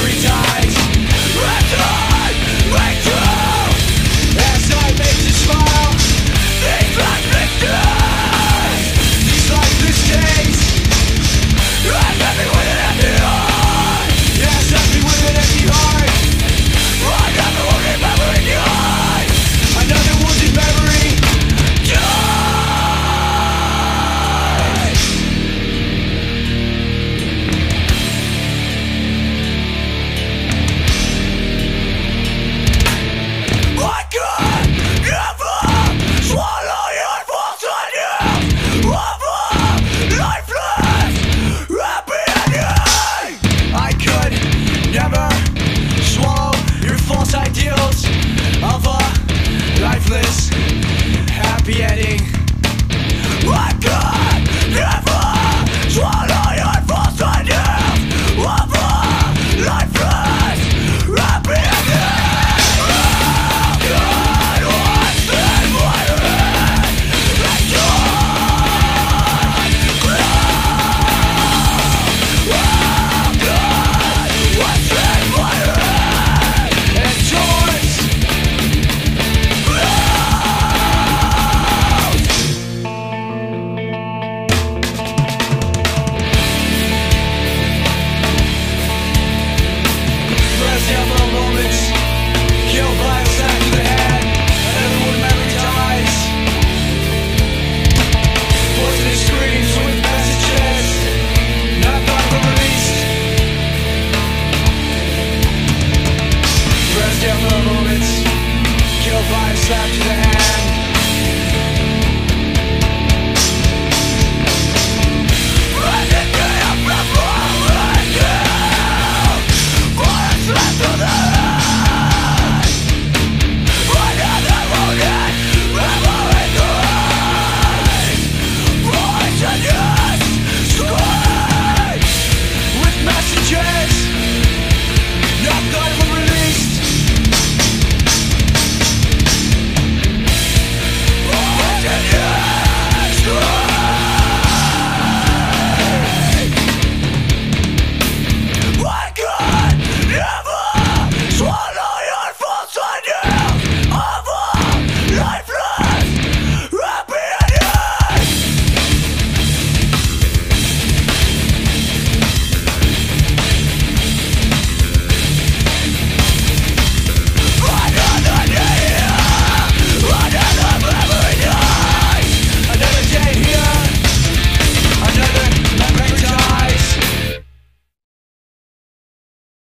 happy 51.72 51.84
ending. 51.84 52.39